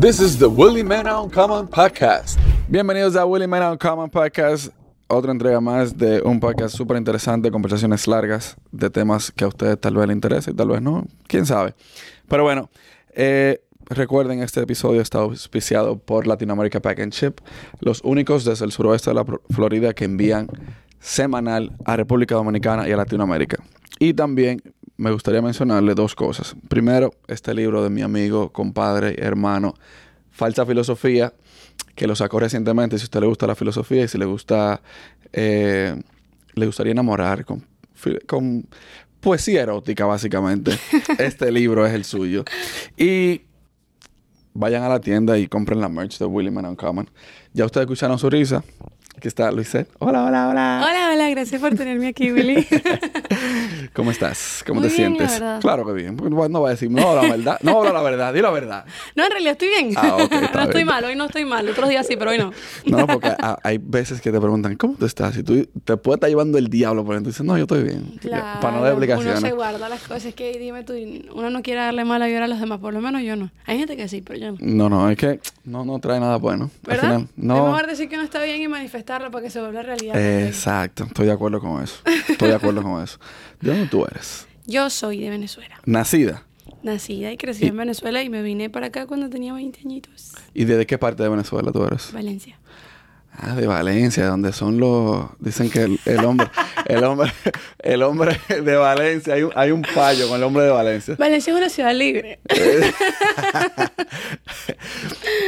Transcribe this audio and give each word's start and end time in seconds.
This 0.00 0.20
is 0.20 0.38
the 0.38 0.46
Willie 0.46 0.84
Man 0.84 1.08
Uncommon 1.08 1.66
Podcast. 1.66 2.38
Bienvenidos 2.68 3.16
a 3.16 3.26
Willie 3.26 3.48
Man 3.48 3.72
Uncommon 3.72 4.08
Podcast. 4.08 4.72
Otra 5.08 5.32
entrega 5.32 5.60
más 5.60 5.98
de 5.98 6.22
un 6.22 6.38
podcast 6.38 6.76
súper 6.76 6.98
interesante, 6.98 7.50
conversaciones 7.50 8.06
largas 8.06 8.56
de 8.70 8.90
temas 8.90 9.32
que 9.32 9.42
a 9.42 9.48
ustedes 9.48 9.80
tal 9.80 9.96
vez 9.96 10.06
les 10.06 10.14
interesen 10.14 10.54
y 10.54 10.56
tal 10.56 10.68
vez 10.68 10.80
no. 10.80 11.04
Quién 11.26 11.46
sabe. 11.46 11.74
Pero 12.28 12.44
bueno, 12.44 12.70
eh, 13.12 13.60
recuerden, 13.86 14.40
este 14.40 14.60
episodio 14.60 15.00
está 15.00 15.18
auspiciado 15.18 15.98
por 15.98 16.28
Latinoamérica 16.28 16.78
Pack 16.78 17.00
and 17.00 17.12
Chip, 17.12 17.40
los 17.80 18.00
únicos 18.04 18.44
desde 18.44 18.66
el 18.66 18.70
suroeste 18.70 19.10
de 19.10 19.14
la 19.14 19.24
Florida 19.50 19.94
que 19.94 20.04
envían 20.04 20.46
semanal 21.00 21.72
a 21.84 21.96
República 21.96 22.36
Dominicana 22.36 22.88
y 22.88 22.92
a 22.92 22.96
Latinoamérica. 22.96 23.64
Y 23.98 24.14
también 24.14 24.62
me 24.98 25.12
gustaría 25.12 25.40
mencionarle 25.40 25.94
dos 25.94 26.14
cosas. 26.14 26.54
Primero, 26.68 27.14
este 27.28 27.54
libro 27.54 27.82
de 27.82 27.88
mi 27.88 28.02
amigo, 28.02 28.52
compadre, 28.52 29.14
hermano, 29.18 29.74
Falsa 30.30 30.66
Filosofía, 30.66 31.32
que 31.94 32.08
lo 32.08 32.16
sacó 32.16 32.40
recientemente. 32.40 32.98
Si 32.98 33.04
a 33.04 33.06
usted 33.06 33.20
le 33.20 33.26
gusta 33.28 33.46
la 33.46 33.54
filosofía 33.54 34.04
y 34.04 34.08
si 34.08 34.18
le 34.18 34.24
gusta, 34.24 34.82
eh, 35.32 35.96
le 36.54 36.66
gustaría 36.66 36.92
enamorar 36.92 37.44
con, 37.44 37.64
con 38.26 38.66
poesía 39.20 39.62
erótica, 39.62 40.04
básicamente, 40.04 40.72
este 41.18 41.52
libro 41.52 41.86
es 41.86 41.94
el 41.94 42.04
suyo. 42.04 42.44
Y 42.96 43.42
vayan 44.52 44.82
a 44.82 44.88
la 44.88 45.00
tienda 45.00 45.38
y 45.38 45.46
compren 45.46 45.80
la 45.80 45.88
merch 45.88 46.18
de 46.18 46.24
William 46.24 46.56
Uncommon. 46.56 47.08
Ya 47.52 47.64
ustedes 47.64 47.84
escucharon 47.84 48.18
su 48.18 48.28
risa. 48.28 48.64
Aquí 49.18 49.26
está 49.26 49.50
Luisette. 49.50 49.90
Hola, 49.98 50.26
hola, 50.26 50.48
hola. 50.48 50.86
Hola, 50.88 51.10
hola, 51.12 51.30
gracias 51.30 51.60
por 51.60 51.74
tenerme 51.74 52.06
aquí, 52.06 52.30
Willy. 52.30 52.64
¿Cómo 53.92 54.12
estás? 54.12 54.62
¿Cómo 54.64 54.80
te 54.80 54.90
sientes? 54.90 55.42
Claro 55.60 55.84
que 55.84 55.92
bien. 55.92 56.16
No 56.16 56.62
va 56.62 56.68
a 56.68 56.70
decir, 56.70 56.88
no, 56.88 57.16
la 57.16 57.22
verdad. 57.22 57.58
No 57.62 57.78
habla 57.78 57.92
la 57.94 58.02
verdad, 58.02 58.32
di 58.32 58.40
la 58.40 58.50
verdad. 58.50 58.84
No, 59.16 59.24
en 59.24 59.30
realidad 59.32 59.54
estoy 59.54 59.70
bien. 59.70 59.90
Ah, 59.96 60.18
ok. 60.22 60.32
no 60.54 60.62
estoy 60.62 60.84
mal, 60.84 61.02
hoy 61.02 61.16
no 61.16 61.24
estoy 61.24 61.44
mal. 61.44 61.68
Otros 61.68 61.88
días 61.88 62.06
sí, 62.06 62.14
pero 62.16 62.30
hoy 62.30 62.38
no. 62.38 62.52
no, 62.86 63.06
porque 63.08 63.34
hay 63.64 63.78
veces 63.78 64.20
que 64.20 64.30
te 64.30 64.38
preguntan, 64.38 64.76
¿cómo 64.76 64.94
tú 64.94 65.04
estás? 65.04 65.36
Y 65.36 65.42
tú 65.42 65.66
te 65.84 65.96
puede 65.96 66.14
estar 66.14 66.30
llevando 66.30 66.56
el 66.56 66.68
diablo 66.68 67.04
por 67.04 67.16
dentro. 67.16 67.32
dices, 67.32 67.44
no, 67.44 67.56
yo 67.56 67.64
estoy 67.64 67.82
bien. 67.82 68.20
Claro, 68.20 68.60
para 68.60 68.76
no 68.76 68.82
dar 68.84 68.92
explicaciones. 68.92 69.38
Uno 69.40 69.48
se 69.48 69.52
guarda 69.52 69.88
las 69.88 70.02
cosas. 70.02 70.32
que, 70.32 70.56
dime 70.60 70.84
tú, 70.84 70.92
uno 71.34 71.50
no 71.50 71.62
quiere 71.62 71.80
darle 71.80 72.04
mala 72.04 72.28
vida 72.28 72.44
a 72.44 72.46
los 72.46 72.60
demás. 72.60 72.78
Por 72.78 72.94
lo 72.94 73.00
menos 73.00 73.22
yo 73.22 73.34
no. 73.34 73.50
Hay 73.66 73.78
gente 73.78 73.96
que 73.96 74.06
sí, 74.06 74.22
pero 74.22 74.38
yo 74.38 74.52
no. 74.52 74.58
No, 74.60 74.88
no, 74.88 75.10
es 75.10 75.18
que 75.18 75.40
no, 75.64 75.84
no 75.84 75.98
trae 75.98 76.20
nada 76.20 76.36
bueno. 76.36 76.70
¿Verdad? 76.84 77.04
Al 77.04 77.10
final, 77.16 77.28
no. 77.34 77.56
Es 77.56 77.64
mejor 77.64 77.86
decir 77.88 78.08
que 78.08 78.16
no 78.16 78.22
está 78.22 78.40
bien 78.44 78.62
y 78.62 78.68
manifestarlo 79.08 79.30
para 79.30 79.44
que 79.44 79.50
se 79.50 79.60
vuelva 79.60 79.82
Exacto, 80.46 81.04
estoy 81.04 81.26
de 81.26 81.32
acuerdo 81.32 81.60
con 81.60 81.82
eso. 81.82 82.00
Estoy 82.28 82.48
de 82.48 82.54
acuerdo 82.54 82.82
con 82.82 83.02
eso. 83.02 83.18
¿De 83.60 83.70
dónde 83.70 83.86
tú 83.86 84.04
eres? 84.04 84.46
Yo 84.66 84.90
soy 84.90 85.20
de 85.20 85.30
Venezuela. 85.30 85.80
¿Nacida? 85.86 86.44
Nacida 86.82 87.32
y 87.32 87.36
crecí 87.36 87.66
en 87.66 87.76
Venezuela 87.76 88.22
y 88.22 88.28
me 88.28 88.42
vine 88.42 88.70
para 88.70 88.86
acá 88.88 89.06
cuando 89.06 89.28
tenía 89.28 89.52
20 89.52 89.80
añitos. 89.80 90.32
¿Y 90.54 90.64
desde 90.64 90.86
qué 90.86 90.98
parte 90.98 91.22
de 91.22 91.28
Venezuela 91.28 91.72
tú 91.72 91.84
eres? 91.84 92.12
Valencia. 92.12 92.57
Ah, 93.40 93.54
de 93.54 93.68
Valencia, 93.68 94.26
donde 94.26 94.52
son 94.52 94.80
los... 94.80 95.26
Dicen 95.38 95.70
que 95.70 95.96
el, 96.04 96.24
hombre, 96.24 96.48
el 96.86 97.04
hombre, 97.04 97.30
el 97.78 98.02
hombre 98.02 98.36
de 98.48 98.76
Valencia, 98.76 99.34
hay 99.34 99.44
un, 99.44 99.52
hay 99.54 99.70
un 99.70 99.82
payo 99.82 100.28
con 100.28 100.38
el 100.38 100.42
hombre 100.42 100.64
de 100.64 100.70
Valencia. 100.70 101.14
Valencia 101.16 101.52
es 101.52 101.56
una 101.56 101.68
ciudad 101.68 101.94
libre. 101.94 102.40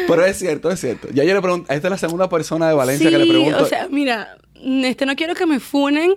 Pero 0.07 0.25
es 0.25 0.39
cierto, 0.39 0.71
es 0.71 0.79
cierto. 0.79 1.09
Ya 1.13 1.25
yo 1.25 1.35
le 1.35 1.43
pregunto, 1.43 1.73
esta 1.73 1.89
es 1.89 1.91
la 1.91 1.99
segunda 1.99 2.29
persona 2.29 2.69
de 2.69 2.75
Valencia 2.75 3.11
que 3.11 3.19
le 3.19 3.27
pregunto. 3.27 3.65
o 3.65 3.67
sea, 3.67 3.89
mira, 3.91 4.37
este 4.55 5.05
no 5.05 5.17
quiero 5.17 5.35
que 5.35 5.47
me 5.47 5.59
funen, 5.59 6.15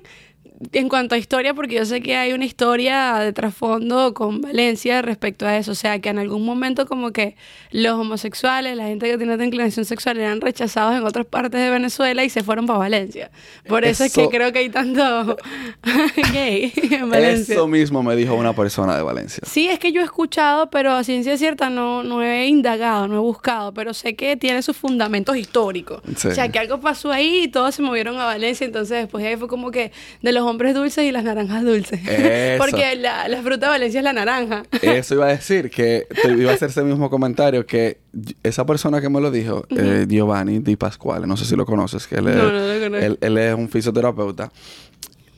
en 0.72 0.90
cuanto 0.90 1.16
a 1.16 1.18
historia, 1.18 1.54
porque 1.54 1.76
yo 1.76 1.86
sé 1.86 2.02
que 2.02 2.16
hay 2.16 2.34
una 2.34 2.46
historia 2.46 3.16
de 3.16 3.34
trasfondo 3.34 4.14
con 4.14 4.42
Valencia 4.42 5.02
respecto 5.02 5.46
a 5.46 5.58
eso. 5.58 5.72
O 5.72 5.76
sea, 5.76 6.00
que 6.00 6.10
en 6.10 6.20
algún 6.20 6.46
momento 6.46 6.86
como 6.86 7.12
que 7.12 7.36
los 7.72 8.00
homosexuales, 8.00 8.78
la 8.78 8.86
gente 8.86 9.10
que 9.10 9.18
tiene 9.18 9.34
otra 9.34 9.46
inclinación 9.46 9.86
sexual, 9.86 10.18
eran 10.18 10.42
rechazados 10.42 10.96
en 10.96 11.04
otras 11.04 11.26
partes 11.26 11.60
de 11.60 11.70
Venezuela 11.70 12.24
y 12.24 12.30
se 12.30 12.44
fueron 12.44 12.66
para 12.66 12.80
Valencia. 12.80 13.32
Por 13.68 13.86
eso, 13.86 14.04
es 14.04 14.14
que 14.14 14.30
creo 14.30 14.52
que 14.52 14.60
hay 14.60 14.70
tanto 14.70 15.38
gay 16.34 16.74
en 16.92 17.10
Valencia. 17.10 17.56
Eso 17.56 17.68
mismo 17.68 18.04
me 18.04 18.16
dijo 18.16 18.36
una 18.36 18.54
persona 18.54 18.96
de 18.96 19.04
Valencia. 19.04 19.44
Sí, 19.46 19.68
es 19.68 19.80
que 19.80 19.92
yo 19.92 20.02
he 20.02 20.06
escuchado, 20.06 20.70
pero 20.70 20.94
a 20.94 21.04
ciencia 21.04 21.38
cierta 21.38 21.70
no, 21.70 22.04
no 22.04 22.22
he 22.22 22.48
indagado, 22.48 23.08
no 23.08 23.16
he 23.16 23.20
buscado, 23.20 23.74
pero 23.74 23.94
sé 23.94 24.16
que 24.16 24.38
tiene 24.38 24.62
sus 24.62 24.78
fundamentos 24.78 25.38
históricos. 25.38 26.02
O 26.16 26.32
sea, 26.32 26.50
que 26.50 26.60
algo 26.60 26.80
pasó 26.80 27.12
ahí 27.12 27.44
y 27.44 27.48
todos 27.48 27.76
se 27.76 27.82
movieron 27.82 28.18
a 28.20 28.26
Valencia, 28.26 28.66
entonces 28.66 28.98
después 29.04 29.26
ahí 29.26 29.36
fue 29.36 29.48
como 29.48 29.72
que 29.72 29.92
de 30.22 30.32
los 30.32 30.44
hombres 30.54 30.76
dulces 30.76 31.04
y 31.04 31.12
las 31.12 31.24
naranjas 31.24 31.64
dulces. 31.64 32.00
Porque 32.58 32.96
la, 32.96 33.42
fruta 33.42 33.66
de 33.66 33.72
Valencia 33.72 34.00
es 34.00 34.04
la 34.04 34.14
naranja. 34.14 34.64
Eso 34.82 35.16
iba 35.16 35.26
a 35.26 35.30
decir, 35.30 35.70
que 35.70 36.08
te 36.22 36.32
iba 36.32 36.52
a 36.52 36.56
hacer 36.56 36.70
ese 36.70 36.84
mismo 36.84 37.10
comentario, 37.10 37.66
que 37.66 37.98
esa 38.44 38.66
persona 38.66 39.02
que 39.02 39.10
me 39.10 39.20
lo 39.20 39.32
dijo, 39.32 39.66
eh, 39.70 40.06
Giovanni 40.08 40.60
Di 40.60 40.76
Pasquale, 40.76 41.28
no 41.28 41.36
sé 41.36 41.46
si 41.46 41.56
lo 41.56 41.66
conoces, 41.66 42.08
que 42.08 42.16
él 42.16 42.28
es, 42.28 43.18
él, 43.22 43.38
es 43.38 43.56
un 43.56 43.68
fisioterapeuta, 43.68 44.52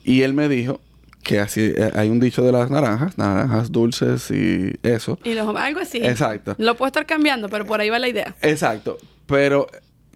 y 0.04 0.22
él 0.22 0.34
me 0.34 0.48
dijo 0.48 0.80
que 1.22 1.40
así 1.40 1.72
eh, 1.74 1.90
hay 1.94 2.08
un 2.08 2.20
dicho 2.20 2.42
de 2.42 2.52
las 2.52 2.70
naranjas, 2.70 3.18
naranjas 3.18 3.72
dulces 3.72 4.30
y 4.30 4.74
eso. 4.82 5.18
Y 5.24 5.34
los, 5.34 5.56
algo 5.56 5.80
así. 5.80 5.98
Exacto. 5.98 6.54
Lo 6.58 6.76
puedo 6.76 6.88
estar 6.88 7.06
cambiando, 7.06 7.48
pero 7.48 7.66
por 7.66 7.80
ahí 7.80 7.90
va 7.90 7.98
la 7.98 8.08
idea. 8.08 8.36
Exacto. 8.42 8.98
Pero 9.26 9.66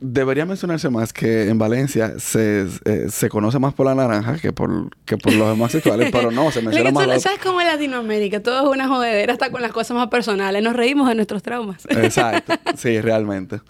debería 0.01 0.47
mencionarse 0.47 0.89
más 0.89 1.13
que 1.13 1.49
en 1.49 1.59
Valencia 1.59 2.19
se, 2.19 2.67
eh, 2.85 3.07
se 3.11 3.29
conoce 3.29 3.59
más 3.59 3.75
por 3.75 3.87
la 3.87 3.95
naranja 3.95 4.39
que 4.39 4.53
por, 4.53 4.91
que 5.05 5.19
por 5.19 5.33
los 5.35 5.49
homosexuales, 5.49 6.11
pero 6.11 6.31
no, 6.31 6.51
se 6.51 6.63
menciona 6.63 6.91
más. 6.91 7.23
¿Sabes 7.23 7.39
cómo 7.43 7.61
en 7.61 7.67
Latinoamérica? 7.67 8.43
Todo 8.43 8.63
es 8.63 8.75
una 8.75 8.89
jodedera 8.89 9.35
hasta 9.35 9.51
con 9.51 9.63
las 9.63 9.73
cosas 9.73 9.97
más 9.97 10.09
personales. 10.09 10.63
Nos 10.63 10.75
reímos 10.75 11.09
de 11.09 11.15
nuestros 11.15 11.43
traumas. 11.43 11.87
Exacto, 11.89 12.55
sí, 12.77 13.01
realmente. 13.01 13.61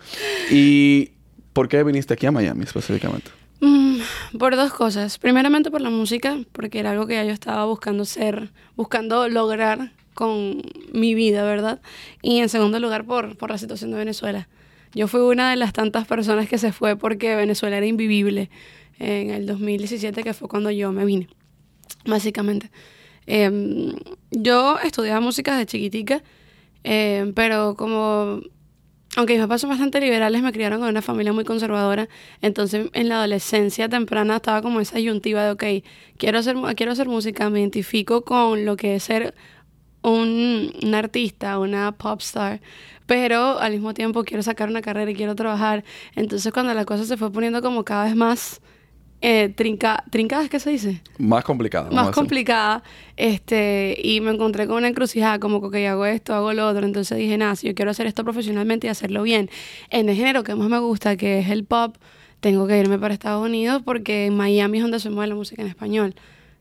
¿Y 0.51 1.11
por 1.53 1.69
qué 1.69 1.83
viniste 1.83 2.15
aquí 2.15 2.27
a 2.27 2.33
Miami 2.33 2.65
específicamente? 2.65 3.31
Mm, 3.61 3.99
por 4.39 4.57
dos 4.57 4.73
cosas. 4.73 5.19
Primeramente 5.19 5.71
por 5.71 5.81
la 5.81 5.91
música, 5.91 6.39
porque 6.53 6.79
era 6.79 6.93
algo 6.93 7.07
que 7.07 7.15
ya 7.15 7.25
yo 7.25 7.33
estaba 7.33 7.65
buscando 7.65 8.05
ser, 8.05 8.51
buscando 8.77 9.29
lograr 9.29 9.93
con 10.15 10.63
mi 10.93 11.15
vida, 11.15 11.43
¿verdad? 11.45 11.81
Y 12.23 12.39
en 12.39 12.49
segundo 12.49 12.79
lugar 12.79 13.05
por, 13.05 13.37
por 13.37 13.51
la 13.51 13.59
situación 13.59 13.91
de 13.91 13.99
Venezuela. 13.99 14.49
Yo 14.95 15.07
fui 15.09 15.21
una 15.21 15.51
de 15.51 15.57
las 15.57 15.73
tantas 15.73 16.07
personas 16.07 16.49
que 16.49 16.59
se 16.59 16.73
fue 16.73 16.97
porque 16.97 17.37
Venezuela 17.37 17.77
era 17.77 17.87
invivible 17.87 18.51
en 18.99 19.31
el 19.31 19.47
2017, 19.47 20.23
que 20.23 20.35
fue 20.35 20.49
cuando 20.49 20.71
yo 20.71 20.93
me 20.93 21.05
vine, 21.05 21.29
básicamente. 22.05 22.71
Em, 23.27 23.95
yo 24.31 24.79
estudiaba 24.81 25.21
música 25.21 25.57
de 25.57 25.67
chiquitica, 25.67 26.23
em, 26.83 27.33
pero 27.33 27.77
como, 27.77 28.41
aunque 29.17 29.35
mis 29.35 29.43
papás 29.43 29.61
son 29.61 29.71
bastante 29.71 30.01
liberales, 30.01 30.43
me 30.43 30.53
criaron 30.53 30.81
con 30.81 30.89
una 30.89 31.03
familia 31.03 31.33
muy 31.33 31.45
conservadora, 31.45 32.09
entonces 32.43 32.91
en 32.93 33.09
la 33.09 33.17
adolescencia 33.19 33.89
temprana 33.89 34.37
estaba 34.37 34.63
como 34.63 34.81
esa 34.81 34.97
ayuntiva 34.99 35.45
de, 35.45 35.51
ok, 35.53 35.85
quiero 36.17 36.39
hacer, 36.39 36.57
quiero 36.77 36.93
hacer 36.93 37.09
música, 37.09 37.49
me 37.51 37.61
identifico 37.61 38.23
con 38.23 38.65
lo 38.65 38.77
que 38.77 38.97
es 38.97 39.05
ser 39.05 39.35
un, 40.03 40.73
un 40.83 40.95
artista, 40.95 41.59
una 41.59 41.93
pop 41.93 42.21
star, 42.21 42.61
pero 43.07 43.59
al 43.59 43.73
mismo 43.73 43.95
tiempo 43.95 44.25
quiero 44.25 44.43
sacar 44.43 44.69
una 44.69 44.83
carrera 44.83 45.11
y 45.11 45.15
quiero 45.15 45.35
trabajar. 45.35 45.85
Entonces 46.15 46.53
cuando 46.53 46.75
la 46.75 46.85
cosa 46.85 47.05
se 47.05 47.17
fue 47.17 47.33
poniendo 47.33 47.63
como 47.63 47.85
cada 47.85 48.05
vez 48.05 48.17
más 48.17 48.61
eh, 49.23 49.53
trinca, 49.55 50.03
trincada, 50.11 50.49
¿qué 50.49 50.59
se 50.59 50.71
dice? 50.71 51.03
Más 51.19 51.45
complicada. 51.45 51.91
Más 51.91 52.11
complicada. 52.11 52.83
Este, 53.17 53.99
y 54.03 54.21
me 54.23 54.31
encontré 54.31 54.67
con 54.67 54.77
una 54.77 54.89
encrucijada, 54.89 55.39
como 55.39 55.71
que 55.71 55.87
hago 55.87 56.07
esto, 56.07 56.35
hago 56.35 56.53
lo 56.55 56.67
otro. 56.67 56.87
Entonces 56.87 57.19
dije, 57.19 57.37
nada, 57.37 57.55
si 57.57 57.67
yo 57.67 57.75
quiero 57.75 57.91
hacer 57.91 58.07
esto 58.07 58.25
profesionalmente 58.25 58.87
y 58.87 58.91
hacerlo 58.91 59.23
bien, 59.23 59.51
en 59.91 60.09
el 60.09 60.17
género 60.17 60.43
que 60.43 60.55
más 60.55 60.71
me 60.71 60.79
gusta, 60.79 61.17
que 61.17 61.41
es 61.41 61.51
el 61.51 61.65
pop, 61.65 61.97
tengo 62.41 62.67
que 62.67 62.79
irme 62.79 62.99
para 62.99 63.13
Estados 63.13 63.45
Unidos 63.45 63.83
porque 63.85 64.27
en 64.27 64.37
Miami 64.37 64.79
es 64.79 64.83
donde 64.83 65.01
se 65.01 65.11
mueve 65.11 65.29
la 65.29 65.35
música 65.35 65.61
en 65.61 65.69
español. 65.69 66.15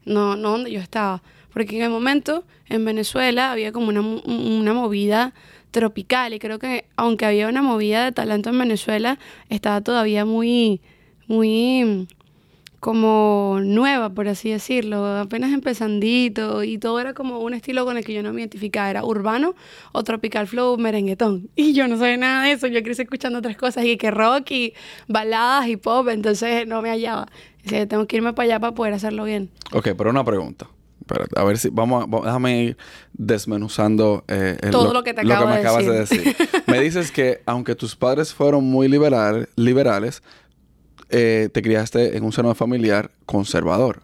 No, 0.05 0.35
no 0.35 0.51
donde 0.51 0.71
yo 0.71 0.79
estaba. 0.79 1.21
Porque 1.53 1.77
en 1.77 1.83
el 1.83 1.89
momento, 1.89 2.45
en 2.67 2.85
Venezuela, 2.85 3.51
había 3.51 3.71
como 3.71 3.89
una, 3.89 4.01
una 4.01 4.73
movida 4.73 5.33
tropical 5.71 6.33
y 6.33 6.39
creo 6.39 6.59
que 6.59 6.85
aunque 6.95 7.25
había 7.25 7.47
una 7.47 7.61
movida 7.61 8.05
de 8.05 8.11
talento 8.11 8.49
en 8.49 8.59
Venezuela, 8.59 9.19
estaba 9.49 9.81
todavía 9.81 10.25
muy, 10.25 10.81
muy 11.27 12.07
como 12.79 13.59
nueva, 13.61 14.09
por 14.09 14.27
así 14.27 14.49
decirlo, 14.49 15.05
apenas 15.05 15.51
empezandito 15.51 16.63
y 16.63 16.77
todo 16.77 16.99
era 16.99 17.13
como 17.13 17.39
un 17.39 17.53
estilo 17.53 17.85
con 17.85 17.97
el 17.97 18.05
que 18.05 18.13
yo 18.13 18.23
no 18.23 18.33
me 18.33 18.41
identificaba, 18.41 18.89
era 18.89 19.03
urbano 19.03 19.55
o 19.91 20.03
tropical 20.03 20.47
flow 20.47 20.77
merenguetón. 20.77 21.49
Y 21.55 21.73
yo 21.73 21.87
no 21.87 21.97
sabía 21.97 22.17
nada 22.17 22.45
de 22.45 22.53
eso, 22.53 22.67
yo 22.67 22.81
crecí 22.83 23.01
escuchando 23.01 23.39
otras 23.39 23.57
cosas 23.57 23.85
y 23.85 23.97
que 23.97 24.11
rock 24.11 24.51
y 24.51 24.73
baladas 25.07 25.67
y 25.67 25.77
pop, 25.77 26.07
entonces 26.09 26.67
no 26.67 26.81
me 26.81 26.89
hallaba. 26.89 27.27
Decía, 27.63 27.87
tengo 27.87 28.07
que 28.07 28.17
irme 28.17 28.33
para 28.33 28.45
allá 28.45 28.59
para 28.59 28.73
poder 28.73 28.93
hacerlo 28.93 29.25
bien. 29.25 29.49
Ok, 29.73 29.89
pero 29.97 30.09
una 30.09 30.23
pregunta 30.23 30.67
a 31.35 31.43
ver 31.43 31.57
si 31.57 31.69
vamos, 31.69 32.05
a, 32.05 32.25
déjame 32.25 32.63
ir 32.63 32.77
desmenuzando 33.13 34.23
eh, 34.27 34.57
todo 34.71 34.93
lo, 34.93 35.03
que, 35.03 35.13
te 35.13 35.21
acabo 35.21 35.47
me 35.47 35.55
acabas 35.55 35.85
de 35.85 35.99
decir. 35.99 36.35
me 36.67 36.79
dices 36.79 37.11
que 37.11 37.41
aunque 37.45 37.75
tus 37.75 37.95
padres 37.95 38.33
fueron 38.33 38.63
muy 38.63 38.87
liberal, 38.87 39.49
liberales, 39.55 40.21
eh, 41.09 41.49
te 41.51 41.61
criaste 41.61 42.17
en 42.17 42.23
un 42.23 42.31
seno 42.31 42.53
familiar 42.55 43.11
conservador. 43.25 44.01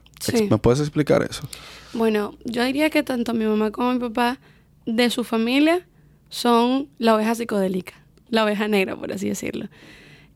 ¿Me 0.50 0.58
puedes 0.58 0.80
explicar 0.80 1.24
eso? 1.24 1.48
Bueno, 1.94 2.36
yo 2.44 2.64
diría 2.64 2.90
que 2.90 3.04
tanto 3.04 3.34
mi 3.34 3.46
mamá 3.46 3.72
como 3.72 3.94
mi 3.94 4.00
papá 4.00 4.40
de 4.86 5.10
su 5.10 5.24
familia 5.24 5.86
son 6.30 6.90
la 6.98 7.16
oveja 7.16 7.36
psicodélica. 7.36 7.94
la 8.30 8.44
oveja 8.44 8.68
negra, 8.68 8.96
por 8.96 9.14
así 9.14 9.30
decirlo. 9.30 9.68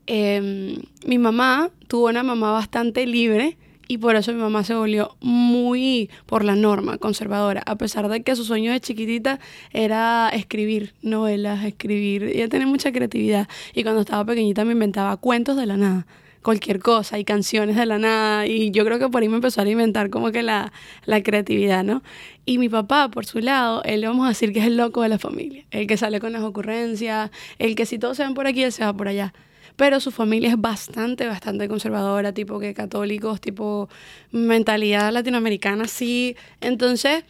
Em, 0.06 0.76
mi 1.04 1.18
mamá 1.18 1.70
tuvo 1.88 2.08
una 2.08 2.22
mamá 2.22 2.52
bastante 2.52 3.04
libre 3.04 3.58
y 3.88 3.98
por 3.98 4.14
eso 4.14 4.32
mi 4.32 4.40
mamá 4.40 4.62
se 4.62 4.74
volvió 4.74 5.16
muy 5.20 6.08
por 6.26 6.44
la 6.44 6.54
norma, 6.54 6.98
conservadora, 6.98 7.62
a 7.66 7.76
pesar 7.76 8.08
de 8.08 8.22
que 8.22 8.36
su 8.36 8.44
sueño 8.44 8.70
de 8.70 8.80
chiquitita 8.80 9.40
era 9.72 10.30
escribir 10.30 10.94
novelas, 11.02 11.64
escribir, 11.64 12.22
ella 12.22 12.48
tenía 12.48 12.68
mucha 12.68 12.92
creatividad 12.92 13.48
y 13.74 13.82
cuando 13.82 14.02
estaba 14.02 14.24
pequeñita 14.24 14.64
me 14.64 14.72
inventaba 14.72 15.16
cuentos 15.16 15.56
de 15.56 15.66
la 15.66 15.76
nada 15.76 16.06
cualquier 16.42 16.80
cosa 16.80 17.18
y 17.18 17.24
canciones 17.24 17.76
de 17.76 17.86
la 17.86 17.98
nada 17.98 18.46
y 18.46 18.70
yo 18.70 18.84
creo 18.84 18.98
que 18.98 19.08
por 19.08 19.22
ahí 19.22 19.28
me 19.28 19.36
empezó 19.36 19.60
a 19.60 19.62
alimentar 19.62 20.10
como 20.10 20.32
que 20.32 20.42
la, 20.42 20.72
la, 21.04 21.22
creatividad, 21.22 21.84
¿no? 21.84 22.02
Y 22.46 22.58
mi 22.58 22.68
papá, 22.68 23.10
por 23.10 23.26
su 23.26 23.40
lado, 23.40 23.82
él 23.84 24.04
vamos 24.04 24.24
a 24.26 24.30
decir 24.30 24.52
que 24.52 24.60
es 24.60 24.66
el 24.66 24.76
loco 24.76 25.02
de 25.02 25.08
la 25.08 25.18
familia, 25.18 25.64
el 25.70 25.86
que 25.86 25.96
sale 25.96 26.20
con 26.20 26.32
las 26.32 26.42
ocurrencias, 26.42 27.30
el 27.58 27.74
que 27.74 27.86
si 27.86 27.98
todos 27.98 28.16
se 28.16 28.22
van 28.22 28.34
por 28.34 28.46
aquí, 28.46 28.62
él 28.62 28.72
se 28.72 28.84
va 28.84 28.92
por 28.92 29.08
allá 29.08 29.32
pero 29.76 29.98
su 29.98 30.10
familia 30.10 30.50
es 30.50 30.60
bastante, 30.60 31.26
bastante 31.26 31.66
conservadora, 31.66 32.34
tipo 32.34 32.58
que 32.60 32.74
católicos, 32.74 33.40
tipo 33.40 33.88
mentalidad 34.30 35.10
latinoamericana, 35.10 35.86
sí. 35.88 36.36
Entonces, 36.60 37.24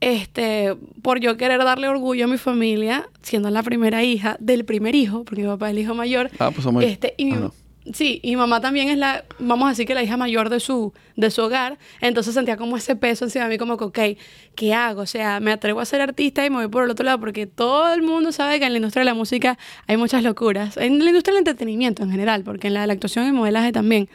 este, 0.00 0.74
por 1.02 1.20
yo 1.20 1.36
querer 1.36 1.62
darle 1.62 1.88
orgullo 1.88 2.24
a 2.24 2.28
mi 2.28 2.38
familia, 2.38 3.10
siendo 3.20 3.50
la 3.50 3.62
primera 3.62 4.02
hija 4.02 4.38
del 4.40 4.64
primer 4.64 4.94
hijo, 4.94 5.24
porque 5.24 5.42
mi 5.42 5.48
papá 5.48 5.68
es 5.68 5.72
el 5.72 5.82
hijo 5.82 5.94
mayor, 5.94 6.30
ah, 6.38 6.50
pues 6.50 6.66
este, 6.82 7.12
y 7.18 7.26
mi, 7.26 7.36
Sí, 7.92 8.20
y 8.22 8.36
mamá 8.36 8.60
también 8.60 8.88
es 8.90 8.96
la, 8.96 9.24
vamos 9.40 9.66
a 9.66 9.70
decir 9.70 9.86
que 9.86 9.94
la 9.94 10.04
hija 10.04 10.16
mayor 10.16 10.50
de 10.50 10.60
su, 10.60 10.92
de 11.16 11.32
su 11.32 11.42
hogar, 11.42 11.78
entonces 12.00 12.32
sentía 12.34 12.56
como 12.56 12.76
ese 12.76 12.94
peso 12.94 13.24
encima 13.24 13.46
de 13.46 13.50
mí, 13.50 13.58
como 13.58 13.76
que, 13.76 13.84
ok, 13.84 14.18
¿qué 14.54 14.72
hago? 14.72 15.02
O 15.02 15.06
sea, 15.06 15.40
me 15.40 15.50
atrevo 15.50 15.80
a 15.80 15.84
ser 15.84 16.00
artista 16.00 16.46
y 16.46 16.50
me 16.50 16.56
voy 16.56 16.68
por 16.68 16.84
el 16.84 16.90
otro 16.90 17.04
lado, 17.04 17.18
porque 17.18 17.48
todo 17.48 17.92
el 17.92 18.02
mundo 18.02 18.30
sabe 18.30 18.60
que 18.60 18.66
en 18.66 18.72
la 18.72 18.78
industria 18.78 19.00
de 19.00 19.06
la 19.06 19.14
música 19.14 19.58
hay 19.88 19.96
muchas 19.96 20.22
locuras, 20.22 20.76
en 20.76 21.00
la 21.00 21.06
industria 21.06 21.34
del 21.34 21.40
entretenimiento 21.40 22.04
en 22.04 22.10
general, 22.12 22.44
porque 22.44 22.68
en 22.68 22.74
la 22.74 22.82
de 22.82 22.86
la 22.86 22.92
actuación 22.92 23.26
y 23.26 23.32
modelaje 23.32 23.72
también. 23.72 24.08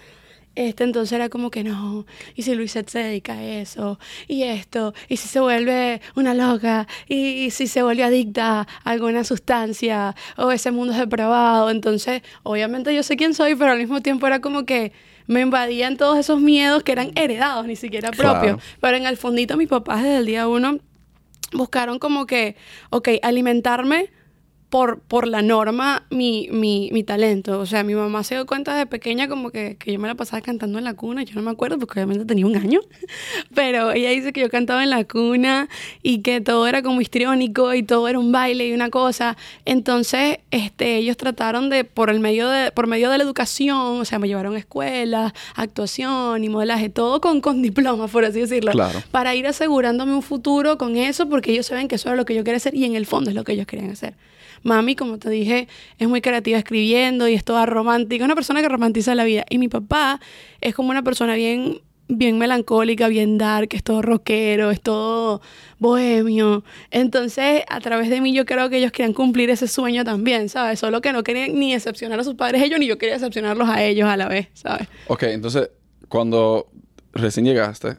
Este, 0.58 0.84
entonces 0.86 1.12
era 1.12 1.30
como 1.30 1.52
que 1.52 1.64
no, 1.64 2.08
y 2.34 2.42
si 2.42 2.56
Luisette 2.56 2.90
se 2.90 2.98
dedica 2.98 3.34
a 3.34 3.44
eso, 3.44 4.00
y 4.28 4.42
esto, 4.42 4.96
y 5.08 5.18
si 5.18 5.28
se 5.28 5.40
vuelve 5.40 6.02
una 6.16 6.34
loca, 6.34 6.88
y, 7.08 7.52
si 7.52 7.68
se 7.68 7.84
vuelve 7.84 8.04
adicta 8.04 8.62
a 8.62 8.90
alguna 8.90 9.24
sustancia, 9.24 10.16
o 10.36 10.52
ese 10.52 10.72
mundo 10.72 10.94
es 10.94 11.00
depravado. 11.00 11.70
Entonces, 11.70 12.24
obviamente 12.42 12.96
yo 12.96 13.04
sé 13.04 13.18
quién 13.18 13.36
soy, 13.36 13.54
pero 13.54 13.70
al 13.70 13.78
mismo 13.78 14.02
tiempo 14.02 14.26
era 14.26 14.42
como 14.42 14.66
que 14.66 14.94
me 15.28 15.42
invadían 15.42 15.96
todos 15.96 16.18
esos 16.18 16.42
miedos 16.42 16.82
que 16.82 16.94
eran 16.94 17.12
heredados, 17.14 17.68
ni 17.68 17.76
siquiera 17.76 18.10
propios. 18.10 18.60
Pero 18.82 18.98
en 18.98 19.06
el 19.06 19.16
fondito 19.16 19.58
mis 19.58 19.68
papás 19.68 20.02
desde 20.02 20.18
el 20.18 20.26
día 20.26 20.48
uno 20.48 20.80
buscaron 21.54 22.00
como 22.00 22.26
que, 22.26 22.56
ok, 22.90 23.10
alimentarme 23.22 24.10
por, 24.70 25.00
por 25.00 25.28
la 25.28 25.42
norma 25.42 26.04
mi, 26.10 26.50
mi, 26.52 26.90
mi, 26.92 27.04
talento. 27.04 27.60
O 27.60 27.66
sea, 27.66 27.84
mi 27.84 27.96
mamá 27.96 28.24
se 28.24 28.36
dio 28.36 28.46
cuenta 28.46 28.76
de 28.76 28.86
pequeña 28.86 29.30
como 29.30 29.50
que, 29.50 29.78
que, 29.78 29.94
yo 29.94 30.00
me 30.00 30.10
la 30.10 30.16
pasaba 30.16 30.42
cantando 30.42 30.78
en 30.78 30.84
la 30.84 30.94
cuna. 30.94 31.24
Yo 31.24 31.36
no 31.36 31.42
me 31.42 31.52
acuerdo 31.52 31.80
porque 31.80 32.00
obviamente 32.00 32.26
tenía 32.26 32.46
un 32.46 32.56
año. 32.58 32.82
Pero 33.56 33.92
ella 33.92 34.10
dice 34.10 34.34
que 34.34 34.42
yo 34.42 34.50
cantaba 34.50 34.84
en 34.84 34.90
la 34.90 35.06
cuna 35.06 35.70
y 36.04 36.22
que 36.22 36.42
todo 36.42 36.68
era 36.68 36.82
como 36.82 37.00
histriónico 37.00 37.74
y 37.74 37.84
todo 37.84 38.10
era 38.10 38.20
un 38.20 38.34
baile 38.34 38.68
y 38.68 38.74
una 38.74 38.90
cosa. 38.90 39.38
Entonces, 39.64 40.40
este, 40.52 40.98
ellos 40.98 41.16
trataron 41.16 41.70
de, 41.70 41.86
por 41.86 42.10
el 42.10 42.20
medio 42.20 42.50
de, 42.50 42.72
por 42.72 42.88
medio 42.88 43.10
de 43.10 43.18
la 43.20 43.24
educación, 43.24 44.02
o 44.02 44.06
sea, 44.06 44.20
me 44.20 44.28
llevaron 44.28 44.56
a 44.56 44.60
escuelas, 44.60 45.32
actuación 45.56 46.44
y 46.44 46.50
modelaje, 46.50 46.90
todo 46.90 47.22
con, 47.22 47.40
con 47.40 47.62
diploma, 47.62 48.08
por 48.08 48.26
así 48.26 48.42
decirlo. 48.42 48.74
Claro. 48.74 49.02
Para 49.12 49.34
ir 49.34 49.48
asegurándome 49.48 50.14
un 50.14 50.22
futuro 50.22 50.78
con 50.78 50.98
eso 50.98 51.30
porque 51.30 51.52
ellos 51.54 51.68
saben 51.68 51.88
que 51.88 51.96
eso 51.96 52.10
era 52.10 52.18
lo 52.18 52.26
que 52.26 52.36
yo 52.36 52.44
quería 52.44 52.58
hacer 52.58 52.76
y 52.76 52.84
en 52.84 52.96
el 52.96 53.06
fondo 53.06 53.30
es 53.30 53.36
lo 53.36 53.46
que 53.46 53.54
ellos 53.54 53.66
querían 53.66 53.92
hacer. 53.92 54.14
Mami, 54.68 54.98
como 54.98 55.18
te 55.18 55.30
dije, 55.30 55.70
es 55.98 56.10
muy 56.10 56.20
creativa 56.20 56.58
escribiendo 56.58 57.28
y 57.30 57.34
es 57.34 57.46
toda 57.46 57.66
romántica, 57.66 58.26
una 58.26 58.36
persona 58.36 58.62
que 58.62 58.68
romantiza 58.68 59.16
la 59.16 59.24
vida. 59.24 59.46
Y 59.50 59.60
mi 59.60 59.70
papá 59.70 60.20
es 60.60 60.76
como 60.76 60.90
una 60.90 61.04
persona 61.04 61.36
bien 61.36 61.82
bien 62.10 62.38
melancólica, 62.38 63.10
bien 63.10 63.38
dark, 63.38 63.68
es 63.72 63.84
todo 63.84 64.02
rockero, 64.02 64.72
es 64.72 64.80
todo 64.80 65.42
bohemio. 65.78 66.64
Entonces, 66.90 67.64
a 67.68 67.82
través 67.82 68.10
de 68.10 68.22
mí 68.22 68.34
yo 68.34 68.46
creo 68.46 68.70
que 68.70 68.78
ellos 68.78 68.94
querían 68.94 69.14
cumplir 69.14 69.50
ese 69.50 69.68
sueño 69.68 70.06
también, 70.06 70.48
¿sabes? 70.48 70.80
Solo 70.80 71.02
que 71.02 71.12
no 71.12 71.24
querían 71.24 71.60
ni 71.60 71.74
decepcionar 71.74 72.20
a 72.20 72.24
sus 72.24 72.36
padres 72.36 72.64
ellos, 72.64 72.80
ni 72.80 72.88
yo 72.88 72.98
quería 72.98 73.16
decepcionarlos 73.16 73.68
a 73.68 73.84
ellos 73.84 74.08
a 74.08 74.16
la 74.16 74.30
vez, 74.30 74.48
¿sabes? 74.54 74.88
Ok, 75.08 75.24
entonces, 75.24 75.70
cuando 76.08 76.68
recién 77.12 77.46
llegaste, 77.46 77.98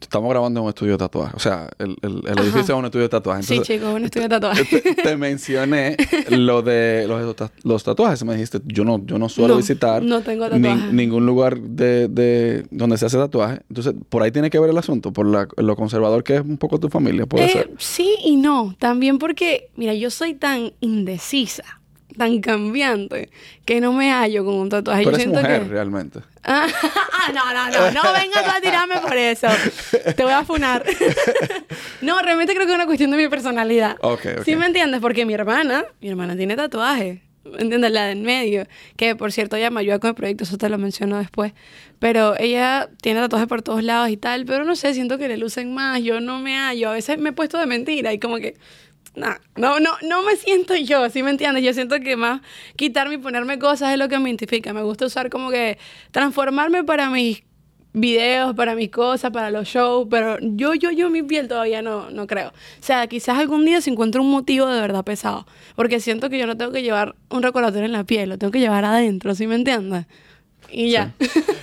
estamos 0.00 0.30
grabando 0.30 0.60
en 0.60 0.64
un 0.64 0.68
estudio 0.68 0.92
de 0.92 0.98
tatuaje. 0.98 1.32
O 1.36 1.38
sea, 1.38 1.68
el, 1.78 1.96
el, 2.02 2.22
el 2.26 2.38
edificio 2.38 2.74
es 2.74 2.78
un 2.78 2.84
estudio 2.84 3.04
de 3.04 3.08
tatuaje. 3.08 3.42
sí, 3.42 3.60
chicos, 3.60 3.94
un 3.94 4.04
estudio 4.04 4.28
de 4.28 4.34
tatuaje. 4.40 4.94
Te, 5.02 5.16
mencioné 5.16 5.96
lo 6.30 6.62
de 6.62 7.06
los, 7.08 7.36
los, 7.62 7.84
tatuajes. 7.84 8.24
Me 8.24 8.34
dijiste, 8.34 8.60
yo 8.64 8.84
no, 8.84 9.04
yo 9.04 9.18
no 9.18 9.28
suelo 9.28 9.56
visitar 9.56 10.02
no 10.02 10.20
tengo 10.22 10.48
ningún 10.48 11.26
lugar 11.26 11.60
de, 11.60 12.08
de, 12.08 12.66
donde 12.70 12.98
se 12.98 13.06
hace 13.06 13.16
tatuaje. 13.16 13.60
Entonces, 13.68 13.94
por 14.08 14.22
ahí 14.22 14.30
tiene 14.30 14.50
que 14.50 14.58
ver 14.58 14.70
el 14.70 14.78
asunto, 14.78 15.12
por 15.12 15.26
la, 15.26 15.48
lo 15.56 15.76
conservador 15.76 16.24
que 16.24 16.36
es 16.36 16.40
un 16.40 16.58
poco 16.58 16.78
tu 16.78 16.88
familia, 16.88 17.26
puede 17.26 17.46
eh, 17.46 17.50
ser. 17.50 17.70
Sí 17.78 18.14
y 18.24 18.36
no. 18.36 18.74
También 18.78 19.18
porque, 19.18 19.70
mira, 19.76 19.94
yo 19.94 20.10
soy 20.10 20.34
tan 20.34 20.72
indecisa 20.80 21.80
tan 22.16 22.40
cambiante 22.40 23.30
que 23.64 23.80
no 23.80 23.92
me 23.92 24.10
hallo 24.10 24.44
con 24.44 24.54
un 24.54 24.68
tatuaje. 24.68 25.04
Pero 25.04 25.18
Yo 25.18 25.28
mujer, 25.30 25.68
realmente. 25.68 26.20
Ah, 26.48 27.32
no, 27.34 27.52
no, 27.52 27.70
no, 27.70 27.90
no 27.90 28.12
vengas 28.12 28.46
a 28.46 28.60
tirarme 28.60 29.00
por 29.00 29.16
eso. 29.16 29.48
Te 30.14 30.22
voy 30.22 30.32
a 30.32 30.44
funar. 30.44 30.84
no, 32.02 32.22
realmente 32.22 32.54
creo 32.54 32.66
que 32.66 32.72
es 32.72 32.76
una 32.76 32.86
cuestión 32.86 33.10
de 33.10 33.16
mi 33.16 33.28
personalidad. 33.28 33.96
Ok, 34.00 34.44
¿Sí 34.44 34.54
me 34.54 34.66
entiendes? 34.66 35.00
Porque 35.00 35.26
mi 35.26 35.34
hermana, 35.34 35.84
mi 36.00 36.08
hermana 36.08 36.36
tiene 36.36 36.54
tatuaje. 36.54 37.22
¿Entiendes? 37.58 37.90
La 37.90 38.06
de 38.06 38.12
en 38.12 38.22
medio. 38.22 38.66
Que 38.96 39.16
por 39.16 39.32
cierto, 39.32 39.56
ella 39.56 39.70
me 39.70 39.80
ayuda 39.80 39.98
con 39.98 40.08
el 40.08 40.14
proyecto, 40.14 40.44
eso 40.44 40.56
te 40.56 40.68
lo 40.68 40.78
menciono 40.78 41.18
después. 41.18 41.52
Pero 41.98 42.38
ella 42.38 42.88
tiene 43.02 43.20
tatuajes 43.20 43.48
por 43.48 43.62
todos 43.62 43.82
lados 43.82 44.10
y 44.10 44.16
tal. 44.16 44.44
Pero 44.44 44.64
no 44.64 44.76
sé, 44.76 44.94
siento 44.94 45.18
que 45.18 45.28
le 45.28 45.36
lucen 45.36 45.74
más. 45.74 46.02
Yo 46.02 46.20
no 46.20 46.38
me 46.38 46.56
hallo. 46.56 46.90
A 46.90 46.92
veces 46.92 47.18
me 47.18 47.30
he 47.30 47.32
puesto 47.32 47.58
de 47.58 47.66
mentira 47.66 48.12
y 48.12 48.18
como 48.18 48.36
que 48.36 48.56
no, 49.16 49.80
no, 49.80 49.92
no 50.02 50.22
me 50.22 50.36
siento 50.36 50.76
yo, 50.76 51.08
¿sí 51.10 51.22
me 51.22 51.30
entiendes? 51.30 51.64
Yo 51.64 51.72
siento 51.72 51.98
que 52.00 52.16
más 52.16 52.42
quitarme 52.76 53.14
y 53.14 53.18
ponerme 53.18 53.58
cosas 53.58 53.92
es 53.92 53.98
lo 53.98 54.08
que 54.08 54.18
me 54.18 54.28
identifica. 54.28 54.72
Me 54.72 54.82
gusta 54.82 55.06
usar 55.06 55.30
como 55.30 55.50
que 55.50 55.78
transformarme 56.10 56.84
para 56.84 57.08
mis 57.10 57.42
videos, 57.94 58.54
para 58.54 58.74
mis 58.74 58.90
cosas, 58.90 59.30
para 59.30 59.50
los 59.50 59.66
shows, 59.66 60.06
pero 60.10 60.36
yo, 60.42 60.74
yo, 60.74 60.90
yo, 60.90 61.08
mi 61.08 61.22
piel 61.22 61.48
todavía 61.48 61.80
no, 61.80 62.10
no 62.10 62.26
creo. 62.26 62.48
O 62.48 62.82
sea, 62.82 63.06
quizás 63.06 63.38
algún 63.38 63.64
día 63.64 63.80
se 63.80 63.88
encuentre 63.88 64.20
un 64.20 64.30
motivo 64.30 64.66
de 64.66 64.80
verdad 64.82 65.02
pesado, 65.02 65.46
porque 65.76 65.98
siento 65.98 66.28
que 66.28 66.38
yo 66.38 66.46
no 66.46 66.58
tengo 66.58 66.72
que 66.72 66.82
llevar 66.82 67.16
un 67.30 67.42
recordatorio 67.42 67.86
en 67.86 67.92
la 67.92 68.04
piel, 68.04 68.28
lo 68.28 68.36
tengo 68.36 68.50
que 68.50 68.60
llevar 68.60 68.84
adentro, 68.84 69.34
¿sí 69.34 69.46
me 69.46 69.54
entiendes? 69.54 70.04
Y 70.70 70.90
ya. 70.90 71.14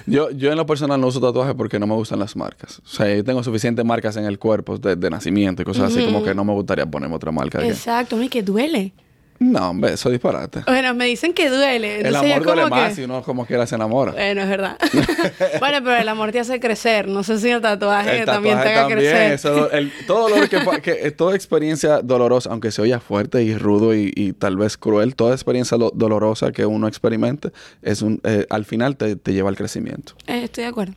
Yo, 0.06 0.32
yo 0.32 0.52
en 0.52 0.58
lo 0.58 0.66
personal 0.66 1.00
no 1.00 1.08
uso 1.08 1.20
tatuajes 1.22 1.56
porque 1.56 1.80
no 1.80 1.88
me 1.88 1.94
gustan 1.94 2.20
las 2.20 2.36
marcas. 2.36 2.80
O 2.80 2.88
sea, 2.88 3.16
yo 3.16 3.24
tengo 3.24 3.44
suficientes 3.44 3.84
marcas 3.86 4.18
en 4.18 4.26
el 4.26 4.40
cuerpo 4.40 4.78
de, 4.78 5.10
nacimiento 5.10 5.62
y 5.62 5.66
cosas 5.66 5.92
así 5.92 6.06
como 6.06 6.24
que 6.24 6.34
no 6.34 6.44
me 6.44 6.54
gustaría 6.54 6.86
ponerme 6.86 7.16
otra 7.16 7.32
marca. 7.32 7.66
Exacto, 7.66 8.22
y 8.22 8.30
que 8.30 8.44
duele. 8.44 8.94
No, 9.40 9.72
hombre, 9.72 9.94
eso 9.94 10.10
disparate. 10.10 10.62
Bueno, 10.66 10.94
me 10.94 11.06
dicen 11.06 11.34
que 11.34 11.50
duele. 11.50 12.02
el 12.02 12.16
amor 12.16 12.44
duele 12.44 12.66
más 12.68 12.96
si 12.96 13.04
uno 13.04 13.22
como 13.24 13.46
quiera 13.46 13.66
se 13.68 13.76
enamora. 13.76 14.12
Bueno, 14.14 14.42
es 14.42 14.50
verdad. 14.50 14.78
bueno, 15.60 15.80
pero 15.84 15.96
el 15.96 16.08
amor 16.08 16.32
te 16.32 16.40
hace 16.40 16.60
crecer. 16.60 17.08
No 17.08 17.24
sé 17.24 17.40
si 17.40 17.50
el 17.50 17.62
tatuaje, 17.62 18.26
también 18.26 18.62
te 18.62 18.74
haga 18.74 18.88
crecer. 18.88 19.34
Eso, 19.34 19.72
el, 19.72 19.92
todo 20.08 20.30
dolor 20.30 20.50
que, 20.50 20.82
que, 20.82 21.12
toda 21.12 21.36
experiencia 21.36 22.02
dolorosa, 22.02 22.50
aunque 22.52 22.72
se 22.72 22.82
oya 22.82 23.00
fuerte 23.00 23.44
y 23.44 23.58
rudo 23.58 23.94
y, 23.96 24.34
tal 24.34 24.58
vez 24.58 24.78
cruel, 24.78 25.16
toda 25.16 25.34
experiencia 25.34 25.78
dolorosa 25.78 26.52
que 26.52 26.66
uno 26.66 26.88
experimente, 26.88 27.52
es 27.82 28.02
un, 28.02 28.22
eh, 28.24 28.46
al 28.50 28.66
final 28.66 28.98
te, 28.98 29.16
te, 29.16 29.34
lleva 29.34 29.50
al 29.50 29.56
crecimiento. 29.56 30.14
Eh, 30.28 30.44
estoy 30.44 30.64
de 30.64 30.70
acuerdo. 30.70 30.94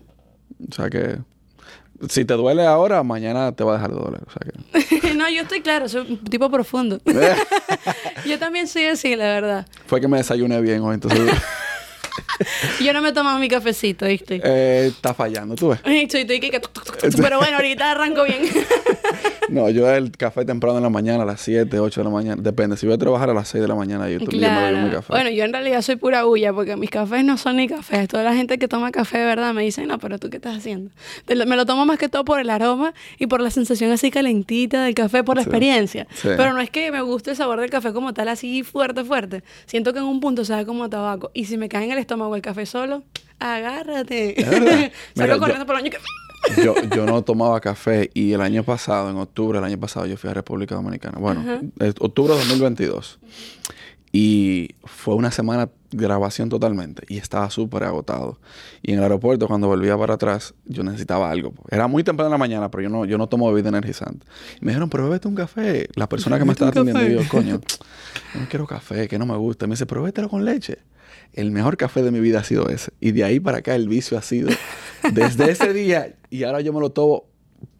O 0.70 0.74
sea 0.74 0.88
que 0.88 1.18
si 2.08 2.24
te 2.24 2.34
duele 2.34 2.66
ahora, 2.66 3.02
mañana 3.02 3.52
te 3.52 3.64
va 3.64 3.72
a 3.72 3.74
dejar 3.76 3.90
de 3.90 3.96
doler. 3.96 4.20
O 4.26 4.30
sea 4.30 5.00
que... 5.00 5.08
no, 5.26 5.34
yo 5.34 5.42
estoy 5.42 5.60
claro, 5.60 5.88
soy 5.88 6.06
un 6.08 6.18
tipo 6.18 6.50
profundo. 6.50 7.00
yo 8.26 8.38
también 8.38 8.68
soy 8.68 8.86
así, 8.86 9.16
la 9.16 9.24
verdad. 9.24 9.66
Fue 9.86 10.00
que 10.00 10.08
me 10.08 10.18
desayuné 10.18 10.60
bien 10.60 10.82
hoy, 10.82 10.94
entonces. 10.94 11.20
Yo 12.80 12.92
no 12.92 13.02
me 13.02 13.12
tomo 13.12 13.38
mi 13.38 13.48
cafecito, 13.48 14.06
¿viste? 14.06 14.40
Eh, 14.44 14.88
está 14.88 15.14
fallando, 15.14 15.54
tú 15.54 15.68
ves. 15.68 15.80
Pero 17.16 17.38
bueno, 17.38 17.56
ahorita 17.56 17.90
arranco 17.90 18.24
bien. 18.24 18.42
no, 19.48 19.70
yo 19.70 19.88
el 19.90 20.10
café 20.10 20.44
temprano 20.44 20.78
en 20.78 20.82
la 20.82 20.90
mañana, 20.90 21.22
a 21.22 21.26
las 21.26 21.40
7, 21.40 21.78
8 21.78 22.00
de 22.00 22.04
la 22.04 22.10
mañana. 22.10 22.42
Depende. 22.42 22.76
Si 22.76 22.86
voy 22.86 22.94
a 22.94 22.98
trabajar 22.98 23.30
a 23.30 23.34
las 23.34 23.48
6 23.48 23.62
de 23.62 23.68
la 23.68 23.74
mañana, 23.74 24.08
yo, 24.08 24.18
claro. 24.18 24.78
mi 24.78 24.90
café. 24.90 25.12
Bueno, 25.12 25.30
yo 25.30 25.44
en 25.44 25.52
realidad 25.52 25.82
soy 25.82 25.96
pura 25.96 26.24
bulla 26.24 26.52
porque 26.52 26.76
mis 26.76 26.90
cafés 26.90 27.24
no 27.24 27.36
son 27.36 27.56
ni 27.56 27.68
cafés. 27.68 28.08
Toda 28.08 28.22
la 28.22 28.34
gente 28.34 28.58
que 28.58 28.68
toma 28.68 28.90
café 28.90 29.18
de 29.18 29.24
verdad 29.24 29.54
me 29.54 29.62
dice, 29.62 29.86
no, 29.86 29.98
pero 29.98 30.18
tú 30.18 30.30
qué 30.30 30.36
estás 30.36 30.56
haciendo. 30.56 30.90
Me 31.28 31.56
lo 31.56 31.66
tomo 31.66 31.86
más 31.86 31.98
que 31.98 32.08
todo 32.08 32.24
por 32.24 32.40
el 32.40 32.50
aroma 32.50 32.94
y 33.18 33.26
por 33.26 33.40
la 33.40 33.50
sensación 33.50 33.90
así 33.92 34.10
calentita 34.10 34.84
del 34.84 34.94
café, 34.94 35.24
por 35.24 35.36
la 35.36 35.42
experiencia. 35.42 36.06
Pero 36.22 36.52
no 36.52 36.60
es 36.60 36.70
que 36.70 36.90
me 36.90 37.00
guste 37.02 37.30
el 37.30 37.36
sabor 37.36 37.60
del 37.60 37.70
café 37.70 37.92
como 37.92 38.12
tal, 38.14 38.28
así 38.28 38.62
fuerte, 38.62 39.04
fuerte. 39.04 39.42
Siento 39.66 39.92
que 39.92 39.98
en 39.98 40.04
un 40.04 40.20
punto 40.20 40.44
sabe 40.44 40.66
como 40.66 40.88
tabaco. 40.88 41.30
Y 41.34 41.44
si 41.46 41.56
me 41.56 41.68
cae 41.68 41.84
en 41.84 41.92
el 41.92 41.98
estómago 42.06 42.36
el 42.36 42.42
café 42.42 42.66
solo, 42.66 43.02
agárrate. 43.38 44.36
Salgo 45.14 45.38
corriendo 45.40 45.66
por 45.66 45.76
el 45.76 45.82
baño 45.82 45.98
yo, 46.56 46.74
yo 46.94 47.06
no 47.06 47.22
tomaba 47.24 47.60
café 47.60 48.10
y 48.14 48.32
el 48.32 48.40
año 48.40 48.62
pasado, 48.62 49.10
en 49.10 49.16
octubre 49.16 49.58
del 49.58 49.64
año 49.64 49.78
pasado, 49.78 50.06
yo 50.06 50.16
fui 50.16 50.30
a 50.30 50.34
República 50.34 50.74
Dominicana. 50.74 51.18
Bueno, 51.18 51.42
octubre 52.00 52.34
de 52.34 52.40
2022. 52.40 53.18
Y 54.12 54.70
fue 54.84 55.14
una 55.14 55.30
semana 55.30 55.68
de 55.90 56.04
grabación 56.04 56.48
totalmente. 56.48 57.02
Y 57.08 57.18
estaba 57.18 57.50
súper 57.50 57.84
agotado. 57.84 58.38
Y 58.82 58.92
en 58.92 58.98
el 58.98 59.02
aeropuerto, 59.02 59.46
cuando 59.46 59.66
volvía 59.66 59.98
para 59.98 60.14
atrás, 60.14 60.54
yo 60.64 60.82
necesitaba 60.82 61.30
algo. 61.30 61.52
Era 61.70 61.86
muy 61.86 62.02
temprano 62.02 62.28
en 62.28 62.32
la 62.32 62.38
mañana, 62.38 62.70
pero 62.70 62.82
yo 62.82 62.88
no, 62.88 63.04
yo 63.04 63.18
no 63.18 63.26
tomo 63.26 63.52
bebida 63.52 63.68
energizante. 63.68 64.24
Y 64.60 64.64
me 64.64 64.70
dijeron, 64.70 64.88
pero 64.88 65.04
bébete 65.04 65.28
un 65.28 65.34
café. 65.34 65.88
La 65.96 66.08
persona 66.08 66.38
que 66.38 66.46
me 66.46 66.52
estaba 66.52 66.70
atendiendo, 66.70 67.06
y 67.06 67.14
yo, 67.22 67.28
coño, 67.28 67.60
no 68.34 68.48
quiero 68.48 68.66
café, 68.66 69.06
que 69.06 69.18
no 69.18 69.26
me 69.26 69.36
gusta. 69.36 69.66
Y 69.66 69.68
me 69.68 69.74
dice, 69.74 69.84
pero 69.84 70.02
bébetelo 70.02 70.30
con 70.30 70.44
leche. 70.44 70.78
El 71.32 71.50
mejor 71.50 71.76
café 71.76 72.02
de 72.02 72.10
mi 72.10 72.20
vida 72.20 72.40
ha 72.40 72.44
sido 72.44 72.68
ese. 72.68 72.92
Y 73.00 73.12
de 73.12 73.24
ahí 73.24 73.40
para 73.40 73.58
acá 73.58 73.74
el 73.74 73.88
vicio 73.88 74.16
ha 74.18 74.22
sido 74.22 74.48
desde 75.12 75.50
ese 75.50 75.72
día. 75.72 76.14
Y 76.30 76.44
ahora 76.44 76.60
yo 76.60 76.72
me 76.72 76.80
lo 76.80 76.90
tomo 76.90 77.24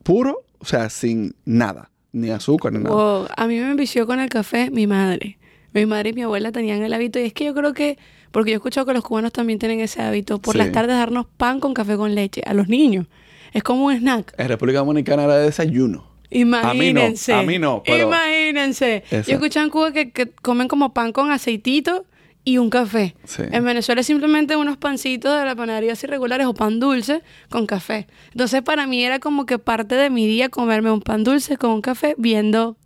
puro, 0.03 0.45
o 0.59 0.65
sea, 0.65 0.91
sin 0.91 1.35
nada. 1.45 1.91
Ni 2.12 2.31
azúcar, 2.31 2.73
ni 2.73 2.79
nada. 2.81 2.95
Wow. 2.95 3.26
A 3.37 3.47
mí 3.47 3.59
me 3.59 3.71
envició 3.71 4.07
con 4.07 4.21
el 4.21 4.29
café 4.29 4.71
mi 4.71 4.87
madre. 4.87 5.38
Mi 5.75 5.85
madre 5.85 6.11
y 6.11 6.12
mi 6.15 6.23
abuela 6.23 6.53
tenían 6.53 6.83
el 6.83 6.93
hábito. 6.95 7.19
Y 7.19 7.25
es 7.25 7.33
que 7.35 7.45
yo 7.45 7.55
creo 7.55 7.75
que, 7.75 7.99
porque 8.31 8.50
yo 8.50 8.55
he 8.55 8.57
escuchado 8.57 8.87
que 8.87 8.95
los 8.95 9.05
cubanos 9.05 9.33
también 9.33 9.59
tienen 9.59 9.81
ese 9.81 10.00
hábito, 10.00 10.38
por 10.41 10.53
Sí. 10.55 10.59
las 10.59 10.73
tardes 10.73 10.97
darnos 10.97 11.26
pan 11.37 11.61
con 11.61 11.75
café 11.75 11.97
con 11.97 12.15
leche 12.15 12.43
a 12.47 12.55
los 12.55 12.69
niños. 12.69 13.07
Es 13.53 13.62
como 13.62 13.87
un 13.87 13.95
snack. 13.95 14.35
En 14.38 14.49
República 14.49 14.79
Dominicana 14.79 15.25
era 15.25 15.37
de 15.37 15.45
desayuno. 15.47 16.07
Imagínense. 16.31 17.33
A 17.33 17.43
mí 17.43 17.59
no, 17.59 17.83
pero- 17.85 18.07
Imagínense. 18.09 18.97
Exacto. 18.97 19.31
Yo 19.31 19.35
escuché 19.37 19.61
en 19.61 19.71
Cuba 19.71 19.93
que, 19.93 20.11
que 20.11 20.31
comen 20.31 20.69
como 20.69 20.93
pan 20.95 21.12
con 21.12 21.31
aceitito 21.31 22.07
y 22.47 22.59
un 22.59 22.71
café. 22.71 23.17
Sí. 23.25 23.43
En 23.50 23.65
Venezuela 23.65 24.00
es 24.00 24.07
simplemente 24.07 24.55
unos 24.55 24.76
pancitos 24.76 25.37
de 25.37 25.45
la 25.45 25.57
panadería 25.57 25.95
así 25.95 26.07
regulares 26.07 26.47
o 26.47 26.55
pan 26.55 26.79
dulce 26.79 27.23
con 27.50 27.67
café. 27.67 28.07
Entonces 28.31 28.62
para 28.62 28.87
mí 28.87 29.05
era 29.05 29.19
como 29.19 29.47
que 29.47 29.59
parte 29.59 29.97
de 29.97 30.11
mi 30.11 30.29
día 30.29 30.49
comerme 30.49 30.93
un 30.93 31.00
pan 31.00 31.25
dulce 31.25 31.57
con 31.57 31.73
un 31.73 31.83
café 31.83 32.15
viendo 32.17 32.79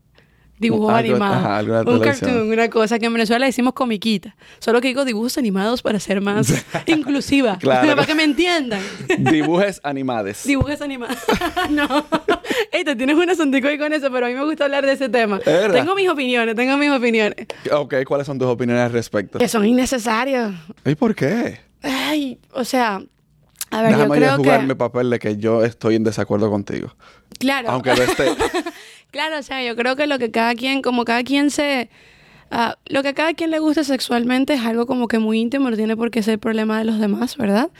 dibujos 0.61 0.93
Algo- 0.93 0.99
animados. 1.14 1.45
ajá, 1.45 1.90
un 1.90 2.00
cartoon, 2.00 2.52
una 2.52 2.69
cosa 2.71 2.99
que 2.99 3.07
en 3.07 3.12
Venezuela 3.14 3.47
decimos 3.47 3.73
comiquita. 3.73 4.37
Solo 4.61 4.81
que 4.81 4.88
digo 4.88 5.05
dibujos 5.05 5.37
animados 5.38 5.83
para 5.83 5.99
ser 5.99 6.21
más 6.21 6.52
inclusiva. 6.87 7.59
Claro. 7.59 7.88
para 7.97 8.07
que 8.07 8.14
me 8.14 8.23
entiendan. 8.25 8.81
Dibujes 9.19 9.81
animades. 9.83 10.45
Dibujos 10.45 10.81
animados. 10.83 11.17
no. 11.71 12.05
Ey, 12.73 12.85
te 12.85 12.95
tienes 12.95 13.17
un 13.17 13.29
asuntico 13.31 13.69
ahí 13.69 13.79
con 13.79 13.93
eso, 13.93 14.11
pero 14.12 14.26
a 14.26 14.29
mí 14.29 14.35
me 14.35 14.45
gusta 14.45 14.64
hablar 14.67 14.85
de 14.87 14.93
ese 14.93 15.09
tema. 15.09 15.38
Tengo 15.40 15.95
mis 15.95 16.09
opiniones, 16.09 16.55
tengo 16.55 16.76
mis 16.76 16.90
opiniones. 16.90 17.47
ok, 17.73 17.95
¿cuáles 18.07 18.26
son 18.26 18.38
tus 18.38 18.47
opiniones 18.49 18.85
al 18.85 18.93
respecto? 18.93 19.38
Que 19.38 19.49
son 19.49 19.64
innecesarios. 19.64 20.52
¿Y 20.85 20.95
por 20.95 21.14
qué? 21.14 21.59
Ay, 21.83 22.38
o 22.52 22.64
sea, 22.64 23.00
a 23.71 23.83
ver, 23.83 23.97
Déjame 23.97 24.09
yo 24.09 24.14
yo 24.14 24.21
creo 24.26 24.37
jugar 24.37 24.61
que... 24.61 24.67
mi 24.67 24.75
papel 24.75 25.11
de 25.11 25.19
que 25.19 25.37
yo 25.37 25.64
estoy 25.64 25.95
en 25.97 26.05
desacuerdo 26.05 26.50
contigo. 26.50 26.95
Claro. 27.38 27.71
Aunque 27.71 27.95
lo 27.97 28.02
esté. 28.02 28.25
Claro, 29.11 29.38
o 29.38 29.43
sea, 29.43 29.62
yo 29.64 29.75
creo 29.76 29.97
que 29.97 30.07
lo 30.07 30.19
que 30.19 30.31
cada 30.31 30.55
quien, 30.55 30.83
como 30.83 31.05
cada 31.05 31.23
quien 31.25 31.50
se... 31.50 31.90
ah, 32.50 32.76
lo 32.87 33.02
que 33.02 33.09
a 33.09 33.12
cada 33.14 33.35
quien 33.35 33.50
le 33.50 33.59
gusta 33.59 33.83
sexualmente 33.85 34.55
es 34.55 34.61
algo 34.61 34.87
como 34.87 35.09
que 35.09 35.19
muy 35.19 35.40
íntimo, 35.40 35.69
no 35.71 35.76
tiene 35.76 35.97
por 35.97 36.11
qué 36.11 36.23
ser 36.23 36.38
problema 36.38 36.79
de 36.79 36.85
los 36.85 36.99
demás, 37.00 37.37
¿verdad? 37.37 37.71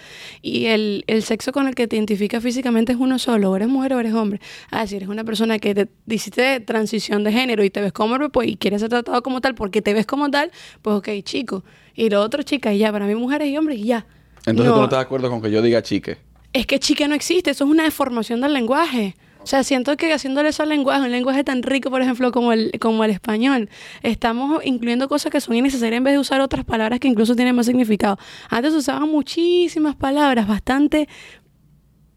Y 0.43 0.67
el, 0.67 1.05
el 1.07 1.23
sexo 1.23 1.53
con 1.53 1.67
el 1.69 1.75
que 1.75 1.87
te 1.89 1.97
identificas 1.97 2.43
físicamente 2.43 2.93
es 2.93 2.99
uno 2.99 3.19
solo, 3.19 3.51
o 3.51 3.57
eres 3.57 3.69
mujer 3.69 3.93
o 3.95 4.01
eres 4.01 4.15
hombre. 4.15 4.41
Ah, 4.71 4.87
si 4.87 4.97
eres 4.97 5.09
una 5.09 5.25
persona 5.25 5.59
que 5.59 5.75
te 5.75 5.89
hiciste 6.09 6.61
transición 6.61 7.23
de 7.25 7.33
género 7.33 7.63
y 7.65 7.71
te 7.71 7.81
ves 7.81 7.93
como 7.93 8.15
hombre, 8.15 8.29
pues 8.31 8.49
y 8.49 8.57
quieres 8.57 8.81
ser 8.81 8.91
tratado 8.91 9.23
como 9.23 9.41
tal 9.41 9.55
porque 9.55 9.83
te 9.83 9.95
ves 9.95 10.07
como 10.07 10.31
tal, 10.31 10.51
pues 10.83 10.97
ok, 10.97 11.09
chico. 11.23 11.65
Y 11.95 12.11
lo 12.11 12.23
otro, 12.23 12.43
chica, 12.43 12.73
y 12.73 12.79
ya, 12.79 12.91
para 12.93 13.07
mí 13.07 13.15
mujeres 13.15 13.49
y 13.49 13.57
hombres 13.57 13.79
y 13.79 13.85
ya. 13.85 14.07
Entonces 14.47 14.67
No, 14.67 14.73
tú 14.75 14.79
no 14.79 14.85
estás 14.85 14.99
de 15.01 15.03
acuerdo 15.05 15.31
con 15.31 15.43
que 15.43 15.51
yo 15.51 15.63
diga 15.63 15.83
chique. 15.83 16.19
es 16.53 16.67
que 16.67 16.79
chica 16.81 17.07
no 17.07 17.15
existe, 17.15 17.51
eso 17.51 17.65
es 17.65 17.71
una 17.71 17.85
deformación 17.85 18.41
del 18.41 18.53
lenguaje. 18.55 19.15
O 19.51 19.57
sea, 19.59 19.65
siento 19.65 19.97
que 19.97 20.13
haciéndole 20.13 20.51
eso 20.51 20.63
al 20.63 20.69
lenguaje, 20.69 21.03
un 21.03 21.11
lenguaje 21.11 21.43
tan 21.43 21.65
rico, 21.65 21.91
por 21.91 22.01
ejemplo, 22.01 22.31
como 22.31 22.53
el, 22.53 22.71
como 22.79 23.03
el 23.03 23.11
español, 23.11 23.69
estamos 24.05 24.65
incluyendo 24.65 25.09
cosas 25.09 25.33
que 25.33 25.41
son 25.41 25.57
innecesarias 25.57 25.99
en 25.99 26.05
vez 26.05 26.13
de 26.13 26.21
usar 26.21 26.41
otras 26.41 26.65
palabras 26.65 27.01
que 27.01 27.09
incluso 27.09 27.35
tienen 27.35 27.57
más 27.57 27.67
significado. 27.67 28.17
Antes 28.49 28.73
usaban 28.75 29.09
muchísimas 29.09 29.97
palabras 29.97 30.47
bastante 30.47 31.09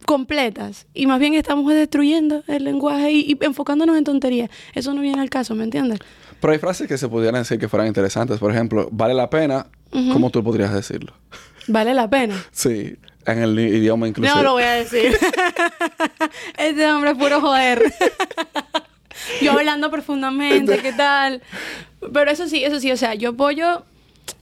completas 0.06 0.86
y 0.94 1.08
más 1.08 1.20
bien 1.20 1.34
estamos 1.34 1.74
destruyendo 1.74 2.44
el 2.46 2.66
lenguaje 2.66 3.12
y, 3.12 3.32
y 3.32 3.38
enfocándonos 3.44 3.98
en 3.98 4.04
tonterías. 4.04 4.52
Eso 4.76 4.94
no 4.94 5.02
viene 5.02 5.20
al 5.20 5.32
caso, 5.32 5.56
¿me 5.56 5.64
entiendes? 5.64 6.02
Pero 6.40 6.54
hay 6.54 6.60
frases 6.60 6.88
que 6.88 7.00
se 7.00 7.10
pudieran 7.10 7.42
decir 7.42 7.58
que 7.58 7.68
fueran 7.68 7.88
interesantes. 7.88 8.38
Por 8.38 8.52
ejemplo, 8.52 8.90
vale 8.92 9.16
la 9.16 9.32
pena. 9.32 9.66
¿Cómo 9.90 10.30
tú 10.30 10.44
podrías 10.44 10.72
decirlo? 10.72 11.14
Vale 11.68 11.96
la 11.96 12.08
pena. 12.08 12.36
Sí, 12.52 12.96
en 13.26 13.40
el 13.40 13.60
idioma 13.60 14.08
inclusive. 14.08 14.36
No 14.36 14.44
lo 14.44 14.54
voy 14.54 14.64
a 14.64 14.72
decir. 14.72 15.18
este 16.58 16.92
hombre 16.92 17.12
es 17.12 17.18
puro 17.18 17.42
joder. 17.42 17.94
yo 19.42 19.52
hablando 19.58 19.90
profundamente, 19.90 20.80
¿qué 20.80 20.94
tal? 20.94 21.42
Pero 22.14 22.32
eso 22.32 22.48
sí, 22.48 22.64
eso 22.64 22.80
sí, 22.80 22.92
o 22.92 22.98
sea, 22.98 23.16
yo 23.16 23.30
apoyo. 23.30 23.84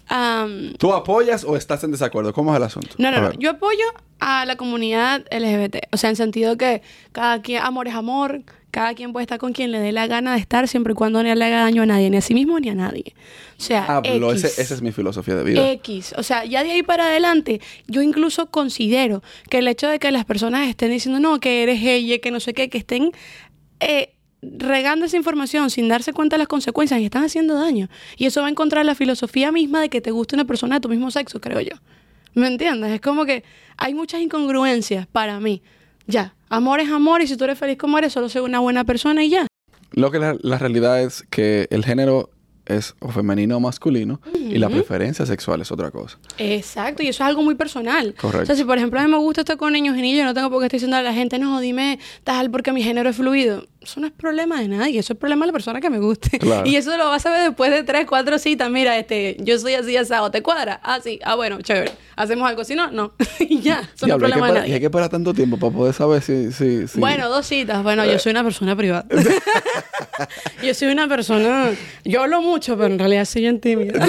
am, 0.08 0.74
¿Tú 0.78 0.94
apoyas 0.94 1.44
o 1.44 1.56
estás 1.56 1.84
en 1.84 1.92
desacuerdo? 1.92 2.34
¿Cómo 2.34 2.52
es 2.54 2.58
el 2.58 2.64
asunto? 2.64 2.96
no, 2.98 3.12
no, 3.12 3.22
no. 3.22 3.32
Yo 3.34 3.52
apoyo 3.52 3.86
a 4.20 4.46
la 4.46 4.56
comunidad 4.56 5.26
LGBT. 5.32 5.88
O 5.92 5.98
sea, 5.98 6.10
en 6.10 6.16
sentido 6.16 6.58
que 6.58 6.82
cada 7.12 7.42
quien, 7.42 7.62
amor 7.64 7.88
es 7.88 7.96
amor, 7.96 8.42
cada 8.72 8.94
quien 8.94 9.13
puede 9.13 9.24
estar 9.24 9.38
con 9.38 9.54
quien 9.54 9.72
le 9.72 9.80
dé 9.80 9.92
la 9.92 10.08
gana 10.08 10.34
de 10.34 10.40
estar 10.40 10.68
siempre 10.68 10.94
y 10.94 10.96
cuando 10.96 11.22
no 11.22 11.36
le 11.36 11.44
haga 11.46 11.62
daño 11.62 11.84
a 11.84 11.86
nadie, 11.86 12.10
ni 12.10 12.18
a 12.18 12.22
sí 12.22 12.34
mismo 12.34 12.60
ni 12.60 12.70
a 12.70 12.75
nadie. 12.75 13.13
O 13.60 13.62
sea, 13.62 13.86
Hablo, 13.86 14.32
X. 14.32 14.46
ese, 14.46 14.62
esa 14.62 14.74
es 14.74 14.82
mi 14.82 14.92
filosofía 14.92 15.36
de 15.36 15.44
vida. 15.44 15.72
X. 15.74 16.13
O 16.18 16.24
sea, 16.24 16.46
ya 16.46 16.63
de 16.63 16.72
ahí 16.72 16.84
para 16.84 17.06
adelante, 17.06 17.62
yo 17.88 18.01
incluso 18.01 18.48
considero 18.48 19.22
que 19.50 19.60
el 19.60 19.68
hecho 19.68 19.88
de 19.88 20.00
que 20.00 20.12
las 20.12 20.25
personas 20.25 20.68
estén 20.68 20.92
diciendo, 20.92 21.20
no, 21.20 21.40
que 21.40 21.63
eres 21.63 21.82
ella, 21.84 22.18
que 22.20 22.32
no 22.32 22.40
sé 22.40 22.54
qué, 22.54 22.70
que 22.70 22.78
estén 22.78 23.12
eh, 23.80 24.13
regando 24.42 25.06
esa 25.06 25.18
información 25.18 25.70
sin 25.70 25.88
darse 25.88 26.13
cuenta 26.13 26.36
de 26.36 26.40
las 26.40 26.48
consecuencias 26.48 27.00
y 27.00 27.06
están 27.06 27.24
haciendo 27.24 27.56
daño. 27.56 27.90
Y 28.18 28.25
eso 28.25 28.42
va 28.42 28.50
en 28.50 28.56
contra 28.56 28.80
de 28.80 28.86
la 28.86 28.96
filosofía 28.96 29.51
misma 29.51 29.82
de 29.82 29.90
que 29.90 30.01
te 30.01 30.12
guste 30.12 30.36
una 30.36 30.46
persona 30.46 30.75
de 30.75 30.82
tu 30.82 30.90
mismo 30.90 31.12
sexo, 31.12 31.40
creo 31.40 31.60
yo. 31.60 31.75
¿Me 32.34 32.48
entiendes? 32.48 32.92
Es 32.92 33.01
como 33.01 33.25
que 33.25 33.44
hay 33.78 33.94
muchas 33.94 34.22
incongruencias 34.22 35.06
para 35.08 35.40
mí. 35.40 35.62
Ya, 36.08 36.34
amor 36.51 36.79
es 36.79 36.89
amor 36.91 37.22
y 37.22 37.27
si 37.27 37.38
tú 37.38 37.46
eres 37.46 37.58
feliz 37.58 37.77
como 37.77 37.98
eres, 37.98 38.13
solo 38.13 38.29
sé 38.29 38.41
una 38.41 38.60
buena 38.60 38.84
persona 38.84 39.24
y 39.24 39.29
ya. 39.29 39.48
Lo 39.91 40.12
que 40.12 40.20
la, 40.20 40.38
la 40.41 40.58
realidad 40.58 41.01
es 41.01 41.24
que 41.29 41.67
el 41.72 41.84
género 41.84 42.29
es 42.65 42.96
o 43.00 43.10
femenino 43.10 43.58
o 43.58 43.60
masculino 43.60 44.22
y 44.34 44.58
la 44.58 44.70
preferencia 44.70 45.25
sexual 45.25 45.62
es 45.62 45.72
otra 45.72 45.91
cosa. 45.91 46.17
Exacto, 46.38 47.03
y 47.03 47.08
eso 47.08 47.24
es 47.24 47.27
algo 47.27 47.41
muy 47.41 47.55
personal. 47.55 48.13
Correcto. 48.15 48.43
O 48.43 48.46
sea, 48.46 48.55
si 48.55 48.63
por 48.63 48.77
ejemplo 48.77 49.00
a 49.00 49.03
mí 49.03 49.12
me 49.12 49.17
gusta 49.17 49.41
estar 49.41 49.58
con 49.58 49.74
niños 49.74 49.98
y 49.98 50.01
niños, 50.01 50.20
yo 50.20 50.25
no 50.25 50.34
tengo 50.34 50.50
por 50.50 50.60
qué 50.60 50.65
estar 50.65 50.77
diciendo 50.77 50.98
a 50.98 51.01
la 51.01 51.13
gente, 51.13 51.39
no, 51.39 51.60
dime 51.60 52.00
tal 52.24 52.51
porque 52.51 52.72
mi 52.72 52.84
género 52.84 53.10
es 53.10 53.15
fluido. 53.15 53.65
Eso 53.82 54.00
no 54.00 54.06
es 54.06 54.14
problema 54.14 54.62
de 54.62 54.68
nadie, 54.68 55.00
eso 55.00 55.14
es 55.14 55.20
problema 55.20 55.44
de 55.44 55.48
la 55.48 55.54
persona 55.54 55.82
que 55.82 55.90
me 55.90 55.98
guste. 55.98 56.38
Claro. 56.40 56.68
Y 56.68 56.76
eso 56.76 56.96
lo 56.98 57.08
vas 57.10 57.26
a 57.26 57.32
ver 57.32 57.42
después 57.48 57.72
de 57.72 57.82
tres, 57.84 58.06
cuatro 58.08 58.38
citas. 58.38 58.70
Mira, 58.70 58.96
este, 58.98 59.38
yo 59.40 59.58
soy 59.58 59.74
así 59.74 59.98
asado, 59.98 60.30
¿te 60.30 60.44
cuadra? 60.44 60.80
Ah, 60.84 61.00
sí, 61.04 61.20
ah, 61.24 61.36
bueno, 61.36 61.60
chévere. 61.62 61.92
Hacemos 62.16 62.48
algo, 62.48 62.64
si 62.64 62.76
no, 62.76 62.92
no. 62.92 63.14
y 63.40 63.60
ya, 63.62 63.82
eso 63.96 64.06
no 64.08 64.14
es 64.16 64.20
problema 64.20 64.20
de 64.20 64.30
esperar, 64.30 64.50
y 64.50 64.60
nadie. 64.60 64.74
hay 64.76 64.80
que 64.80 64.86
esperar 64.86 65.10
tanto 65.10 65.34
tiempo 65.34 65.58
para 65.58 65.74
poder 65.74 65.94
saber 65.96 66.22
si... 66.22 66.52
si, 66.52 66.88
si- 66.88 67.00
Bueno, 67.00 67.28
dos 67.30 67.46
citas. 67.48 67.82
Bueno, 67.84 68.06
yo 68.06 68.20
soy 68.20 68.32
una 68.32 68.44
persona 68.44 68.76
privada. 68.76 69.06
yo 70.64 70.74
soy 70.74 70.90
una 70.90 71.08
persona... 71.08 71.72
Yo 72.06 72.22
hablo 72.22 72.42
mucho, 72.42 72.76
pero 72.78 72.88
en 72.94 73.00
realidad 73.00 73.26
soy 73.26 73.42
bien 73.44 73.60
tímida. 73.60 74.06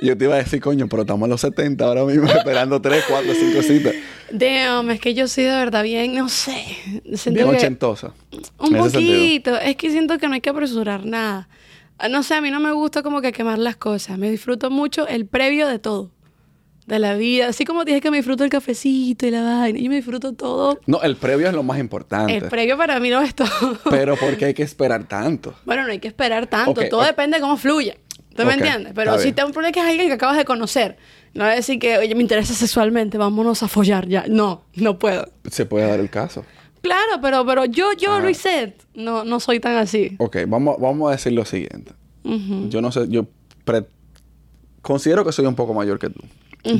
Yo 0.00 0.16
te 0.16 0.24
iba 0.24 0.34
a 0.34 0.38
decir, 0.38 0.60
coño, 0.60 0.88
pero 0.88 1.02
estamos 1.02 1.26
en 1.26 1.30
los 1.30 1.40
70 1.40 1.84
ahora 1.84 2.04
mismo 2.04 2.26
esperando 2.30 2.80
3, 2.80 3.04
4, 3.08 3.32
5 3.34 3.62
citas. 3.62 3.94
Damn, 4.30 4.90
es 4.90 5.00
que 5.00 5.14
yo 5.14 5.28
soy 5.28 5.44
de 5.44 5.50
verdad 5.50 5.82
bien, 5.82 6.14
no 6.14 6.28
sé. 6.28 6.54
siento 7.14 7.30
Bien 7.32 7.50
que- 7.50 7.56
ochentosa. 7.56 8.12
Un 8.58 8.74
poquito. 8.76 9.56
Es 9.58 9.76
que 9.76 9.90
siento 9.90 10.18
que 10.18 10.26
no 10.28 10.34
hay 10.34 10.40
que 10.40 10.50
apresurar 10.50 11.04
nada. 11.06 11.48
Ah, 11.98 12.08
No 12.08 12.22
sé, 12.22 12.34
a 12.34 12.40
mí 12.40 12.50
no 12.50 12.58
me 12.60 12.72
gusta 12.72 13.02
como 13.02 13.20
que 13.20 13.32
quemar 13.32 13.58
las 13.58 13.76
cosas. 13.76 14.18
Me 14.18 14.30
disfruto 14.30 14.70
mucho 14.70 15.06
el 15.06 15.26
previo 15.26 15.68
de 15.68 15.78
todo. 15.78 16.10
De 16.86 16.98
la 16.98 17.14
vida. 17.14 17.48
Así 17.48 17.64
como 17.64 17.84
dije 17.86 18.02
que 18.02 18.10
me 18.10 18.18
disfruto 18.18 18.44
el 18.44 18.50
cafecito 18.50 19.26
y 19.26 19.30
la 19.30 19.42
vaina. 19.42 19.78
Yo 19.78 19.88
me 19.88 19.96
disfruto 19.96 20.34
todo. 20.34 20.80
No, 20.86 21.00
el 21.02 21.16
previo 21.16 21.48
es 21.48 21.54
lo 21.54 21.62
más 21.62 21.78
importante. 21.78 22.36
El 22.36 22.44
previo 22.44 22.76
para 22.76 23.00
mí 23.00 23.08
no 23.08 23.22
es 23.22 23.34
todo. 23.34 23.48
Pero 23.88 24.16
¿por 24.16 24.36
qué 24.36 24.46
hay 24.46 24.54
que 24.54 24.64
esperar 24.64 25.04
tanto? 25.08 25.54
bueno, 25.64 25.84
no 25.84 25.92
hay 25.92 25.98
que 25.98 26.08
esperar 26.08 26.46
tanto. 26.46 26.74
Todo 26.90 27.00
ok. 27.00 27.06
depende 27.06 27.38
de 27.38 27.40
cómo 27.40 27.56
fluya. 27.56 27.96
¿Tú 28.36 28.44
me 28.44 28.54
entiendes? 28.54 28.92
Pero 28.94 29.12
si 29.18 29.32
te 29.32 29.44
un 29.44 29.52
problema 29.52 29.72
que 29.72 29.80
es 29.80 29.86
alguien 29.86 30.08
que 30.08 30.14
acabas 30.14 30.36
de 30.36 30.44
conocer. 30.44 30.96
No 31.34 31.48
es 31.48 31.56
decir 31.56 31.78
que, 31.80 31.98
oye, 31.98 32.14
me 32.14 32.22
interesa 32.22 32.54
sexualmente, 32.54 33.18
vámonos 33.18 33.62
a 33.62 33.68
follar 33.68 34.06
ya. 34.08 34.24
No, 34.28 34.64
no 34.76 34.98
puedo. 34.98 35.26
Se 35.50 35.66
puede 35.66 35.86
dar 35.88 35.98
el 36.00 36.08
caso. 36.10 36.44
Claro, 36.80 37.20
pero, 37.22 37.44
pero 37.46 37.64
yo, 37.64 37.92
yo. 37.98 38.20
Luisette, 38.20 38.82
no, 38.94 39.24
no 39.24 39.40
soy 39.40 39.58
tan 39.58 39.76
así. 39.76 40.14
Ok, 40.18 40.36
vamos, 40.46 40.76
vamos 40.78 41.08
a 41.08 41.12
decir 41.12 41.32
lo 41.32 41.44
siguiente. 41.44 41.92
Yo 42.68 42.80
no 42.80 42.90
sé, 42.92 43.06
yo 43.08 43.26
pre- 43.64 43.86
considero 44.82 45.24
que 45.24 45.32
soy 45.32 45.46
un 45.46 45.54
poco 45.54 45.74
mayor 45.74 45.98
que 45.98 46.10
tú. 46.10 46.20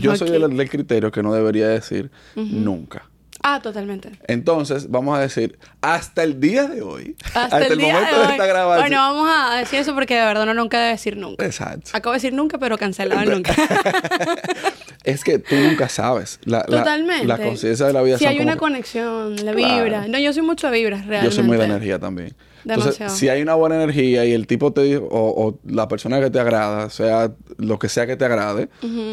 Yo 0.01 0.17
soy 0.17 0.31
del 0.31 0.71
criterio 0.71 1.11
que 1.11 1.23
no 1.23 1.33
debería 1.35 1.69
decir 1.69 2.11
nunca. 2.37 3.09
Ah, 3.47 3.61
totalmente. 3.61 4.11
Entonces, 4.27 4.91
vamos 4.91 5.19
a 5.19 5.21
decir, 5.21 5.59
hasta 5.83 6.23
el 6.23 6.41
día 6.41 6.65
de 6.65 6.81
hoy, 6.81 7.15
Hasta, 7.35 7.59
el, 7.67 7.77
día 7.77 7.93
momento 7.93 8.19
de, 8.19 8.27
de, 8.27 8.33
esta 8.33 8.47
grabación. 8.47 8.89
Bueno, 8.89 8.97
vamos 8.97 9.31
a 9.31 9.57
decir 9.57 9.81
eso 9.81 9.95
porque 9.95 10.15
de 10.15 10.25
verdad 10.25 10.45
uno 10.45 10.55
nunca 10.55 10.79
debe 10.79 10.93
decir 10.93 11.19
nunca. 11.19 11.45
Exacto. 11.45 11.91
Acabo 11.93 12.13
de 12.15 12.17
decir 12.17 12.33
nunca, 12.33 12.57
pero 12.57 12.79
cancelado 12.79 13.21
el 13.21 13.31
nunca. 13.31 13.55
Es 15.05 15.23
que 15.23 15.39
tú 15.39 15.55
nunca 15.57 15.91
sabes. 15.91 16.41
La, 16.45 16.63
Totalmente. 16.65 17.27
La 17.27 17.37
conciencia 17.37 17.85
de 17.85 17.93
la 17.93 18.01
vida 18.01 18.17
Si 18.17 18.25
hay 18.25 18.41
una 18.41 18.55
que- 18.55 18.59
conexión, 18.61 19.37
la 19.45 19.53
Claro. 19.53 19.85
vibra. 19.85 20.09
No, 20.09 20.19
yo 20.19 20.33
soy 20.33 20.43
mucho 20.43 20.71
de 20.71 20.79
vibras, 20.79 21.01
realmente. 21.07 21.27
Yo 21.27 21.31
soy 21.31 21.45
muy 21.45 21.59
de 21.59 21.65
energía 21.67 21.99
también. 21.99 22.35
Entonces, 22.67 22.99
Demasiado. 22.99 23.15
si 23.17 23.29
hay 23.29 23.43
una 23.43 23.55
buena 23.55 23.77
energía 23.77 24.25
y 24.25 24.33
el 24.33 24.47
tipo 24.47 24.73
te 24.73 24.97
o, 24.97 25.07
o 25.11 25.59
la 25.67 25.87
persona 25.87 26.19
que 26.21 26.31
te 26.31 26.41
agrada, 26.41 26.89
sea 26.91 27.33
lo 27.59 27.79
que 27.79 27.89
sea 27.91 28.07
que 28.07 28.17
te 28.17 28.25
agrade, 28.25 28.69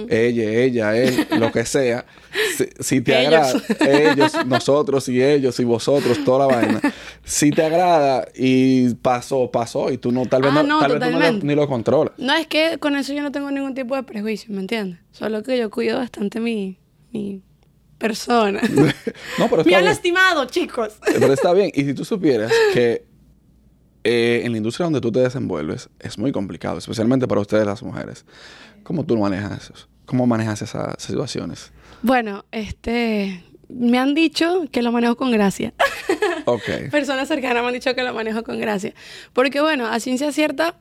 ella, 0.09 0.43
ella, 0.51 0.95
él, 0.97 1.27
lo 1.37 1.51
que 1.51 1.65
sea, 1.65 2.05
si, 2.57 2.65
si 2.79 3.01
te 3.01 3.15
agrada, 3.15 3.61
ellos, 3.81 4.33
nosotros 4.45 5.07
y 5.09 5.21
ellos 5.21 5.59
y 5.59 5.65
vosotros, 5.65 6.23
toda 6.23 6.47
la 6.47 6.55
vaina, 6.55 6.81
si 7.25 7.51
te 7.51 7.63
agrada 7.63 8.25
y 8.35 8.93
pasó, 8.95 9.51
pasó 9.51 9.91
y 9.91 9.97
tú 9.97 10.11
no, 10.11 10.25
tal 10.27 10.41
vez, 10.43 10.51
Ah, 10.55 10.63
no, 10.63 10.63
no, 10.63 10.79
tal 10.79 10.91
vez 10.91 10.99
tú 10.99 11.05
no 11.05 11.11
lo- 11.11 11.17
totalmente. 11.17 11.45
ni 11.47 11.55
lo 11.55 11.67
controlas. 11.67 12.13
No, 12.17 12.33
es 12.35 12.47
que 12.47 12.77
con 12.79 12.95
eso 12.95 13.11
yo 13.13 13.21
no 13.21 13.31
tengo 13.31 13.51
ningún 13.51 13.73
tipo 13.73 13.95
de 13.95 14.03
prejuicio, 14.03 14.53
¿me 14.53 14.61
entiendes? 14.61 14.99
Solo 15.11 15.43
que 15.43 15.57
yo 15.57 15.69
cuido 15.69 15.97
bastante 15.97 16.39
mi, 16.39 16.79
mi 17.11 17.41
persona. 17.97 18.61
no, 19.37 19.49
pero 19.49 19.57
Me 19.57 19.61
está 19.61 19.61
han 19.61 19.63
bien. 19.63 19.85
lastimado, 19.85 20.45
chicos. 20.45 20.93
Pero 21.05 21.33
está 21.33 21.53
bien. 21.53 21.71
Y 21.73 21.83
si 21.83 21.93
tú 21.93 22.03
supieras 22.05 22.51
que 22.73 23.03
eh, 24.03 24.41
en 24.43 24.51
la 24.51 24.57
industria 24.57 24.85
donde 24.85 25.01
tú 25.01 25.11
te 25.11 25.19
desenvuelves 25.19 25.89
es 25.99 26.17
muy 26.17 26.31
complicado, 26.31 26.77
especialmente 26.77 27.27
para 27.27 27.41
ustedes 27.41 27.65
las 27.65 27.83
mujeres. 27.83 28.25
¿Cómo 28.83 29.05
tú 29.05 29.17
manejas 29.17 29.69
eso? 29.71 29.87
¿Cómo 30.05 30.25
manejas 30.25 30.61
esas 30.61 30.95
situaciones? 30.97 31.71
Bueno, 32.01 32.45
este... 32.51 33.43
Me 33.69 33.99
han 33.99 34.13
dicho 34.13 34.65
que 34.69 34.81
lo 34.81 34.91
manejo 34.91 35.15
con 35.15 35.31
gracia. 35.31 35.73
Ok. 36.45 36.89
Personas 36.89 37.27
cercanas 37.27 37.61
me 37.61 37.67
han 37.67 37.73
dicho 37.73 37.93
que 37.93 38.03
lo 38.03 38.13
manejo 38.13 38.43
con 38.43 38.59
gracia. 38.59 38.93
Porque 39.31 39.61
bueno, 39.61 39.85
a 39.85 39.99
ciencia 39.99 40.31
cierta, 40.31 40.75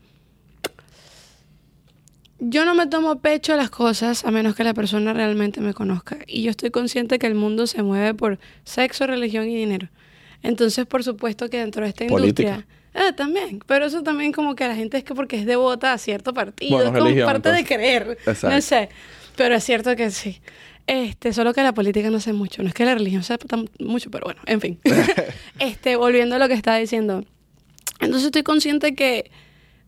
yo 2.38 2.64
no 2.64 2.74
me 2.74 2.86
tomo 2.86 3.20
pecho 3.20 3.52
a 3.52 3.56
las 3.56 3.68
cosas 3.68 4.24
a 4.24 4.30
menos 4.30 4.56
que 4.56 4.64
la 4.64 4.72
persona 4.72 5.12
realmente 5.12 5.60
me 5.60 5.74
conozca. 5.74 6.18
Y 6.26 6.42
yo 6.42 6.50
estoy 6.50 6.70
consciente 6.70 7.18
que 7.18 7.26
el 7.26 7.34
mundo 7.34 7.66
se 7.66 7.82
mueve 7.82 8.14
por 8.14 8.38
sexo, 8.64 9.06
religión 9.06 9.48
y 9.48 9.54
dinero. 9.54 9.88
Entonces, 10.42 10.86
por 10.86 11.04
supuesto 11.04 11.50
que 11.50 11.58
dentro 11.58 11.82
de 11.82 11.90
esta 11.90 12.06
Política. 12.06 12.48
industria... 12.48 12.79
Ah, 12.94 13.12
también. 13.16 13.60
Pero 13.66 13.86
eso 13.86 14.02
también 14.02 14.32
como 14.32 14.54
que 14.54 14.66
la 14.66 14.74
gente 14.74 14.98
es 14.98 15.04
que 15.04 15.14
porque 15.14 15.36
es 15.36 15.46
devota 15.46 15.92
a 15.92 15.98
cierto 15.98 16.34
partido. 16.34 16.76
Bueno, 16.76 16.90
es 16.90 16.92
como 16.92 17.04
religión, 17.04 17.26
parte 17.26 17.52
de 17.52 17.64
creer. 17.64 18.18
Exacto. 18.26 18.50
No 18.50 18.60
sé. 18.60 18.88
Pero 19.36 19.54
es 19.54 19.64
cierto 19.64 19.94
que 19.96 20.10
sí. 20.10 20.40
Este, 20.86 21.32
solo 21.32 21.54
que 21.54 21.62
la 21.62 21.72
política 21.72 22.10
no 22.10 22.20
sé 22.20 22.32
mucho. 22.32 22.62
No 22.62 22.68
es 22.68 22.74
que 22.74 22.84
la 22.84 22.94
religión 22.94 23.22
sepa 23.22 23.46
tan 23.46 23.70
mucho, 23.78 24.10
pero 24.10 24.24
bueno, 24.24 24.40
en 24.46 24.60
fin. 24.60 24.80
este, 25.58 25.96
volviendo 25.96 26.36
a 26.36 26.38
lo 26.38 26.48
que 26.48 26.54
estaba 26.54 26.78
diciendo. 26.78 27.24
Entonces 28.00 28.26
estoy 28.26 28.42
consciente 28.42 28.94
que 28.94 29.30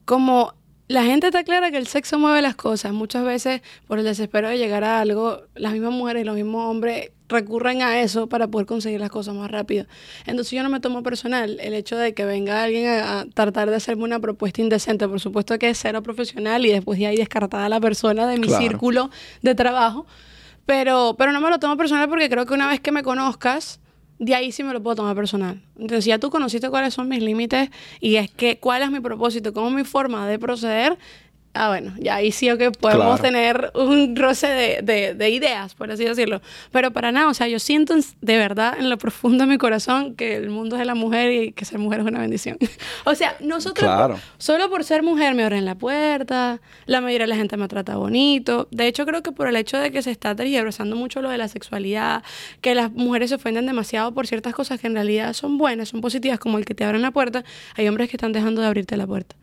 como 0.05 0.55
la 0.89 1.05
gente 1.05 1.27
está 1.27 1.43
clara 1.43 1.71
que 1.71 1.79
el 1.79 1.87
sexo 1.87 2.19
mueve 2.19 2.43
las 2.43 2.55
cosas, 2.55 2.93
muchas 2.93 3.25
veces 3.25 3.63
por 3.87 3.99
el 3.99 4.05
desespero 4.05 4.49
de 4.49 4.59
llegar 4.59 4.85
a 4.85 5.01
algo, 5.01 5.43
las 5.55 5.73
mismas 5.73 5.93
mujeres 5.93 6.23
y 6.23 6.27
los 6.27 6.35
mismos 6.35 6.69
hombres 6.69 7.11
recurren 7.33 7.83
a 7.83 8.01
eso 8.01 8.29
para 8.29 8.47
poder 8.47 8.67
conseguir 8.67 9.01
las 9.01 9.11
cosas 9.11 9.35
más 9.35 9.51
rápido. 9.51 9.87
Entonces 10.27 10.53
yo 10.53 10.63
no 10.63 10.69
me 10.71 10.79
tomo 10.79 11.03
personal 11.03 11.59
el 11.61 11.75
hecho 11.75 11.97
de 11.97 12.15
que 12.15 12.25
venga 12.25 12.63
alguien 12.63 12.87
a, 12.89 13.21
a 13.21 13.25
tratar 13.27 13.69
de 13.71 13.77
hacerme 13.77 14.05
una 14.05 14.21
propuesta 14.21 14.61
indecente. 14.61 15.09
Por 15.09 15.19
supuesto 15.19 15.59
que 15.59 15.71
es 15.71 15.79
cero 15.81 16.03
profesional 16.03 16.65
y 16.65 16.71
después 16.71 16.99
de 16.99 17.07
ahí 17.09 17.17
descartada 17.17 17.69
la 17.69 17.81
persona 17.81 18.27
de 18.29 18.39
mi 18.39 18.47
Claro. 18.47 18.63
círculo 18.63 19.11
de 19.43 19.55
trabajo. 19.57 20.07
Pero, 20.67 21.17
pero 21.19 21.33
no 21.33 21.41
me 21.41 21.51
lo 21.51 21.59
tomo 21.59 21.77
personal 21.77 22.09
porque 22.09 22.29
creo 22.31 22.47
que 22.47 22.55
una 22.55 22.69
vez 22.69 22.79
que 22.81 22.93
me 22.93 23.03
conozcas, 23.03 23.81
de 24.19 24.35
ahí 24.37 24.53
sí 24.53 24.63
me 24.63 24.73
lo 24.73 24.81
puedo 24.83 24.95
tomar 24.97 25.17
personal. 25.17 25.61
Entonces, 25.75 26.05
si 26.05 26.11
ya 26.11 26.19
tú 26.19 26.31
conociste 26.31 26.71
cuáles 26.71 26.95
son 26.95 27.09
mis 27.09 27.21
límites 27.23 27.71
y 28.01 28.15
es 28.17 28.31
que 28.31 28.59
cuál 28.61 28.83
es 28.83 28.91
mi 28.93 29.01
propósito, 29.01 29.53
cómo 29.53 29.69
es 29.69 29.75
mi 29.75 29.85
forma 29.85 30.29
de 30.29 30.39
proceder, 30.39 30.97
ah, 31.55 31.69
bueno, 31.69 31.93
ya 31.99 32.17
ahí 32.17 32.33
sí 32.33 32.51
o 32.51 32.59
que 32.59 32.71
podemos 32.71 33.21
Claro. 33.21 33.23
tener 33.23 33.71
un 33.75 34.17
roce 34.17 34.47
de, 34.47 34.83
de- 34.83 35.15
de 35.15 35.31
ideas, 35.31 35.75
por 35.75 35.91
así 35.91 36.05
decirlo. 36.05 36.41
Pero 36.71 36.91
para 36.93 37.13
nada, 37.13 37.29
o 37.29 37.35
sea, 37.35 37.49
yo 37.49 37.59
siento 37.59 37.95
en- 37.95 38.03
de 38.21 38.37
verdad 38.39 38.75
en 38.79 38.89
lo 38.91 38.99
profundo 38.99 39.45
de 39.45 39.51
mi 39.51 39.59
corazón 39.59 40.15
que 40.15 40.37
el 40.37 40.51
mundo 40.51 40.77
es 40.77 40.81
de 40.81 40.87
la 40.87 40.95
mujer 40.95 41.31
y 41.33 41.53
que 41.53 41.65
ser 41.65 41.79
mujer 41.79 42.01
es 42.01 42.07
una 42.07 42.21
bendición. 42.21 42.57
o 43.05 43.15
sea, 43.15 43.37
nosotros, 43.41 43.85
Claro. 43.89 44.19
solo 44.39 44.69
por 44.71 44.85
ser 44.85 45.03
mujer 45.03 45.35
me 45.35 45.45
abren 45.45 45.65
la 45.65 45.75
puerta, 45.75 46.61
la 46.87 47.01
mayoría 47.01 47.25
de 47.25 47.29
la 47.31 47.37
gente 47.37 47.57
me 47.57 47.69
trata 47.69 47.97
bonito. 47.97 48.69
De 48.71 48.87
hecho, 48.87 49.05
creo 49.07 49.23
que 49.23 49.33
por 49.33 49.47
el 49.49 49.57
hecho 49.57 49.79
de 49.79 49.91
que 49.91 50.03
se 50.03 50.11
está 50.11 50.35
tergiversando 50.35 50.97
mucho 50.97 51.21
lo 51.23 51.29
de 51.31 51.39
la 51.39 51.49
sexualidad, 51.49 52.23
que 52.61 52.75
las 52.75 52.91
mujeres 52.93 53.31
se 53.31 53.37
ofenden 53.37 53.67
demasiado 53.67 54.13
por 54.13 54.27
ciertas 54.27 54.55
cosas 54.55 54.81
que 54.81 54.87
en 54.87 54.95
realidad 54.95 55.33
son 55.35 55.59
buenas, 55.59 55.91
son 55.91 56.01
positivas, 56.01 56.39
como 56.39 56.59
el 56.59 56.65
que 56.65 56.75
te 56.75 56.85
abren 56.85 57.03
la 57.03 57.11
puerta, 57.11 57.45
hay 57.77 57.89
hombres 57.89 58.09
que 58.09 58.17
están 58.17 58.33
dejando 58.33 58.61
de 58.61 58.67
abrirte 58.69 58.97
la 58.97 59.07
puerta. 59.07 59.37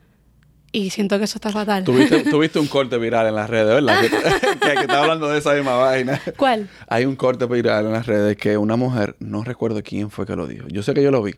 Y 0.72 0.92
siento 0.92 1.18
que 1.18 1.26
eso 1.26 1.38
está 1.38 1.52
fatal. 1.52 1.84
Tuviste, 1.84 2.24
tuviste 2.30 2.60
un 2.60 2.68
corte 2.68 2.98
viral 2.98 3.28
en 3.28 3.36
las 3.36 3.50
redes, 3.50 3.84
¿verdad? 3.84 4.02
que, 4.02 4.10
que, 4.68 4.74
que 4.76 4.82
está 4.82 5.02
hablando 5.02 5.28
de 5.30 5.40
esa 5.40 5.54
misma 5.54 5.76
vaina. 5.76 6.22
¿Cuál? 6.38 6.70
Hay 6.88 7.06
un 7.06 7.16
corte 7.16 7.46
viral 7.48 7.86
en 7.88 7.94
las 7.94 8.06
redes 8.06 8.38
que 8.38 8.58
una 8.58 8.76
mujer, 8.76 9.16
no 9.20 9.44
recuerdo 9.44 9.82
quién 9.84 10.12
fue 10.12 10.26
que 10.26 10.36
lo 10.36 10.46
dijo, 10.48 10.68
yo 10.68 10.84
sé 10.84 10.94
que 10.94 11.02
yo 11.02 11.10
lo 11.12 11.24
vi, 11.24 11.34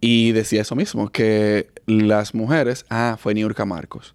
y 0.00 0.32
decía 0.32 0.62
eso 0.62 0.74
mismo, 0.74 1.10
que 1.10 1.68
las 1.86 2.34
mujeres, 2.34 2.86
ah, 2.90 3.16
fue 3.20 3.34
Niurka 3.34 3.64
Marcos, 3.64 4.14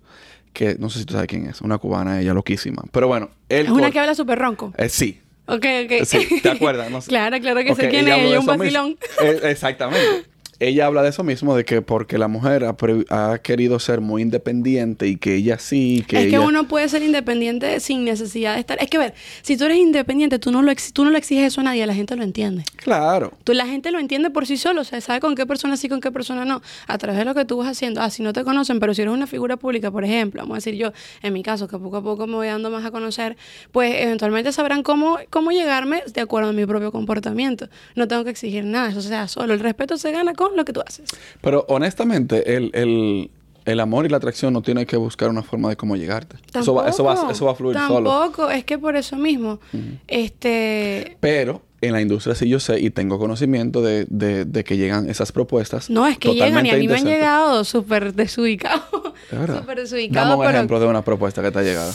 que 0.51 0.75
no 0.79 0.89
sé 0.89 0.99
si 0.99 1.05
tú 1.05 1.13
sabes 1.13 1.27
quién 1.27 1.45
es, 1.47 1.61
una 1.61 1.77
cubana, 1.77 2.19
ella 2.19 2.33
loquísima, 2.33 2.83
pero 2.91 3.07
bueno, 3.07 3.29
el 3.49 3.67
Es 3.67 3.71
una 3.71 3.91
que 3.91 3.99
habla 3.99 4.15
súper 4.15 4.39
ronco. 4.39 4.73
eh, 4.77 4.89
sí, 4.89 5.21
Ok, 5.47 5.63
ok. 5.85 6.05
sí, 6.05 6.39
¿te 6.41 6.49
acuerdas? 6.49 6.89
No 6.89 7.01
sé. 7.01 7.09
claro, 7.09 7.39
claro 7.39 7.59
que 7.63 7.75
sé 7.75 7.85
Ok, 7.85 7.89
quién 7.91 8.07
es. 8.07 8.39
un 8.39 8.45
vacilón. 8.47 8.97
Eh, 9.21 9.39
exactamente. 9.43 10.25
Ella 10.59 10.85
habla 10.85 11.01
de 11.03 11.09
eso 11.09 11.23
mismo, 11.23 11.55
de 11.55 11.65
que 11.65 11.81
porque 11.81 12.17
la 12.17 12.27
mujer 12.27 12.63
ha, 12.65 12.75
ha 13.09 13.37
querido 13.39 13.79
ser 13.79 14.01
muy 14.01 14.21
independiente 14.21 15.07
y 15.07 15.17
que 15.17 15.35
ella 15.35 15.59
sí, 15.59 16.03
que 16.07 16.23
es 16.23 16.29
que 16.29 16.39
uno 16.39 16.67
puede 16.67 16.87
ser 16.89 17.03
independiente 17.03 17.79
sin 17.79 18.05
necesidad 18.05 18.53
de 18.53 18.61
estar. 18.61 18.77
Es 18.81 18.89
que, 18.89 18.97
ver, 18.97 19.13
si 19.41 19.57
tú 19.57 19.65
eres 19.65 19.77
independiente, 19.77 20.39
tú 20.39 20.51
no, 20.51 20.61
lo 20.61 20.71
ex- 20.71 20.93
tú 20.93 21.03
no 21.03 21.11
le 21.11 21.17
exiges 21.17 21.45
eso 21.47 21.61
a 21.61 21.65
nadie, 21.65 21.85
la 21.85 21.93
gente 21.93 22.15
lo 22.15 22.23
entiende. 22.23 22.63
Claro. 22.77 23.33
Tú, 23.43 23.53
la 23.53 23.65
gente 23.67 23.91
lo 23.91 23.99
entiende 23.99 24.29
por 24.29 24.45
sí 24.45 24.57
solo, 24.57 24.81
o 24.81 24.83
sea, 24.83 25.01
sabe 25.01 25.19
con 25.19 25.35
qué 25.35 25.45
persona 25.45 25.75
sí, 25.77 25.89
con 25.89 25.99
qué 25.99 26.11
persona 26.11 26.45
no, 26.45 26.61
a 26.87 26.97
través 26.97 27.19
de 27.19 27.25
lo 27.25 27.35
que 27.35 27.45
tú 27.45 27.57
vas 27.57 27.67
haciendo. 27.67 28.01
Ah, 28.01 28.09
si 28.09 28.23
no 28.23 28.31
te 28.33 28.43
conocen, 28.43 28.79
pero 28.79 28.93
si 28.93 29.01
eres 29.01 29.13
una 29.13 29.27
figura 29.27 29.57
pública, 29.57 29.91
por 29.91 30.03
ejemplo, 30.05 30.41
vamos 30.41 30.55
a 30.55 30.57
decir 30.57 30.75
yo, 30.75 30.91
en 31.21 31.33
mi 31.33 31.43
caso, 31.43 31.67
que 31.67 31.77
poco 31.77 31.97
a 31.97 32.03
poco 32.03 32.27
me 32.27 32.35
voy 32.35 32.47
dando 32.47 32.69
más 32.69 32.85
a 32.85 32.91
conocer, 32.91 33.35
pues 33.71 33.93
eventualmente 33.97 34.51
sabrán 34.51 34.83
cómo, 34.83 35.17
cómo 35.29 35.51
llegarme 35.51 36.03
de 36.13 36.21
acuerdo 36.21 36.49
a 36.49 36.53
mi 36.53 36.65
propio 36.65 36.91
comportamiento. 36.91 37.67
No 37.95 38.07
tengo 38.07 38.23
que 38.23 38.29
exigir 38.29 38.63
nada, 38.63 38.89
eso 38.89 39.01
sea 39.01 39.27
solo. 39.27 39.53
El 39.53 39.59
respeto 39.59 39.97
se 39.97 40.11
gana 40.11 40.33
con 40.33 40.44
lo 40.53 40.65
que 40.65 40.73
tú 40.73 40.81
haces. 40.85 41.09
Pero 41.41 41.65
honestamente, 41.69 42.55
el, 42.55 42.71
el, 42.73 43.31
el 43.65 43.79
amor 43.79 44.05
y 44.05 44.09
la 44.09 44.17
atracción 44.17 44.53
no 44.53 44.61
tiene 44.61 44.85
que 44.85 44.97
buscar 44.97 45.29
una 45.29 45.43
forma 45.43 45.69
de 45.69 45.75
cómo 45.77 45.95
llegarte. 45.95 46.37
Eso 46.53 46.73
va, 46.73 46.89
eso, 46.89 47.03
va, 47.03 47.31
eso 47.31 47.45
va 47.45 47.51
a 47.51 47.55
fluir 47.55 47.77
solo. 47.87 48.09
Tampoco, 48.09 48.49
es 48.49 48.63
que 48.65 48.77
por 48.77 48.95
eso 48.95 49.15
mismo, 49.15 49.59
este... 50.07 51.17
Pero 51.19 51.61
en 51.81 51.91
la 51.93 52.01
industria 52.01 52.35
sí 52.35 52.47
yo 52.49 52.59
sé 52.59 52.79
y 52.79 52.89
tengo 52.89 53.19
conocimiento 53.19 53.81
de, 53.81 54.05
de, 54.09 54.45
de 54.45 54.63
que 54.63 54.77
llegan 54.77 55.09
esas 55.09 55.31
propuestas. 55.31 55.89
No, 55.89 56.07
es 56.07 56.17
que 56.17 56.33
llegan 56.33 56.65
y 56.65 56.71
a 56.71 56.77
mí 56.77 56.87
me 56.87 56.95
han 56.95 57.05
llegado 57.05 57.63
súper 57.63 58.13
desubicados. 58.13 58.83
Súper 59.29 59.47
Dame 59.47 59.75
desubicados, 59.75 60.35
un 60.35 60.41
pero... 60.41 60.51
ejemplo 60.51 60.79
de 60.79 60.85
una 60.85 61.03
propuesta 61.03 61.41
que 61.41 61.51
te 61.51 61.59
ha 61.59 61.63
llegado. 61.63 61.91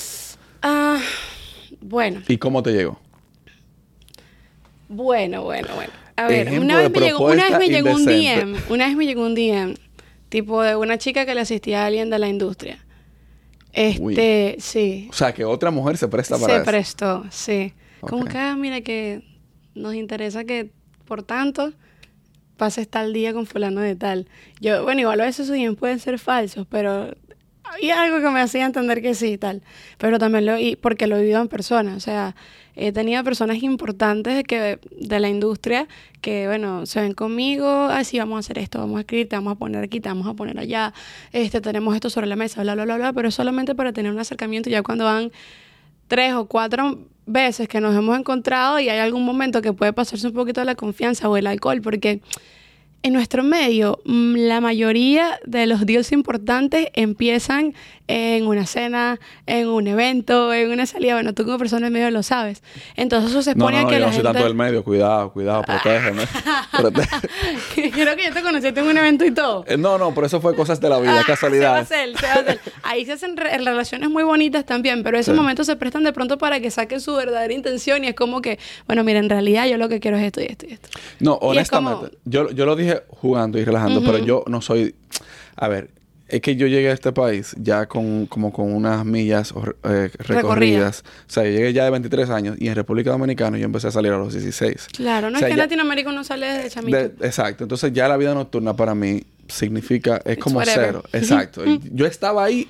Ah, 0.63 0.99
bueno, 1.81 2.23
¿Y 2.27 2.39
cómo 2.39 2.63
te 2.63 2.73
llegó? 2.73 2.99
bueno, 4.89 5.45
bueno, 5.45 5.69
bueno. 5.77 5.93
A 6.25 6.29
ver, 6.29 6.59
una 6.59 6.77
vez, 6.77 6.91
me 6.91 7.01
llegó, 7.01 7.27
una 7.27 7.49
vez 7.49 7.59
me 7.59 7.69
llegó 7.69 7.93
un. 7.93 8.05
DM, 8.05 8.57
una 8.69 8.87
vez 8.87 8.97
me 8.97 9.07
llegó 9.07 9.25
un 9.25 9.35
DM, 9.35 9.75
tipo 10.29 10.63
de 10.63 10.77
una 10.77 10.99
chica 10.99 11.25
que 11.25 11.35
le 11.35 11.41
asistía 11.41 11.83
a 11.83 11.87
alguien 11.87 12.11
de 12.11 12.19
la 12.19 12.29
industria. 12.29 12.85
Este, 13.73 14.57
sí. 14.59 15.09
O 15.11 15.13
sea, 15.13 15.33
que 15.33 15.45
otra 15.45 15.71
mujer 15.71 15.97
se 15.97 16.09
presta 16.09 16.37
para 16.39 16.55
Se 16.55 16.57
eso. 16.57 16.65
prestó, 16.65 17.25
sí. 17.31 17.73
Como 18.01 18.25
que, 18.25 18.39
ah, 18.39 18.57
mira, 18.57 18.81
que 18.81 19.23
nos 19.75 19.95
interesa 19.95 20.45
que, 20.45 20.71
por 21.05 21.23
tanto, 21.23 21.73
pases 22.57 22.89
tal 22.89 23.13
día 23.13 23.33
con 23.33 23.47
fulano 23.47 23.81
de 23.81 23.97
tal. 23.97 24.29
Yo, 24.61 24.83
bueno, 24.85 25.01
igual 25.03 25.21
a 25.21 25.25
veces 25.25 25.47
esos 25.47 25.57
DMs 25.57 25.79
pueden 25.79 25.99
ser 25.99 26.19
falsos, 26.19 26.67
pero 26.69 27.15
había 27.65 28.03
algo 28.03 28.21
que 28.21 28.31
me 28.31 28.41
hacía 28.41 28.67
entender 28.67 29.01
que 29.03 29.15
sí 29.15 29.33
y 29.33 29.39
tal. 29.39 29.63
Pero 29.99 30.19
también 30.19 30.47
lo, 30.47 30.59
y 30.59 30.77
porque 30.77 31.07
lo 31.07 31.17
he 31.17 31.21
vivido 31.21 31.41
en 31.41 31.49
persona. 31.49 31.95
O 31.95 32.01
sea, 32.01 32.35
he 32.81 32.93
tenido 32.93 33.23
personas 33.23 33.63
importantes 33.63 34.43
que, 34.45 34.79
de 34.91 35.21
la 35.21 35.29
industria 35.29 35.87
que, 36.23 36.47
bueno, 36.47 36.87
se 36.87 37.01
ven 37.01 37.13
conmigo, 37.13 37.69
así 37.69 38.19
vamos 38.19 38.37
a 38.37 38.39
hacer 38.41 38.59
esto, 38.59 38.79
vamos 38.79 38.97
a 38.97 39.01
escribir, 39.01 39.29
te 39.29 39.37
vamos 39.37 39.53
a 39.53 39.57
poner 39.57 39.85
aquí, 39.85 40.01
te 40.01 40.09
vamos 40.09 40.27
a 40.27 40.35
poner 40.35 40.59
allá, 40.59 40.95
este, 41.33 41.61
tenemos 41.61 41.95
esto 41.95 42.09
sobre 42.09 42.27
la 42.27 42.37
mesa, 42.37 42.63
bla, 42.63 42.75
bla, 42.75 42.85
bla, 42.85 42.97
bla, 42.97 43.13
pero 43.13 43.31
solamente 43.31 43.75
para 43.75 43.93
tener 43.93 44.11
un 44.11 44.19
acercamiento 44.19 44.71
ya 44.71 44.83
cuando 44.83 45.05
van 45.05 45.31
tres 46.09 46.33
o 46.33 46.47
cuatro 46.47 46.99
veces 47.27 47.69
que 47.69 47.81
nos 47.81 47.95
hemos 47.95 48.19
encontrado 48.19 48.81
y 48.81 48.89
hay 48.89 48.99
algún 48.99 49.25
momento 49.25 49.61
que 49.61 49.73
puede 49.73 49.93
pasarse 49.93 50.27
un 50.27 50.35
poquito 50.35 50.65
la 50.65 50.75
confianza 50.75 51.29
o 51.29 51.37
el 51.37 51.47
alcohol, 51.47 51.83
porque 51.83 52.23
en 53.03 53.13
nuestro 53.15 53.43
medio 53.43 53.99
mm, 54.05 54.35
la 54.37 54.61
mayoría 54.61 55.41
de 55.47 55.67
los 55.67 55.87
deals 55.87 56.13
importantes 56.13 56.89
empiezan 56.95 57.75
en 58.09 58.47
una 58.49 58.67
cena, 58.67 59.21
en 59.47 59.69
un 59.69 59.87
evento, 59.87 60.53
en 60.53 60.71
una 60.73 60.85
salida. 60.85 61.15
Bueno, 61.15 61.33
tú 61.33 61.45
como 61.45 61.59
persona 61.59 61.87
en 61.87 61.93
medio 61.93 62.11
lo 62.11 62.25
sabes. 62.25 62.61
Entonces 62.97 63.31
eso 63.31 63.41
se 63.43 63.53
expone 63.53 63.77
no, 63.77 63.83
no, 63.83 63.89
a 63.89 63.91
que 63.91 63.95
yo 63.97 64.01
la 64.01 64.07
no 64.07 64.13
soy 64.13 64.17
gente... 64.23 64.33
tanto 64.33 64.45
del 64.49 64.55
medio. 64.57 64.83
Cuidado, 64.83 65.33
cuidado, 65.33 65.63
protégeme. 65.63 66.25
Proté- 66.73 67.09
Creo 67.93 68.17
que 68.17 68.25
yo 68.25 68.33
te 68.33 68.43
conocí 68.43 68.67
en 68.67 68.79
un 68.81 68.99
evento 68.99 69.25
y 69.25 69.31
todo. 69.31 69.65
Eh, 69.69 69.77
no, 69.77 69.97
no, 69.97 70.13
por 70.13 70.25
eso 70.25 70.41
fue 70.41 70.57
cosas 70.57 70.81
de 70.81 70.89
la 70.89 70.99
vida, 70.99 71.21
Ah, 71.21 71.25
casualidades. 71.25 71.87
Se 71.89 71.95
va 71.95 72.01
a 72.01 72.05
hacer, 72.05 72.19
se 72.19 72.27
va 72.27 72.33
a 72.33 72.39
hacer. 72.41 72.61
Ahí 72.83 73.05
se 73.07 73.13
hacen 73.13 73.37
re- 73.37 73.57
relaciones 73.59 74.11
muy 74.11 74.25
bonitas 74.25 74.67
también, 74.67 75.03
pero 75.05 75.17
esos 75.17 75.35
Sí. 75.35 75.41
momentos 75.41 75.67
se 75.67 75.77
prestan 75.77 76.03
de 76.03 76.13
pronto 76.13 76.37
para 76.37 76.59
que 76.59 76.71
saquen 76.73 77.01
su 77.01 77.15
verdadera 77.15 77.55
intención 77.55 78.03
y 78.05 78.09
es 78.09 78.15
como 78.15 78.43
que, 78.43 78.59
bueno, 78.89 79.05
mira, 79.05 79.21
en 79.21 79.29
realidad 79.31 79.67
yo 79.69 79.77
lo 79.77 79.89
que 79.89 80.01
quiero 80.01 80.17
es 80.17 80.25
esto 80.25 80.41
y 80.41 80.47
esto 80.47 80.67
y 80.69 80.73
esto. 80.73 80.89
No, 81.21 81.35
es 81.55 81.71
como- 81.71 81.91
honestamente, 81.91 82.19
yo, 82.25 82.51
yo 82.51 82.67
lo 82.67 82.75
dije 82.75 82.90
dije 82.91 83.03
jugando 83.09 83.59
y 83.59 83.65
relajando, 83.65 84.03
pero 84.03 84.19
yo 84.19 84.45
no 84.47 84.61
soy. 84.61 84.95
A 85.57 85.69
ver, 85.69 85.91
es 86.31 86.41
que 86.41 86.57
yo 86.57 86.67
llegué 86.67 86.91
a 86.91 86.93
este 86.93 87.13
país 87.13 87.55
ya 87.59 87.87
con 87.87 88.27
como 88.27 88.53
con 88.53 88.73
unas 88.73 89.05
millas 89.05 89.53
eh, 89.85 90.11
recorridas. 90.19 91.03
O 91.29 91.33
sea, 91.33 91.45
yo 91.45 91.51
llegué 91.51 91.73
ya 91.73 91.85
de 91.85 91.91
23 91.91 92.31
años 92.31 92.57
y 92.59 92.69
en 92.69 92.75
República 92.75 93.11
Dominicana 93.11 93.59
yo 93.59 93.65
empecé 93.65 93.89
a 93.89 93.91
salir 93.91 94.13
a 94.13 94.19
los 94.19 94.33
16. 94.33 94.89
Claro, 94.97 95.31
no 95.31 95.39
es 95.39 95.45
que 95.45 95.51
en 95.51 95.59
Latinoamérica 95.59 96.11
uno 96.11 96.25
sale 96.25 96.47
de 96.47 96.71
chamito. 96.71 96.99
exacto. 96.99 97.65
Entonces 97.65 97.93
ya 97.93 98.09
la 98.09 98.17
vida 98.17 98.33
nocturna 98.35 98.75
para 98.75 98.95
mí 98.95 99.25
significa, 99.49 100.21
es 100.25 100.39
como 100.39 100.63
cero. 100.65 101.03
Exacto. 101.13 101.63
yo 101.93 102.07
estaba 102.07 102.45
ahí 102.45 102.69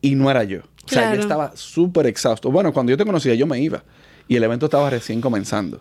y 0.00 0.14
no 0.14 0.30
era 0.30 0.44
yo. 0.44 0.60
O 0.60 0.88
sea, 0.88 1.14
yo 1.14 1.20
estaba 1.20 1.52
súper 1.56 2.06
exhausto. 2.06 2.50
Bueno, 2.50 2.72
cuando 2.72 2.90
yo 2.90 2.96
te 2.96 3.04
conocía, 3.04 3.34
yo 3.34 3.46
me 3.46 3.60
iba. 3.60 3.82
Y 4.28 4.36
el 4.36 4.44
evento 4.44 4.66
estaba 4.66 4.88
recién 4.88 5.20
comenzando. 5.20 5.78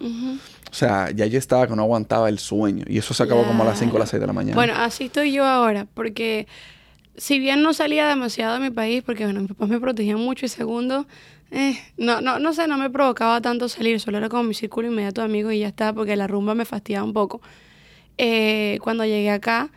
O 0.76 0.78
sea, 0.78 1.10
ya 1.12 1.26
yo 1.26 1.40
estaba 1.40 1.66
que 1.68 1.74
no 1.74 1.84
aguantaba 1.84 2.28
el 2.28 2.38
sueño. 2.38 2.84
Y 2.86 2.98
eso 2.98 3.14
se 3.14 3.24
acabó 3.24 3.46
como 3.46 3.64
a 3.64 3.66
las 3.66 3.80
5 3.80 3.96
o 3.96 4.00
las 4.00 4.10
6 4.10 4.20
de 4.20 4.28
la 4.28 4.34
mañana. 4.34 4.56
Bueno, 4.56 4.74
así 4.76 5.06
estoy 5.06 5.32
yo 5.32 5.46
ahora. 5.46 5.88
Porque 5.94 6.48
si 7.16 7.40
bien 7.40 7.62
no 7.62 7.74
salía 7.74 8.10
demasiado 8.10 8.56
de 8.56 8.60
mi 8.60 8.72
país, 8.72 9.02
porque 9.02 9.24
bueno, 9.24 9.40
mis 9.40 9.48
papás 9.48 9.70
me 9.70 9.80
protegían 9.80 10.20
mucho. 10.20 10.46
Y 10.46 10.50
segundo, 10.50 11.08
eh, 11.50 11.80
no, 11.96 12.20
no, 12.20 12.40
no 12.40 12.52
sé, 12.52 12.68
no 12.68 12.78
me 12.78 12.90
provocaba 12.90 13.40
tanto 13.40 13.70
salir. 13.70 14.02
Solo 14.02 14.18
era 14.18 14.28
como 14.28 14.44
mi 14.44 14.54
círculo 14.54 14.90
inmediato 14.90 15.22
de 15.22 15.26
amigos 15.28 15.54
y 15.54 15.60
ya 15.60 15.70
está. 15.70 15.94
Porque 15.94 16.18
la 16.18 16.28
rumba 16.28 16.56
me 16.56 16.66
fastidiaba 16.66 17.06
un 17.06 17.14
poco. 17.14 17.40
Eh, 18.18 18.78
cuando 18.82 19.06
llegué 19.06 19.32
acá, 19.32 19.72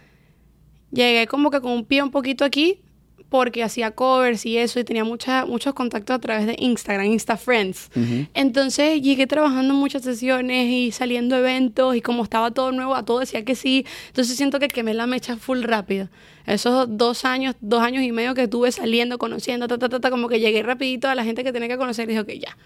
llegué 0.90 1.28
como 1.28 1.52
que 1.52 1.60
con 1.60 1.70
un 1.70 1.84
pie 1.84 2.02
un 2.02 2.10
poquito 2.10 2.44
aquí 2.44 2.80
porque 3.28 3.62
hacía 3.62 3.90
covers 3.90 4.46
y 4.46 4.56
eso 4.56 4.80
y 4.80 4.84
tenía 4.84 5.04
mucha, 5.04 5.44
muchos 5.44 5.74
contactos 5.74 6.16
a 6.16 6.18
través 6.18 6.46
de 6.46 6.56
Instagram, 6.58 7.06
Insta 7.06 7.36
Friends. 7.36 7.90
Entonces 8.34 9.02
llegué 9.02 9.26
trabajando 9.26 9.74
en 9.74 9.80
muchas 9.80 10.02
sesiones 10.02 10.68
y 10.70 10.92
saliendo 10.92 11.36
eventos 11.36 11.94
y 11.96 12.00
como 12.00 12.24
estaba 12.24 12.50
todo 12.50 12.72
nuevo, 12.72 12.94
a 12.94 13.04
todo 13.04 13.20
decía 13.20 13.44
que 13.44 13.54
sí. 13.54 13.84
Entonces 14.08 14.36
siento 14.36 14.58
que 14.58 14.68
quemé 14.68 14.94
la 14.94 15.06
mecha 15.06 15.36
full 15.36 15.62
rápido 15.62 16.08
esos 16.48 16.86
dos 16.88 17.24
años, 17.24 17.54
dos 17.60 17.82
años 17.82 18.02
y 18.02 18.10
medio 18.10 18.34
que 18.34 18.44
estuve 18.44 18.72
saliendo, 18.72 19.18
conociendo, 19.18 19.68
ta, 19.68 19.78
ta, 19.78 19.88
ta, 19.88 20.10
como 20.10 20.28
que 20.28 20.40
llegué 20.40 20.62
rapidito 20.62 21.08
a 21.08 21.14
la 21.14 21.22
gente 21.22 21.44
que 21.44 21.52
tenía 21.52 21.68
que 21.68 21.76
conocer 21.76 22.08
y 22.08 22.14
dije, 22.14 22.24
que 22.26 22.38
ya, 22.38 22.56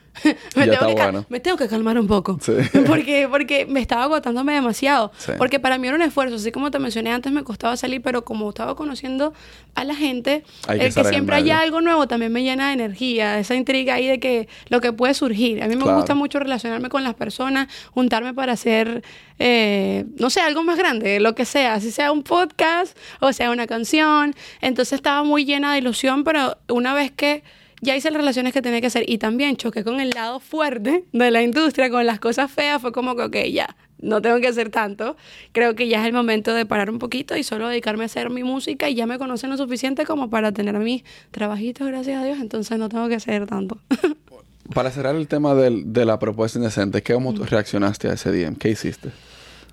me, 0.55 0.68
tengo 0.68 0.94
que 0.94 1.25
me, 1.29 1.40
tengo 1.40 1.57
que 1.57 1.68
calmar 1.68 1.98
un 1.98 2.07
poco. 2.07 2.38
porque, 2.87 3.27
porque 3.29 3.66
me 3.66 3.81
estaba 3.81 4.05
agotándome 4.05 4.55
demasiado. 4.55 5.11
Porque 5.37 5.59
para 5.59 5.79
mí 5.79 5.88
era 5.88 5.96
un 5.96 6.03
esfuerzo, 6.03 6.37
así 6.37 6.53
como 6.53 6.70
te 6.70 6.79
mencioné 6.79 7.11
antes, 7.11 7.33
me 7.33 7.42
costaba 7.42 7.77
salir, 7.77 8.03
pero 8.03 8.25
como 8.25 8.48
estaba 8.48 8.77
conociendo 8.77 9.35
a 9.75 9.85
la 9.85 9.94
gente, 9.94 10.44
el 10.69 10.95
que, 10.95 11.05
siempre 11.05 11.37
haya 11.37 11.61
algo 11.61 11.81
nuevo 11.81 12.07
también 12.07 12.33
me 12.33 12.43
llena 12.43 12.69
de 12.69 12.75
energía, 12.75 13.38
esa 13.38 13.55
intriga 13.55 13.95
ahí 13.95 14.07
de 14.07 14.21
que 14.21 14.49
lo 14.69 14.81
que 14.81 14.93
puede 14.93 15.15
surgir. 15.15 15.62
A 15.62 15.67
mí 15.67 15.77
me 15.77 15.93
gusta 15.93 16.15
mucho 16.15 16.38
relacionarme 16.38 16.88
con 16.88 17.03
las 17.03 17.15
personas, 17.15 17.69
juntarme 17.93 18.33
para 18.33 18.53
hacer, 18.53 19.03
eh, 19.38 20.05
no 20.19 20.31
sé, 20.31 20.41
algo 20.41 20.62
más 20.62 20.79
grande, 20.79 21.19
lo 21.19 21.35
que 21.35 21.45
sea, 21.45 21.81
si 21.81 21.91
sea 21.91 22.12
un 22.12 22.23
podcast 22.23 22.97
o 23.21 23.33
sea 23.33 23.51
una 23.51 23.67
canción. 23.67 24.35
Entonces 24.61 24.95
estaba 24.95 25.25
muy 25.25 25.45
llena 25.45 25.73
de 25.73 25.79
ilusión, 25.79 26.23
pero 26.23 26.57
una 26.69 26.95
vez 26.95 27.11
que 27.11 27.43
ya 27.81 27.97
hice 27.97 28.11
las 28.12 28.21
relaciones 28.21 28.53
que 28.53 28.62
tenía 28.62 28.81
que 28.81 28.87
hacer 28.87 29.05
y 29.09 29.19
también 29.19 29.57
choqué 29.57 29.83
con 29.83 30.01
el 30.01 30.11
lado 30.11 30.38
fuerte 30.38 31.05
de 31.12 31.31
la 31.33 31.43
industria, 31.43 31.91
con 31.91 32.07
las 32.07 32.21
cosas 32.21 32.51
feas, 32.51 32.81
fue 32.81 32.93
como 32.93 33.17
que, 33.17 33.23
ok, 33.23 33.37
ya, 33.53 33.77
no 34.03 34.21
tengo 34.21 34.41
que 34.41 34.49
hacer 34.49 34.69
tanto. 34.69 35.17
Creo 35.53 35.75
que 35.75 35.88
ya 35.88 36.01
es 36.03 36.07
el 36.07 36.12
momento 36.12 36.53
de 36.53 36.67
parar 36.67 36.91
un 36.91 36.99
poquito 36.99 37.37
y 37.37 37.43
solo 37.43 37.69
dedicarme 37.69 38.03
a 38.03 38.07
hacer 38.07 38.29
mi 38.29 38.43
música 38.45 38.91
y 38.91 38.95
ya 38.95 39.07
me 39.07 39.19
conocen 39.19 39.51
lo 39.51 39.57
suficiente 39.57 40.05
como 40.05 40.29
para 40.29 40.53
tener 40.53 40.79
mis 40.79 41.05
trabajitos, 41.31 41.87
gracias 41.87 42.21
a 42.21 42.25
Dios, 42.25 42.38
entonces 42.41 42.79
no 42.79 42.88
tengo 42.88 43.09
que 43.09 43.15
hacer 43.15 43.47
tanto. 43.47 43.79
para 44.75 44.91
cerrar 44.91 45.17
el 45.17 45.29
tema 45.29 45.55
de 45.55 46.05
la 46.05 46.19
propuesta 46.19 46.59
indecente, 46.59 47.03
¿cómo 47.03 47.33
tú 47.33 47.45
reaccionaste 47.45 48.09
a 48.09 48.15
ese 48.15 48.31
DM? 48.31 48.57
¿Qué 48.57 48.71
hiciste? 48.71 49.11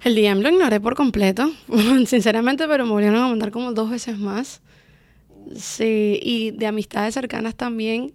El 0.03 0.15
DM 0.15 0.41
lo 0.41 0.49
ignoré 0.49 0.79
por 0.79 0.95
completo, 0.95 1.51
sinceramente, 2.05 2.67
pero 2.67 2.85
me 2.85 2.91
volvieron 2.91 3.19
a 3.19 3.27
mandar 3.27 3.51
como 3.51 3.73
dos 3.73 3.89
veces 3.89 4.17
más. 4.17 4.61
Sí, 5.55 6.19
y 6.21 6.51
de 6.51 6.67
amistades 6.67 7.13
cercanas 7.15 7.55
también. 7.55 8.13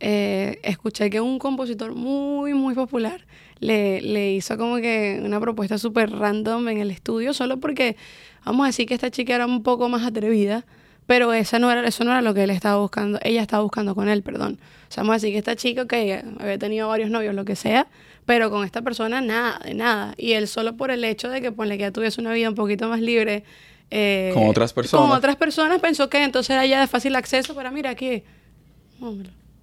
Eh, 0.00 0.58
escuché 0.64 1.10
que 1.10 1.20
un 1.20 1.38
compositor 1.38 1.94
muy, 1.94 2.54
muy 2.54 2.74
popular 2.74 3.24
le, 3.62 4.00
le 4.02 4.32
hizo 4.32 4.58
como 4.58 4.76
que 4.76 5.20
una 5.24 5.38
propuesta 5.38 5.78
súper 5.78 6.10
random 6.10 6.68
en 6.68 6.78
el 6.78 6.90
estudio, 6.90 7.32
solo 7.32 7.58
porque, 7.58 7.96
vamos 8.44 8.64
a 8.64 8.66
decir 8.66 8.88
que 8.88 8.94
esta 8.94 9.10
chica 9.10 9.36
era 9.36 9.46
un 9.46 9.62
poco 9.62 9.88
más 9.88 10.04
atrevida, 10.04 10.66
pero 11.06 11.32
esa 11.32 11.60
no 11.60 11.70
era, 11.70 11.86
eso 11.86 12.02
no 12.02 12.10
era 12.10 12.22
lo 12.22 12.34
que 12.34 12.42
él 12.42 12.50
estaba 12.50 12.80
buscando, 12.80 13.20
ella 13.22 13.40
estaba 13.40 13.62
buscando 13.62 13.94
con 13.94 14.08
él, 14.08 14.22
perdón. 14.24 14.58
O 14.88 14.92
sea, 14.92 15.04
vamos 15.04 15.14
a 15.14 15.16
decir 15.16 15.30
que 15.30 15.38
esta 15.38 15.54
chica, 15.54 15.86
que 15.86 16.24
había 16.40 16.58
tenido 16.58 16.88
varios 16.88 17.08
novios, 17.08 17.36
lo 17.36 17.44
que 17.44 17.54
sea, 17.54 17.86
pero 18.26 18.50
con 18.50 18.64
esta 18.64 18.82
persona 18.82 19.20
nada, 19.20 19.60
de 19.64 19.74
nada. 19.74 20.14
Y 20.16 20.32
él 20.32 20.48
solo 20.48 20.76
por 20.76 20.90
el 20.90 21.04
hecho 21.04 21.28
de 21.28 21.40
que, 21.40 21.52
ponle 21.52 21.76
que 21.76 21.82
ya 21.82 21.92
tuviese 21.92 22.20
una 22.20 22.32
vida 22.32 22.48
un 22.48 22.56
poquito 22.56 22.88
más 22.88 23.00
libre. 23.00 23.44
Eh, 23.92 24.32
con 24.34 24.48
otras 24.48 24.72
personas. 24.72 25.06
Con 25.06 25.16
otras 25.16 25.36
personas 25.36 25.80
pensó 25.80 26.08
que 26.10 26.24
entonces 26.24 26.50
era 26.50 26.66
ya 26.66 26.80
de 26.80 26.88
fácil 26.88 27.14
acceso, 27.14 27.54
pero 27.54 27.70
mira 27.70 27.90
aquí. 27.90 28.24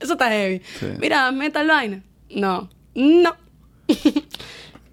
Eso 0.00 0.12
está 0.12 0.30
heavy. 0.30 0.60
Mira, 0.98 1.30
metal 1.30 1.68
vaina. 1.68 2.02
No. 2.30 2.68
No. 2.94 3.32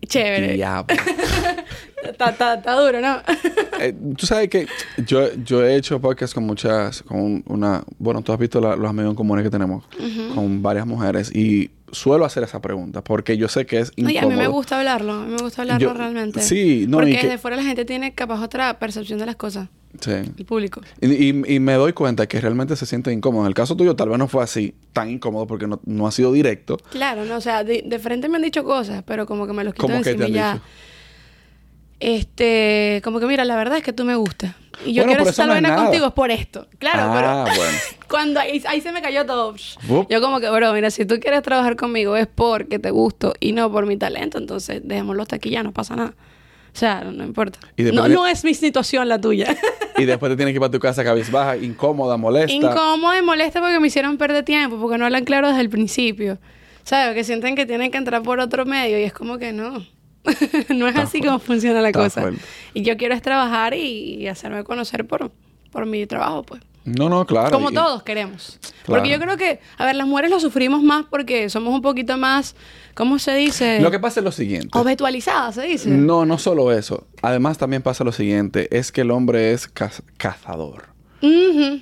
Chévere. 0.07 0.57
está, 2.11 2.55
está, 2.55 2.73
duro, 2.73 3.01
¿no? 3.01 3.21
Eh, 3.79 3.93
tú 4.17 4.25
sabes 4.25 4.49
que 4.49 4.67
yo, 5.05 5.33
yo 5.43 5.65
he 5.65 5.75
hecho 5.75 5.99
podcasts 5.99 6.33
con 6.33 6.45
muchas, 6.45 7.01
con 7.01 7.43
una, 7.47 7.83
bueno, 7.97 8.21
tú 8.21 8.31
has 8.31 8.39
visto 8.39 8.61
los 8.61 8.89
amigos 8.89 9.15
comunes 9.15 9.43
que 9.43 9.49
tenemos 9.49 9.83
con 10.33 10.61
varias 10.61 10.85
mujeres 10.85 11.35
y 11.35 11.71
suelo 11.93 12.25
hacer 12.25 12.43
esa 12.43 12.61
pregunta 12.61 13.03
porque 13.03 13.37
yo 13.37 13.47
sé 13.47 13.65
que 13.65 13.79
es 13.79 13.91
incómodo. 13.95 14.27
a 14.27 14.29
mí 14.29 14.35
me 14.35 14.47
gusta 14.47 14.79
hablarlo, 14.79 15.13
a 15.13 15.25
mí 15.25 15.33
me 15.33 15.41
gusta 15.41 15.61
hablarlo 15.61 15.93
realmente. 15.93 16.41
Sí, 16.41 16.85
no, 16.87 16.97
Porque 16.97 17.13
desde 17.13 17.37
fuera 17.37 17.57
la 17.57 17.63
gente 17.63 17.85
tiene 17.85 18.13
capaz 18.13 18.41
otra 18.41 18.79
percepción 18.79 19.19
de 19.19 19.25
las 19.25 19.35
cosas. 19.35 19.69
Sí. 19.99 20.11
El 20.11 20.45
público. 20.45 20.81
Y, 21.01 21.29
y, 21.29 21.59
me 21.59 21.73
doy 21.73 21.93
cuenta 21.93 22.27
que 22.27 22.41
realmente 22.41 22.75
se 22.75 22.87
siente 22.87 23.11
incómodo. 23.11 23.43
En 23.43 23.49
el 23.49 23.53
caso 23.53 23.75
tuyo 23.77 23.95
tal 23.95 24.09
vez 24.09 24.17
no 24.17 24.27
fue 24.27 24.43
así, 24.43 24.73
tan 24.91 25.09
incómodo 25.09 25.45
porque 25.45 25.67
no, 25.67 25.79
no 25.85 26.07
ha 26.07 26.11
sido 26.11 26.31
directo. 26.33 26.77
Claro, 26.89 27.25
no, 27.25 27.35
o 27.35 27.41
sea, 27.41 27.63
de, 27.63 27.99
frente 27.99 28.27
me 28.27 28.37
han 28.37 28.41
dicho 28.41 28.63
cosas, 28.63 29.03
pero 29.05 29.27
como 29.27 29.45
que 29.45 29.53
me 29.53 29.63
los 29.63 29.75
quito 29.75 29.93
encima 29.93 30.27
ya. 30.27 30.61
Este, 31.99 33.01
como 33.03 33.19
que 33.19 33.25
mira, 33.25 33.45
la 33.45 33.55
verdad 33.55 33.77
es 33.77 33.83
que 33.83 33.93
tú 33.93 34.03
me 34.03 34.15
gustas. 34.15 34.55
Y 34.85 34.93
yo 34.93 35.05
quiero 35.05 35.23
estar 35.23 35.47
buena 35.47 35.75
contigo 35.75 36.07
es 36.07 36.13
por 36.13 36.31
esto. 36.31 36.67
Claro, 36.79 37.03
ah, 37.03 37.45
pero 37.45 37.57
bueno. 37.57 37.77
cuando 38.09 38.39
ahí, 38.39 38.81
se 38.81 38.91
me 38.91 39.01
cayó 39.01 39.25
todo. 39.25 39.55
Yo 40.09 40.21
como 40.21 40.39
que, 40.39 40.49
bro, 40.49 40.73
mira, 40.73 40.91
si 40.91 41.05
tú 41.05 41.19
quieres 41.19 41.41
trabajar 41.43 41.75
conmigo 41.75 42.17
es 42.17 42.27
porque 42.27 42.79
te 42.79 42.91
gusto 42.91 43.33
y 43.39 43.53
no 43.53 43.71
por 43.71 43.85
mi 43.85 43.97
talento, 43.97 44.37
entonces 44.37 44.81
dejémoslo 44.83 45.21
hasta 45.21 45.37
aquí 45.37 45.49
ya, 45.49 45.63
no 45.63 45.71
pasa 45.71 45.95
nada. 45.95 46.13
O 46.73 46.77
sea, 46.77 47.03
no, 47.03 47.23
importa. 47.23 47.59
no, 47.77 48.07
no 48.07 48.25
es 48.25 48.43
mi 48.43 48.55
situación 48.55 49.07
la 49.07 49.21
tuya. 49.21 49.55
y 49.97 50.05
después 50.05 50.31
te 50.31 50.35
tienes 50.35 50.53
que 50.53 50.55
ir 50.55 50.59
para 50.59 50.71
tu 50.71 50.79
casa 50.79 51.03
cabizbaja, 51.03 51.55
incómoda, 51.57 52.17
molesta. 52.17 52.51
Incómoda 52.51 53.17
y 53.19 53.21
molesta 53.21 53.61
porque 53.61 53.79
me 53.79 53.87
hicieron 53.87 54.17
perder 54.17 54.43
tiempo, 54.43 54.77
porque 54.79 54.97
no 54.97 55.05
hablan 55.05 55.23
claro 55.23 55.49
desde 55.49 55.61
el 55.61 55.69
principio. 55.69 56.39
¿Sabes? 56.83 57.13
Que 57.13 57.23
sienten 57.23 57.55
que 57.55 57.65
tienen 57.65 57.91
que 57.91 57.97
entrar 57.97 58.23
por 58.23 58.39
otro 58.39 58.65
medio 58.65 58.99
y 58.99 59.03
es 59.03 59.13
como 59.13 59.37
que 59.37 59.53
no. 59.53 59.85
no 60.69 60.87
es 60.87 60.95
así 60.95 61.21
como 61.21 61.39
funciona 61.39 61.81
la 61.81 61.91
cosa. 61.91 62.31
Y 62.73 62.83
yo 62.83 62.97
quiero 62.97 63.13
es 63.13 63.21
trabajar 63.21 63.73
y, 63.73 64.27
hacerme 64.27 64.63
conocer 64.63 65.05
por, 65.05 65.31
por 65.71 65.85
mi 65.85 66.05
trabajo, 66.05 66.43
pues. 66.43 66.61
No, 66.85 67.07
no, 67.07 67.25
claro. 67.25 67.51
Como 67.51 67.71
todos 67.71 68.03
queremos. 68.03 68.59
Porque 68.85 69.09
yo 69.09 69.19
creo 69.19 69.37
que, 69.37 69.61
a 69.77 69.85
ver, 69.85 69.95
las 69.95 70.05
mujeres 70.05 70.29
lo 70.29 70.39
sufrimos 70.41 70.83
más 70.83 71.05
porque 71.09 71.49
somos 71.49 71.73
un 71.73 71.81
poquito 71.81 72.17
más, 72.17 72.55
¿cómo 72.93 73.19
se 73.19 73.33
dice? 73.35 73.79
Lo 73.79 73.89
que 73.89 73.99
pasa 73.99 74.19
es 74.19 74.25
lo 74.25 74.33
siguiente. 74.33 74.77
Objetualizadas, 74.77 75.55
se 75.55 75.61
dice. 75.61 75.89
No, 75.89 76.25
no 76.25 76.37
solo 76.37 76.73
eso. 76.73 77.07
Además 77.21 77.57
también 77.57 77.81
pasa 77.81 78.03
lo 78.03 78.11
siguiente, 78.11 78.67
es 78.77 78.91
que 78.91 79.01
el 79.01 79.11
hombre 79.11 79.53
es 79.53 79.69
cazador. 80.17 80.93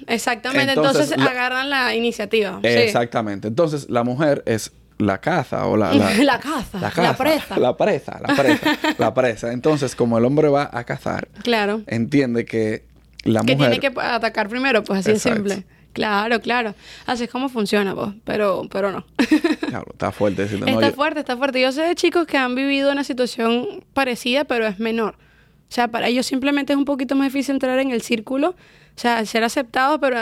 Exactamente, 0.07 0.73
entonces, 0.73 1.11
agarran 1.13 1.69
la 1.69 1.95
iniciativa. 1.95 2.59
Exactamente. 2.61 3.47
Entonces 3.47 3.89
la 3.89 4.03
mujer 4.03 4.43
es 4.45 4.71
la 5.01 5.19
caza 5.19 5.65
o 5.67 5.77
la... 5.77 5.93
La, 5.93 6.39
caza, 6.39 6.79
la, 6.79 7.15
presa. 7.15 7.57
La 7.57 7.75
presa, 7.75 8.19
la 8.21 8.35
presa, 8.35 8.77
la 8.97 9.13
presa. 9.13 9.53
Entonces, 9.53 9.95
como 9.95 10.17
el 10.17 10.25
hombre 10.25 10.49
va 10.49 10.69
a 10.71 10.83
cazar, 10.83 11.27
claro. 11.43 11.81
entiende 11.87 12.45
que 12.45 12.85
la 13.23 13.41
mujer... 13.41 13.57
Que 13.57 13.63
tiene 13.63 13.79
que 13.79 13.91
atacar 13.99 14.47
primero, 14.49 14.83
pues 14.83 14.99
así 14.99 15.13
de 15.13 15.19
simple. 15.19 15.65
Claro, 15.93 16.39
claro. 16.39 16.73
Así 17.05 17.25
es 17.25 17.29
como 17.29 17.49
funciona, 17.49 17.93
pues. 17.93 18.11
Pero, 18.23 18.67
pero 18.71 18.91
no. 18.91 19.05
claro, 19.67 19.87
está 19.91 20.11
fuerte. 20.11 20.43
está 20.43 20.91
fuerte, 20.91 21.19
está 21.19 21.37
fuerte. 21.37 21.61
Yo 21.61 21.71
sé 21.71 21.81
de 21.81 21.95
chicos 21.95 22.25
que 22.25 22.37
han 22.37 22.55
vivido 22.55 22.91
una 22.91 23.03
situación 23.03 23.83
parecida, 23.93 24.45
pero 24.45 24.65
es 24.67 24.79
menor. 24.79 25.15
O 25.15 25.73
sea, 25.73 25.89
para 25.89 26.07
ellos 26.07 26.25
simplemente 26.25 26.73
es 26.73 26.77
un 26.77 26.85
poquito 26.85 27.15
más 27.15 27.27
difícil 27.27 27.55
entrar 27.55 27.79
en 27.79 27.91
el 27.91 28.01
círculo. 28.01 28.49
O 28.49 28.99
sea, 28.99 29.25
ser 29.25 29.43
aceptado, 29.43 29.99
pero 29.99 30.17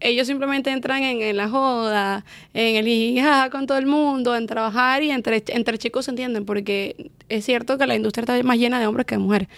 ellos 0.00 0.26
simplemente 0.26 0.70
entran 0.70 1.02
en, 1.02 1.36
la 1.36 1.48
joda, 1.48 2.24
en 2.54 2.76
el 2.76 2.88
hija 2.88 3.50
con 3.50 3.66
todo 3.66 3.78
el 3.78 3.86
mundo, 3.86 4.36
en 4.36 4.46
trabajar 4.46 5.02
y 5.02 5.10
entre, 5.10 5.42
entre 5.48 5.78
chicos 5.78 6.04
se 6.04 6.12
entienden, 6.12 6.44
porque 6.44 7.10
es 7.28 7.44
cierto 7.44 7.78
que 7.78 7.86
la 7.86 7.96
industria 7.96 8.22
está 8.22 8.42
más 8.44 8.58
llena 8.58 8.78
de 8.78 8.86
hombres 8.86 9.06
que 9.06 9.16
de 9.16 9.18
mujeres. 9.20 9.48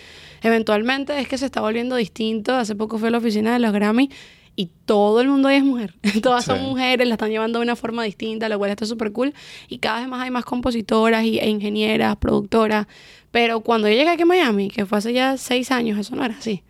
Eventualmente 0.42 1.18
es 1.20 1.28
que 1.28 1.36
se 1.36 1.46
está 1.46 1.60
volviendo 1.60 1.96
distinto. 1.96 2.54
Hace 2.54 2.74
poco 2.74 2.98
fue 2.98 3.08
a 3.08 3.10
la 3.10 3.18
oficina 3.18 3.52
de 3.52 3.58
los 3.58 3.72
Grammy 3.72 4.10
y 4.56 4.70
todo 4.84 5.20
el 5.20 5.28
mundo 5.28 5.48
ahí 5.48 5.56
es 5.56 5.64
mujer. 5.64 5.94
Todas 6.22 6.44
son 6.44 6.62
mujeres, 6.62 7.06
la 7.06 7.14
están 7.14 7.30
llevando 7.30 7.58
de 7.58 7.64
una 7.64 7.76
forma 7.76 8.04
distinta, 8.04 8.48
lo 8.48 8.58
cual 8.58 8.70
está 8.70 8.86
súper 8.86 9.12
cool. 9.12 9.34
Y 9.68 9.78
cada 9.78 10.00
vez 10.00 10.08
más 10.08 10.22
hay 10.22 10.30
más 10.30 10.44
compositoras 10.44 11.24
y, 11.24 11.38
e 11.38 11.48
ingenieras, 11.48 12.16
productoras. 12.16 12.86
Pero 13.30 13.60
cuando 13.60 13.88
yo 13.88 13.94
llegué 13.94 14.10
aquí 14.10 14.22
a 14.22 14.26
Miami, 14.26 14.68
que 14.68 14.86
fue 14.86 14.98
hace 14.98 15.12
ya 15.12 15.36
seis 15.36 15.70
años, 15.70 15.98
eso 15.98 16.16
no 16.16 16.24
era 16.24 16.36
así. 16.36 16.62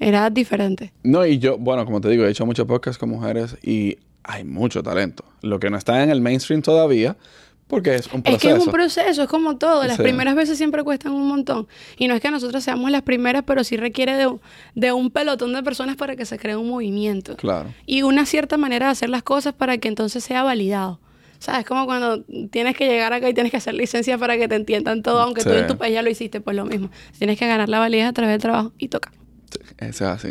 Era 0.00 0.28
diferente. 0.30 0.92
No, 1.04 1.24
y 1.26 1.38
yo, 1.38 1.58
bueno, 1.58 1.84
como 1.84 2.00
te 2.00 2.08
digo, 2.08 2.24
he 2.24 2.30
hecho 2.30 2.46
muchos 2.46 2.66
podcasts 2.66 2.98
con 2.98 3.10
mujeres 3.10 3.56
y 3.62 3.98
hay 4.24 4.44
mucho 4.44 4.82
talento. 4.82 5.24
Lo 5.42 5.60
que 5.60 5.70
no 5.70 5.76
está 5.76 6.02
en 6.02 6.10
el 6.10 6.20
mainstream 6.22 6.62
todavía, 6.62 7.16
porque 7.68 7.94
es 7.94 8.06
un 8.08 8.16
Es 8.18 8.22
proceso. 8.24 8.38
que 8.40 8.48
es 8.60 8.66
un 8.66 8.72
proceso, 8.72 9.22
es 9.22 9.28
como 9.28 9.56
todo. 9.58 9.84
Las 9.86 9.98
Sí. 9.98 10.02
primeras 10.02 10.34
veces 10.34 10.56
siempre 10.58 10.82
cuestan 10.82 11.12
un 11.12 11.28
montón. 11.28 11.68
Y 11.98 12.08
no 12.08 12.14
es 12.14 12.20
que 12.20 12.30
nosotros 12.30 12.64
seamos 12.64 12.90
las 12.90 13.02
primeras, 13.02 13.44
pero 13.46 13.62
sí 13.62 13.76
requiere 13.76 14.16
de, 14.16 14.26
un- 14.26 14.40
de 14.74 14.90
un 14.92 15.10
pelotón 15.10 15.52
de 15.52 15.62
personas 15.62 15.96
para 15.96 16.16
que 16.16 16.24
se 16.24 16.38
cree 16.38 16.56
un 16.56 16.68
movimiento. 16.68 17.36
Claro. 17.36 17.72
Y 17.86 18.02
una 18.02 18.26
cierta 18.26 18.56
manera 18.56 18.86
de 18.86 18.92
hacer 18.92 19.10
las 19.10 19.22
cosas 19.22 19.52
para 19.52 19.78
que 19.78 19.86
entonces 19.88 20.24
sea 20.24 20.42
validado. 20.42 20.98
¿Sabes? 21.38 21.64
Como 21.64 21.86
cuando 21.86 22.22
tienes 22.50 22.76
que 22.76 22.86
llegar 22.86 23.12
acá 23.14 23.28
y 23.28 23.32
tienes 23.34 23.50
que 23.50 23.56
hacer 23.56 23.72
licencia 23.74 24.18
para 24.18 24.36
que 24.36 24.46
te 24.48 24.56
entiendan 24.56 25.02
todo, 25.02 25.20
aunque 25.20 25.42
tú 25.42 25.50
en 25.50 25.66
tu 25.66 25.76
país 25.78 25.94
ya 25.94 26.02
lo 26.02 26.10
hiciste, 26.10 26.40
pues 26.42 26.54
lo 26.56 26.66
mismo. 26.66 26.90
Tienes 27.18 27.38
que 27.38 27.46
ganar 27.46 27.68
la 27.70 27.78
validez 27.78 28.06
a 28.08 28.12
través 28.12 28.32
del 28.34 28.42
trabajo 28.42 28.72
y 28.76 28.88
toca. 28.88 29.10
Eso 29.80 30.04
es 30.04 30.10
así. 30.10 30.28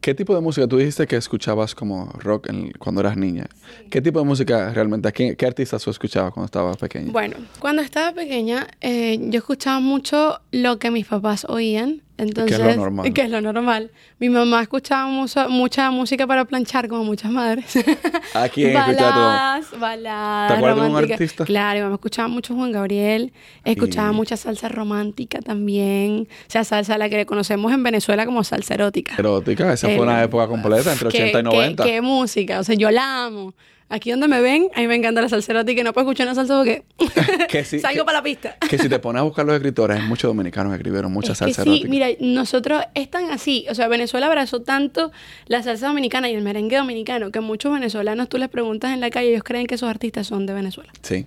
¿Qué 0.00 0.14
tipo 0.14 0.34
de 0.34 0.42
música? 0.42 0.66
Tú 0.66 0.76
dijiste 0.76 1.06
que 1.06 1.16
escuchabas 1.16 1.74
como 1.74 2.06
rock 2.18 2.50
en- 2.50 2.72
cuando 2.72 3.00
eras 3.00 3.16
niña. 3.16 3.46
¿Qué 3.90 4.02
tipo 4.02 4.18
de 4.18 4.26
música 4.26 4.70
realmente? 4.74 5.10
¿Qué, 5.12 5.34
qué 5.34 5.46
artistas 5.46 5.82
tú 5.82 5.90
escuchabas 5.90 6.32
cuando 6.34 6.44
estabas 6.44 6.76
pequeña? 6.76 7.10
Bueno, 7.10 7.36
cuando 7.58 7.80
estaba 7.80 8.12
pequeña, 8.12 8.66
eh, 8.82 9.18
yo 9.30 9.38
escuchaba 9.38 9.80
mucho 9.80 10.40
lo 10.50 10.78
que 10.78 10.90
mis 10.90 11.06
papás 11.06 11.46
oían. 11.48 12.02
Entonces, 12.16 12.58
lo 12.60 12.76
normal. 12.76 13.12
que 13.12 13.22
es 13.22 13.30
lo 13.30 13.40
normal. 13.40 13.90
Mi 14.20 14.28
mamá 14.28 14.62
escuchaba 14.62 15.06
mucho- 15.08 15.48
mucha 15.48 15.90
música 15.90 16.26
para 16.28 16.44
planchar, 16.44 16.86
como 16.88 17.02
muchas 17.02 17.30
madres. 17.32 17.74
¿A 18.34 18.48
quién 18.48 18.76
escuchaba 18.76 19.10
baladas, 19.10 19.80
baladas 19.80 20.48
¿Te 20.52 20.54
acuerdas 20.56 20.76
de 20.76 20.80
un 20.82 20.86
románticas. 20.88 21.20
artista? 21.20 21.44
Claro, 21.44 21.78
mi 21.78 21.82
mamá 21.82 21.94
escuchaba 21.96 22.28
mucho 22.28 22.54
Juan 22.54 22.70
Gabriel. 22.70 23.32
Escuchaba 23.64 24.12
Y- 24.12 24.14
mucha 24.14 24.36
salsa 24.36 24.68
romántica 24.68 25.40
también. 25.40 26.28
O 26.30 26.50
sea, 26.50 26.62
salsa 26.62 26.98
la 26.98 27.08
que 27.08 27.26
conocemos 27.26 27.72
en 27.72 27.82
Venezuela 27.82 28.24
como 28.26 28.44
salsa 28.44 28.74
erótica. 28.74 29.14
Erótica, 29.18 29.72
esa 29.72 29.88
fue 29.88 30.00
una 30.00 30.22
época 30.22 30.46
completa, 30.46 30.92
entre 30.92 31.08
¿Qué- 31.08 31.22
80 31.24 31.38
y 31.38 31.42
qué- 31.42 31.42
90. 31.42 31.84
Qué, 31.84 32.00
música, 32.00 32.60
o 32.60 32.64
sea, 32.64 32.76
yo 32.76 32.90
la 32.92 33.24
amo. 33.24 33.54
Aquí 33.90 34.10
donde 34.10 34.28
me 34.28 34.40
ven, 34.40 34.68
a 34.74 34.80
mí 34.80 34.86
me 34.88 34.94
encanta 34.96 35.20
la 35.20 35.28
salsa 35.28 35.52
erótica 35.52 35.82
y 35.82 35.84
no 35.84 35.92
puedo 35.92 36.06
escuchar 36.06 36.26
una 36.26 36.34
salsa 36.34 36.56
porque 36.56 36.84
Que 37.48 37.64
sí, 37.64 37.78
salgo 37.80 38.00
que- 38.00 38.04
para 38.04 38.18
la 38.18 38.24
pista. 38.24 38.56
Que 38.68 38.78
si 38.78 38.88
te 38.88 38.98
pones 38.98 39.20
a 39.20 39.22
buscar 39.24 39.44
los 39.44 39.54
escritores, 39.54 40.00
hay 40.00 40.08
muchos 40.08 40.28
dominicanos 40.28 40.70
que 40.72 40.76
escribieron 40.76 41.12
mucha 41.12 41.32
Es 41.32 41.38
que 41.38 41.44
salsa 41.44 41.62
sí, 41.64 41.68
erótica. 41.68 41.88
mira, 41.90 42.06
nosotros 42.20 42.82
es 42.94 43.10
tan 43.10 43.30
así, 43.30 43.66
o 43.70 43.74
sea, 43.74 43.86
Venezuela 43.88 44.26
abrazó 44.26 44.62
tanto 44.62 45.12
la 45.46 45.62
salsa 45.62 45.86
dominicana 45.88 46.30
y 46.30 46.34
el 46.34 46.42
merengue 46.42 46.76
dominicano 46.78 47.30
que 47.30 47.40
muchos 47.40 47.72
venezolanos 47.72 48.28
tú 48.28 48.38
les 48.38 48.48
preguntas 48.48 48.92
en 48.92 49.00
la 49.00 49.10
calle 49.10 49.28
ellos 49.30 49.44
creen 49.44 49.66
que 49.66 49.74
esos 49.74 49.88
artistas 49.90 50.26
son 50.26 50.46
de 50.46 50.54
Venezuela. 50.54 50.90
Sí. 51.02 51.26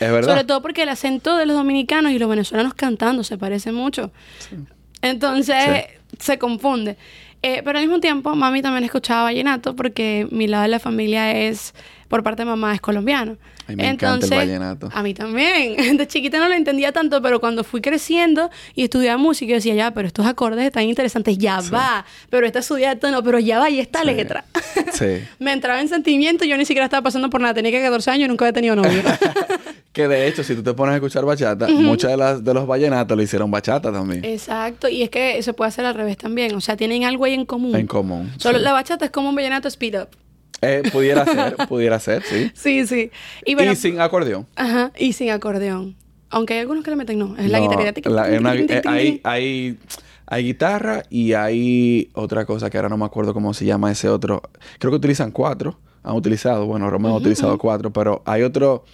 Es 0.00 0.10
verdad. 0.10 0.28
Sobre 0.30 0.44
todo 0.44 0.62
porque 0.62 0.82
el 0.84 0.88
acento 0.88 1.36
de 1.36 1.44
los 1.46 1.56
dominicanos 1.56 2.12
y 2.12 2.18
los 2.18 2.28
venezolanos 2.28 2.72
cantando 2.74 3.22
se 3.22 3.36
parece 3.38 3.70
mucho. 3.70 4.10
Entonces 5.02 5.84
se 6.18 6.38
confunde. 6.38 6.96
Eh, 7.42 7.62
pero 7.64 7.78
al 7.78 7.84
mismo 7.84 8.00
tiempo, 8.00 8.34
mami 8.36 8.62
también 8.62 8.84
escuchaba 8.84 9.24
vallenato 9.24 9.74
porque 9.74 10.28
mi 10.30 10.46
lado 10.46 10.62
de 10.62 10.68
la 10.68 10.78
familia 10.78 11.32
es, 11.32 11.74
por 12.08 12.22
parte 12.22 12.42
de 12.42 12.46
mamá, 12.46 12.74
es 12.74 12.80
colombiano. 12.80 13.36
Ay, 13.72 13.86
me 13.86 13.88
encanta 13.90 14.26
el 14.26 14.30
vallenato. 14.34 14.88
A 14.92 15.02
mí 15.02 15.14
también. 15.14 15.96
De 15.96 16.06
chiquita 16.06 16.38
no 16.38 16.48
lo 16.48 16.54
entendía 16.54 16.92
tanto, 16.92 17.20
pero 17.22 17.40
cuando 17.40 17.64
fui 17.64 17.80
creciendo 17.80 18.50
y 18.74 18.84
estudiaba 18.84 19.18
música, 19.18 19.50
yo 19.50 19.54
decía, 19.56 19.74
ya, 19.74 19.90
pero 19.92 20.06
estos 20.08 20.26
acordes 20.26 20.64
están 20.66 20.84
interesantes, 20.84 21.38
ya 21.38 21.60
va. 21.72 22.04
Pero 22.30 22.46
esta 22.46 22.62
subida 22.62 22.90
de 22.94 22.96
tono, 23.00 23.22
pero 23.22 23.38
ya 23.38 23.58
va, 23.58 23.70
y 23.70 23.80
esta 23.80 24.00
Sí. 24.00 24.06
letra. 24.06 24.44
Sí. 24.92 25.24
Me 25.38 25.52
entraba 25.52 25.80
en 25.80 25.88
sentimiento, 25.88 26.44
yo 26.44 26.56
ni 26.58 26.66
siquiera 26.66 26.84
estaba 26.84 27.02
pasando 27.02 27.30
por 27.30 27.40
nada. 27.40 27.54
Tenía 27.54 27.70
que 27.70 27.80
14 27.80 28.10
años 28.10 28.26
y 28.26 28.28
nunca 28.28 28.44
había 28.44 28.52
tenido 28.52 28.76
novio. 28.76 29.02
Que 29.92 30.08
de 30.08 30.26
hecho, 30.26 30.42
si 30.42 30.54
tú 30.54 30.62
te 30.62 30.72
pones 30.72 30.94
a 30.94 30.96
escuchar 30.96 31.22
bachata, 31.26 31.68
muchas 31.68 32.12
de 32.12 32.16
las 32.16 32.42
de 32.42 32.54
los 32.54 32.66
vallenatos 32.66 33.14
le 33.14 33.24
hicieron 33.24 33.50
bachata 33.50 33.92
también. 33.92 34.24
Exacto, 34.24 34.88
y 34.88 35.02
es 35.02 35.10
que 35.10 35.42
se 35.42 35.52
puede 35.52 35.68
hacer 35.68 35.84
al 35.84 35.94
revés 35.94 36.16
también. 36.16 36.54
O 36.54 36.62
sea, 36.62 36.78
tienen 36.78 37.04
algo 37.04 37.26
ahí 37.26 37.34
en 37.34 37.44
común. 37.44 37.76
En 37.76 37.86
común. 37.86 38.32
Solo 38.38 38.56
sí. 38.56 38.64
la 38.64 38.72
bachata 38.72 39.04
es 39.04 39.10
como 39.10 39.28
un 39.28 39.34
vallenato 39.34 39.68
speed 39.68 40.00
up. 40.00 40.08
Eh, 40.62 40.82
pudiera 40.92 41.24
ser, 41.24 41.56
pudiera 41.68 41.98
ser, 42.00 42.22
sí. 42.22 42.50
Sí, 42.54 42.86
sí. 42.86 43.10
Y 43.44 43.54
bueno, 43.54 43.72
y 43.72 43.76
sin 43.76 44.00
acordeón. 44.00 44.46
ajá, 44.56 44.92
y 44.98 45.12
sin 45.12 45.30
acordeón. 45.30 45.96
Aunque 46.30 46.54
hay 46.54 46.60
algunos 46.60 46.82
que 46.84 46.90
le 46.90 46.96
meten, 46.96 47.18
no, 47.18 47.36
es 47.36 47.50
la 47.50 47.58
No, 47.60 47.68
guitarra. 47.68 47.92
eh, 48.70 48.82
hay, 48.86 49.20
hay, 49.24 49.78
hay 50.26 50.44
guitarra 50.44 51.02
y 51.10 51.34
hay 51.34 52.08
otra 52.14 52.46
cosa 52.46 52.70
que 52.70 52.78
ahora 52.78 52.88
no 52.88 52.96
me 52.96 53.04
acuerdo 53.04 53.34
cómo 53.34 53.52
se 53.52 53.66
llama 53.66 53.90
ese 53.92 54.08
otro. 54.08 54.40
Creo 54.78 54.90
que 54.92 54.96
utilizan 54.96 55.30
cuatro. 55.30 55.78
Han 56.04 56.16
utilizado, 56.16 56.64
bueno, 56.66 56.88
Romeo 56.90 57.12
ha 57.12 57.16
utilizado 57.16 57.58
cuatro, 57.58 57.92
pero 57.92 58.22
hay 58.24 58.42
otro. 58.42 58.84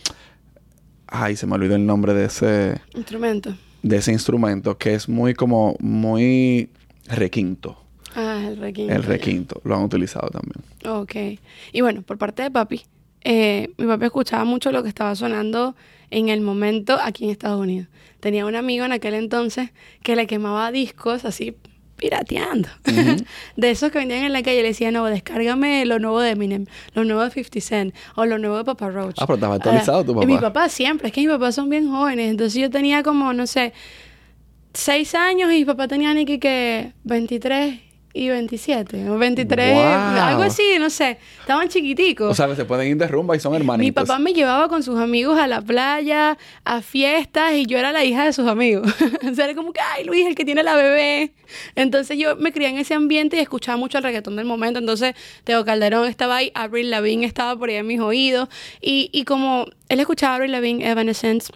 Ay, 1.07 1.37
se 1.37 1.47
me 1.47 1.55
olvidó 1.55 1.75
el 1.77 1.87
nombre 1.87 2.13
de 2.13 2.25
ese, 2.27 2.81
Instrumento. 2.95 3.55
de 3.83 3.97
ese 3.97 4.13
instrumento 4.13 4.77
que 4.77 4.95
es 4.95 5.09
muy 5.09 5.33
como 5.35 5.77
muy 5.81 6.71
requinto. 7.07 7.83
Ah, 8.15 8.43
el 8.49 8.57
requinto. 8.57 8.95
El 8.95 9.03
requinto. 9.03 9.61
Lo 9.65 9.77
han 9.77 9.83
utilizado 9.83 10.29
también. 10.29 10.63
Ok. 10.87 11.41
Y 11.73 11.81
bueno, 11.81 12.03
por 12.03 12.19
parte 12.19 12.43
de 12.43 12.51
papi, 12.51 12.83
eh, 13.23 13.71
mi 13.77 13.87
papi 13.87 14.07
escuchaba 14.07 14.45
mucho 14.45 14.73
lo 14.73 14.83
que 14.83 14.89
estaba 14.89 15.15
sonando 15.15 15.77
en 16.11 16.29
el 16.29 16.41
momento 16.41 16.99
aquí 17.03 17.25
en 17.25 17.31
Estados 17.31 17.61
Unidos. 17.61 17.89
Tenía 18.21 18.47
un 18.47 18.57
amigo 18.57 18.85
en 18.85 18.93
aquel 18.93 19.15
entonces 19.15 19.71
que 20.03 20.17
le 20.17 20.27
quemaba 20.27 20.73
discos 20.73 21.25
así 21.25 21.55
pirateando. 21.97 22.69
de 23.57 23.71
esos 23.71 23.91
que 23.91 23.99
vendían 23.99 24.25
en 24.25 24.33
la 24.33 24.43
calle. 24.43 24.63
Le 24.63 24.69
decía, 24.69 24.91
no, 24.91 25.05
descárgame 25.07 25.85
lo 25.85 25.99
nuevo 25.99 26.21
de 26.21 26.31
Eminem, 26.31 26.67
lo 26.95 27.05
nuevo 27.05 27.23
de 27.23 27.31
50 27.31 27.61
Cent 27.61 27.95
o 28.15 28.25
lo 28.25 28.39
nuevo 28.39 28.57
de 28.57 28.65
Papa 28.65 28.89
Roach. 28.89 29.17
Ah, 29.19 29.27
pero 29.27 29.35
estaba 29.35 29.57
actualizado 29.57 30.05
tu 30.05 30.23
y 30.23 30.27
Mi 30.27 30.35
papá. 30.37 30.53
papá 30.53 30.69
siempre. 30.69 31.09
Es 31.09 31.15
que 31.15 31.21
mis 31.21 31.31
papás 31.31 31.55
son 31.55 31.69
bien 31.69 31.91
jóvenes. 31.91 32.31
Entonces 32.31 32.61
yo 32.61 32.71
tenía 32.71 33.03
como, 33.03 33.33
no 33.33 33.47
sé, 33.47 33.73
seis 34.73 35.15
años 35.15 35.53
y 35.53 35.59
mi 35.59 35.65
papá 35.65 35.89
tenía 35.89 36.15
ni 36.15 36.25
que, 36.25 36.39
que 36.39 36.93
23 37.05 37.81
y 38.19 38.29
27 38.29 39.09
o 39.11 39.19
23, 39.19 39.75
Wow. 39.75 39.83
algo 39.85 40.43
así, 40.43 40.63
no 40.79 40.91
sé. 40.91 41.19
Estaban 41.41 41.69
chiquiticos. 41.69 42.31
O 42.31 42.35
sea, 42.35 42.55
se 42.55 42.65
pueden 42.65 42.89
ir 42.89 42.97
de 42.97 43.07
rumba 43.07 43.37
y 43.37 43.41
son 43.41 43.55
hermanitos. 43.55 43.85
Mi 43.87 43.93
papá 43.93 44.19
me 44.19 44.33
llevaba 44.33 44.69
con 44.69 44.83
sus 44.83 44.99
amigos 44.99 45.39
a 45.39 45.47
la 45.47 45.61
playa, 45.63 46.37
a 46.65 46.83
fiestas, 46.83 47.55
y 47.55 47.67
yo 47.67 47.79
era 47.79 47.93
la 47.93 48.05
hija 48.05 48.25
de 48.25 48.33
sus 48.33 48.47
amigos. 48.49 48.87
o 49.31 49.35
sea, 49.35 49.45
era 49.45 49.55
como 49.55 49.73
que, 49.73 49.81
ay, 49.81 50.05
Luis, 50.05 50.27
el 50.27 50.35
que 50.35 50.45
tiene 50.45 50.63
la 50.63 50.75
bebé. 50.75 51.33
Entonces 51.75 52.19
yo 52.19 52.37
me 52.37 52.53
crié 52.53 52.69
en 52.69 52.79
ese 52.79 52.95
ambiente 52.95 53.37
y 53.37 53.41
escuchaba 53.41 53.79
mucho 53.79 53.99
el 53.99 54.05
reggaetón 54.05 54.37
del 54.37 54.45
momento. 54.47 54.79
Entonces 54.79 55.15
Teo 55.45 55.65
Calderón 55.65 56.07
estaba 56.09 56.37
ahí, 56.37 56.51
Avril 56.55 56.91
Lavigne 56.91 57.25
estaba 57.27 57.57
por 57.57 57.69
ahí 57.69 57.77
en 57.77 57.87
mis 57.87 58.01
oídos. 58.01 58.49
Y, 58.81 59.09
y 59.13 59.25
como 59.25 59.67
él 59.89 60.01
escuchaba 60.01 60.37
Avril 60.37 60.53
Lavigne, 60.53 60.89
Evanescence, 60.91 61.53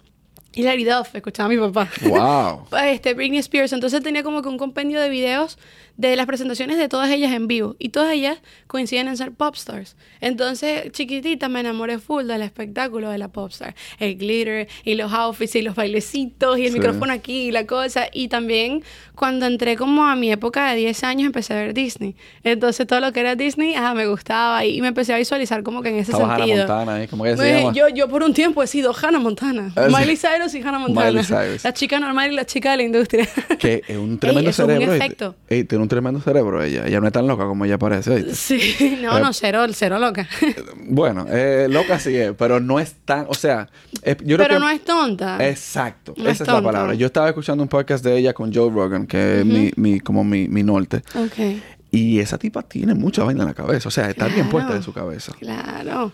Hilary 0.55 0.83
Duff, 0.83 1.15
escuchaba 1.15 1.47
a 1.47 1.49
mi 1.49 1.57
papá. 1.57 1.89
Wow. 2.03 2.67
este, 2.85 3.13
Britney 3.13 3.39
Spears. 3.39 3.73
Entonces 3.73 4.01
tenía 4.03 4.23
como 4.23 4.41
que 4.41 4.49
un 4.49 4.57
compendio 4.57 5.01
de 5.01 5.09
videos 5.09 5.57
de 5.97 6.15
las 6.15 6.25
presentaciones 6.25 6.77
de 6.77 6.89
todas 6.89 7.09
ellas 7.11 7.31
en 7.33 7.47
vivo. 7.47 7.75
Y 7.79 7.89
todas 7.89 8.11
ellas 8.13 8.39
coinciden 8.67 9.07
en 9.07 9.17
ser 9.17 9.31
popstars. 9.31 9.95
Entonces, 10.21 10.91
chiquitita, 10.91 11.49
me 11.49 11.59
enamoré 11.59 11.99
full 11.99 12.25
del 12.25 12.41
espectáculo 12.41 13.09
de 13.09 13.17
la 13.17 13.27
popstar. 13.29 13.75
El 13.99 14.17
glitter 14.17 14.67
y 14.83 14.95
los 14.95 15.11
outfits 15.11 15.55
y 15.55 15.61
los 15.61 15.75
bailecitos 15.75 16.57
y 16.59 16.65
el 16.65 16.71
Sí. 16.71 16.79
micrófono 16.79 17.13
aquí 17.13 17.47
y 17.47 17.51
la 17.51 17.65
cosa. 17.65 18.07
Y 18.11 18.27
también 18.27 18.83
cuando 19.15 19.45
entré 19.45 19.75
como 19.77 20.05
a 20.05 20.15
mi 20.15 20.31
época 20.31 20.69
de 20.71 20.75
10 20.77 21.03
años 21.03 21.25
empecé 21.27 21.53
a 21.53 21.57
ver 21.57 21.73
Disney. 21.73 22.15
Entonces 22.43 22.87
todo 22.87 22.99
lo 22.99 23.11
que 23.13 23.19
era 23.19 23.35
Disney, 23.35 23.75
ah, 23.75 23.93
me 23.93 24.07
gustaba. 24.07 24.65
Y 24.65 24.81
me 24.81 24.87
empecé 24.89 25.13
a 25.13 25.17
visualizar 25.17 25.61
como 25.63 25.81
que 25.81 25.89
en 25.89 25.95
ese 25.97 26.11
Estaba 26.11 26.33
Hannah 26.35 26.45
sentido. 26.45 26.67
Montana 26.67 26.93
ahí, 26.95 27.07
¿cómo 27.07 27.23
que 27.23 27.31
se 27.31 27.35
Pues, 27.37 27.61
llama? 27.61 27.73
yo, 27.73 27.87
yo 27.89 28.07
por 28.09 28.23
un 28.23 28.33
tiempo 28.33 28.63
he 28.63 28.67
sido 28.67 28.93
Hannah 28.99 29.19
Montana. 29.19 29.71
Ah, 29.75 29.87
sí. 29.89 29.95
Miley 29.95 30.17
Cyrus 30.17 30.55
y 30.55 30.61
Hannah 30.61 30.79
Montana. 30.79 31.07
Miley 31.11 31.23
Cyrus. 31.23 31.63
La 31.63 31.73
chica 31.73 31.99
normal 31.99 32.31
y 32.31 32.35
la 32.35 32.45
chica 32.45 32.71
de 32.71 32.77
la 32.77 32.83
industria. 32.83 33.27
Que 33.59 33.81
es 33.87 33.97
un 33.97 34.17
tremendo 34.19 34.49
es 34.49 34.57
un 34.59 34.65
cerebro. 34.67 34.91
¿oíste? 34.91 35.05
efecto. 35.05 35.35
Ey, 35.47 35.63
tiene 35.63 35.81
un 35.83 35.87
tremendo 35.89 36.19
cerebro 36.19 36.63
ella. 36.63 36.85
Ella 36.87 36.99
no 36.99 37.07
es 37.07 37.13
tan 37.13 37.27
loca 37.27 37.45
como 37.45 37.65
ella 37.65 37.77
parece. 37.77 38.11
¿oíste? 38.11 38.33
Sí, 38.35 38.97
no, 39.01 39.17
Eh, 39.17 39.21
no, 39.21 39.31
cero, 39.33 39.65
cero 39.73 39.99
loca. 39.99 40.27
Bueno, 40.85 41.25
eh, 41.29 41.67
loca 41.69 41.99
sí 41.99 42.15
es, 42.15 42.33
pero 42.37 42.59
no 42.59 42.79
es 42.79 42.93
tan, 43.05 43.25
o 43.29 43.33
sea, 43.33 43.69
es- 44.01 44.17
yo 44.17 44.35
creo 44.35 44.47
Pero 44.47 44.53
que 44.55 44.59
no 44.59 44.69
es 44.69 44.81
tonta. 44.83 45.37
exacto, 45.47 46.13
No 46.17 46.25
es 46.29 46.35
esa 46.35 46.43
es 46.43 46.47
la 46.47 46.53
tonta. 46.55 46.71
palabra. 46.71 46.93
Yo 46.95 47.05
estaba 47.07 47.29
escuchando 47.29 47.63
un 47.63 47.69
podcast 47.69 48.03
de 48.03 48.17
ella 48.17 48.33
con 48.33 48.53
Joe 48.53 48.69
Rogan, 48.69 49.02
que 49.07 49.39
es 49.39 49.45
mi, 49.45 49.71
mi, 49.75 49.99
como 49.99 50.23
mi, 50.23 50.47
mi 50.47 50.63
norte, 50.63 51.03
Ok, 51.15 51.57
y 51.91 52.19
esa 52.19 52.37
tipa 52.37 52.63
tiene 52.63 52.93
mucha 52.95 53.23
vaina 53.23 53.41
en 53.43 53.47
la 53.47 53.53
cabeza, 53.53 53.87
o 53.87 53.91
sea, 53.91 54.09
está 54.09 54.25
bien 54.25 54.37
Claro. 54.47 54.51
puesta 54.51 54.73
de 54.75 54.81
su 54.83 54.93
cabeza. 54.93 55.33
claro. 55.39 56.11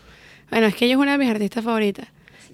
Bueno, 0.50 0.66
es 0.66 0.74
que 0.74 0.84
ella 0.86 0.94
es 0.94 1.00
una 1.00 1.12
de 1.12 1.18
mis 1.18 1.28
artistas 1.30 1.62
favoritas. 1.64 2.08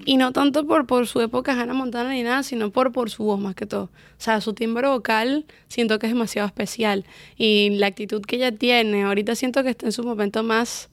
Y 0.04 0.18
no 0.18 0.30
tanto 0.32 0.66
por, 0.66 0.86
por 0.86 1.06
su 1.06 1.22
época 1.22 1.52
Hannah 1.58 1.72
Montana 1.72 2.10
ni 2.10 2.22
nada, 2.22 2.42
sino 2.42 2.70
por, 2.70 2.92
por 2.92 3.08
su 3.08 3.24
voz 3.24 3.40
más 3.40 3.54
que 3.54 3.64
todo. 3.64 3.84
O 3.84 3.90
sea, 4.18 4.42
su 4.42 4.52
timbre 4.52 4.86
vocal 4.86 5.46
siento 5.68 5.98
que 5.98 6.06
es 6.06 6.12
demasiado 6.12 6.46
especial. 6.46 7.06
Y 7.38 7.70
la 7.78 7.86
actitud 7.86 8.20
que 8.20 8.36
ella 8.36 8.52
tiene, 8.52 9.04
ahorita 9.04 9.34
siento 9.34 9.62
que 9.62 9.70
está 9.70 9.86
en 9.86 9.92
su 9.92 10.04
momento 10.04 10.42
más 10.42 10.90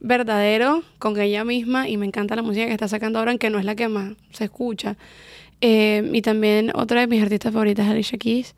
verdadero 0.00 0.82
con 0.98 1.18
ella 1.20 1.44
misma 1.44 1.88
y 1.88 1.96
me 1.96 2.06
encanta 2.06 2.34
la 2.36 2.42
música 2.42 2.66
que 2.66 2.72
está 2.72 2.88
sacando 2.88 3.20
ahora, 3.20 3.30
aunque 3.30 3.50
no 3.50 3.60
es 3.60 3.64
la 3.64 3.74
que 3.76 3.86
más 3.88 4.14
se 4.32 4.44
escucha. 4.44 4.96
Eh, 5.60 6.10
y 6.12 6.20
también 6.22 6.72
otra 6.74 7.00
de 7.00 7.06
mis 7.06 7.22
artistas 7.22 7.52
favoritas 7.52 7.86
es 7.86 7.92
Alicia 7.92 8.18
Keys. 8.18 8.54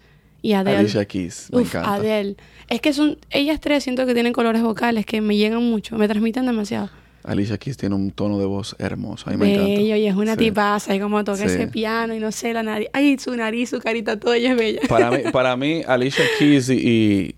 Y 0.46 0.52
Adele. 0.52 0.78
Alicia 0.78 1.04
Keys, 1.04 1.48
me 1.52 1.60
Uf, 1.62 1.68
encanta. 1.68 1.94
Adele. 1.94 2.36
Es 2.68 2.80
que 2.80 2.92
son, 2.92 3.18
ellas 3.30 3.60
tres 3.60 3.82
siento 3.84 4.06
que 4.06 4.14
tienen 4.14 4.32
colores 4.32 4.62
vocales 4.62 5.04
que 5.06 5.20
me 5.20 5.36
llegan 5.36 5.62
mucho, 5.62 5.96
me 5.96 6.06
transmiten 6.08 6.46
demasiado. 6.46 6.88
Alicia 7.24 7.58
Keys 7.58 7.76
tiene 7.76 7.96
un 7.96 8.12
tono 8.12 8.38
de 8.38 8.46
voz 8.46 8.76
hermoso. 8.78 9.28
A 9.28 9.32
mí 9.32 9.36
me 9.38 9.52
encanta. 9.52 9.68
Bello, 9.80 9.96
y 9.96 10.06
es 10.06 10.14
una 10.14 10.34
Sí. 10.34 10.38
tipaza, 10.38 10.94
y 10.94 11.00
como 11.00 11.24
toca 11.24 11.38
Sí. 11.38 11.44
ese 11.46 11.66
piano, 11.66 12.14
y 12.14 12.20
no 12.20 12.30
sé, 12.30 12.52
la 12.52 12.62
nariz. 12.62 12.88
Ay, 12.92 13.18
su 13.18 13.34
nariz, 13.34 13.70
su 13.70 13.80
carita, 13.80 14.18
todo 14.20 14.34
ella 14.34 14.52
es 14.52 14.56
bella. 14.56 14.80
Para 14.88 15.10
mí, 15.10 15.18
para 15.32 15.56
mí 15.56 15.82
Alicia 15.86 16.24
Keys 16.38 16.68
y, 16.70 16.74
y, 16.74 17.34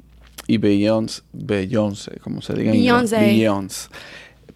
y 0.47 0.59
Beyoncé, 0.59 1.23
Beyoncé, 1.33 2.18
como 2.21 2.42
se 2.42 2.53
diga 2.53 2.73
Beyoncé. 2.73 3.18
Beyoncé, 3.18 3.88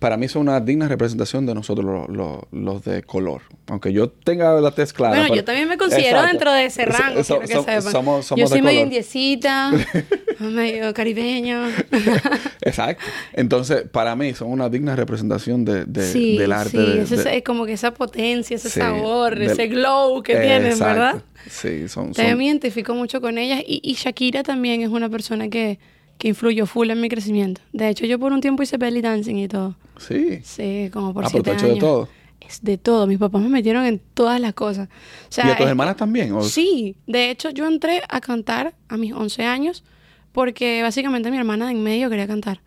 para 0.03 0.17
mí 0.19 0.29
son 0.29 0.43
una 0.43 0.61
digna 0.61 0.87
representación 0.89 1.47
de 1.47 1.55
nosotros 1.55 1.87
los, 1.87 2.09
los- 2.15 2.43
los 2.51 2.85
de 2.85 3.03
color. 3.03 3.41
Aunque 3.69 3.93
yo 3.93 4.11
tenga 4.11 4.61
la 4.61 4.71
tez 4.73 4.93
clara. 4.93 5.15
bueno, 5.15 5.25
pero- 5.29 5.37
yo 5.37 5.45
también 5.45 5.69
me 5.69 5.79
considero 5.79 6.09
Exacto. 6.19 6.29
dentro 6.29 6.53
de 6.53 6.65
ese 6.67 6.85
rango, 6.85 7.25
so- 7.25 7.39
quiero 7.41 7.65
que 7.65 7.73
so- 7.73 7.81
sepan. 7.81 7.93
somos, 7.93 8.27
somos 8.27 8.41
yo 8.41 8.47
soy 8.49 8.61
medio 8.63 8.81
indiecita, 8.83 9.71
medio 10.41 10.93
caribeño. 10.93 11.69
Exacto. 12.63 13.05
Entonces, 13.33 13.85
para 13.91 14.15
mí 14.17 14.35
son 14.35 14.51
una 14.51 14.69
digna 14.69 14.97
representación 14.97 15.65
de, 15.65 15.85
de- 15.85 16.13
sí, 16.13 16.37
del 16.39 16.53
arte. 16.53 16.71
sí, 16.71 16.77
de- 16.79 17.03
ese 17.03 17.17
de- 17.17 17.37
es 17.39 17.45
como 17.45 17.65
que 17.67 17.73
esa 17.73 17.95
potencia, 17.95 18.57
ese 18.57 18.71
Sí, 18.71 18.81
sabor, 18.81 19.39
del- 19.39 19.51
ese 19.51 19.69
glow 19.69 20.23
que 20.23 20.37
tienen. 20.37 20.79
¿verdad? 20.79 21.23
Sí, 21.49 21.89
son... 21.89 22.13
También 22.13 22.31
son- 22.33 22.39
me 22.39 22.45
identifico 22.47 22.95
mucho 22.95 23.21
con 23.21 23.39
ellas 23.39 23.61
y, 23.67 23.81
y 23.83 23.95
Shakira 23.95 24.43
también 24.43 24.83
es 24.83 24.89
una 24.89 25.09
persona 25.09 25.49
que, 25.49 25.79
que 26.19 26.29
influyó 26.29 26.67
full 26.67 26.91
en 26.91 27.01
mi 27.01 27.09
crecimiento. 27.09 27.61
De 27.73 27.89
hecho, 27.89 28.07
yo 28.07 28.19
por 28.19 28.33
un 28.33 28.41
tiempo 28.41 28.63
hice 28.63 28.77
belly 28.77 29.01
dancing 29.01 29.37
y 29.37 29.49
todo. 29.49 29.77
sí. 29.99 30.41
Sí, 30.45 30.89
como 30.93 31.13
por 31.15 31.25
Ah, 31.25 31.29
siete 31.29 31.55
de 31.55 31.77
todo. 31.77 32.09
Es 32.41 32.61
de 32.63 32.77
todo. 32.79 33.07
Mis 33.07 33.19
papás 33.19 33.41
me 33.43 33.49
metieron 33.49 33.85
en 33.87 34.01
todas 34.15 34.41
las 34.41 34.53
cosas. 34.55 34.89
O 34.89 35.33
sea, 35.33 35.47
¿Y 35.47 35.51
a 35.51 35.57
tus 35.57 35.65
es- 35.65 35.71
hermanas 35.71 35.97
también? 35.97 36.33
¿O- 36.33 36.43
Sí, 36.43 36.97
de 37.07 37.31
hecho 37.31 37.51
yo 37.51 37.67
entré 37.67 38.03
a 38.09 38.21
cantar 38.21 38.75
a 38.89 38.97
mis 38.97 39.13
11 39.13 39.45
años 39.45 39.85
porque 40.33 40.83
básicamente 40.83 41.31
mi 41.31 41.37
hermana 41.39 41.67
de 41.67 41.73
en 41.73 41.83
medio 41.83 42.09
quería 42.11 42.27
cantar. 42.27 42.61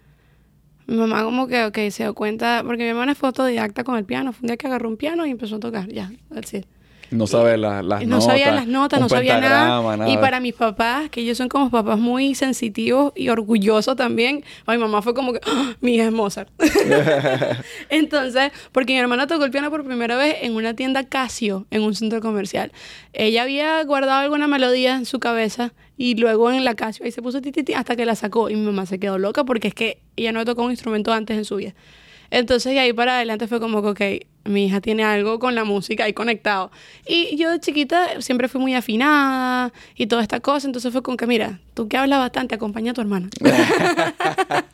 Mi 0.88 0.96
mamá 0.98 1.24
como 1.24 1.48
que 1.48 1.66
ok, 1.66 1.76
se 1.90 2.04
dio 2.04 2.14
cuenta, 2.14 2.62
porque 2.66 2.84
mi 2.84 2.90
hermana 2.90 3.16
fue 3.16 3.28
autodidacta 3.28 3.84
con 3.84 3.98
el 3.98 4.06
piano. 4.06 4.34
Fue 4.34 4.44
un 4.44 4.48
día 4.48 4.58
que 4.58 4.68
agarró 4.68 4.88
un 4.88 4.98
piano 4.98 5.26
y 5.26 5.32
empezó 5.32 5.56
a 5.56 5.60
tocar, 5.60 5.88
ya, 5.92 6.12
that's 6.34 6.54
it. 6.54 6.66
No 7.12 7.28
sabe 7.28 7.58
la- 7.58 7.82
las 7.84 8.02
no 8.04 8.08
notas. 8.18 8.26
sabía 8.26 8.52
las 8.52 8.68
notas, 8.68 9.00
no 9.00 9.10
sabía 9.10 9.40
nada. 9.40 10.10
Y 10.10 10.18
para 10.18 10.40
mis 10.40 10.54
papás, 10.54 11.10
que 11.10 11.22
ellos 11.22 11.38
son 11.38 11.50
como 11.50 11.70
papás 11.70 12.00
muy 12.00 12.36
sensitivos 12.36 13.14
y 13.16 13.30
orgullosos 13.30 13.96
también, 13.96 14.44
a 14.66 14.72
mi 14.74 14.78
mamá 14.78 15.02
fue 15.02 15.14
como 15.14 15.34
que, 15.34 15.40
¡Ah! 15.46 15.74
mi 15.82 15.96
hija 15.96 16.06
es 16.06 16.12
Mozart. 16.12 16.50
Entonces, 17.90 18.52
porque 18.72 18.94
mi 18.94 19.00
hermana 19.00 19.28
tocó 19.28 19.46
el 19.46 19.52
piano 19.52 19.70
por 19.70 19.84
primera 19.84 20.18
vez 20.18 20.38
en 20.42 20.56
una 20.56 20.74
tienda 20.76 21.04
Casio, 21.04 21.66
en 21.72 21.84
un 21.84 21.96
centro 21.96 22.22
comercial. 22.22 22.72
Ella 23.14 23.44
había 23.44 23.84
guardado 23.84 24.20
alguna 24.20 24.48
melodía 24.48 24.96
en 24.96 25.06
su 25.06 25.20
cabeza 25.20 25.74
y 25.98 26.16
luego 26.16 26.52
en 26.52 26.64
la 26.66 26.76
Casio 26.76 27.06
ahí 27.06 27.12
se 27.12 27.22
puso 27.22 27.42
ti, 27.42 27.52
ti, 27.52 27.64
ti, 27.64 27.74
hasta 27.74 27.96
que 27.96 28.06
la 28.06 28.16
sacó. 28.16 28.50
Y 28.50 28.56
mi 28.56 28.62
mamá 28.66 28.86
se 28.86 29.00
quedó 29.00 29.18
loca 29.18 29.44
porque 29.44 29.68
es 29.70 29.74
que 29.74 30.00
ella 30.16 30.32
no 30.32 30.44
tocó 30.46 30.64
un 30.64 30.72
instrumento 30.72 31.14
antes 31.14 31.38
en 31.38 31.46
su 31.46 31.56
vida. 31.58 31.74
Entonces, 32.32 32.74
y 32.74 32.78
ahí 32.78 32.92
para 32.92 33.16
adelante 33.18 33.48
fue 33.48 33.60
como 33.60 33.82
que, 33.94 34.22
ok, 34.24 34.28
mi 34.46 34.66
hija 34.66 34.80
tiene 34.80 35.04
algo 35.04 35.40
con 35.40 35.56
la 35.56 35.64
música 35.64 36.06
ahí 36.06 36.14
conectado. 36.14 36.72
Y 37.08 37.36
yo 37.36 37.52
de 37.52 37.60
chiquita 37.60 38.22
siempre 38.22 38.48
fui 38.48 38.62
muy 38.62 38.76
afinada 38.76 39.74
y 39.96 40.08
toda 40.08 40.22
esta 40.22 40.40
cosa. 40.40 40.68
Entonces 40.68 40.92
fue 40.92 41.02
como 41.02 41.18
que, 41.18 41.28
mira, 41.28 41.60
tú 41.74 41.88
que 41.88 41.98
hablas 41.98 42.20
bastante, 42.20 42.56
acompaña 42.56 42.92
a 42.92 42.94
tu 42.94 43.02
hermana. 43.02 43.30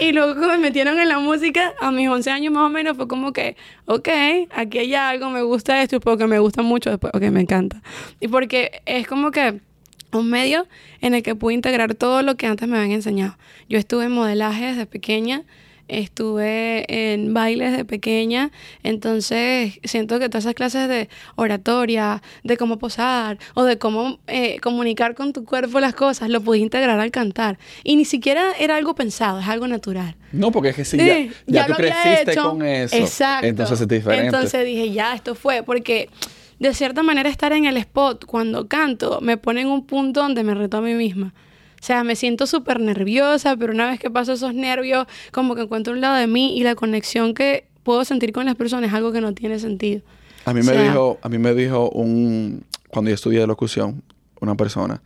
y 0.00 0.12
luego 0.12 0.46
me 0.46 0.58
metieron 0.58 0.98
en 0.98 1.08
la 1.08 1.18
música, 1.18 1.74
a 1.80 1.90
mis 1.90 2.08
11 2.08 2.30
años 2.30 2.52
más 2.52 2.64
o 2.64 2.68
menos, 2.68 2.96
fue 2.96 3.08
como 3.08 3.32
que, 3.32 3.56
ok, 3.86 4.08
aquí 4.50 4.78
hay 4.78 4.94
algo, 4.94 5.30
me 5.30 5.42
gusta 5.42 5.82
esto, 5.82 5.96
y 5.96 6.00
porque 6.00 6.26
me 6.26 6.38
gusta 6.38 6.62
mucho, 6.62 6.90
después, 6.90 7.12
ok, 7.14 7.22
me 7.30 7.40
encanta. 7.40 7.82
Y 8.20 8.28
porque 8.28 8.82
es 8.84 9.06
como 9.06 9.30
que 9.30 9.60
un 10.12 10.30
medio 10.30 10.66
en 11.00 11.14
el 11.14 11.22
que 11.22 11.34
pude 11.34 11.54
integrar 11.54 11.94
todo 11.94 12.22
lo 12.22 12.36
que 12.36 12.46
antes 12.46 12.68
me 12.68 12.78
habían 12.78 12.92
enseñado. 12.92 13.36
Yo 13.68 13.78
estuve 13.78 14.04
en 14.04 14.12
modelaje 14.12 14.66
desde 14.66 14.86
pequeña, 14.86 15.44
estuve 15.88 16.84
en 17.12 17.34
bailes 17.34 17.76
de 17.76 17.84
pequeña, 17.84 18.50
entonces 18.82 19.80
siento 19.84 20.18
que 20.18 20.28
todas 20.28 20.44
esas 20.44 20.54
clases 20.54 20.88
de 20.88 21.08
oratoria, 21.36 22.22
de 22.44 22.56
cómo 22.56 22.78
posar 22.78 23.38
o 23.54 23.64
de 23.64 23.78
cómo 23.78 24.18
eh, 24.26 24.60
comunicar 24.60 25.14
con 25.14 25.32
tu 25.32 25.44
cuerpo 25.44 25.80
las 25.80 25.94
cosas, 25.94 26.28
lo 26.28 26.40
pude 26.40 26.58
integrar 26.58 27.00
al 27.00 27.10
cantar. 27.10 27.58
Y 27.84 27.96
ni 27.96 28.04
siquiera 28.04 28.52
era 28.58 28.76
algo 28.76 28.94
pensado, 28.94 29.40
es 29.40 29.48
algo 29.48 29.66
natural. 29.66 30.14
No, 30.32 30.52
porque 30.52 30.70
es 30.70 30.76
que 30.76 30.84
si 30.84 30.98
Sí, 30.98 31.30
ya, 31.46 31.60
ya 31.60 31.66
tú 31.66 31.72
lo 31.72 31.76
creciste 31.78 32.32
hecho. 32.32 32.50
con 32.50 32.62
eso. 32.62 32.96
Exacto. 32.96 33.46
Entonces 33.46 33.80
es 33.80 33.88
diferente. 33.88 34.26
Entonces 34.26 34.64
dije, 34.64 34.90
ya, 34.90 35.14
esto 35.14 35.34
fue. 35.34 35.62
Porque 35.62 36.10
de 36.58 36.74
cierta 36.74 37.02
manera 37.02 37.28
estar 37.28 37.52
en 37.52 37.64
el 37.64 37.76
spot 37.76 38.24
cuando 38.24 38.68
canto 38.68 39.20
me 39.20 39.36
pone 39.36 39.62
en 39.62 39.68
un 39.68 39.86
punto 39.86 40.20
donde 40.22 40.42
me 40.44 40.54
reto 40.54 40.78
a 40.78 40.80
mí 40.80 40.94
misma. 40.94 41.32
O 41.80 41.84
sea, 41.84 42.04
me 42.04 42.16
siento 42.16 42.46
súper 42.46 42.80
nerviosa, 42.80 43.56
pero 43.56 43.72
una 43.72 43.88
vez 43.88 44.00
que 44.00 44.10
paso 44.10 44.32
esos 44.32 44.54
nervios, 44.54 45.06
como 45.32 45.54
que 45.54 45.62
encuentro 45.62 45.92
un 45.92 46.00
lado 46.00 46.16
de 46.16 46.26
mí 46.26 46.56
y 46.58 46.62
la 46.64 46.74
conexión 46.74 47.34
que 47.34 47.64
puedo 47.84 48.04
sentir 48.04 48.32
con 48.32 48.44
las 48.46 48.56
personas 48.56 48.88
es 48.90 48.94
algo 48.94 49.12
que 49.12 49.20
no 49.20 49.32
tiene 49.34 49.58
sentido. 49.58 50.02
a 50.44 50.52
mí 50.54 50.60
o 50.60 50.64
me 50.64 50.72
sea- 50.72 50.82
dijo, 50.82 51.18
a 51.22 51.28
mí 51.28 51.38
me 51.38 51.54
dijo 51.54 51.88
un, 51.90 52.64
cuando 52.88 53.10
yo 53.10 53.14
estudié 53.14 53.46
locución, 53.46 54.02
una 54.40 54.54
persona 54.54 55.00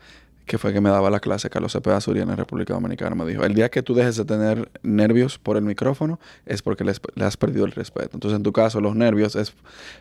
que 0.46 0.58
fue 0.58 0.72
que 0.72 0.80
me 0.80 0.90
daba 0.90 1.08
la 1.10 1.20
clase, 1.20 1.48
Carlos 1.50 1.72
Cepeda 1.72 2.00
Zuria 2.00 2.22
en 2.22 2.28
la 2.28 2.36
República 2.36 2.74
Dominicana, 2.74 3.14
me 3.14 3.24
dijo, 3.26 3.44
el 3.44 3.54
día 3.54 3.68
que 3.70 3.82
tú 3.82 3.94
dejes 3.94 4.16
de 4.16 4.24
tener 4.24 4.68
nervios 4.82 5.38
por 5.38 5.56
el 5.56 5.62
micrófono 5.62 6.18
es 6.46 6.62
porque 6.62 6.84
les- 6.84 7.00
le 7.14 7.24
has 7.24 7.36
perdido 7.36 7.64
el 7.64 7.72
respeto. 7.72 8.10
Entonces, 8.14 8.36
en 8.36 8.42
tu 8.42 8.52
caso, 8.52 8.80
los 8.80 8.94
nervios 8.96 9.36
es, 9.36 9.52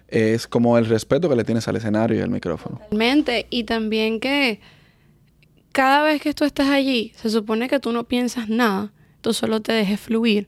es 0.07 0.47
como 0.47 0.77
el 0.77 0.85
respeto 0.87 1.29
que 1.29 1.35
le 1.35 1.43
tienes 1.43 1.67
al 1.67 1.75
escenario 1.75 2.17
y 2.17 2.21
al 2.21 2.29
micrófono. 2.29 2.77
Totalmente. 2.79 3.45
Y 3.49 3.63
también 3.65 4.19
que 4.19 4.59
cada 5.71 6.03
vez 6.03 6.21
que 6.21 6.33
tú 6.33 6.43
estás 6.43 6.69
allí, 6.69 7.13
se 7.15 7.29
supone 7.29 7.69
que 7.69 7.79
tú 7.79 7.91
no 7.91 8.03
piensas 8.05 8.49
nada, 8.49 8.91
tú 9.21 9.33
solo 9.33 9.61
te 9.61 9.73
dejes 9.73 9.99
fluir. 9.99 10.47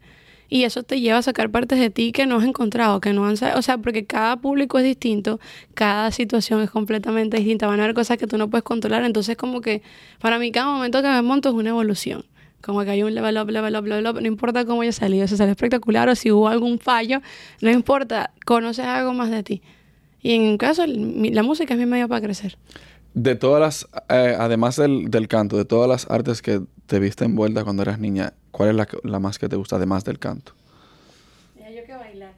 Y 0.50 0.66
eso 0.66 0.84
te 0.84 1.00
lleva 1.00 1.18
a 1.18 1.22
sacar 1.24 1.50
partes 1.50 1.80
de 1.80 1.90
ti 1.90 2.12
que 2.12 2.28
no 2.28 2.38
has 2.38 2.44
encontrado, 2.44 3.02
que 3.02 3.12
no 3.12 3.26
han 3.26 3.34
O 3.56 3.62
sea, 3.64 3.78
porque 3.80 4.06
cada 4.06 4.38
público 4.38 4.78
es 4.78 4.84
distinto, 4.84 5.40
cada 5.74 6.12
situación 6.12 6.62
es 6.62 6.70
completamente 6.70 7.38
distinta. 7.38 7.66
Van 7.66 7.80
a 7.80 7.84
haber 7.86 7.96
cosas 7.96 8.18
que 8.18 8.28
tú 8.28 8.38
no 8.38 8.50
puedes 8.50 8.64
controlar. 8.64 9.04
Entonces, 9.04 9.36
como 9.36 9.62
que 9.62 9.82
para 10.20 10.38
mí, 10.38 10.52
cada 10.52 10.68
momento 10.68 11.02
que 11.02 11.08
me 11.08 11.22
monto 11.24 11.50
es 11.50 11.56
una 11.56 11.70
evolución. 11.70 12.26
Como 12.62 12.84
que 12.84 12.92
hay 12.92 13.02
un 13.02 13.16
level 13.16 13.38
up, 13.40 13.50
level 13.50 13.76
up, 13.76 13.86
level 13.88 14.08
up. 14.08 14.22
No 14.22 14.28
importa 14.28 14.64
cómo 14.64 14.82
haya 14.82 14.92
salido, 14.92 15.28
si 15.28 15.38
salió 15.38 15.54
espectacular 15.54 16.08
o 16.08 16.16
si 16.16 16.32
hubo 16.32 16.48
algún 16.48 16.78
fallo, 16.78 17.22
no 17.62 17.72
importa. 17.72 18.32
Conoces 18.46 18.86
algo 18.86 19.14
más 19.14 19.32
de 19.32 19.42
ti. 19.42 19.62
Y 20.22 20.34
en 20.36 20.52
mi 20.52 20.58
caso, 20.58 20.86
la 20.88 21.44
música 21.44 21.74
es 21.74 21.80
mi 21.80 21.86
medio 21.86 22.08
para 22.08 22.22
crecer. 22.22 22.58
De 23.14 23.36
todas 23.36 23.62
las, 23.62 23.88
eh, 24.10 24.36
además 24.40 24.76
del, 24.76 25.12
del 25.12 25.28
canto, 25.28 25.58
de 25.58 25.66
todas 25.66 25.88
las 25.88 26.10
artes 26.10 26.42
que 26.42 26.62
te 26.88 27.00
viste 27.00 27.26
envuelta 27.26 27.64
cuando 27.64 27.84
eras 27.84 28.00
niña, 28.00 28.34
¿cuál 28.52 28.70
es 28.70 28.76
la, 28.76 28.88
la 29.04 29.20
más 29.20 29.38
que 29.38 29.50
te 29.50 29.56
gusta 29.56 29.76
además 29.76 30.04
del 30.04 30.20
canto? 30.20 30.54
Mira, 31.56 31.72
yo 31.72 31.86
que 31.86 31.94
bailar. 31.94 32.34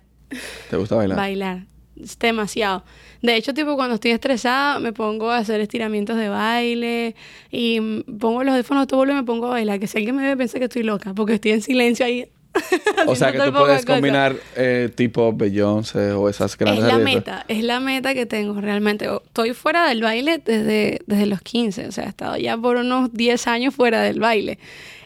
¿Te 0.69 0.77
gusta 0.77 0.95
bailar? 0.95 1.17
Bailar. 1.17 1.65
Es 2.01 2.19
demasiado. 2.19 2.83
De 3.21 3.35
hecho, 3.37 3.53
tipo, 3.53 3.75
cuando 3.75 3.95
estoy 3.95 4.11
estresada, 4.11 4.79
me 4.79 4.91
pongo 4.91 5.31
a 5.31 5.37
hacer 5.37 5.61
estiramientos 5.61 6.17
de 6.17 6.27
baile 6.27 7.15
y 7.49 7.79
pongo 8.19 8.43
los 8.43 8.53
audífonos 8.53 8.83
a 8.83 8.87
todo 8.87 8.99
volumen 8.99 9.19
y 9.19 9.21
me 9.21 9.25
pongo 9.25 9.47
a 9.47 9.51
bailar. 9.51 9.79
Que 9.79 9.87
si 9.87 9.97
alguien 9.97 10.15
me 10.15 10.23
ve, 10.23 10.35
piensa 10.35 10.59
que 10.59 10.65
estoy 10.65 10.83
loca 10.83 11.13
porque 11.13 11.35
estoy 11.35 11.51
en 11.51 11.61
silencio 11.61 12.05
ahí. 12.05 12.27
O 13.07 13.15
sea, 13.15 13.31
que 13.31 13.39
tú 13.39 13.51
puedes 13.53 13.85
combinar 13.85 14.35
eh, 14.55 14.89
tipo 14.95 15.33
Beyoncé 15.33 16.11
o 16.13 16.29
esas 16.29 16.51
Es 16.53 16.57
grandes 16.57 16.85
la 16.85 16.95
artistas. 16.95 17.15
meta, 17.15 17.45
es 17.47 17.63
la 17.63 17.79
meta 17.79 18.13
que 18.13 18.25
tengo 18.25 18.59
realmente. 18.59 19.07
Estoy 19.25 19.53
fuera 19.53 19.87
del 19.87 20.01
baile 20.01 20.41
desde, 20.43 20.99
desde 21.05 21.25
los 21.25 21.41
15, 21.41 21.87
o 21.87 21.91
sea, 21.91 22.05
he 22.05 22.09
estado 22.09 22.37
ya 22.37 22.57
por 22.57 22.77
unos 22.77 23.13
10 23.13 23.47
años 23.47 23.75
fuera 23.75 24.01
del 24.01 24.19
baile, 24.19 24.57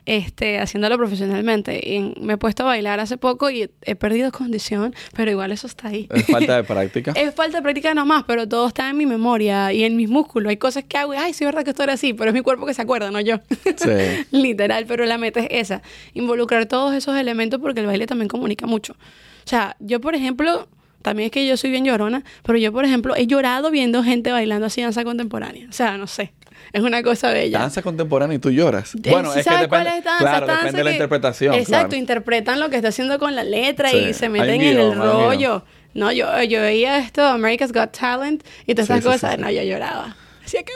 este, 0.09 0.57
haciéndolo 0.57 0.97
profesionalmente. 0.97 1.79
Y 1.87 2.15
me 2.19 2.33
he 2.33 2.37
puesto 2.37 2.63
a 2.63 2.65
bailar 2.65 2.99
hace 2.99 3.17
poco 3.17 3.51
y 3.51 3.69
he, 3.83 3.95
perdido 3.95 4.31
condición, 4.31 4.95
pero 5.15 5.29
igual 5.29 5.51
eso 5.51 5.67
está 5.67 5.89
ahí. 5.89 6.07
Es 6.11 6.25
falta 6.25 6.55
de 6.55 6.63
práctica. 6.73 7.11
Es 7.15 7.35
falta 7.35 7.57
de 7.57 7.61
práctica 7.61 7.93
nomás, 7.93 8.23
pero 8.25 8.49
todo 8.49 8.67
está 8.67 8.89
en 8.89 8.97
mi 8.97 9.05
memoria 9.05 9.71
y 9.71 9.83
en 9.83 9.95
mis 9.95 10.09
músculos. 10.09 10.49
Hay 10.49 10.57
cosas 10.57 10.83
que 10.85 10.97
hago 10.97 11.13
y, 11.13 11.17
ay, 11.17 11.33
sí, 11.33 11.43
es 11.43 11.47
verdad 11.47 11.63
que 11.63 11.69
esto 11.69 11.83
era 11.83 11.93
así, 11.93 12.13
pero 12.13 12.31
es 12.31 12.33
mi 12.33 12.41
cuerpo 12.41 12.65
que 12.65 12.73
se 12.73 12.81
acuerda, 12.81 13.11
no 13.11 13.19
yo. 13.19 13.35
Sí. 13.63 14.25
Literal, 14.31 14.87
pero 14.87 15.05
la 15.05 15.19
meta 15.19 15.41
es 15.41 15.47
esa. 15.51 15.83
Involucrar 16.15 16.65
todos 16.65 16.95
esos 16.95 17.15
elementos 17.15 17.59
porque 17.59 17.81
el 17.81 17.85
baile 17.85 18.07
también 18.07 18.29
comunica 18.29 18.65
mucho. 18.65 18.93
O 18.93 19.47
sea, 19.47 19.75
yo, 19.79 20.01
por 20.01 20.15
ejemplo, 20.15 20.67
también 21.03 21.27
es 21.27 21.31
que 21.31 21.45
yo 21.45 21.55
soy 21.55 21.69
bien 21.69 21.85
llorona, 21.85 22.23
pero 22.43 22.57
yo, 22.57 22.73
por 22.73 22.83
ejemplo, 22.83 23.15
he 23.15 23.27
llorado 23.27 23.69
viendo 23.69 24.03
gente 24.03 24.31
bailando 24.31 24.65
así 24.65 24.81
danza 24.81 25.03
contemporánea. 25.03 25.67
O 25.69 25.73
sea, 25.73 25.97
no 25.97 26.07
sé. 26.07 26.33
Es 26.71 26.81
una 26.83 27.01
cosa 27.03 27.31
bella. 27.31 27.59
Danza 27.59 27.81
contemporánea 27.81 28.35
y 28.35 28.39
tú 28.39 28.51
lloras. 28.51 28.91
De- 28.93 29.09
bueno, 29.09 29.33
¿sí 29.33 29.39
es 29.39 29.45
que 29.47 29.57
depende, 29.57 29.97
es 29.97 30.03
danza? 30.03 30.19
claro, 30.19 30.45
Danza 30.47 30.61
depende 30.65 30.77
de 30.77 30.83
la 30.83 30.89
que- 30.91 30.95
interpretación. 30.95 31.53
Exacto, 31.55 31.87
claro. 31.89 31.95
interpretan 31.95 32.59
lo 32.59 32.69
que 32.69 32.75
está 32.75 32.89
haciendo 32.89 33.17
con 33.19 33.35
la 33.35 33.43
letra 33.43 33.89
Sí, 33.89 33.97
y 34.09 34.13
se 34.13 34.29
meten 34.29 34.61
en 34.61 34.77
el 34.79 34.95
rollo. 34.95 35.63
No, 35.95 36.11
yo, 36.11 36.27
yo 36.43 36.61
veía 36.61 36.99
esto, 36.99 37.25
America's 37.25 37.71
Got 37.73 37.97
Talent 37.97 38.43
y 38.67 38.75
todas 38.75 38.87
Sí, 38.87 38.93
esas 38.93 39.03
sí, 39.03 39.09
cosas. 39.09 39.39
No, 39.39 39.49
yo 39.49 39.63
lloraba. 39.63 40.15
Decía, 40.43 40.61
qué 40.63 40.71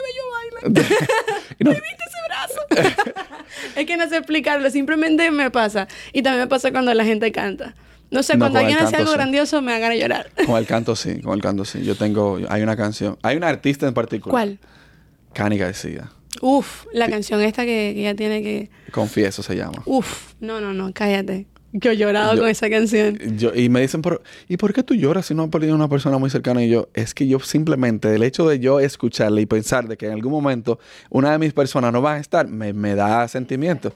bello 0.62 0.72
baila. 0.72 0.88
¿Viste 1.58 1.80
ese 1.80 2.18
brazo? 2.28 2.94
es 3.76 3.86
que 3.86 3.96
no 3.96 4.08
sé 4.08 4.16
explicarlo, 4.16 4.68
simplemente 4.70 5.30
me 5.30 5.50
pasa. 5.50 5.86
Y 6.12 6.22
también 6.22 6.42
me 6.44 6.48
pasa 6.48 6.70
cuando 6.72 6.92
la 6.94 7.04
gente 7.04 7.30
canta. 7.32 7.74
No 8.10 8.22
sé, 8.22 8.34
No, 8.34 8.40
cuando 8.40 8.58
alguien 8.60 8.78
hace 8.78 8.96
algo 8.96 9.10
sí. 9.10 9.16
grandioso 9.16 9.62
me 9.62 9.72
hagan 9.74 9.92
llorar. 9.96 10.30
Con 10.46 10.56
el 10.56 10.66
canto 10.66 10.94
sí, 10.94 11.20
con 11.20 11.34
el 11.34 11.40
canto 11.42 11.64
sí. 11.64 11.82
Yo 11.84 11.96
tengo, 11.96 12.38
hay 12.48 12.62
una 12.62 12.76
canción, 12.76 13.16
hay 13.22 13.36
una 13.36 13.48
artista 13.48 13.86
en 13.88 13.94
particular. 13.94 14.30
¿Cuál? 14.32 14.58
Cani 15.34 15.58
García. 15.58 16.10
Uf, 16.40 16.86
la 16.92 17.08
canción 17.08 17.40
esta 17.42 17.62
que, 17.64 17.92
que 17.94 18.00
ella 18.00 18.14
tiene 18.14 18.42
que... 18.42 18.70
Confieso 18.90 19.42
se 19.42 19.56
llama. 19.56 19.82
Uf, 19.84 20.32
no, 20.40 20.60
no, 20.60 20.72
no, 20.72 20.92
cállate. 20.92 21.46
Yo 21.76 21.90
he 21.90 21.96
llorado 21.96 22.34
Yo- 22.34 22.42
con 22.42 22.48
esa 22.48 22.70
canción. 22.70 23.18
Yo, 23.36 23.52
y 23.52 23.68
me 23.68 23.80
dicen, 23.80 24.00
pero, 24.00 24.22
¿y 24.48 24.56
por 24.56 24.72
qué 24.72 24.84
tú 24.84 24.94
lloras 24.94 25.26
si 25.26 25.34
no 25.34 25.42
has 25.42 25.48
perdido 25.48 25.74
una 25.74 25.88
persona 25.88 26.18
muy 26.18 26.30
cercana? 26.30 26.62
Y 26.62 26.68
yo, 26.68 26.88
es 26.94 27.14
que 27.14 27.26
yo 27.26 27.40
simplemente, 27.40 28.14
el 28.14 28.22
hecho 28.22 28.48
de 28.48 28.60
yo 28.60 28.78
escucharle 28.78 29.42
y 29.42 29.46
pensar 29.46 29.88
de 29.88 29.96
que 29.96 30.06
en 30.06 30.12
algún 30.12 30.30
momento 30.30 30.78
una 31.10 31.32
de 31.32 31.38
mis 31.38 31.52
personas 31.52 31.92
no 31.92 32.00
va 32.00 32.14
a 32.14 32.18
estar, 32.20 32.46
me, 32.46 32.72
me 32.72 32.94
da 32.94 33.26
sentimiento. 33.26 33.92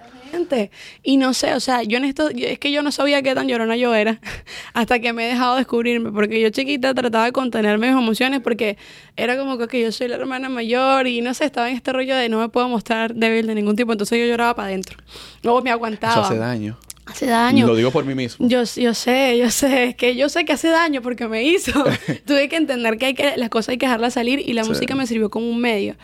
Y 1.02 1.18
no 1.18 1.34
sé, 1.34 1.54
o 1.54 1.60
sea, 1.60 1.82
yo 1.84 1.98
en 1.98 2.04
esto, 2.04 2.30
es 2.30 2.58
que 2.58 2.72
yo 2.72 2.82
no 2.82 2.90
sabía 2.90 3.22
qué 3.22 3.34
tan 3.34 3.46
llorona 3.46 3.76
yo 3.76 3.94
era 3.94 4.20
hasta 4.74 4.98
que 4.98 5.12
me 5.12 5.26
he 5.26 5.28
dejado 5.28 5.56
descubrirme, 5.56 6.10
porque 6.10 6.40
yo 6.40 6.50
chiquita 6.50 6.94
trataba 6.94 7.26
de 7.26 7.32
contener 7.32 7.78
mis 7.78 7.90
emociones 7.90 8.40
porque 8.40 8.76
era 9.16 9.36
como 9.36 9.56
que, 9.58 9.80
yo 9.80 9.92
soy 9.92 10.08
la 10.08 10.16
hermana 10.16 10.48
mayor 10.48 11.06
y 11.06 11.20
no 11.20 11.32
sé, 11.32 11.44
estaba 11.44 11.70
en 11.70 11.76
este 11.76 11.92
rollo 11.92 12.16
de 12.16 12.28
no 12.28 12.40
me 12.40 12.48
puedo 12.48 12.68
mostrar 12.68 13.14
débil 13.14 13.46
de 13.46 13.54
ningún 13.54 13.76
tipo, 13.76 13.92
entonces 13.92 14.18
yo 14.18 14.26
lloraba 14.26 14.54
para 14.54 14.68
adentro. 14.68 14.98
Luego 15.42 15.62
me 15.62 15.70
aguantaba. 15.70 16.12
Eso 16.14 16.22
hace 16.22 16.38
daño. 16.38 16.76
Hace 17.08 17.26
daño. 17.26 17.66
Lo 17.66 17.74
digo 17.74 17.90
por 17.90 18.04
mí 18.04 18.14
mismo. 18.14 18.46
Yo, 18.48 18.62
yo 18.76 18.94
sé, 18.94 19.38
yo 19.38 19.50
sé, 19.50 19.84
es 19.84 19.96
que 19.96 20.14
yo 20.14 20.28
sé 20.28 20.44
que 20.44 20.52
hace 20.52 20.68
daño 20.68 21.00
porque 21.02 21.26
me 21.26 21.42
hizo. 21.44 21.72
Tuve 22.26 22.48
que 22.48 22.56
entender 22.56 22.98
que, 22.98 23.06
hay 23.06 23.14
que 23.14 23.36
las 23.36 23.48
cosas 23.48 23.70
hay 23.70 23.78
que 23.78 23.86
dejarlas 23.86 24.14
salir 24.14 24.40
y 24.46 24.52
la 24.52 24.62
Sí. 24.64 24.68
música 24.70 24.94
me 24.94 25.06
sirvió 25.06 25.30
como 25.30 25.48
un 25.48 25.60
medio. 25.60 25.96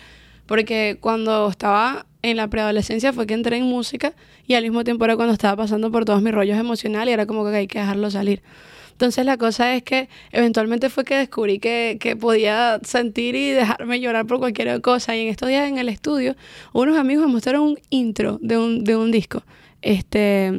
Porque 0.47 0.97
cuando 1.01 1.49
estaba 1.49 2.07
en 2.23 2.37
la 2.37 2.49
preadolescencia 2.49 3.13
fue 3.13 3.27
que 3.27 3.35
entré 3.35 3.57
en 3.59 3.65
música 3.65 4.13
y 4.47 4.55
al 4.55 4.63
mismo 4.63 4.83
tiempo 4.85 5.05
era 5.05 5.17
cuando 5.17 5.33
estaba 5.35 5.57
pasando 5.57 5.91
por 5.91 6.05
todos 6.05 6.23
mis 6.23 6.33
rollos 6.33 6.59
emocionales 6.59 7.11
y 7.11 7.15
era 7.15 7.27
como 7.27 7.45
que 7.49 7.57
hay 7.57 7.67
que 7.67 7.79
dejarlo 7.79 8.11
salir. 8.11 8.43
Entonces 8.93 9.27
la 9.27 9.37
cosa 9.37 9.75
es 9.75 9.83
que 9.83 10.09
eventualmente 10.33 10.89
fue 10.89 11.05
que 11.05 11.17
descubrí 11.17 11.59
que, 11.59 11.97
que 12.01 12.15
podía 12.15 12.79
sentir 12.85 13.35
y 13.35 13.51
dejarme 13.51 14.01
llorar 14.01 14.25
por 14.27 14.39
cualquier 14.39 14.81
cosa. 14.83 15.17
Y 15.17 15.23
en 15.23 15.29
estos 15.29 15.49
días 15.49 15.69
en 15.69 15.79
el 15.79 15.89
estudio, 15.89 16.37
unos 16.73 16.97
amigos 16.97 17.27
me 17.27 17.33
mostraron 17.33 17.63
un 17.63 17.79
intro 17.91 18.39
de 18.41 18.57
un, 18.57 18.85
de 18.85 18.97
un 18.97 19.11
disco. 19.11 19.43
Este, 19.83 20.53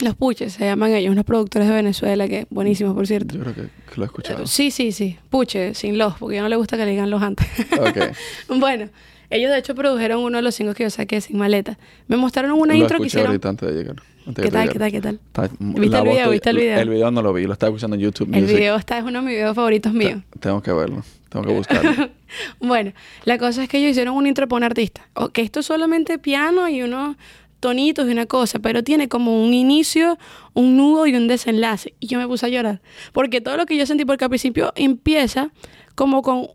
los 0.00 0.14
Puches 0.14 0.52
se 0.54 0.64
llaman 0.64 0.92
ellos, 0.92 1.10
unos 1.12 1.24
productores 1.24 1.68
de 1.68 1.74
Venezuela 1.74 2.28
que 2.28 2.46
buenísimos, 2.50 2.94
por 2.94 3.06
cierto. 3.06 3.34
Yo 3.36 3.42
creo 3.42 3.54
que, 3.54 3.62
que 3.62 3.96
lo 3.96 4.02
he 4.02 4.06
escuchado. 4.06 4.46
Sí, 4.46 4.70
sí, 4.70 4.92
sí. 4.92 5.16
Puche, 5.30 5.74
sin 5.74 5.98
los, 5.98 6.14
porque 6.18 6.36
ya 6.36 6.42
no 6.42 6.48
le 6.48 6.56
gusta 6.56 6.76
que 6.76 6.84
le 6.84 6.92
digan 6.92 7.10
los 7.10 7.22
antes. 7.22 7.46
Bueno, 8.48 8.88
ellos 9.30 9.50
de 9.52 9.58
hecho 9.58 9.74
produjeron 9.74 10.22
uno 10.22 10.38
de 10.38 10.42
los 10.42 10.54
singles 10.54 10.76
que 10.76 10.84
yo 10.84 10.90
saqué 10.90 11.20
sin 11.20 11.36
maleta. 11.38 11.78
Me 12.06 12.16
mostraron 12.16 12.52
una 12.52 12.74
lo 12.74 12.80
intro 12.80 12.98
que 12.98 13.06
hicieron. 13.06 13.28
ahorita 13.28 13.48
antes 13.48 13.68
de 13.68 13.74
llegar. 13.74 13.96
antes 14.26 14.34
¿Qué 14.36 14.42
de 14.42 14.50
tal, 14.50 14.60
llegar. 14.68 14.72
qué 14.72 14.78
tal, 14.78 14.90
qué 14.92 15.00
tal? 15.00 15.20
Está- 15.26 15.56
¿Viste 15.58 15.88
la 15.90 15.98
el 15.98 16.04
video? 16.08 16.30
¿Viste 16.30 16.50
el 16.50 16.56
video? 16.56 16.78
El 16.80 16.88
video 16.88 17.10
no 17.10 17.22
lo 17.22 17.32
vi, 17.32 17.44
lo 17.46 17.52
estaba 17.52 17.70
escuchando 17.70 17.96
en 17.96 18.02
YouTube 18.02 18.28
El 18.34 18.42
Music. 18.42 18.56
video 18.56 18.76
está, 18.76 18.98
es 18.98 19.04
uno 19.04 19.18
de 19.20 19.26
mis 19.26 19.34
videos 19.34 19.54
favoritos 19.54 19.92
míos. 19.92 20.22
Tengo 20.40 20.62
que 20.62 20.72
verlo. 20.72 21.02
Tengo 21.28 21.44
que 21.44 21.52
buscarlo. 21.52 22.08
bueno, 22.60 22.92
la 23.24 23.36
cosa 23.36 23.62
es 23.64 23.68
que 23.68 23.78
ellos 23.78 23.90
hicieron 23.90 24.14
un 24.14 24.26
intro 24.26 24.48
para 24.48 24.58
un 24.58 24.64
artista. 24.64 25.06
O 25.14 25.28
que 25.28 25.42
esto 25.42 25.60
es 25.60 25.66
solamente 25.66 26.18
piano 26.18 26.66
y 26.68 26.80
unos 26.82 27.16
tonitos 27.60 28.08
y 28.08 28.12
una 28.12 28.26
cosa, 28.26 28.58
pero 28.58 28.82
tiene 28.82 29.08
como 29.08 29.42
un 29.42 29.54
inicio, 29.54 30.18
un 30.54 30.76
nudo 30.76 31.06
y 31.06 31.14
un 31.14 31.28
desenlace. 31.28 31.94
Y 32.00 32.06
yo 32.06 32.18
me 32.18 32.26
puse 32.26 32.46
a 32.46 32.48
llorar. 32.48 32.80
Porque 33.12 33.40
todo 33.40 33.56
lo 33.56 33.66
que 33.66 33.76
yo 33.76 33.86
sentí, 33.86 34.04
porque 34.04 34.24
al 34.24 34.30
principio 34.30 34.72
empieza 34.76 35.50
como 35.94 36.22
con 36.22 36.48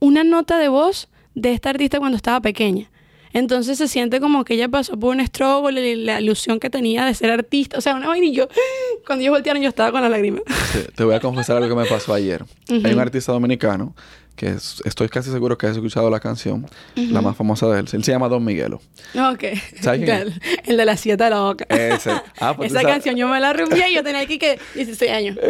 una 0.00 0.24
nota 0.24 0.58
de 0.58 0.68
voz 0.68 1.08
de 1.34 1.52
esta 1.52 1.70
artista 1.70 1.98
cuando 1.98 2.16
estaba 2.16 2.40
pequeña. 2.40 2.90
Entonces 3.32 3.78
se 3.78 3.88
siente 3.88 4.20
como 4.20 4.44
que 4.44 4.54
ella 4.54 4.68
pasó 4.68 4.98
por 4.98 5.14
un 5.14 5.24
struggle 5.26 5.86
y 5.86 5.96
la 5.96 6.20
ilusión 6.20 6.58
que 6.58 6.70
tenía 6.70 7.04
de 7.04 7.14
ser 7.14 7.30
artista. 7.30 7.78
O 7.78 7.80
sea, 7.80 7.94
una 7.94 8.08
vaina 8.08 8.26
y 8.26 8.32
yo, 8.32 8.48
cuando 9.06 9.22
ellos 9.22 9.32
voltearon, 9.34 9.62
yo 9.62 9.68
estaba 9.68 9.92
con 9.92 10.00
las 10.00 10.10
lágrimas. 10.10 10.42
Sí, 10.72 10.80
te 10.94 11.04
voy 11.04 11.14
a 11.14 11.20
confesar 11.20 11.56
algo 11.56 11.68
que 11.68 11.82
me 11.82 11.88
pasó 11.88 12.14
ayer. 12.14 12.44
Hay 12.68 12.92
un 12.92 13.00
artista 13.00 13.32
dominicano 13.32 13.94
que 14.38 14.48
es- 14.50 14.80
estoy 14.86 15.08
casi 15.08 15.30
seguro 15.30 15.58
que 15.58 15.66
has 15.66 15.74
escuchado 15.76 16.08
la 16.08 16.20
canción, 16.20 16.64
la 16.94 17.20
más 17.20 17.36
famosa 17.36 17.66
de 17.68 17.80
él. 17.80 17.86
Él 17.92 18.04
se 18.04 18.12
llama 18.12 18.28
Don 18.28 18.42
Miguelo. 18.44 18.76
Ok. 19.14 19.44
¿Sabes 19.82 20.00
quién 20.00 20.04
Claro, 20.04 20.30
El 20.64 20.76
de 20.76 20.84
las 20.86 21.00
siete 21.00 21.28
boca. 21.30 21.66
Ese. 21.68 22.12
Ah, 22.40 22.54
pues 22.56 22.70
Esa 22.72 22.82
canción 22.82 23.16
yo 23.16 23.28
me 23.28 23.40
la 23.40 23.52
rompía 23.52 23.88
y 23.90 23.94
yo 23.94 24.02
tenía 24.04 24.20
aquí 24.22 24.38
que 24.38 24.58
16 24.74 25.10
años. 25.10 25.36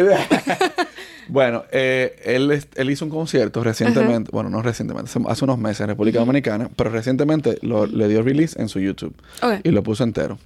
Bueno, 1.31 1.63
eh, 1.71 2.19
él, 2.25 2.59
él 2.75 2.89
hizo 2.89 3.05
un 3.05 3.11
concierto 3.11 3.63
recientemente, 3.63 4.31
bueno, 4.33 4.49
no 4.49 4.63
recientemente, 4.63 5.11
hace- 5.27 5.43
unos 5.45 5.59
meses 5.59 5.81
en 5.81 5.87
República 5.89 6.17
Dominicana, 6.17 6.71
pero 6.75 6.89
recientemente 6.89 7.59
lo- 7.61 7.85
le 7.85 8.07
dio 8.07 8.23
release 8.23 8.59
en 8.59 8.67
su 8.67 8.79
YouTube 8.79 9.13
Ok. 9.43 9.59
y 9.63 9.69
lo 9.69 9.83
puso 9.83 10.03
entero. 10.03 10.39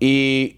Y 0.00 0.56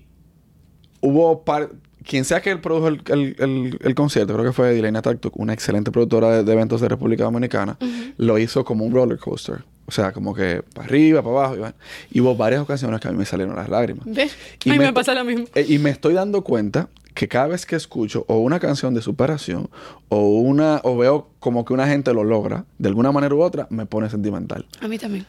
hubo 1.00 1.42
par- 1.44 1.70
quien 2.08 2.24
sea 2.24 2.40
que 2.40 2.50
él 2.50 2.60
produjo 2.60 2.88
el, 2.88 3.02
el- 3.08 3.36
el- 3.38 3.78
el 3.82 3.94
concierto, 3.94 4.32
creo 4.32 4.44
que 4.46 4.52
fue 4.52 4.72
Dilena 4.74 5.02
Taktuk, 5.02 5.36
una 5.38 5.52
excelente 5.52 5.90
productora 5.92 6.30
de, 6.38 6.42
de 6.44 6.52
eventos 6.52 6.80
de 6.80 6.88
República 6.88 7.24
Dominicana, 7.24 7.76
lo 8.16 8.38
hizo 8.38 8.64
como 8.64 8.84
un 8.84 8.92
roller 8.94 9.18
coaster. 9.18 9.58
O 9.86 9.90
sea, 9.90 10.12
como 10.12 10.34
que 10.34 10.62
para 10.74 10.86
arriba, 10.86 11.22
para 11.22 11.36
abajo. 11.36 11.54
Y, 11.54 11.58
bueno. 11.60 11.74
Y 12.10 12.20
hubo 12.20 12.34
varias 12.36 12.60
ocasiones 12.62 13.00
que 13.00 13.08
a 13.08 13.12
mí 13.12 13.16
me 13.18 13.24
salieron 13.24 13.54
las 13.56 13.68
lágrimas. 13.68 14.04
¿Ves? 14.06 14.34
Y 14.64 14.70
A 14.70 14.72
mí 14.72 14.78
me, 14.78 14.86
me- 14.86 14.92
pasa 14.92 15.14
lo 15.14 15.24
mismo. 15.24 15.46
Eh, 15.54 15.64
y 15.68 15.78
me 15.78 15.90
estoy 15.90 16.12
dando 16.14 16.42
cuenta 16.42 16.88
que 17.14 17.26
cada 17.28 17.48
vez 17.48 17.64
que 17.66 17.74
escucho 17.76 18.24
o 18.28 18.38
una 18.38 18.58
canción 18.60 18.94
de 18.94 19.00
superación 19.02 19.68
o 20.08 20.28
una 20.38 20.80
o 20.84 20.96
veo 20.96 21.30
como 21.40 21.64
que 21.64 21.72
una 21.72 21.86
gente 21.88 22.12
lo 22.14 22.22
logra 22.24 22.64
de 22.78 22.88
alguna 22.88 23.12
manera 23.12 23.34
u 23.34 23.40
otra, 23.42 23.66
me 23.70 23.86
pone 23.86 24.08
sentimental. 24.10 24.66
A 24.80 24.88
mí 24.88 24.98
también. 24.98 25.26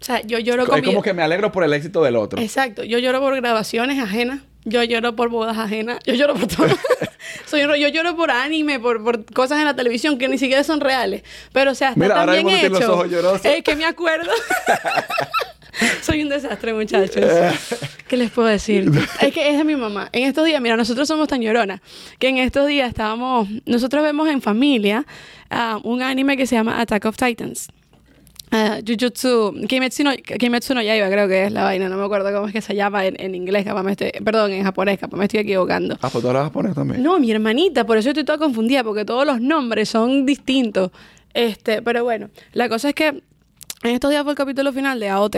O 0.00 0.04
sea, 0.04 0.22
yo 0.22 0.38
lloro 0.38 0.62
Es 0.62 0.68
con 0.68 0.78
como 0.80 0.90
video- 0.90 1.02
que 1.02 1.12
me 1.14 1.22
alegro 1.22 1.52
por 1.52 1.62
el 1.64 1.72
éxito 1.74 2.02
del 2.02 2.16
otro. 2.16 2.40
Exacto. 2.40 2.82
Yo 2.84 2.98
lloro 2.98 3.20
por 3.20 3.36
grabaciones 3.36 3.98
ajenas. 3.98 4.40
Yo 4.64 4.82
lloro 4.84 5.16
por 5.16 5.28
bodas 5.30 5.56
ajenas. 5.56 5.98
Yo 6.04 6.14
lloro 6.14 6.34
por 6.34 6.46
todo. 6.46 6.68
Soy 7.46 7.60
yo 7.60 7.88
lloro 7.88 8.16
por 8.16 8.30
anime, 8.30 8.78
por, 8.78 9.02
por 9.02 9.24
cosas 9.32 9.58
en 9.58 9.64
la 9.64 9.74
televisión 9.74 10.18
que 10.18 10.28
ni 10.28 10.38
siquiera 10.38 10.64
son 10.64 10.80
reales. 10.80 11.22
Pero, 11.52 11.72
o 11.72 11.74
sea, 11.74 11.90
está 11.90 12.00
Mira, 12.00 12.14
tan 12.14 12.28
ahora 12.28 12.42
bien 12.42 12.48
hecho. 12.48 12.68
los 12.68 12.84
ojos 12.84 13.10
llorosos. 13.10 13.44
Es 13.44 13.62
que 13.62 13.76
me 13.76 13.84
acuerdo. 13.84 14.30
Soy 16.02 16.22
un 16.22 16.28
desastre, 16.28 16.74
muchachos. 16.74 17.24
¿Qué 18.08 18.16
les 18.16 18.30
puedo 18.30 18.48
decir? 18.48 18.90
Es 19.20 19.32
que 19.32 19.50
es 19.50 19.56
de 19.56 19.64
mi 19.64 19.76
mamá. 19.76 20.08
En 20.12 20.24
estos 20.24 20.44
días, 20.44 20.60
mira, 20.60 20.76
nosotros 20.76 21.06
somos 21.08 21.28
tan 21.28 21.40
lloronas 21.40 21.80
que 22.18 22.28
en 22.28 22.38
estos 22.38 22.66
días 22.66 22.88
estábamos. 22.88 23.48
Nosotros 23.66 24.02
vemos 24.02 24.28
en 24.28 24.42
familia 24.42 25.06
ah, 25.48 25.78
un 25.82 26.02
anime 26.02 26.36
que 26.36 26.46
se 26.46 26.56
llama 26.56 26.80
Attack 26.80 27.04
of 27.06 27.16
Titans. 27.16 27.68
Ah, 28.52 28.80
Jujutsu, 28.84 29.54
Kimetsu 29.68 30.02
no, 30.02 30.10
Kimetsu 30.16 30.74
no 30.74 30.82
Yaiba 30.82 31.08
creo 31.08 31.28
que 31.28 31.44
es 31.44 31.52
la 31.52 31.62
vaina, 31.62 31.88
no 31.88 31.96
me 31.96 32.04
acuerdo 32.04 32.32
cómo 32.32 32.48
es 32.48 32.52
que 32.52 32.60
se 32.60 32.74
llama 32.74 33.06
en, 33.06 33.14
en 33.20 33.36
inglés, 33.36 33.64
capaz 33.64 33.84
me 33.84 33.92
estoy, 33.92 34.10
perdón, 34.24 34.50
en 34.50 34.64
japonés, 34.64 34.98
capaz 34.98 35.16
me 35.16 35.24
estoy 35.26 35.40
equivocando. 35.40 35.96
Ah, 36.02 36.08
pues 36.10 36.20
tú 36.22 36.28
hablas 36.28 36.44
japonés 36.44 36.74
también. 36.74 37.00
No, 37.00 37.20
mi 37.20 37.30
hermanita, 37.30 37.86
por 37.86 37.96
eso 37.96 38.08
estoy 38.08 38.24
toda 38.24 38.38
confundida, 38.38 38.82
porque 38.82 39.04
todos 39.04 39.24
los 39.24 39.40
nombres 39.40 39.88
son 39.88 40.26
distintos. 40.26 40.90
Este, 41.32 41.80
pero 41.82 42.02
bueno, 42.02 42.30
la 42.52 42.68
cosa 42.68 42.88
es 42.88 42.94
que 42.96 43.22
en 43.82 43.90
estos 43.90 44.10
días 44.10 44.24
fue 44.24 44.32
el 44.32 44.36
capítulo 44.36 44.72
final 44.72 44.98
de 44.98 45.08
AOT. 45.08 45.36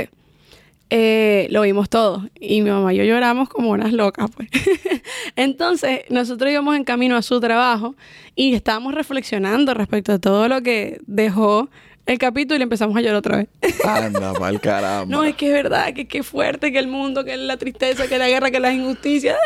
Eh, 0.94 1.46
lo 1.50 1.62
vimos 1.62 1.88
todos 1.88 2.22
y 2.38 2.60
mi 2.60 2.68
mamá 2.68 2.92
y 2.92 2.98
yo 2.98 3.04
lloramos 3.04 3.48
como 3.48 3.70
unas 3.70 3.92
locas, 3.92 4.30
pues. 4.34 4.48
Entonces, 5.36 6.00
nosotros 6.10 6.50
íbamos 6.50 6.76
en 6.76 6.84
camino 6.84 7.16
a 7.16 7.22
su 7.22 7.40
trabajo 7.40 7.94
y 8.36 8.54
estábamos 8.54 8.94
reflexionando 8.94 9.72
respecto 9.72 10.12
a 10.12 10.18
todo 10.18 10.48
lo 10.48 10.62
que 10.62 11.00
dejó 11.06 11.70
el 12.04 12.18
capítulo 12.18 12.58
y 12.58 12.62
empezamos 12.62 12.96
a 12.96 13.00
llorar 13.00 13.16
otra 13.16 13.36
vez. 13.38 13.48
Anda, 13.84 14.32
mal 14.34 14.60
caramba. 14.60 15.14
No, 15.14 15.24
es 15.24 15.36
que 15.36 15.46
es 15.46 15.52
verdad, 15.52 15.92
que 15.94 16.06
qué 16.06 16.22
fuerte, 16.22 16.72
que 16.72 16.78
el 16.78 16.88
mundo, 16.88 17.24
que 17.24 17.36
la 17.36 17.56
tristeza, 17.56 18.08
que 18.08 18.18
la 18.18 18.28
guerra, 18.28 18.50
que 18.50 18.60
las 18.60 18.74
injusticias. 18.74 19.36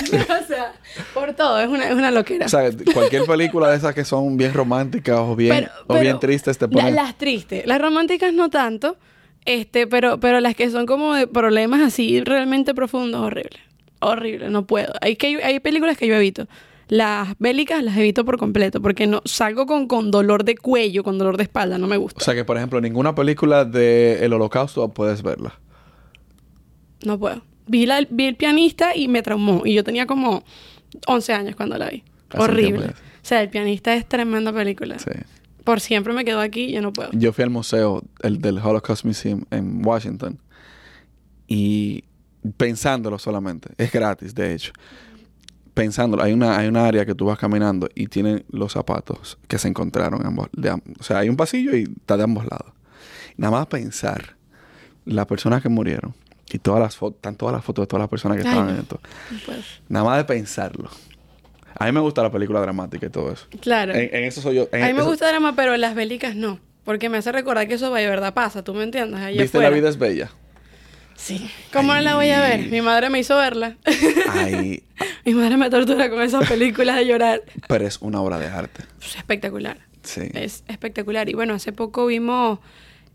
o 0.02 0.46
sea, 0.46 0.72
por 1.14 1.34
todo, 1.34 1.60
es 1.60 1.68
una, 1.68 1.88
es 1.88 1.94
una 1.94 2.10
loquera. 2.10 2.46
O 2.46 2.48
sea, 2.48 2.70
cualquier 2.92 3.24
película 3.24 3.70
de 3.70 3.76
esas 3.76 3.94
que 3.94 4.04
son 4.04 4.36
bien 4.36 4.52
románticas 4.52 5.18
o 5.18 5.36
bien, 5.36 5.54
Pero- 5.54 5.70
o 5.86 6.00
bien 6.00 6.18
tristes 6.18 6.58
te 6.58 6.68
ponen... 6.68 6.94
las 6.94 7.16
tristes. 7.16 7.66
Las 7.66 7.80
románticas 7.80 8.32
no 8.32 8.50
tanto, 8.50 8.96
este, 9.44 9.86
pero, 9.86 10.18
pero 10.20 10.40
las 10.40 10.54
que 10.54 10.70
son 10.70 10.86
como 10.86 11.14
de 11.14 11.26
problemas 11.26 11.80
así 11.80 12.20
realmente 12.22 12.74
profundos, 12.74 13.20
horrible. 13.20 13.60
Horrible, 14.00 14.48
no 14.48 14.66
puedo. 14.66 14.94
Hay, 15.02 15.16
que, 15.16 15.42
hay 15.42 15.60
películas 15.60 15.96
que 15.96 16.06
yo 16.06 16.14
evito. 16.14 16.46
Las 16.90 17.34
bélicas 17.38 17.82
las 17.84 17.96
evito 17.96 18.24
por 18.24 18.36
completo, 18.36 18.82
porque 18.82 19.06
no 19.06 19.22
salgo 19.24 19.64
con, 19.66 19.86
con 19.86 20.10
dolor 20.10 20.44
de 20.44 20.56
cuello, 20.56 21.02
con 21.04 21.18
dolor 21.18 21.36
de 21.36 21.44
espalda, 21.44 21.78
no 21.78 21.86
me 21.86 21.96
O 21.96 22.00
gusta. 22.00 22.24
sea 22.24 22.34
que, 22.34 22.44
por 22.44 22.56
ejemplo, 22.56 22.80
ninguna 22.80 23.14
película 23.14 23.64
de 23.64 24.24
el 24.24 24.32
holocausto 24.32 24.88
puedes 24.88 25.22
verla. 25.22 25.58
No 27.04 27.18
puedo. 27.18 27.42
Vi, 27.68 27.86
la- 27.86 28.06
vi 28.10 28.24
el 28.26 28.34
pianista 28.36 28.94
y 28.96 29.06
me 29.08 29.22
traumó. 29.22 29.62
Y 29.64 29.74
yo 29.74 29.84
tenía 29.84 30.06
como 30.06 30.42
11 31.06 31.32
años 31.32 31.54
cuando 31.56 31.78
la 31.78 31.88
vi. 31.90 32.02
Hace 32.30 32.42
Horrible. 32.42 32.86
O 32.86 32.92
sea, 33.22 33.40
el 33.40 33.48
pianista 33.50 33.94
es 33.94 34.06
tremenda 34.08 34.52
película. 34.52 34.98
Sí. 34.98 35.10
Por 35.62 35.78
siempre 35.80 36.12
me 36.12 36.24
quedo 36.24 36.40
aquí 36.40 36.64
y 36.64 36.72
yo 36.72 36.82
no 36.82 36.92
puedo. 36.92 37.10
Yo 37.12 37.32
fui 37.32 37.44
al 37.44 37.50
museo 37.50 38.02
el 38.22 38.40
del 38.40 38.58
Holocaust 38.58 39.04
Museum 39.04 39.44
en 39.52 39.86
Washington 39.86 40.38
y 41.46 42.02
pensándolo 42.56 43.18
solamente, 43.18 43.68
es 43.76 43.92
gratis 43.92 44.34
de 44.34 44.54
hecho. 44.54 44.72
Pensándolo, 45.80 46.22
hay 46.22 46.32
una, 46.34 46.58
hay 46.58 46.68
una 46.68 46.86
área 46.86 47.06
que 47.06 47.14
tú 47.14 47.24
vas 47.24 47.38
caminando 47.38 47.88
y 47.94 48.08
tienen 48.08 48.44
los 48.50 48.72
zapatos 48.72 49.38
que 49.48 49.56
se 49.58 49.66
encontraron 49.68 50.26
ambos, 50.26 50.48
de 50.52 50.70
o 50.72 50.80
sea, 51.02 51.18
hay 51.18 51.28
un 51.30 51.36
pasillo 51.36 51.74
y 51.74 51.84
está 51.84 52.16
de 52.18 52.24
ambos 52.24 52.44
lados. 52.44 52.72
Nada 53.38 53.50
más 53.52 53.66
pensar 53.66 54.36
las 55.06 55.24
personas 55.26 55.62
que 55.62 55.70
murieron 55.70 56.14
y 56.52 56.58
todas 56.58 56.80
las 56.80 56.96
fotos, 56.96 57.16
están 57.16 57.36
todas 57.36 57.54
las 57.54 57.64
fotos 57.64 57.84
de 57.84 57.86
todas 57.86 58.02
las 58.02 58.10
personas 58.10 58.36
que 58.36 58.42
Ay, 58.42 58.48
estaban 58.48 58.68
no. 58.68 58.74
en 58.74 58.80
esto. 58.82 59.00
Puedo. 59.46 59.60
Nada 59.88 60.04
más 60.04 60.18
de 60.18 60.24
pensarlo. 60.24 60.90
A 61.78 61.86
mí 61.86 61.92
me 61.92 62.00
gusta 62.00 62.22
la 62.22 62.30
película 62.30 62.60
dramática 62.60 63.06
y 63.06 63.10
todo 63.10 63.32
eso. 63.32 63.46
Claro. 63.60 63.94
En, 63.94 64.14
en 64.14 64.24
eso 64.24 64.42
soy 64.42 64.56
yo. 64.56 64.68
en 64.72 64.82
a 64.82 64.86
mí 64.88 64.92
me 64.92 65.00
eso- 65.00 65.08
gusta 65.08 65.28
drama, 65.28 65.56
pero 65.56 65.74
las 65.78 65.94
bélicas 65.94 66.36
no. 66.36 66.58
Porque 66.84 67.08
me 67.08 67.16
hace 67.18 67.32
recordar 67.32 67.66
que 67.68 67.74
eso 67.74 67.90
de 67.94 68.06
verdad 68.06 68.34
pasa, 68.34 68.62
¿tú 68.62 68.74
me 68.74 68.82
entiendes? 68.82 69.18
Allá 69.20 69.40
¿Viste 69.40 69.56
afuera. 69.56 69.70
La 69.70 69.76
vida 69.76 69.88
es 69.88 69.96
bella? 69.98 70.30
Sí. 71.16 71.50
¿Cómo 71.72 71.94
no 71.94 72.00
la 72.00 72.14
voy 72.16 72.30
a 72.30 72.40
ver? 72.40 72.66
Mi 72.70 72.80
madre 72.80 73.08
me 73.10 73.18
hizo 73.18 73.36
verla. 73.36 73.76
Ay, 74.30 74.82
Mi 75.24 75.34
madre 75.34 75.56
me 75.56 75.70
tortura 75.70 76.10
con 76.10 76.22
esas 76.22 76.48
películas 76.48 76.96
de 76.96 77.06
llorar. 77.06 77.42
pero 77.68 77.86
es 77.86 77.98
una 78.00 78.20
obra 78.20 78.38
de 78.38 78.46
arte. 78.46 78.84
Es 79.00 79.16
espectacular. 79.16 79.78
Sí. 80.02 80.22
Es 80.34 80.64
espectacular. 80.68 81.28
Y 81.28 81.34
bueno, 81.34 81.54
hace 81.54 81.72
poco 81.72 82.06
vimos 82.06 82.58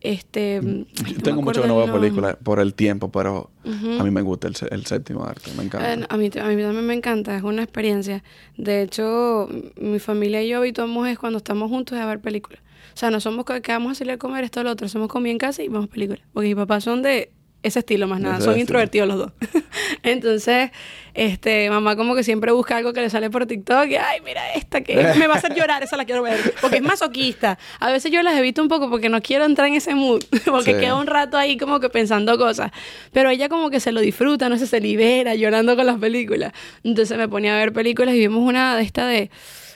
este. 0.01 0.57
ay, 0.57 0.87
no 1.03 1.09
Yo 1.09 1.21
tengo 1.21 1.41
mucho 1.41 1.61
que 1.61 1.67
no 1.67 1.77
veo 1.77 1.91
películas 1.91 2.37
por 2.43 2.59
el 2.59 2.73
tiempo, 2.73 3.11
pero 3.11 3.49
a 3.63 4.03
mí 4.03 4.11
me 4.11 4.21
gusta 4.21 4.47
el, 4.47 4.55
el 4.69 4.85
séptimo 4.85 5.25
arte, 5.25 5.51
me 5.57 5.63
encanta. 5.63 5.93
Eh, 5.93 6.05
a, 6.07 6.17
mí, 6.17 6.25
a 6.25 6.47
mí 6.47 6.61
también 6.61 6.85
me 6.85 6.93
encanta, 6.93 7.35
es 7.35 7.43
una 7.43 7.63
experiencia. 7.63 8.23
De 8.57 8.83
hecho, 8.83 9.49
mi 9.77 9.99
familia 9.99 10.43
y 10.43 10.49
yo 10.49 10.57
habituamos 10.57 11.07
es 11.07 11.17
cuando 11.17 11.37
estamos 11.37 11.69
juntos 11.69 11.97
a 11.97 12.05
ver 12.05 12.19
películas. 12.19 12.61
O 12.93 12.97
sea, 12.97 13.09
no 13.09 13.19
somos 13.19 13.45
que, 13.45 13.61
que 13.61 13.71
vamos 13.71 13.93
a 13.93 13.95
salir 13.95 14.13
a 14.13 14.17
comer 14.17 14.43
esto 14.43 14.61
o 14.61 14.63
lo 14.63 14.71
otro, 14.71 14.87
somos 14.87 15.09
comida 15.09 15.31
en 15.31 15.37
casa 15.37 15.63
y 15.63 15.67
vemos 15.67 15.89
películas. 15.89 16.23
Porque 16.33 16.47
mis 16.49 16.55
papás 16.55 16.83
son 16.83 17.01
de 17.01 17.31
ese 17.65 17.79
estilo 17.79 18.07
más 18.07 18.19
nada, 18.19 18.35
ese 18.37 18.45
son 18.45 18.59
introvertidos 18.59 19.07
los 19.07 19.17
dos. 19.17 19.31
Entonces, 20.03 20.71
este, 21.13 21.69
mamá 21.69 21.95
como 21.95 22.13
que 22.15 22.23
siempre 22.23 22.51
busca 22.51 22.77
algo 22.77 22.93
que 22.93 23.01
le 23.01 23.09
sale 23.09 23.29
por 23.29 23.45
TikTok 23.45 23.87
y, 23.87 23.95
ay, 23.95 24.19
mira 24.23 24.53
esta 24.53 24.81
que 24.81 24.95
me 25.19 25.27
va 25.27 25.35
a 25.35 25.37
hacer 25.37 25.53
llorar, 25.55 25.81
esa 25.83 25.97
la 25.97 26.05
quiero 26.05 26.21
ver. 26.21 26.53
Porque 26.61 26.77
es 26.77 26.83
masoquista. 26.83 27.57
A 27.79 27.91
veces 27.91 28.11
yo 28.11 28.21
las 28.23 28.37
evito 28.37 28.61
un 28.61 28.67
poco 28.67 28.89
porque 28.89 29.09
no 29.09 29.21
quiero 29.21 29.45
entrar 29.45 29.67
en 29.67 29.75
ese 29.75 29.95
mood, 29.95 30.23
porque 30.45 30.73
Sí. 30.73 30.79
quedo 30.79 30.99
un 30.99 31.07
rato 31.07 31.37
ahí 31.37 31.57
como 31.57 31.79
que 31.79 31.89
pensando 31.89 32.37
cosas. 32.37 32.71
Pero 33.11 33.29
ella 33.29 33.49
como 33.49 33.69
que 33.69 33.79
se 33.79 33.91
lo 33.91 34.01
disfruta, 34.01 34.49
no 34.49 34.57
sé, 34.57 34.67
se 34.67 34.79
libera 34.79 35.35
llorando 35.35 35.75
con 35.75 35.85
las 35.85 35.97
películas. 35.99 36.53
Entonces 36.83 37.17
me 37.17 37.27
ponía 37.27 37.55
a 37.55 37.57
ver 37.59 37.73
películas 37.73 38.13
y 38.15 38.19
vimos 38.19 38.47
una 38.47 38.75
de 38.77 38.83
esta 38.83 39.07
de, 39.07 39.29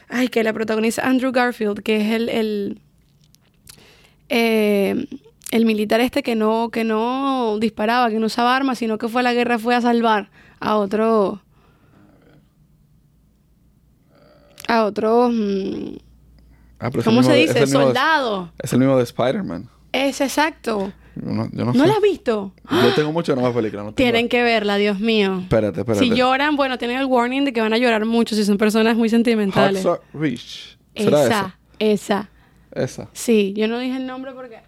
ay, 0.09 0.27
que 0.27 0.43
la 0.43 0.53
protagoniza 0.53 1.07
Andrew 1.07 1.31
Garfield, 1.31 1.81
que 1.81 1.97
es 2.01 2.11
el, 2.13 2.29
el, 2.29 2.79
eh, 4.29 5.05
el 5.51 5.65
militar 5.65 5.99
este 6.01 6.21
que 6.23 6.35
no, 6.35 6.69
que 6.71 6.83
no 6.83 7.57
disparaba, 7.59 8.09
que 8.09 8.19
no 8.19 8.27
usaba 8.27 8.55
armas, 8.55 8.77
sino 8.79 8.97
que 8.97 9.07
fue 9.07 9.21
a 9.21 9.23
la 9.23 9.33
guerra, 9.33 9.57
fue 9.59 9.75
a 9.75 9.81
salvar 9.81 10.29
a 10.59 10.75
otro... 10.77 11.41
A 14.67 14.83
otro... 14.85 15.29
mm, 15.31 15.97
Ah, 16.81 16.89
pero 16.91 16.99
es 17.01 17.05
¿Cómo 17.05 17.23
se 17.23 17.31
de- 17.33 17.43
es 17.43 17.47
dice? 17.49 17.59
de- 17.61 17.67
Soldado. 17.67 18.53
es 18.57 18.71
el 18.71 18.79
mismo 18.79 18.95
de 18.95 19.03
Spider-Man. 19.03 19.67
Es 19.91 20.21
exacto. 20.21 20.93
No, 21.15 21.49
yo 21.51 21.65
no 21.65 21.73
¿No 21.73 21.81
sé. 21.81 21.87
la 21.87 21.93
has 21.95 22.01
visto? 22.01 22.53
Yo 22.71 22.93
tengo 22.95 23.11
mucho 23.11 23.35
no 23.35 23.41
veo 23.41 23.53
películas. 23.53 23.85
No 23.87 23.93
Tienen 23.93 24.29
que 24.29 24.41
verla, 24.43 24.77
Dios 24.77 24.97
mío. 25.01 25.39
Espérate, 25.41 25.81
espérate. 25.81 26.05
Si 26.05 26.15
lloran, 26.15 26.55
bueno, 26.55 26.77
tienen 26.77 26.97
el 26.99 27.05
warning 27.07 27.43
de 27.43 27.51
que 27.51 27.59
van 27.59 27.73
a 27.73 27.77
llorar 27.77 28.05
mucho 28.05 28.33
si 28.33 28.45
son 28.45 28.57
personas 28.57 28.95
muy 28.95 29.09
sentimentales. 29.09 29.83
Hacksaw 29.83 29.99
Ridge. 30.13 30.77
¿Será 30.95 31.25
esa, 31.25 31.57
esa, 31.79 32.29
esa? 32.75 32.81
Esa. 33.03 33.09
Sí, 33.11 33.53
yo 33.57 33.67
no 33.67 33.77
dije 33.79 33.97
el 33.97 34.05
nombre 34.07 34.31
porque... 34.31 34.59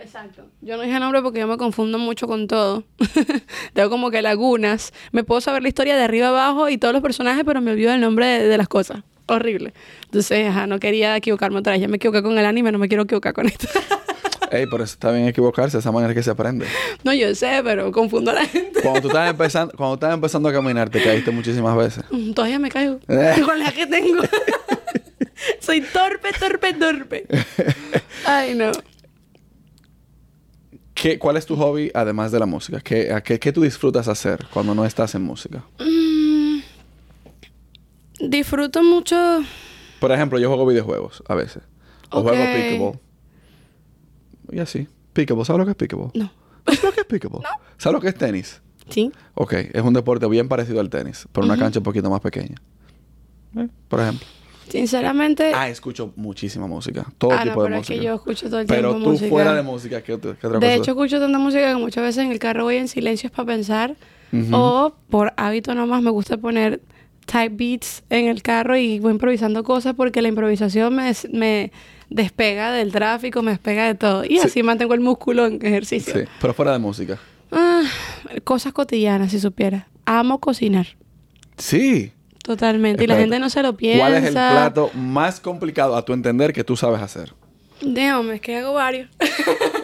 Exacto. 0.00 0.46
Yo 0.62 0.76
no 0.76 0.82
dije 0.82 0.94
el 0.94 1.00
nombre 1.00 1.20
porque 1.22 1.40
yo 1.40 1.46
me 1.46 1.56
confundo 1.56 1.98
mucho 1.98 2.26
con 2.26 2.46
todo. 2.48 2.84
Tengo 3.74 3.90
como 3.90 4.10
que 4.10 4.22
lagunas. 4.22 4.92
Me 5.12 5.24
puedo 5.24 5.40
saber 5.40 5.62
la 5.62 5.68
historia 5.68 5.96
de 5.96 6.02
arriba 6.02 6.28
abajo 6.28 6.68
y 6.68 6.78
todos 6.78 6.92
los 6.94 7.02
personajes, 7.02 7.42
pero 7.44 7.60
me 7.60 7.70
olvido 7.72 7.92
el 7.92 8.00
nombre 8.00 8.26
de, 8.26 8.48
de 8.48 8.56
las 8.58 8.68
cosas. 8.68 9.02
Horrible. 9.26 9.74
Entonces, 10.04 10.48
ajá, 10.48 10.66
no 10.66 10.80
quería 10.80 11.16
equivocarme 11.16 11.58
otra 11.58 11.72
vez. 11.72 11.82
Ya 11.82 11.88
me 11.88 11.96
equivoqué 11.96 12.22
con 12.22 12.36
el 12.38 12.44
anime, 12.46 12.72
no 12.72 12.78
me 12.78 12.88
quiero 12.88 13.02
equivocar 13.04 13.32
con 13.34 13.46
esto. 13.46 13.68
Ey, 14.50 14.66
pero 14.68 14.82
está 14.82 15.12
bien 15.12 15.28
equivocarse, 15.28 15.78
esa 15.78 15.92
manera 15.92 16.10
es 16.12 16.16
que 16.16 16.22
se 16.24 16.30
aprende. 16.30 16.66
no, 17.04 17.12
yo 17.14 17.32
sé, 17.36 17.60
pero 17.62 17.92
confundo 17.92 18.32
a 18.32 18.34
la 18.34 18.44
gente. 18.46 18.80
Cuando 18.82 19.02
tú 19.02 19.08
estás 19.08 19.30
empezando, 19.30 19.72
cuando 19.76 19.94
estás 19.94 20.12
empezando 20.14 20.48
a 20.48 20.52
caminar, 20.52 20.90
te 20.90 21.00
caíste 21.00 21.30
muchísimas 21.30 21.76
veces. 21.76 22.04
Mm, 22.10 22.32
Todavía 22.32 22.58
me 22.58 22.68
caigo 22.68 22.98
Eh. 23.06 23.34
con 23.44 23.58
la 23.60 23.70
que 23.70 23.86
tengo. 23.86 24.22
Soy 25.60 25.82
torpe, 25.82 26.30
torpe, 26.38 26.72
torpe. 26.74 27.26
Ay, 28.26 28.54
no. 28.56 28.72
¿Qué, 31.00 31.18
¿Cuál 31.18 31.38
es 31.38 31.46
tu 31.46 31.56
hobby 31.56 31.90
además 31.94 32.30
de 32.30 32.38
la 32.38 32.44
música? 32.44 32.78
¿Qué, 32.80 33.10
a 33.10 33.22
qué, 33.22 33.38
qué 33.40 33.52
tú 33.52 33.62
disfrutas 33.62 34.06
hacer 34.06 34.46
cuando 34.52 34.74
no 34.74 34.84
estás 34.84 35.14
en 35.14 35.22
música? 35.22 35.64
Mm, 35.78 36.58
disfruto 38.28 38.82
mucho. 38.82 39.16
Por 39.98 40.12
ejemplo, 40.12 40.38
yo 40.38 40.48
juego 40.48 40.66
videojuegos 40.66 41.22
a 41.26 41.34
veces. 41.34 41.62
O 42.10 42.20
juego 42.20 42.42
Ok. 42.44 42.50
pickleball. 42.52 42.98
Y 44.52 44.58
así. 44.58 44.88
Pickleball, 45.14 45.46
¿sabes 45.46 45.60
lo 45.60 45.64
que 45.64 45.70
es 45.70 45.76
pickleball? 45.78 46.10
No. 46.12 46.30
¿Sabes 46.66 46.82
lo 46.84 46.92
que 46.92 47.00
es 47.00 47.06
pickleball? 47.06 47.42
¿Sabes 47.78 47.94
lo 47.94 48.00
que 48.02 48.08
es 48.08 48.14
tenis? 48.16 48.60
Sí. 48.90 49.10
Ok, 49.36 49.54
es 49.54 49.82
un 49.82 49.94
deporte 49.94 50.26
bien 50.28 50.48
parecido 50.48 50.80
al 50.80 50.90
tenis, 50.90 51.26
pero 51.32 51.46
una 51.46 51.56
cancha 51.56 51.78
un 51.78 51.84
poquito 51.84 52.10
más 52.10 52.20
pequeña. 52.20 52.56
Eh, 53.56 53.68
Por 53.88 54.00
ejemplo. 54.00 54.26
Sinceramente. 54.70 55.52
Ah, 55.54 55.68
escucho 55.68 56.12
muchísima 56.16 56.66
música. 56.66 57.06
Todo 57.18 57.32
ah, 57.32 57.44
no, 57.44 57.50
tipo 57.52 57.62
de 57.62 57.66
pero 57.68 57.76
música. 57.78 57.94
es 57.94 58.00
que 58.00 58.04
yo 58.06 58.14
escucho 58.14 58.48
todo 58.48 58.60
el 58.60 58.66
pero 58.66 58.90
tiempo 58.90 59.04
tú 59.04 59.10
música. 59.10 59.28
fuera 59.30 59.54
de 59.54 59.62
música, 59.62 60.02
¿qué, 60.02 60.12
otra- 60.14 60.36
qué 60.40 60.46
otra 60.46 60.58
De 60.58 60.66
cosa? 60.66 60.76
hecho, 60.78 60.90
escucho 60.92 61.18
tanta 61.20 61.38
música 61.38 61.68
que 61.68 61.76
muchas 61.80 62.02
veces 62.04 62.24
en 62.24 62.32
el 62.32 62.38
carro 62.38 62.64
voy 62.64 62.76
en 62.76 62.88
silencio 62.88 63.30
para 63.30 63.46
pensar. 63.46 63.96
O 64.52 64.92
por 65.08 65.32
hábito 65.36 65.74
nomás 65.74 66.02
me 66.02 66.10
gusta 66.10 66.36
poner 66.36 66.80
type 67.26 67.48
beats 67.50 68.04
en 68.10 68.26
el 68.28 68.42
carro 68.42 68.76
y 68.76 69.00
voy 69.00 69.10
improvisando 69.12 69.64
cosas 69.64 69.94
porque 69.96 70.22
la 70.22 70.28
improvisación 70.28 70.94
me, 70.94 71.12
me 71.32 71.72
despega 72.10 72.70
del 72.70 72.92
tráfico, 72.92 73.42
me 73.42 73.50
despega 73.50 73.86
de 73.86 73.94
todo. 73.96 74.24
Y 74.24 74.38
Sí. 74.38 74.40
así 74.44 74.62
mantengo 74.62 74.94
el 74.94 75.00
músculo 75.00 75.46
en 75.46 75.54
ejercicio. 75.66 76.14
Sí, 76.14 76.20
pero 76.40 76.54
fuera 76.54 76.72
de 76.72 76.78
música. 76.78 77.18
Ah, 77.50 77.82
cosas 78.44 78.72
cotidianas, 78.72 79.32
si 79.32 79.40
supiera. 79.40 79.88
Amo 80.06 80.38
cocinar. 80.38 80.86
Sí. 81.56 82.12
Totalmente. 82.42 83.04
Y 83.04 83.06
la 83.06 83.16
gente 83.16 83.38
no 83.38 83.50
se 83.50 83.62
lo 83.62 83.76
piensa. 83.76 84.00
¿Cuál 84.00 84.14
es 84.14 84.24
el 84.24 84.32
plato 84.32 84.90
más 84.94 85.40
complicado 85.40 85.96
a 85.96 86.04
tu 86.04 86.12
entender 86.12 86.52
que 86.52 86.64
tú 86.64 86.76
sabes 86.76 87.00
hacer? 87.00 87.34
Déjame, 87.80 88.34
es 88.36 88.40
que 88.40 88.56
hago 88.58 88.74
varios. 88.74 89.08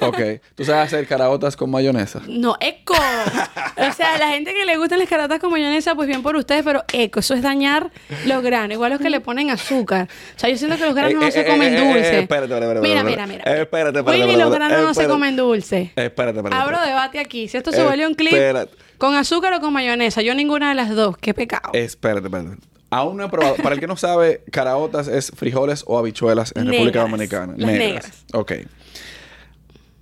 Ok. 0.03 0.19
¿Tú 0.55 0.65
sabes 0.65 0.85
hacer 0.93 1.07
caraotas 1.09 1.57
con 1.57 1.71
mayonesa? 1.71 2.21
No, 2.29 2.55
eco. 2.61 2.95
O 2.95 3.93
sea, 3.95 4.19
la 4.19 4.29
gente 4.29 4.53
que 4.53 4.65
le 4.67 4.77
gustan 4.77 4.99
las 4.99 5.09
caratas 5.09 5.41
con 5.41 5.51
mayonesa, 5.51 5.95
pues 5.95 6.07
bien 6.07 6.23
por 6.23 6.37
ustedes, 6.37 6.63
pero 6.63 6.85
eco, 6.93 7.21
eso 7.21 7.35
es 7.35 7.43
dañar 7.43 7.91
los 8.27 8.43
granos. 8.43 8.73
Igual 8.75 8.93
los 8.93 9.01
que 9.01 9.09
le 9.11 9.21
ponen 9.21 9.51
azúcar. 9.51 10.07
O 10.37 10.39
sea, 10.39 10.51
yo 10.51 10.59
siento 10.59 10.77
que 10.77 10.85
los 10.85 10.95
granos 10.95 11.13
Eh, 11.13 11.17
no 11.17 11.27
eh, 11.27 11.33
se 11.33 11.41
eh, 11.41 11.47
comen 11.47 11.75
dulce. 11.77 11.99
eh, 11.99 12.21
espérate, 12.21 12.45
espérate, 12.45 12.65
espérate, 12.67 12.81
Mira, 12.89 13.03
mira, 13.03 13.27
mira. 13.27 13.43
Espérate, 13.45 13.99
espérate, 13.99 14.25
Willy, 14.25 14.37
los 14.37 14.53
espérate. 14.53 14.55
granos 14.59 14.73
no 14.73 14.95
se 14.95 15.01
Espérate. 15.01 15.13
comen 15.13 15.37
dulce. 15.37 15.93
Espérate, 15.97 16.39
espérate. 16.39 16.55
Abro 16.63 16.77
espérate. 16.77 16.89
debate 16.89 17.19
aquí. 17.19 17.49
Si 17.49 17.57
esto 17.57 17.73
se 17.73 17.83
vuelve 17.83 18.07
un 18.07 18.15
clip 18.15 18.35
espérate. 18.35 18.75
con 18.99 19.15
azúcar 19.17 19.55
o 19.55 19.61
con 19.61 19.73
mayonesa, 19.73 20.21
yo 20.23 20.35
ninguna 20.35 20.69
de 20.69 20.75
las 20.75 20.91
dos. 20.95 21.17
Qué 21.17 21.33
pecado. 21.35 21.71
Espérate, 21.73 22.27
espérate. 22.27 22.57
Aún 22.91 23.17
no 23.17 23.25
he 23.25 23.29
probado. 23.29 23.57
Para 23.57 23.75
el 23.75 23.81
que 23.81 23.87
no 23.87 23.97
sabe, 23.97 24.43
caraotas 24.53 25.09
es 25.09 25.33
frijoles 25.35 25.83
o 25.87 25.99
habichuelas 25.99 26.53
en 26.57 26.67
República. 26.67 27.01
Dominicana. 27.03 27.55
Las 27.57 27.71
negras. 27.73 28.13
Ok. 28.33 28.53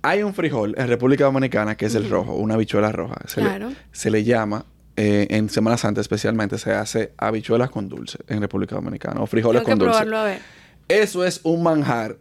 Hay 0.01 0.21
un 0.21 0.33
frijol 0.35 0.75
en 0.77 0.87
República 0.87 1.23
Dominicana 1.25 1.75
que 1.75 1.87
es 1.87 1.95
el 1.95 2.07
rojo, 2.09 2.35
una 2.35 2.53
habichuela 2.53 2.91
roja. 2.91 3.15
Se 3.27 3.41
Claro. 3.41 3.69
Le, 3.69 3.75
se 3.91 4.11
le 4.11 4.23
llama, 4.23 4.65
eh, 4.95 5.25
en 5.31 5.49
Semana 5.49 5.77
Santa 5.77 5.99
especialmente, 6.01 6.59
se 6.59 6.73
hace 6.73 7.11
habichuelas 7.17 7.71
con 7.71 7.89
dulce 7.89 8.19
en 8.27 8.39
República 8.41 8.75
Dominicana. 8.75 9.19
O 9.21 9.25
frijoles 9.25 9.63
Tengo 9.63 9.65
que 9.65 9.71
con 9.71 9.79
dulce. 9.79 9.91
probarlo 10.05 10.17
a 10.17 10.23
ver. 10.25 10.39
Eso 10.87 11.25
es 11.25 11.39
un 11.43 11.63
manjar 11.63 12.17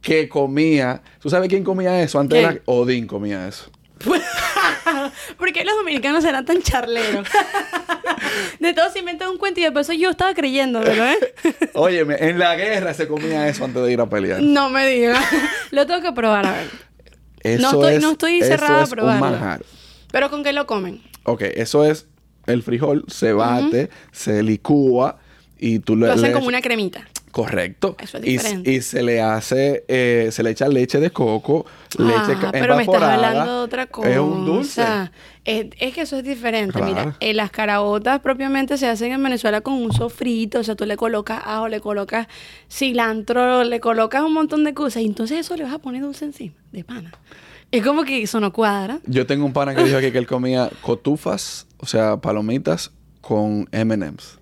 que 0.00 0.28
comía. 0.30 1.02
¿Tú 1.20 1.28
sabes 1.28 1.48
quién 1.50 1.62
comía 1.62 2.00
eso? 2.02 2.18
Antes 2.18 2.62
Odín 2.64 3.06
comía 3.06 3.46
eso. 3.46 3.70
¿Por 5.38 5.52
qué 5.52 5.64
los 5.64 5.76
dominicanos 5.76 6.22
serán 6.24 6.44
tan 6.44 6.62
charleros? 6.62 7.26
De 8.60 8.72
todo 8.74 8.90
se 8.90 8.98
inventan 9.00 9.28
un 9.30 9.38
cuento 9.38 9.60
y 9.60 9.64
después 9.64 9.88
yo 9.98 10.10
estaba 10.10 10.34
creyéndomelo, 10.34 11.04
¿eh? 11.06 11.18
Óyeme, 11.74 12.16
en 12.20 12.38
la 12.38 12.54
guerra 12.56 12.94
se 12.94 13.06
comía 13.08 13.48
eso 13.48 13.64
antes 13.64 13.82
de 13.82 13.92
ir 13.92 14.00
a 14.00 14.08
pelear. 14.08 14.42
No 14.42 14.70
me 14.70 14.86
digas. 14.86 15.24
Lo 15.70 15.86
tengo 15.86 16.00
que 16.02 16.12
probar, 16.12 16.46
a 16.46 16.52
ver. 16.52 16.70
Eso 17.40 17.62
No 17.62 17.70
estoy- 17.80 17.94
es, 17.94 18.02
no 18.02 18.12
estoy 18.12 18.38
eso 18.38 18.46
cerrada 18.48 18.80
a 18.80 18.82
es 18.84 18.88
un 18.90 18.96
probarlo. 18.96 19.20
manjar. 19.20 19.64
Pero 20.10 20.30
¿con 20.30 20.42
qué 20.42 20.52
lo 20.52 20.66
comen? 20.66 21.02
Ok, 21.24 21.42
eso 21.54 21.84
es 21.84 22.06
el 22.46 22.62
frijol, 22.62 23.04
se 23.08 23.32
bate, 23.32 23.90
se 24.12 24.42
licúa 24.42 25.18
y 25.58 25.80
tú 25.80 25.96
le, 25.96 26.06
Lo 26.06 26.12
hacen 26.12 26.26
le 26.28 26.32
como 26.32 26.46
una 26.48 26.62
cremita. 26.62 27.06
Correcto. 27.36 27.96
Eso 28.00 28.16
es 28.16 28.24
Y- 28.24 28.30
diferente. 28.30 28.72
Y, 28.72 28.80
se 28.80 29.02
le 29.02 29.20
hace, 29.20 29.84
eh, 29.88 30.30
se 30.32 30.42
le 30.42 30.52
echa 30.52 30.68
leche 30.68 30.98
de 31.00 31.10
coco, 31.10 31.66
leche 31.98 32.32
Ah, 32.42 32.48
pero 32.50 32.76
me 32.76 32.84
estás 32.84 33.02
hablando 33.02 33.58
de 33.58 33.62
otra 33.62 33.86
cosa. 33.88 34.08
Es 34.10 34.18
un 34.18 34.46
dulce. 34.46 34.82
Es, 35.44 35.66
es 35.78 35.94
que 35.94 36.00
eso 36.00 36.16
es 36.16 36.24
diferente. 36.24 36.72
Claro. 36.72 36.86
Mira, 36.86 37.16
eh, 37.20 37.34
las 37.34 37.50
caraotas 37.50 38.20
propiamente 38.20 38.78
se 38.78 38.88
hacen 38.88 39.12
en 39.12 39.22
Venezuela 39.22 39.60
con 39.60 39.74
un 39.74 39.92
sofrito. 39.92 40.60
O 40.60 40.64
sea, 40.64 40.76
tú 40.76 40.86
le 40.86 40.96
colocas 40.96 41.42
ajo, 41.44 41.68
le 41.68 41.80
colocas 41.80 42.26
cilantro, 42.72 43.64
le 43.64 43.80
colocas 43.80 44.22
un 44.22 44.32
montón 44.32 44.64
de 44.64 44.72
cosas. 44.72 45.02
Y 45.02 45.04
entonces 45.04 45.40
eso 45.40 45.56
le 45.56 45.64
vas 45.64 45.74
a 45.74 45.78
poner 45.78 46.00
dulce 46.00 46.24
encima, 46.24 46.54
de 46.72 46.84
pana. 46.84 47.12
Es 47.70 47.84
como 47.84 48.04
que 48.04 48.22
eso 48.22 48.40
no 48.40 48.50
cuadra. 48.50 49.00
Yo 49.04 49.26
tengo 49.26 49.44
un 49.44 49.52
pana 49.52 49.74
que 49.74 49.84
dijo 49.84 49.98
aquí 49.98 50.10
que 50.10 50.16
él 50.16 50.26
comía 50.26 50.70
cotufas, 50.80 51.66
o 51.76 51.84
sea, 51.84 52.16
palomitas 52.16 52.92
con 53.20 53.68
M&M's. 53.72 54.38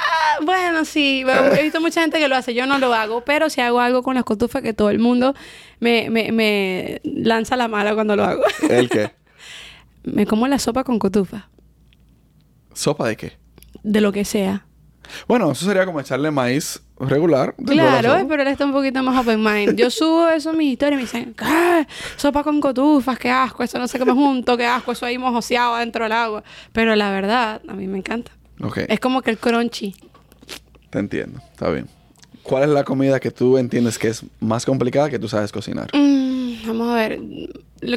Ah, 0.00 0.38
bueno, 0.42 0.84
sí. 0.84 1.24
he 1.26 1.62
visto 1.62 1.80
mucha 1.80 2.00
gente 2.00 2.18
que 2.18 2.28
lo 2.28 2.36
hace. 2.36 2.54
Yo 2.54 2.66
no 2.66 2.78
lo 2.78 2.92
hago. 2.94 3.22
Pero 3.22 3.50
si 3.50 3.60
hago 3.60 3.80
algo 3.80 4.02
con 4.02 4.14
las 4.14 4.24
cotufas 4.24 4.62
que 4.62 4.72
todo 4.72 4.90
el 4.90 4.98
mundo 4.98 5.34
me, 5.78 6.10
me, 6.10 6.32
me 6.32 7.00
lanza 7.04 7.56
la 7.56 7.68
mala 7.68 7.94
cuando 7.94 8.16
lo 8.16 8.24
hago. 8.24 8.42
¿El 8.70 8.88
qué? 8.88 9.12
me 10.02 10.26
como 10.26 10.48
la 10.48 10.58
sopa 10.58 10.84
con 10.84 10.98
cotufa. 10.98 11.48
¿Sopa 12.72 13.08
de 13.08 13.16
qué? 13.16 13.32
De 13.82 14.00
lo 14.00 14.12
que 14.12 14.24
sea. 14.24 14.66
Bueno, 15.26 15.50
eso 15.50 15.64
sería 15.66 15.84
como 15.84 16.00
echarle 16.00 16.30
maíz 16.30 16.80
regular. 16.98 17.54
Claro, 17.66 18.26
pero 18.28 18.42
él 18.42 18.48
está 18.48 18.64
un 18.64 18.72
poquito 18.72 19.02
más 19.02 19.20
open 19.20 19.42
mind. 19.42 19.76
Yo 19.76 19.90
subo 19.90 20.28
eso 20.28 20.50
en 20.50 20.58
mis 20.58 20.72
historias 20.72 20.94
y 20.94 20.96
me 20.96 21.02
dicen, 21.02 21.34
¿qué? 21.34 21.86
Sopa 22.16 22.44
con 22.44 22.60
cotufas, 22.60 23.18
qué 23.18 23.30
asco, 23.30 23.62
eso 23.62 23.78
no 23.78 23.88
se 23.88 23.98
come 23.98 24.12
junto, 24.12 24.56
qué 24.56 24.66
asco, 24.66 24.92
eso 24.92 25.06
ahí 25.06 25.18
mojoseado 25.18 25.76
dentro 25.76 26.04
del 26.04 26.12
agua. 26.12 26.44
Pero 26.72 26.94
la 26.94 27.10
verdad, 27.10 27.60
a 27.66 27.72
mí 27.72 27.86
me 27.86 27.98
encanta. 27.98 28.32
Ok, 28.62 28.78
Es 28.88 29.00
como 29.00 29.22
que 29.22 29.30
el 29.30 29.38
crunchy. 29.38 29.94
te 30.90 30.98
entiendo. 30.98 31.40
Está 31.52 31.70
bien. 31.70 31.86
¿Cuál 32.42 32.64
es 32.64 32.68
la 32.70 32.84
comida 32.84 33.20
que 33.20 33.30
tú 33.30 33.58
entiendes 33.58 33.98
que 33.98 34.08
es 34.08 34.24
más 34.40 34.64
complicada 34.64 35.10
que 35.10 35.18
tú 35.18 35.28
sabes 35.28 35.52
cocinar? 35.52 35.90
Mm, 35.94 36.66
vamos 36.66 36.88
a 36.88 36.94
ver. 36.94 37.20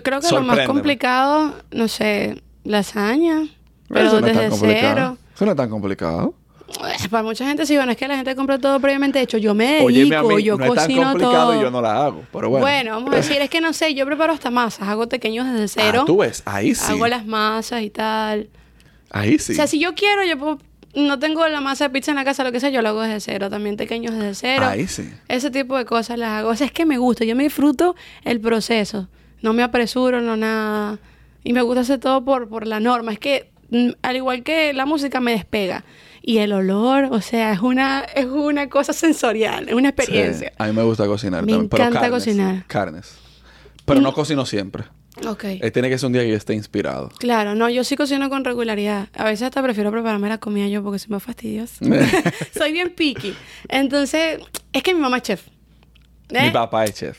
Creo 0.04 0.20
que 0.20 0.30
lo 0.32 0.42
más 0.42 0.68
complicado, 0.68 1.54
no 1.72 1.88
sé, 1.88 2.42
lasaña. 2.64 3.48
Pero 3.88 4.08
Eso 4.08 4.22
no 4.22 4.28
es 4.28 4.36
desde 4.36 4.50
tan 4.50 4.60
cero. 4.60 5.18
Eso 5.36 5.46
no 5.46 5.52
es 5.52 5.58
tan 5.58 5.70
complicado. 5.70 6.34
Para 7.10 7.24
mucha 7.24 7.46
gente 7.46 7.66
sí, 7.66 7.76
bueno, 7.76 7.92
es 7.92 7.98
que 7.98 8.08
la 8.08 8.16
gente 8.16 8.36
compra 8.36 8.58
todo 8.58 8.80
previamente 8.80 9.22
hecho. 9.22 9.38
Yo 9.38 9.54
me 9.54 9.84
dedico, 9.86 10.28
mí, 10.30 10.44
yo 10.44 10.58
no 10.58 10.66
es 10.66 10.74
tan 10.74 10.86
cocino 10.86 11.04
complicado 11.10 11.52
todo. 11.52 11.60
y 11.60 11.62
yo 11.62 11.72
no 11.72 11.82
la 11.82 12.06
hago. 12.06 12.24
Pero 12.32 12.50
bueno. 12.50 12.66
Bueno, 12.66 12.92
vamos 12.92 13.14
a 13.14 13.18
decir, 13.18 13.42
es 13.42 13.50
que 13.50 13.62
no 13.62 13.74
sé, 13.74 13.94
yo 13.94 14.06
preparo 14.06 14.34
hasta 14.34 14.50
masas, 14.50 14.88
hago 14.88 15.08
pequeños 15.08 15.46
desde 15.52 15.68
cero. 15.68 16.00
Ah, 16.04 16.06
tú 16.06 16.18
ves, 16.18 16.42
ahí 16.46 16.74
sí. 16.74 16.92
Hago 16.92 17.08
las 17.08 17.26
masas 17.26 17.82
y 17.84 17.90
tal. 17.90 18.50
Ahí 19.14 19.40
sí. 19.40 19.54
O 19.54 19.56
sea, 19.56 19.68
si 19.68 19.80
yo 19.80 19.96
quiero, 19.96 20.24
yo 20.26 20.38
puedo- 20.38 20.60
no 20.96 21.18
tengo 21.18 21.48
la 21.48 21.62
masa 21.62 21.86
de 21.86 21.90
pizza 21.92 22.12
en 22.12 22.18
la 22.18 22.24
casa, 22.26 22.44
lo 22.44 22.52
que 22.52 22.60
sea, 22.60 22.70
yo 22.70 22.82
lo 22.82 22.90
hago 22.90 23.02
desde 23.02 23.20
cero. 23.22 23.50
También 23.50 23.78
pequeños 23.78 24.14
desde 24.14 24.36
cero. 24.36 24.66
Ahí 24.68 24.88
sí. 24.88 25.10
Ese 25.28 25.50
tipo 25.50 25.78
de 25.78 25.86
cosas 25.86 26.18
las 26.20 26.30
hago. 26.32 26.50
O 26.50 26.56
sea, 26.56 26.68
es 26.68 26.74
que 26.74 26.86
me 26.86 26.98
gusta. 26.98 27.24
Yo 27.26 27.36
me 27.36 27.44
disfruto 27.44 27.96
el 28.26 28.40
proceso. 28.42 29.08
No 29.42 29.54
me 29.54 29.64
apresuro, 29.64 30.22
no 30.22 30.36
nada. 30.38 31.00
Y 31.44 31.54
me 31.54 31.62
gusta 31.62 31.82
hacer 31.82 32.00
todo 32.00 32.24
por, 32.24 32.48
por 32.50 32.68
la 32.68 32.80
norma. 32.80 33.12
Es 33.14 33.20
que, 33.20 33.50
mm, 33.72 33.90
al 34.02 34.16
igual 34.18 34.44
que 34.44 34.74
la 34.74 34.86
música, 34.86 35.20
me 35.20 35.32
despega. 35.32 35.84
Y 36.22 36.38
el 36.38 36.54
olor, 36.54 37.10
o 37.12 37.20
sea, 37.22 37.52
es 37.54 37.60
una, 37.60 38.02
es 38.16 38.26
una 38.28 38.70
cosa 38.70 38.94
sensorial, 38.94 39.68
es 39.68 39.74
una 39.76 39.90
experiencia. 39.90 40.50
Sí, 40.50 40.56
A 40.58 40.68
mí 40.68 40.74
me 40.74 40.84
gusta 40.84 41.06
cocinar 41.06 41.44
Me 41.44 41.52
también. 41.52 41.70
pero 41.70 41.84
encanta 41.84 42.00
carnes, 42.02 42.20
cocinar. 42.24 42.64
Carnes. 42.68 43.16
Pero 43.86 44.00
no 44.00 44.14
cocino 44.14 44.46
siempre. 44.46 44.86
Ok. 45.28 45.44
Eh, 45.46 45.72
tiene 45.72 45.90
que 45.90 45.98
ser 45.98 46.08
un 46.08 46.14
día 46.14 46.24
que 46.24 46.30
yo 46.30 46.36
esté 46.36 46.54
inspirado. 46.54 47.10
Claro, 47.20 47.54
no, 47.56 47.70
yo 47.70 47.84
sí 47.84 47.96
cocino 47.96 48.30
con 48.30 48.44
regularidad. 48.44 49.10
A 49.14 49.26
veces 49.26 49.44
hasta 49.44 49.62
prefiero 49.62 49.92
prepararme 49.92 50.28
la 50.28 50.40
comida 50.40 50.68
yo 50.68 50.82
porque 50.84 51.00
soy 51.00 51.10
más 51.12 51.24
fastidiosa. 51.24 51.86
soy 52.58 52.72
bien 52.72 52.90
picky. 52.96 53.36
Entonces, 53.70 54.40
es 54.74 54.84
que 54.84 54.94
mi 54.94 55.00
mamá 55.00 55.18
es 55.18 55.24
chef. 55.24 55.48
¿Eh? 56.30 56.44
Mi 56.48 56.50
papá 56.52 56.86
es 56.86 56.94
chef. 56.96 57.18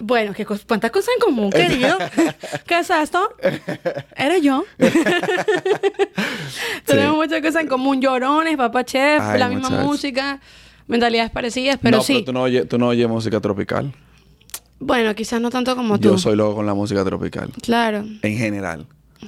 Bueno, 0.00 0.32
¿qué 0.32 0.46
cos- 0.46 0.64
¿cuántas 0.66 0.90
cosas 0.92 1.10
en 1.16 1.20
común, 1.20 1.50
querido? 1.50 1.98
¿Qué 2.66 2.78
es 2.78 2.88
esto? 2.88 3.34
Eres 4.16 4.42
yo. 4.42 4.64
Tenemos 6.86 7.16
muchas 7.16 7.40
cosas 7.42 7.62
en 7.62 7.68
común. 7.68 8.00
Llorones, 8.00 8.56
papá 8.56 8.84
chef, 8.84 9.20
Ay, 9.20 9.38
la 9.40 9.48
misma 9.48 9.70
muchacho. 9.70 9.86
música, 9.86 10.40
mentalidades 10.86 11.30
parecidas, 11.30 11.78
pero 11.82 11.98
no, 11.98 12.02
sí. 12.02 12.12
pero 12.14 12.24
tú 12.26 12.32
no, 12.32 12.42
oyes, 12.42 12.68
tú 12.68 12.78
no 12.78 12.88
oyes 12.88 13.08
música 13.08 13.40
tropical. 13.40 13.92
Bueno, 14.80 15.14
quizás 15.14 15.40
no 15.40 15.50
tanto 15.50 15.74
como 15.76 15.98
tú. 15.98 16.08
Yo 16.10 16.18
soy 16.18 16.36
loco 16.36 16.56
con 16.56 16.66
la 16.66 16.74
música 16.74 17.04
tropical. 17.04 17.50
Claro, 17.62 18.04
En 18.22 18.36
general. 18.36 18.86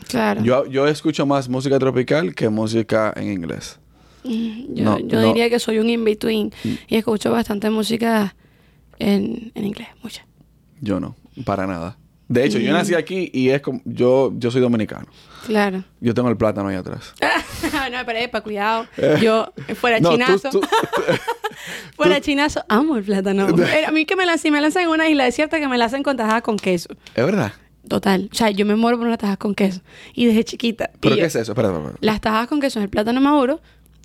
claro. 0.08 0.42
Yo, 0.42 0.66
yo 0.66 0.86
escucho 0.86 1.26
más 1.26 1.48
música 1.48 1.78
tropical 1.78 2.34
que 2.34 2.48
música 2.48 3.12
en 3.16 3.32
inglés. 3.32 3.78
Yo, 4.22 4.84
No, 4.84 4.98
yo 4.98 5.20
no. 5.20 5.26
diría 5.28 5.48
que 5.50 5.58
soy 5.58 5.78
un 5.78 5.88
in-between 5.88 6.52
y 6.88 6.96
escucho 6.96 7.30
bastante 7.32 7.70
música 7.70 8.34
en, 8.98 9.50
en 9.54 9.64
inglés, 9.64 9.88
mucha. 10.02 10.24
Yo 10.80 11.00
no, 11.00 11.16
para 11.44 11.66
nada. 11.66 11.96
De 12.30 12.44
hecho, 12.44 12.58
yo 12.58 12.72
nací 12.72 12.94
aquí 12.94 13.28
y 13.34 13.48
es 13.50 13.60
como, 13.60 13.80
yo, 13.84 14.32
yo 14.36 14.52
soy 14.52 14.60
dominicano. 14.60 15.06
Claro. 15.46 15.82
Yo 16.00 16.14
tengo 16.14 16.28
el 16.28 16.36
plátano 16.36 16.68
ahí 16.68 16.76
atrás. 16.76 17.12
no, 17.90 17.98
pero 18.06 18.18
epa, 18.20 18.40
cuidado. 18.40 18.86
Yo, 19.20 19.52
fuera 19.74 19.98
No, 19.98 20.10
tú- 20.10 20.14
chinazo. 20.16 20.50
tú- 20.50 20.60
fuera 21.96 22.20
chinazo, 22.20 22.64
amo 22.68 22.96
el 22.96 23.04
plátano. 23.04 23.48
Eh, 23.64 23.84
A 23.86 23.90
mí 23.90 24.06
que 24.06 24.16
me 24.16 24.26
la, 24.26 24.38
si 24.38 24.50
me 24.50 24.60
lanzan 24.60 24.84
en 24.84 24.88
una 24.90 25.08
isla 25.08 25.24
desierta, 25.24 25.58
que 25.58 25.66
me 25.68 25.76
la 25.78 25.86
hacen 25.86 26.02
con 26.02 26.16
tajadas 26.16 26.42
con 26.42 26.56
queso. 26.56 26.88
es 27.14 27.24
verdad. 27.24 27.52
Total. 27.88 28.28
O 28.30 28.34
sea, 28.34 28.50
yo 28.50 28.64
me 28.66 28.76
muero 28.76 28.98
por 28.98 29.06
unas 29.06 29.18
tajadas 29.18 29.38
con 29.38 29.54
queso. 29.54 29.80
Y 30.14 30.26
desde 30.26 30.44
chiquita. 30.44 30.90
¿Pero 31.00 31.14
y 31.14 31.18
qué 31.18 31.22
yo- 31.22 31.26
es 31.26 31.34
eso? 31.34 31.52
Espera, 31.52 31.68
espera, 31.68 31.84
espera. 31.88 31.98
Las 32.00 32.20
tajadas 32.20 32.46
con 32.46 32.60
queso 32.60 32.78
es 32.78 32.84
el 32.84 32.90
plátano 32.90 33.20
maduro, 33.20 33.60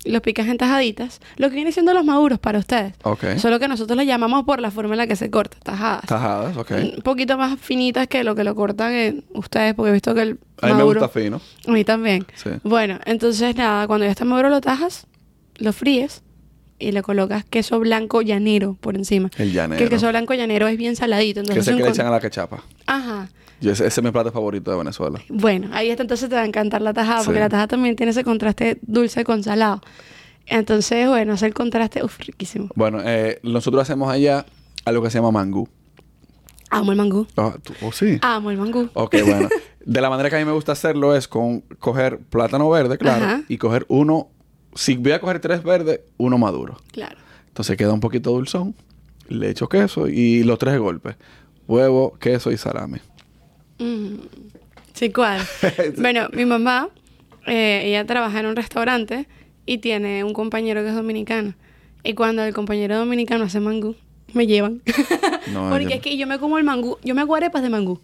los 0.06 0.20
picas 0.20 0.46
en 0.48 0.58
tajaditas, 0.58 1.20
lo 1.36 1.48
que 1.48 1.56
viene 1.56 1.72
siendo 1.72 1.92
los 1.94 2.04
maduros 2.04 2.38
para 2.38 2.58
ustedes. 2.58 2.94
Ok. 3.02 3.36
Solo 3.38 3.58
que 3.58 3.68
nosotros 3.68 3.96
le 3.96 4.06
llamamos 4.06 4.44
por 4.44 4.60
la 4.60 4.70
forma 4.70 4.94
en 4.94 4.98
la 4.98 5.06
que 5.06 5.16
se 5.16 5.30
corta, 5.30 5.58
tajadas. 5.62 6.06
Tajadas, 6.06 6.56
ok. 6.56 6.70
Un 6.96 7.02
poquito 7.02 7.36
más 7.36 7.58
finitas 7.60 8.06
que 8.06 8.24
lo 8.24 8.34
que 8.34 8.44
lo 8.44 8.54
cortan 8.54 8.92
en 8.92 9.24
ustedes, 9.34 9.74
porque 9.74 9.90
he 9.90 9.92
visto 9.92 10.14
que 10.14 10.22
el 10.22 10.38
A 10.62 10.68
mí 10.68 10.74
me 10.74 10.82
gusta 10.82 11.08
fino. 11.08 11.40
A 11.66 11.70
mí 11.70 11.84
también. 11.84 12.26
Sí. 12.34 12.50
Bueno, 12.62 12.98
entonces 13.04 13.56
nada, 13.56 13.86
cuando 13.86 14.06
ya 14.06 14.12
está 14.12 14.24
maduro 14.24 14.48
lo 14.48 14.60
tajas, 14.60 15.06
lo 15.58 15.72
fríes 15.72 16.22
y 16.78 16.92
le 16.92 17.02
colocas 17.02 17.44
queso 17.44 17.78
blanco 17.80 18.22
llanero 18.22 18.76
por 18.80 18.96
encima. 18.96 19.30
El 19.36 19.52
llanero. 19.52 19.78
Que 19.78 19.84
el 19.84 19.90
queso 19.90 20.08
blanco 20.08 20.34
llanero 20.34 20.68
es 20.68 20.76
bien 20.76 20.96
saladito. 20.96 21.42
Que 21.42 21.48
Entonces 21.48 21.64
sé 21.64 21.70
es 21.72 21.76
que 21.78 21.82
le 21.84 21.90
echan 21.90 22.06
a 22.06 22.10
la 22.10 22.20
cachapa. 22.20 22.62
Ajá. 22.86 23.28
Yo, 23.60 23.72
ese, 23.72 23.86
ese 23.86 24.00
es 24.00 24.04
mi 24.04 24.10
plato 24.10 24.30
favorito 24.32 24.70
de 24.70 24.76
Venezuela. 24.76 25.20
Bueno, 25.28 25.68
ahí 25.72 25.90
está, 25.90 26.02
entonces 26.02 26.28
te 26.28 26.34
va 26.34 26.42
a 26.42 26.46
encantar 26.46 26.82
la 26.82 26.92
tajada, 26.92 27.24
porque 27.24 27.40
la 27.40 27.48
tajada 27.48 27.68
también 27.68 27.96
tiene 27.96 28.10
ese 28.10 28.22
contraste 28.24 28.78
dulce 28.82 29.24
con 29.24 29.42
salado. 29.42 29.80
Entonces, 30.46 31.08
bueno, 31.08 31.32
hace 31.32 31.46
el 31.46 31.54
contraste, 31.54 32.04
uff, 32.04 32.18
riquísimo. 32.20 32.68
Bueno, 32.76 33.00
eh, 33.04 33.40
nosotros 33.42 33.82
hacemos 33.82 34.10
allá 34.12 34.46
algo 34.84 35.02
que 35.02 35.10
se 35.10 35.18
llama 35.18 35.32
mangú. 35.32 35.68
Amo 36.70 36.92
el 36.92 36.98
mangú. 36.98 37.26
Ah, 37.36 37.54
¿tú- 37.62 37.72
¿Oh, 37.82 37.92
sí? 37.92 38.18
Amo 38.22 38.50
el 38.50 38.56
mangú. 38.58 38.88
Ok, 38.94 39.16
bueno. 39.24 39.48
De 39.84 40.00
la 40.00 40.10
manera 40.10 40.28
que 40.28 40.36
a 40.36 40.38
mí 40.40 40.44
me 40.44 40.50
gusta 40.52 40.72
hacerlo 40.72 41.14
es 41.14 41.28
con 41.28 41.60
coger 41.78 42.18
plátano 42.18 42.68
verde, 42.68 42.98
claro, 42.98 43.24
Ajá. 43.24 43.42
y 43.48 43.56
coger 43.56 43.86
uno. 43.88 44.28
Si 44.74 44.96
voy 44.96 45.12
a 45.12 45.20
coger 45.20 45.38
tres 45.38 45.62
verdes, 45.62 46.00
uno 46.16 46.38
maduro. 46.38 46.76
Claro. 46.92 47.16
Entonces 47.46 47.76
queda 47.76 47.92
un 47.92 48.00
poquito 48.00 48.30
dulzón. 48.32 48.74
Le 49.28 49.48
echo 49.50 49.68
queso 49.68 50.08
y 50.08 50.42
los 50.42 50.58
tres 50.58 50.76
golpes: 50.80 51.14
huevo, 51.68 52.16
queso 52.18 52.50
y 52.50 52.56
salami. 52.56 52.98
Mm. 53.78 54.16
Sí, 54.94 55.10
¿cuál? 55.10 55.40
bueno, 55.98 56.28
mi 56.32 56.44
mamá, 56.46 56.88
eh, 57.46 57.82
ella 57.84 58.04
trabaja 58.06 58.40
en 58.40 58.46
un 58.46 58.56
restaurante 58.56 59.28
y 59.66 59.78
tiene 59.78 60.24
un 60.24 60.32
compañero 60.32 60.82
que 60.82 60.88
es 60.88 60.94
dominicano. 60.94 61.54
Y 62.02 62.14
cuando 62.14 62.42
el 62.44 62.54
compañero 62.54 62.96
dominicano 62.96 63.44
hace 63.44 63.60
mangú, 63.60 63.94
me 64.32 64.46
llevan. 64.46 64.82
No, 65.52 65.68
porque 65.70 65.84
yo- 65.84 65.90
es 65.96 66.00
que 66.00 66.16
yo 66.16 66.26
me 66.26 66.38
como 66.38 66.56
el 66.58 66.64
mangú, 66.64 66.96
yo 67.02 67.14
me 67.14 67.20
hago 67.20 67.34
arepas 67.34 67.62
de 67.62 67.68
mangú. 67.68 68.00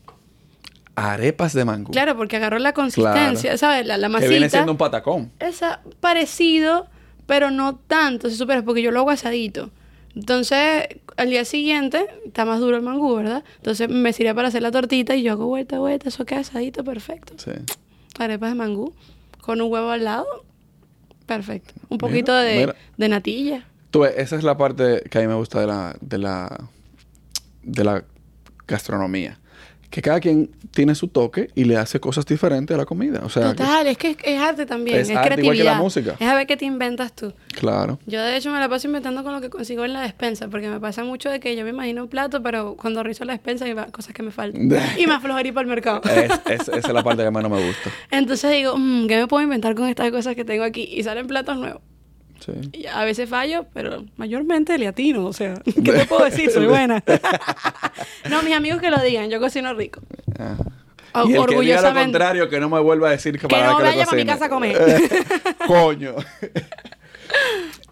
Arepas 0.95 1.55
de 1.55 1.64
mangú. 1.64 1.91
Claro, 1.91 2.16
porque 2.16 2.37
agarró 2.37 2.59
la 2.59 2.75
consistencia, 2.75 3.57
¿sabes? 3.57 3.87
La, 3.87 3.97
la 3.97 4.09
que 4.09 4.12
masita. 4.12 4.29
viene 4.31 4.51
siendo 4.51 4.73
un 4.73 4.79
patacón. 4.79 5.33
Esa, 5.39 5.81
parecido, 6.01 6.87
pero 7.27 7.51
no 7.51 7.77
tanto, 7.77 8.29
si 8.29 8.37
superas, 8.37 8.62
porque 8.62 8.83
yo 8.83 8.91
lo 8.91 9.01
hago 9.01 9.11
asadito. 9.11 9.70
Entonces, 10.15 10.89
al 11.17 11.31
día 11.31 11.45
siguiente, 11.45 12.07
está 12.27 12.45
más 12.45 12.61
duro 12.61 12.77
el 12.77 12.83
mangú, 12.83 13.15
¿verdad? 13.17 13.45
Entonces 13.57 13.89
me 13.89 14.13
sirve 14.13 14.35
para 14.35 14.49
hacer 14.49 14.63
la 14.63 14.71
tortita 14.71 15.17
y 15.17 15.23
yo 15.23 15.33
hago 15.33 15.47
vuelta, 15.47 15.79
vuelta, 15.79 16.09
eso 16.09 16.25
queda 16.27 16.41
asadito, 16.41 16.85
perfecto. 16.85 17.35
Sí. 17.39 17.53
Arepas 18.19 18.51
de 18.51 18.55
mangú, 18.57 18.93
con 19.41 19.61
un 19.63 19.73
huevo 19.73 19.91
al 19.91 20.05
lado, 20.05 20.27
perfecto. 21.27 21.73
Un 21.89 21.97
Mira, 21.97 21.99
poquito 22.09 22.35
de, 22.35 22.59
mira. 22.59 22.77
de 22.97 23.09
natilla. 23.09 23.67
Tú 23.91 24.01
ves, 24.01 24.13
esa 24.17 24.37
es 24.37 24.45
la 24.45 24.57
parte 24.57 25.03
que 25.11 25.19
a 25.19 25.21
mí 25.23 25.27
me 25.27 25.35
gusta 25.35 25.61
de 25.61 25.67
la, 25.67 25.97
de 26.01 26.19
la, 26.19 26.61
de 27.63 27.85
la 27.85 28.05
gastronomía. 28.67 29.39
Que 29.93 30.01
cada 30.01 30.20
quien 30.20 30.51
tiene 30.70 30.95
su 30.95 31.09
toque 31.09 31.51
y 31.55 31.64
le 31.64 31.76
hace 31.76 32.01
cosas 32.01 32.24
diferentes 32.24 32.74
a 32.74 32.78
la 32.78 32.86
comida. 32.86 33.20
O 33.24 33.28
sea, 33.28 33.51
que- 33.51 33.59
Total, 33.59 33.86
es 33.86 33.99
que 33.99 34.16
es, 34.24 34.40
arte 34.40 34.64
también, 34.64 34.97
Es 34.99 35.11
es, 35.11 35.16
arte, 35.16 35.34
igual 35.34 35.36
que 35.38 35.43
creatividad. 35.43 35.72
la 35.74 35.78
música. 35.78 36.16
Es 36.18 36.26
a 36.26 36.34
ver 36.34 36.47
qué 36.47 36.57
te 36.57 36.64
inventas 36.64 37.12
tú. 37.14 37.34
claro. 37.55 37.99
Yo 38.07 38.22
de 38.22 38.36
hecho 38.38 38.51
me 38.51 38.59
la 38.59 38.70
paso 38.70 38.86
inventando 38.86 39.22
con 39.22 39.34
lo 39.34 39.43
que 39.43 39.51
consigo 39.51 39.84
en 39.84 39.93
la 39.93 40.01
despensa, 40.01 40.49
porque 40.49 40.68
me 40.70 40.80
pasa 40.80 41.05
mucho 41.05 41.28
de 41.30 41.40
que 41.40 41.55
yo 41.57 41.62
me 41.64 41.70
imagino 41.70 42.05
un 42.05 42.09
plato, 42.09 42.43
pero 42.43 42.74
cuando 42.74 43.03
rizo 43.03 43.26
la 43.26 43.34
despensa 43.34 43.66
hay 43.66 43.74
cosas 43.93 44.14
que 44.14 44.22
me 44.22 44.30
faltan. 44.30 44.62
y 44.99 45.07
más 45.07 45.22
flojera 45.22 45.47
ir 45.47 45.53
para 45.55 45.64
el 45.64 45.68
mercado. 45.68 46.01
Es- 46.05 46.40
es- 46.51 46.68
esa 46.68 46.76
es 46.88 46.93
la 46.95 47.03
parte 47.05 47.22
que 47.22 47.30
más 47.30 47.43
no 47.43 47.51
me 47.51 47.62
gusta. 47.62 47.90
Entonces 48.11 48.51
digo, 48.51 48.74
"Mm, 48.78 49.07
¿qué 49.09 49.16
me 49.20 49.26
puedo 49.26 49.43
inventar 49.43 49.74
con 49.74 49.86
estas 49.88 50.11
cosas 50.11 50.34
que 50.34 50.47
tengo 50.47 50.64
aquí? 50.64 50.88
Y 50.90 51.03
salen 51.03 51.26
platos 51.26 51.59
nuevos. 51.59 51.82
Sí. 52.45 52.53
Y 52.72 52.86
a 52.86 53.05
veces 53.05 53.28
fallo, 53.28 53.66
pero 53.72 54.05
mayormente 54.16 54.76
latino, 54.78 55.26
o 55.26 55.32
sea, 55.32 55.55
¿qué 55.64 55.93
te 55.93 56.05
puedo 56.07 56.24
decir? 56.24 56.51
Soy 56.51 56.66
buena. 56.66 57.03
no, 58.30 58.43
mis 58.43 58.55
amigos 58.55 58.80
que 58.80 58.90
lo 58.90 59.01
digan, 59.01 59.30
yo 59.30 59.38
cocino 59.40 59.72
rico. 59.74 60.01
Ah. 60.38 60.57
O- 61.14 61.20
y 61.20 61.20
el 61.20 61.26
que 61.26 61.32
diga 61.32 61.36
lo 61.36 61.43
orgullosamente. 61.43 62.03
contrario, 62.12 62.49
que 62.49 62.59
no 62.59 62.68
me 62.70 62.80
vuelva 62.80 63.09
a 63.09 63.11
decir 63.12 63.34
que, 63.34 63.40
Que 63.40 63.49
para 63.49 63.70
no 63.72 63.76
que 63.76 63.82
le 63.84 63.88
vaya 63.90 64.05
para 64.07 64.16
mi 64.16 64.24
casa 64.26 64.47
a 64.47 64.49
comer. 64.49 64.76
Coño. 65.66 66.14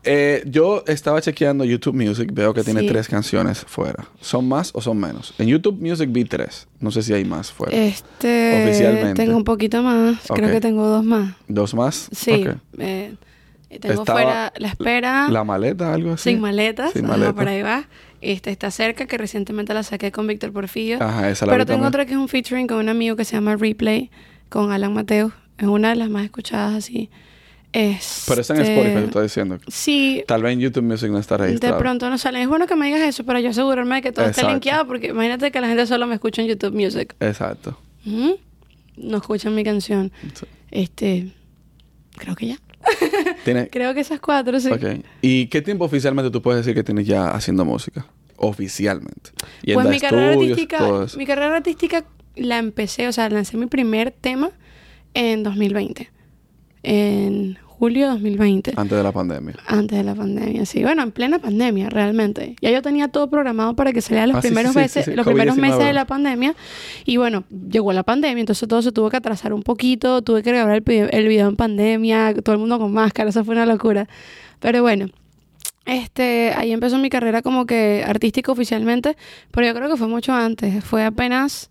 Eh, 0.03 0.43
yo 0.47 0.83
estaba 0.87 1.21
chequeando 1.21 1.65
YouTube 1.65 1.95
Music, 1.95 2.31
veo 2.33 2.55
que 2.55 2.63
tiene 2.65 2.81
Sí. 2.81 2.87
tres 2.87 3.07
canciones 3.09 3.61
fuera. 3.67 4.07
¿Son 4.21 4.49
más 4.49 4.71
o 4.75 4.81
son 4.81 4.99
menos? 4.99 5.35
En 5.39 5.47
YouTube 5.49 5.77
Music 5.79 6.09
vi 6.11 6.25
tres. 6.25 6.67
No 6.79 6.91
sé 6.91 7.03
si 7.03 7.13
hay 7.13 7.25
más 7.27 7.53
fuera. 7.53 7.77
Este, 7.77 8.65
Oficialmente. 8.65 9.23
tengo 9.23 9.37
un 9.37 9.45
poquito 9.45 9.83
más, 9.83 10.17
creo 10.35 10.51
que 10.51 10.61
tengo 10.61 10.87
dos 10.87 11.05
más. 11.05 11.35
¿Dos 11.49 11.75
más? 11.75 12.09
Sí, 12.13 12.47
Ok. 12.49 12.57
eh, 12.79 13.13
tengo 13.79 14.01
Estaba 14.03 14.21
fuera 14.21 14.53
la 14.57 14.69
espera. 14.69 15.29
¿La 15.29 15.45
maleta, 15.45 15.95
algo 15.95 16.13
así? 16.13 16.31
Sin 16.31 16.41
maletas, 16.41 16.93
Sin 16.93 17.05
ajá, 17.05 17.15
maleta. 17.17 17.33
por 17.35 17.49
ahí 17.49 17.63
va. 17.63 17.85
Este 18.21 18.51
está 18.51 18.71
cerca, 18.71 19.07
que 19.07 19.17
recientemente 19.17 19.73
la 19.73 19.83
saqué 19.83 20.11
con 20.13 20.27
Víctor 20.27 20.53
Porfillo. 20.53 20.99
Ajá, 21.01 21.31
esa 21.31 21.47
la 21.47 21.53
Pero 21.53 21.65
vi 21.65 21.69
tengo 21.69 21.77
también. 21.85 21.89
otra 21.89 22.05
que 22.07 22.13
es 22.13 22.19
un 22.19 22.29
featuring 22.29 22.67
con 22.67 22.79
un 22.79 22.89
amigo 22.89 23.17
que 23.17 23.25
se 23.25 23.37
llama 23.37 23.57
Replay, 23.57 24.11
con 24.49 24.73
Alan 24.73 24.93
Mateo. 24.93 25.33
Es 25.59 25.67
una 25.67 25.91
de 25.91 25.97
las 25.97 26.11
más 26.11 26.25
escuchadas 26.25 26.75
así. 26.75 27.11
Este, 27.73 28.23
Pero 28.29 28.41
es 28.41 28.51
en 28.51 28.57
Spotify, 28.63 28.95
te 28.95 29.05
estoy 29.05 29.23
diciendo. 29.23 29.59
Sí. 29.69 30.25
Tal 30.27 30.43
vez 30.43 30.55
en 30.55 30.61
YouTube 30.61 30.83
Music 30.83 31.09
no 31.09 31.19
está 31.19 31.37
registrado. 31.37 31.77
De 31.77 31.81
pronto 31.81 32.11
no 32.11 32.19
sale. 32.19 32.43
Es 32.43 32.49
bueno 32.49 32.67
que 32.67 32.75
me 32.75 32.87
digas 32.87 33.01
eso 33.03 33.25
para 33.25 33.41
yo 33.41 33.51
asegurarme 33.51 33.95
de 33.97 34.03
que 34.03 34.11
todo 34.13 34.25
esté 34.25 34.41
Exacto. 34.41 34.51
linkeado, 34.55 34.87
porque 34.89 35.07
imagínate 35.09 35.53
que 35.53 35.61
la 35.61 35.69
gente 35.69 35.87
solo 35.87 36.07
me 36.09 36.15
escucha 36.15 36.43
en 36.43 36.49
YouTube 36.49 36.75
Music. 36.75 37.15
Exacto. 37.21 37.79
No 38.97 39.17
escuchan 39.19 39.55
mi 39.55 39.63
canción. 39.65 40.11
Sí. 40.35 40.47
Este. 40.73 41.33
Creo 42.17 42.35
que 42.35 42.49
ya. 42.49 42.57
Creo 43.71 43.95
que 43.95 44.01
esas 44.01 44.21
cuatro, 44.21 44.61
sí. 44.61 44.71
¿Y 45.23 45.47
qué 45.47 45.63
tiempo 45.63 45.85
oficialmente 45.85 46.31
tú 46.31 46.43
puedes 46.43 46.65
decir 46.65 46.75
que 46.75 46.85
tienes 46.85 47.07
ya 47.07 47.31
haciendo 47.31 47.65
música? 47.65 48.07
Oficialmente. 48.37 49.31
Y 49.63 49.75
Pues 49.75 49.89
mi 49.89 50.01
carrera 50.01 50.33
estudios, 50.33 50.59
artística, 50.59 51.07
mi 51.17 51.27
carrera 51.27 51.57
artística 51.57 52.05
la 52.37 52.59
empecé, 52.59 53.09
o 53.09 53.13
sea, 53.13 53.29
lancé 53.29 53.57
mi 53.57 53.67
primer 53.67 54.11
tema 54.11 54.51
en 55.15 55.43
2020. 55.43 56.11
En 56.83 57.59
julio 57.81 58.07
de 58.09 58.13
2020. 58.13 58.75
Antes 58.77 58.99
de 58.99 59.03
la 59.03 59.11
pandemia. 59.11 59.55
Antes 59.67 59.97
de 59.97 60.05
la 60.05 60.15
pandemia, 60.15 60.67
sí. 60.67 60.83
Bueno, 60.83 61.03
en 61.03 61.13
plena 61.13 61.39
pandemia, 61.39 61.89
realmente. 61.89 62.55
Ya 62.61 62.71
yo 62.71 62.83
tenía 62.83 63.09
todo 63.09 63.31
programado 63.31 63.75
para 63.75 63.93
que 63.95 64.03
saliera 64.03 64.27
los 64.27 64.37
Ah, 64.37 64.41
primeros 64.43 64.73
sí, 64.73 64.75
sí, 64.75 64.81
meses, 64.81 65.05
sí, 65.07 65.15
los 65.15 65.27
primeros 65.27 65.57
COVID-19. 65.57 65.61
meses 65.61 65.79
de 65.87 65.93
la 65.95 66.05
pandemia. 66.05 66.55
Y 67.07 67.17
bueno, 67.17 67.45
llegó 67.71 67.93
la 67.95 68.03
pandemia, 68.03 68.41
entonces 68.41 68.69
todo 68.69 68.83
se 68.83 68.93
tuvo 68.93 69.09
que 69.09 69.17
atrasar 69.17 69.55
un 69.55 69.63
poquito. 69.63 70.21
Tuve 70.21 70.43
que 70.43 70.51
grabar 70.53 70.83
el, 70.87 71.09
el 71.11 71.27
video 71.29 71.49
en 71.49 71.57
pandemia, 71.57 72.35
todo 72.45 72.53
el 72.55 72.61
mundo 72.61 72.79
con 72.79 72.93
máscara, 72.93 73.31
eso 73.31 73.43
fue 73.45 73.55
una 73.55 73.65
locura. 73.65 74.07
Pero 74.59 74.83
bueno, 74.83 75.07
este, 75.87 76.53
ahí 76.57 76.73
empezó 76.73 76.99
mi 76.99 77.09
carrera 77.09 77.41
como 77.41 77.65
que 77.65 78.05
artística 78.07 78.53
oficialmente, 78.53 79.17
pero 79.51 79.67
yo 79.67 79.75
creo 79.75 79.89
que 79.89 79.97
fue 79.97 80.07
mucho 80.07 80.35
antes. 80.35 80.85
Fue 80.85 81.03
apenas 81.05 81.71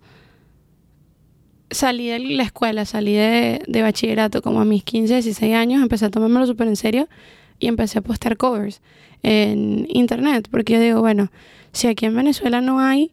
salí 1.72 2.07
de 2.07 2.20
la 2.20 2.43
escuela, 2.43 2.86
salí 2.86 3.13
de, 3.13 3.61
de 3.67 3.82
bachillerato 3.82 4.41
como 4.41 4.61
a 4.61 4.65
mis 4.65 4.84
15, 4.84 5.13
16 5.15 5.55
años, 5.55 5.82
empecé 5.82 6.05
a 6.05 6.09
tomármelo 6.09 6.45
súper 6.47 6.67
en 6.67 6.76
serio 6.76 7.07
y 7.59 7.67
empecé 7.67 7.99
a 7.99 8.01
postear 8.01 8.38
covers 8.38 8.82
en 9.24 9.86
internet, 9.89 10.47
porque 10.49 10.74
yo 10.74 10.80
digo, 10.80 11.01
bueno, 11.01 11.32
si 11.72 11.88
aquí 11.88 12.05
en 12.05 12.15
Venezuela 12.15 12.61
no 12.61 12.80
hay 12.80 13.11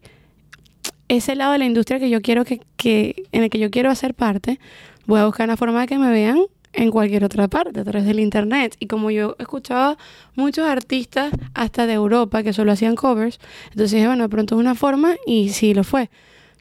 ese 1.09 1.34
lado 1.36 1.52
de 1.52 1.59
la 1.59 1.66
industria 1.66 1.98
que 2.00 2.11
yo 2.11 2.20
quiero 2.20 2.44
que, 2.44 2.61
que 2.76 3.24
en 3.32 3.42
el 3.44 3.50
que 3.50 3.59
yo 3.59 3.70
quiero 3.70 3.90
hacer 3.90 4.14
parte, 4.14 4.59
voy 5.07 5.20
a 5.20 5.26
buscar 5.26 5.46
una 5.46 5.57
forma 5.57 5.80
de 5.82 5.86
que 5.86 5.98
me 5.98 6.11
vean 6.11 6.38
en 6.72 6.90
cualquier 6.90 7.24
otra 7.24 7.48
parte, 7.48 7.80
a 7.80 7.84
través 7.84 8.07
del 8.07 8.20
internet. 8.20 8.76
Y 8.80 8.86
como 8.86 9.11
yo 9.11 9.34
escuchaba 9.38 9.96
muchos 10.34 10.66
artistas, 10.66 11.32
hasta 11.54 11.86
de 11.86 11.94
Europa, 11.94 12.42
que 12.42 12.52
solo 12.52 12.72
hacían 12.72 12.96
covers, 12.96 13.38
entonces 13.70 13.92
dije, 13.92 14.07
bueno, 14.07 14.28
pronto 14.28 14.57
es 14.57 14.61
una 14.61 14.74
forma 14.74 15.14
y 15.26 15.50
sí 15.50 15.74
lo 15.74 15.84
fue. 15.84 16.11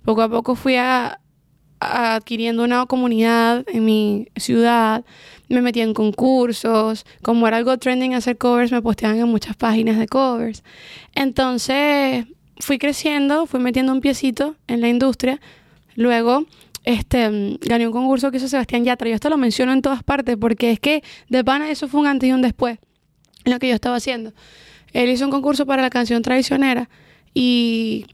Poco 0.05 0.21
a 0.21 0.29
poco 0.29 0.55
fui 0.55 0.75
a- 0.75 1.19
adquiriendo 2.15 2.63
una 2.63 2.85
comunidad 2.85 3.63
en 3.67 3.85
mi 3.85 4.27
ciudad, 4.35 5.03
me 5.49 5.61
metí 5.61 5.81
en 5.81 5.93
concursos, 5.93 7.05
como 7.21 7.47
era 7.47 7.57
algo 7.57 7.77
trending 7.77 8.13
hacer 8.13 8.37
covers, 8.37 8.71
me 8.71 8.81
posteaban 8.81 9.19
en 9.19 9.27
muchas 9.27 9.55
páginas 9.55 9.97
de 9.97 10.07
covers. 10.07 10.63
Entonces 11.13 12.25
fui 12.59 12.77
creciendo, 12.77 13.45
fui 13.45 13.59
metiendo 13.59 13.91
un 13.91 14.01
piecito 14.01 14.55
en 14.67 14.81
la 14.81 14.89
industria. 14.89 15.39
Luego 15.95 16.45
este, 16.83 17.57
gané 17.61 17.87
un 17.87 17.93
concurso 17.93 18.31
que 18.31 18.37
hizo 18.37 18.47
Sebastián 18.47 18.83
Yatra. 18.83 19.09
Yo 19.09 19.15
esto 19.15 19.29
lo 19.29 19.37
menciono 19.37 19.73
en 19.73 19.81
todas 19.81 20.03
partes 20.03 20.37
porque 20.37 20.71
es 20.71 20.79
que 20.79 21.03
de 21.29 21.43
pana 21.43 21.69
eso 21.69 21.87
fue 21.87 22.01
un 22.01 22.07
antes 22.07 22.29
y 22.29 22.31
un 22.31 22.41
después 22.41 22.79
lo 23.43 23.59
que 23.59 23.67
yo 23.67 23.75
estaba 23.75 23.97
haciendo. 23.97 24.33
Él 24.93 25.09
hizo 25.09 25.25
un 25.25 25.31
concurso 25.31 25.65
para 25.65 25.81
la 25.81 25.89
canción 25.89 26.21
traicionera 26.21 26.89
y 27.33 28.05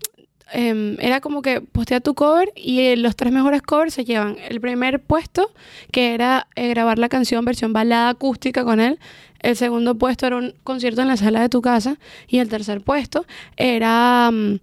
em, 0.54 0.98
era 1.00 1.22
como 1.22 1.42
que 1.42 1.62
postea 1.62 2.00
tu 2.00 2.14
cover 2.14 2.52
y 2.56 2.82
eh, 2.82 2.98
los 2.98 3.16
tres 3.16 3.32
mejores 3.34 3.62
covers 3.62 3.94
se 3.94 4.06
llevan 4.06 4.38
el 4.48 4.62
primer 4.62 5.02
puesto, 5.02 5.52
que 5.92 6.14
era 6.14 6.48
eh, 6.56 6.70
grabar 6.70 7.00
la 7.00 7.10
canción 7.10 7.46
versión 7.46 7.74
balada 7.74 8.10
acústica 8.10 8.64
con 8.64 8.80
él. 8.80 9.00
El 9.40 9.56
segundo 9.56 9.96
puesto 9.96 10.28
era 10.28 10.38
un 10.38 10.54
concierto 10.64 11.02
en 11.02 11.08
la 11.08 11.18
sala 11.18 11.42
de 11.42 11.50
tu 11.50 11.62
casa. 11.62 11.98
Y 12.28 12.40
el 12.40 12.50
tercer 12.50 12.82
puesto 12.82 13.26
era 13.58 14.30
mm, 14.32 14.60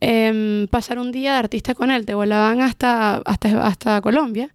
em, 0.00 0.66
pasar 0.68 0.98
un 0.98 1.12
día 1.12 1.32
de 1.32 1.38
artista 1.38 1.74
con 1.74 1.90
él. 1.90 2.06
Te 2.06 2.14
volaban 2.14 2.60
hasta, 2.60 3.16
hasta, 3.16 3.66
hasta 3.66 4.00
Colombia. 4.00 4.50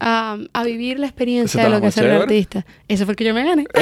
A, 0.00 0.36
a 0.52 0.64
vivir 0.64 0.98
la 0.98 1.06
experiencia 1.06 1.64
de 1.64 1.70
lo 1.70 1.80
que 1.80 1.86
es 1.86 1.94
ser 1.94 2.10
artista. 2.10 2.66
Ese 2.88 3.04
fue 3.04 3.12
el 3.12 3.16
que 3.16 3.24
yo 3.24 3.34
me 3.34 3.44
gané. 3.44 3.64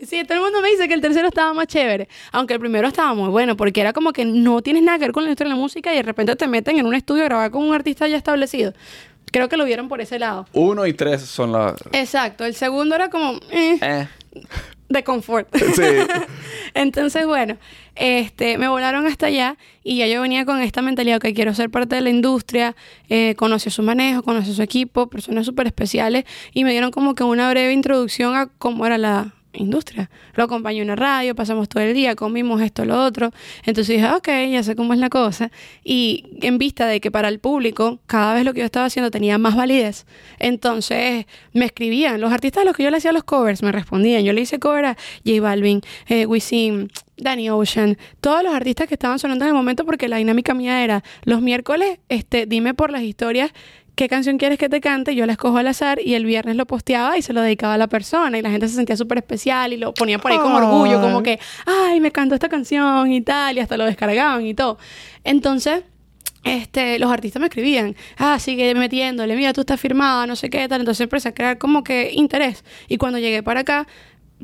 Sí, 0.00 0.22
todo 0.24 0.34
el 0.38 0.44
mundo 0.44 0.60
me 0.62 0.70
dice 0.70 0.86
que 0.86 0.94
el 0.94 1.00
tercero 1.00 1.26
estaba 1.26 1.52
más 1.52 1.66
chévere. 1.66 2.08
Aunque 2.30 2.54
el 2.54 2.60
primero 2.60 2.86
estaba 2.86 3.14
muy 3.14 3.30
bueno, 3.30 3.56
porque 3.56 3.80
era 3.80 3.92
como 3.92 4.12
que 4.12 4.24
no 4.24 4.62
tienes 4.62 4.84
nada 4.84 4.96
que 4.96 5.06
ver 5.06 5.12
con 5.12 5.24
la 5.24 5.28
industria 5.30 5.48
de 5.50 5.56
la 5.56 5.60
música 5.60 5.92
y 5.92 5.96
de 5.96 6.02
repente 6.04 6.36
te 6.36 6.46
meten 6.46 6.78
en 6.78 6.86
un 6.86 6.94
estudio 6.94 7.22
a 7.24 7.26
grabar 7.26 7.50
con 7.50 7.64
un 7.64 7.74
artista 7.74 8.06
ya 8.06 8.16
establecido. 8.16 8.72
Creo 9.32 9.48
que 9.48 9.56
lo 9.56 9.64
vieron 9.64 9.88
por 9.88 10.00
ese 10.00 10.18
lado. 10.20 10.46
Uno 10.52 10.86
y 10.86 10.92
tres 10.94 11.22
son 11.22 11.50
las... 11.52 11.74
Exacto. 11.92 12.44
El 12.44 12.54
segundo 12.54 12.94
era 12.94 13.10
como 13.10 13.40
eh, 13.50 13.78
Eh. 13.82 14.08
De 14.88 15.04
confort. 15.04 15.48
Sí. 15.56 15.82
Entonces, 16.74 17.26
bueno, 17.26 17.56
este, 17.94 18.58
me 18.58 18.68
volaron 18.68 19.06
hasta 19.06 19.26
allá 19.26 19.56
y 19.82 19.98
ya 19.98 20.06
yo 20.06 20.22
venía 20.22 20.44
con 20.44 20.60
esta 20.60 20.82
mentalidad 20.82 21.20
que 21.20 21.34
quiero 21.34 21.54
ser 21.54 21.70
parte 21.70 21.96
de 21.96 22.00
la 22.00 22.10
industria, 22.10 22.76
eh, 23.08 23.34
conocí 23.36 23.70
su 23.70 23.82
manejo, 23.82 24.22
conocí 24.22 24.52
su 24.52 24.62
equipo, 24.62 25.08
personas 25.08 25.46
súper 25.46 25.66
especiales 25.66 26.24
y 26.52 26.64
me 26.64 26.70
dieron 26.70 26.90
como 26.90 27.14
que 27.14 27.24
una 27.24 27.50
breve 27.50 27.72
introducción 27.72 28.34
a 28.34 28.46
cómo 28.58 28.86
era 28.86 28.98
la 28.98 29.34
industria. 29.52 30.10
Lo 30.34 30.44
acompañé 30.44 30.78
en 30.78 30.84
una 30.84 30.96
radio, 30.96 31.34
pasamos 31.34 31.68
todo 31.68 31.82
el 31.82 31.94
día, 31.94 32.14
comimos 32.14 32.60
esto, 32.60 32.84
lo 32.84 33.02
otro. 33.02 33.30
Entonces 33.64 33.96
dije, 33.96 34.10
ok, 34.10 34.28
ya 34.50 34.62
sé 34.62 34.76
cómo 34.76 34.92
es 34.92 34.98
la 34.98 35.08
cosa. 35.08 35.50
Y 35.84 36.24
en 36.42 36.58
vista 36.58 36.86
de 36.86 37.00
que 37.00 37.10
para 37.10 37.28
el 37.28 37.38
público 37.38 37.98
cada 38.06 38.34
vez 38.34 38.44
lo 38.44 38.52
que 38.52 38.60
yo 38.60 38.66
estaba 38.66 38.86
haciendo 38.86 39.10
tenía 39.10 39.38
más 39.38 39.56
validez, 39.56 40.06
entonces 40.38 41.26
me 41.52 41.64
escribían. 41.64 42.20
Los 42.20 42.32
artistas 42.32 42.62
a 42.62 42.64
los 42.64 42.76
que 42.76 42.82
yo 42.82 42.90
le 42.90 42.98
hacía 42.98 43.12
los 43.12 43.24
covers 43.24 43.62
me 43.62 43.72
respondían. 43.72 44.24
Yo 44.24 44.32
le 44.32 44.42
hice 44.42 44.58
cover 44.58 44.84
a 44.84 44.96
J 45.24 45.40
Balvin, 45.40 45.80
eh, 46.08 46.26
Wisin, 46.26 46.90
Danny 47.16 47.50
Ocean, 47.50 47.98
todos 48.20 48.42
los 48.42 48.54
artistas 48.54 48.86
que 48.86 48.94
estaban 48.94 49.18
sonando 49.18 49.44
en 49.44 49.48
el 49.48 49.54
momento 49.54 49.84
porque 49.84 50.08
la 50.08 50.18
dinámica 50.18 50.54
mía 50.54 50.84
era 50.84 51.02
los 51.24 51.42
miércoles, 51.42 51.98
este, 52.08 52.46
dime 52.46 52.74
por 52.74 52.90
las 52.90 53.02
historias 53.02 53.52
qué 53.98 54.08
canción 54.08 54.38
quieres 54.38 54.58
que 54.60 54.68
te 54.68 54.80
cante, 54.80 55.16
yo 55.16 55.26
la 55.26 55.32
escojo 55.32 55.58
al 55.58 55.66
azar 55.66 55.98
y 56.00 56.14
el 56.14 56.24
viernes 56.24 56.54
lo 56.54 56.66
posteaba 56.66 57.18
y 57.18 57.22
se 57.22 57.32
lo 57.32 57.42
dedicaba 57.42 57.74
a 57.74 57.78
la 57.78 57.88
persona 57.88 58.38
y 58.38 58.42
la 58.42 58.48
gente 58.48 58.68
se 58.68 58.76
sentía 58.76 58.96
súper 58.96 59.18
especial 59.18 59.72
y 59.72 59.76
lo 59.76 59.92
ponía 59.92 60.20
por 60.20 60.30
ahí 60.30 60.38
con 60.38 60.52
orgullo, 60.52 61.00
como 61.00 61.24
que, 61.24 61.40
ay, 61.66 61.98
me 62.00 62.12
cantó 62.12 62.36
esta 62.36 62.48
canción 62.48 63.10
y 63.10 63.22
tal, 63.22 63.56
y 63.56 63.60
hasta 63.60 63.76
lo 63.76 63.84
descargaban 63.84 64.46
y 64.46 64.54
todo. 64.54 64.78
Entonces, 65.24 65.82
este, 66.44 67.00
los 67.00 67.10
artistas 67.10 67.40
me 67.40 67.48
escribían, 67.48 67.96
ah, 68.18 68.38
sigue 68.38 68.72
metiéndole, 68.76 69.34
mira, 69.34 69.52
tú 69.52 69.62
estás 69.62 69.80
firmada, 69.80 70.28
no 70.28 70.36
sé 70.36 70.48
qué, 70.48 70.68
tal. 70.68 70.82
Entonces 70.82 71.00
empecé 71.00 71.30
a 71.30 71.34
crear 71.34 71.58
como 71.58 71.82
que 71.82 72.12
interés. 72.14 72.62
Y 72.86 72.98
cuando 72.98 73.18
llegué 73.18 73.42
para 73.42 73.60
acá, 73.60 73.88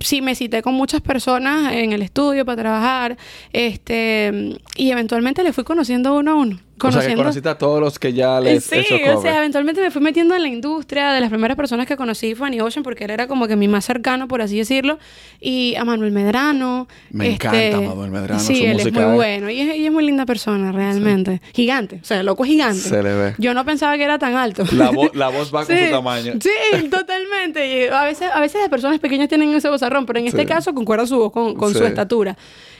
sí 0.00 0.20
me 0.20 0.34
cité 0.34 0.62
con 0.62 0.74
muchas 0.74 1.00
personas 1.00 1.74
en 1.74 1.92
el 1.92 2.02
estudio 2.02 2.44
para 2.44 2.60
trabajar, 2.60 3.16
este, 3.52 4.58
y 4.74 4.90
eventualmente 4.90 5.44
le 5.44 5.52
fui 5.52 5.62
conociendo 5.62 6.16
uno 6.16 6.32
a 6.32 6.34
uno. 6.34 6.58
O 6.76 6.90
sea, 6.90 6.90
que 6.90 6.96
Conociendo... 6.96 7.22
conociste 7.22 7.48
a 7.48 7.56
todos 7.56 7.80
los 7.80 7.98
que 8.00 8.12
ya 8.12 8.40
les 8.40 8.64
Sí, 8.64 8.80
o 9.14 9.22
sea, 9.22 9.38
eventualmente 9.38 9.80
me 9.80 9.92
fui 9.92 10.02
metiendo 10.02 10.34
en 10.34 10.42
la 10.42 10.48
industria. 10.48 11.12
De 11.12 11.20
las 11.20 11.30
primeras 11.30 11.56
personas 11.56 11.86
que 11.86 11.96
conocí 11.96 12.34
fue 12.34 12.48
Annie 12.48 12.60
Ocean, 12.62 12.82
porque 12.82 13.04
él 13.04 13.10
era 13.10 13.28
como 13.28 13.46
que 13.46 13.54
mi 13.54 13.68
más 13.68 13.84
cercano, 13.84 14.26
por 14.26 14.42
así 14.42 14.58
decirlo. 14.58 14.98
Y 15.40 15.76
a 15.76 15.84
Manuel 15.84 16.10
Medrano. 16.10 16.88
este, 17.06 17.16
Me 17.16 17.28
encanta 17.34 17.80
Manuel 17.80 18.10
Medrano, 18.10 18.40
Sí, 18.40 18.56
su 18.56 18.62
él 18.64 18.70
es 18.70 18.76
música 18.86 19.00
muy 19.02 19.10
es- 19.10 19.14
bueno. 19.14 19.50
Y 19.50 19.60
es, 19.60 19.76
y 19.76 19.86
es 19.86 19.92
muy 19.92 20.04
linda 20.04 20.26
persona, 20.26 20.72
realmente. 20.72 21.40
Gigante. 21.54 22.00
O 22.02 22.04
sea, 22.04 22.18
el 22.20 22.26
loco 22.26 22.44
es 22.44 22.50
gigante. 22.50 22.80
Se 22.80 23.02
le 23.02 23.14
ve. 23.14 23.34
Yo 23.38 23.54
no 23.54 23.64
pensaba 23.64 23.96
que 23.96 24.02
era 24.02 24.18
tan 24.18 24.34
alto. 24.34 24.64
La, 24.72 24.90
vo- 24.90 25.12
la 25.14 25.28
voz 25.28 25.54
va 25.54 25.64
con 25.66 25.76
Sí, 25.76 25.84
su 25.86 25.90
tamaño. 25.92 26.32
Sí, 26.40 26.88
totalmente. 26.88 27.66
Y 27.66 27.86
a 27.86 28.02
veces, 28.04 28.28
a 28.32 28.40
veces 28.40 28.60
las 28.60 28.68
personas 28.70 28.98
pequeñas 28.98 29.28
tienen 29.28 29.54
ese 29.54 29.68
vozarrón, 29.68 30.06
pero 30.06 30.18
en 30.18 30.26
este 30.26 30.40
Sí. 30.40 30.46
caso 30.46 30.74
concuerda 30.74 31.06
su 31.06 31.18
voz 31.18 31.32
con, 31.32 31.54
con 31.54 31.72
su 31.72 31.78
Sí. 31.78 31.84
estatura. 31.84 32.36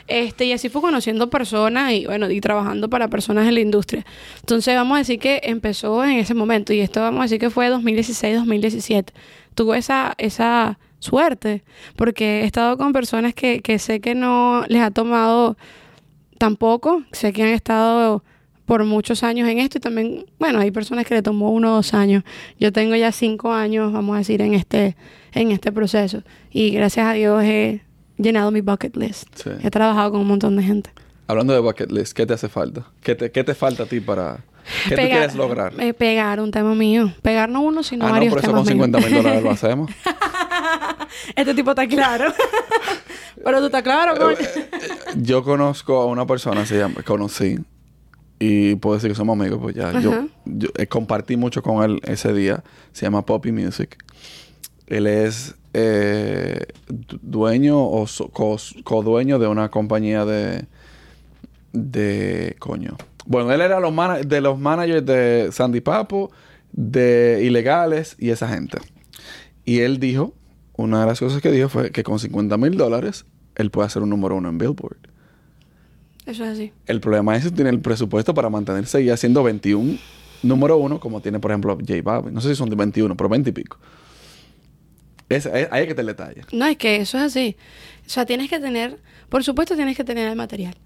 Este, 0.06 0.44
y 0.44 0.52
así 0.52 0.68
fue 0.68 0.82
conociendo 0.82 1.30
personas 1.30 1.92
y 1.92 2.04
bueno, 2.04 2.28
y 2.30 2.38
trabajando 2.40 2.90
para 2.90 3.08
personas 3.08 3.48
en 3.48 3.54
la 3.54 3.60
industria. 3.60 3.93
Entonces 4.40 4.74
vamos 4.74 4.96
a 4.96 4.98
decir 4.98 5.18
que 5.18 5.40
empezó 5.44 6.04
en 6.04 6.18
ese 6.18 6.34
momento 6.34 6.72
y 6.72 6.80
esto 6.80 7.00
vamos 7.00 7.20
a 7.20 7.22
decir 7.24 7.38
que 7.38 7.50
fue 7.50 7.70
2016-2017. 7.70 9.06
Tuve 9.54 9.78
esa, 9.78 10.14
esa 10.18 10.78
suerte 10.98 11.62
porque 11.96 12.40
he 12.40 12.44
estado 12.44 12.76
con 12.76 12.92
personas 12.92 13.34
que, 13.34 13.60
que 13.60 13.78
sé 13.78 14.00
que 14.00 14.14
no 14.14 14.64
les 14.68 14.82
ha 14.82 14.90
tomado 14.90 15.56
tampoco, 16.38 17.04
sé 17.12 17.32
que 17.32 17.42
han 17.42 17.50
estado 17.50 18.24
por 18.64 18.84
muchos 18.84 19.22
años 19.22 19.48
en 19.48 19.58
esto 19.58 19.78
y 19.78 19.80
también, 19.80 20.26
bueno, 20.38 20.60
hay 20.60 20.70
personas 20.70 21.04
que 21.04 21.14
le 21.14 21.22
tomó 21.22 21.50
uno 21.50 21.72
o 21.72 21.76
dos 21.76 21.94
años. 21.94 22.24
Yo 22.58 22.72
tengo 22.72 22.94
ya 22.96 23.12
cinco 23.12 23.52
años, 23.52 23.92
vamos 23.92 24.14
a 24.14 24.18
decir, 24.18 24.40
en 24.40 24.54
este, 24.54 24.96
en 25.32 25.50
este 25.50 25.70
proceso. 25.70 26.22
Y 26.50 26.70
gracias 26.70 27.06
a 27.06 27.12
Dios 27.12 27.42
he 27.44 27.82
llenado 28.16 28.50
mi 28.50 28.62
bucket 28.62 28.96
list. 28.96 29.28
Sí. 29.34 29.50
He 29.62 29.70
trabajado 29.70 30.12
con 30.12 30.20
un 30.22 30.28
montón 30.28 30.56
de 30.56 30.62
gente. 30.62 30.90
Hablando 31.26 31.52
de 31.54 31.60
bucket 31.60 31.90
list, 31.90 32.12
¿qué 32.12 32.26
te 32.26 32.34
hace 32.34 32.48
falta? 32.48 32.86
¿Qué 33.02 33.14
te, 33.14 33.30
qué 33.30 33.44
te 33.44 33.54
falta 33.54 33.84
a 33.84 33.86
ti 33.86 34.00
para... 34.00 34.38
¿Qué 34.88 34.90
tú 34.90 34.96
Pegar- 34.96 35.10
quieres 35.18 35.34
lograr? 35.34 35.72
eh, 35.80 35.92
pegar 35.94 36.40
un 36.40 36.50
tema 36.50 36.74
mío. 36.74 37.12
Pegar 37.22 37.48
no 37.48 37.60
uno, 37.62 37.82
sino 37.82 38.04
ah, 38.04 38.08
no, 38.08 38.14
varios 38.14 38.30
por 38.32 38.38
eso 38.40 38.48
temas 38.48 38.60
con 38.62 38.68
50 38.72 38.98
mil 39.00 39.14
dólares 39.14 39.42
lo 39.42 39.50
hacemos. 39.50 39.90
este 41.36 41.54
tipo 41.54 41.70
está 41.70 41.86
claro. 41.86 42.32
Pero 43.44 43.58
tú 43.58 43.66
estás 43.66 43.82
claro, 43.82 44.16
coño. 44.16 44.36
Yo 45.16 45.42
conozco 45.44 46.00
a 46.00 46.06
una 46.06 46.26
persona, 46.26 46.64
se 46.64 46.78
llama, 46.78 47.02
conocí, 47.02 47.58
y 48.38 48.74
puedo 48.76 48.94
decir 48.96 49.10
que 49.10 49.14
somos 49.14 49.38
amigos, 49.38 49.58
pues 49.60 49.74
ya. 49.74 49.98
Yo, 50.00 50.12
Ajá. 50.12 50.26
yo, 50.46 50.68
eh, 50.76 50.86
compartí 50.86 51.36
mucho 51.36 51.62
con 51.62 51.82
él 51.84 52.00
ese 52.04 52.32
día. 52.32 52.62
Se 52.92 53.04
llama 53.04 53.26
Poppy 53.26 53.52
Music. 53.52 53.96
Él 54.86 55.06
es 55.06 55.54
eh, 55.74 56.66
du- 56.88 57.18
dueño 57.20 57.82
o 57.86 58.06
so- 58.06 58.28
co- 58.28 58.56
co-dueño 58.82 59.38
de 59.38 59.46
una 59.48 59.70
compañía 59.70 60.24
de... 60.24 60.66
De... 61.74 62.54
Coño. 62.60 62.96
Bueno, 63.26 63.52
él 63.52 63.60
era 63.60 63.80
los 63.80 63.92
de 64.26 64.40
los 64.40 64.58
managers 64.58 65.04
de 65.04 65.48
Sandy 65.52 65.80
Papo, 65.80 66.30
de 66.72 67.40
Ilegales 67.42 68.16
y 68.18 68.30
esa 68.30 68.48
gente. 68.48 68.78
Y 69.64 69.80
él 69.80 69.98
dijo, 69.98 70.34
una 70.76 71.00
de 71.00 71.06
las 71.06 71.18
cosas 71.20 71.42
que 71.42 71.50
dijo 71.50 71.68
fue 71.68 71.90
que 71.90 72.02
con 72.04 72.18
50 72.18 72.56
mil 72.56 72.76
dólares 72.76 73.26
él 73.56 73.70
puede 73.70 73.86
hacer 73.86 74.02
un 74.02 74.10
número 74.10 74.36
uno 74.36 74.48
en 74.48 74.58
Billboard. 74.58 74.98
Eso 76.26 76.44
es 76.44 76.50
así. 76.52 76.72
El 76.86 77.00
problema 77.00 77.36
es 77.36 77.44
que 77.44 77.50
tiene 77.50 77.70
el 77.70 77.80
presupuesto 77.80 78.32
para 78.34 78.48
mantenerse 78.50 79.02
y 79.02 79.10
haciendo 79.10 79.42
21 79.42 79.98
número 80.42 80.76
uno, 80.76 81.00
como 81.00 81.20
tiene, 81.20 81.38
por 81.40 81.50
ejemplo, 81.50 81.76
J 81.76 81.94
Balvin. 82.02 82.32
No 82.34 82.40
sé 82.40 82.50
si 82.50 82.54
son 82.54 82.70
de 82.70 82.76
21, 82.76 83.16
pero 83.16 83.28
20 83.28 83.50
y 83.50 83.52
pico. 83.52 83.78
Es, 85.28 85.46
es- 85.46 85.68
ahí 85.70 85.82
hay 85.82 85.86
que 85.86 85.94
te 85.94 86.02
detalle. 86.04 86.42
No, 86.52 86.66
es 86.66 86.76
que 86.76 86.96
eso 86.96 87.16
es 87.18 87.24
así. 87.24 87.56
O 88.06 88.10
sea, 88.10 88.26
tienes 88.26 88.50
que 88.50 88.60
tener, 88.60 88.98
por 89.28 89.42
supuesto 89.42 89.74
tienes 89.76 89.96
que 89.96 90.04
tener 90.04 90.28
el 90.28 90.36
material. 90.36 90.76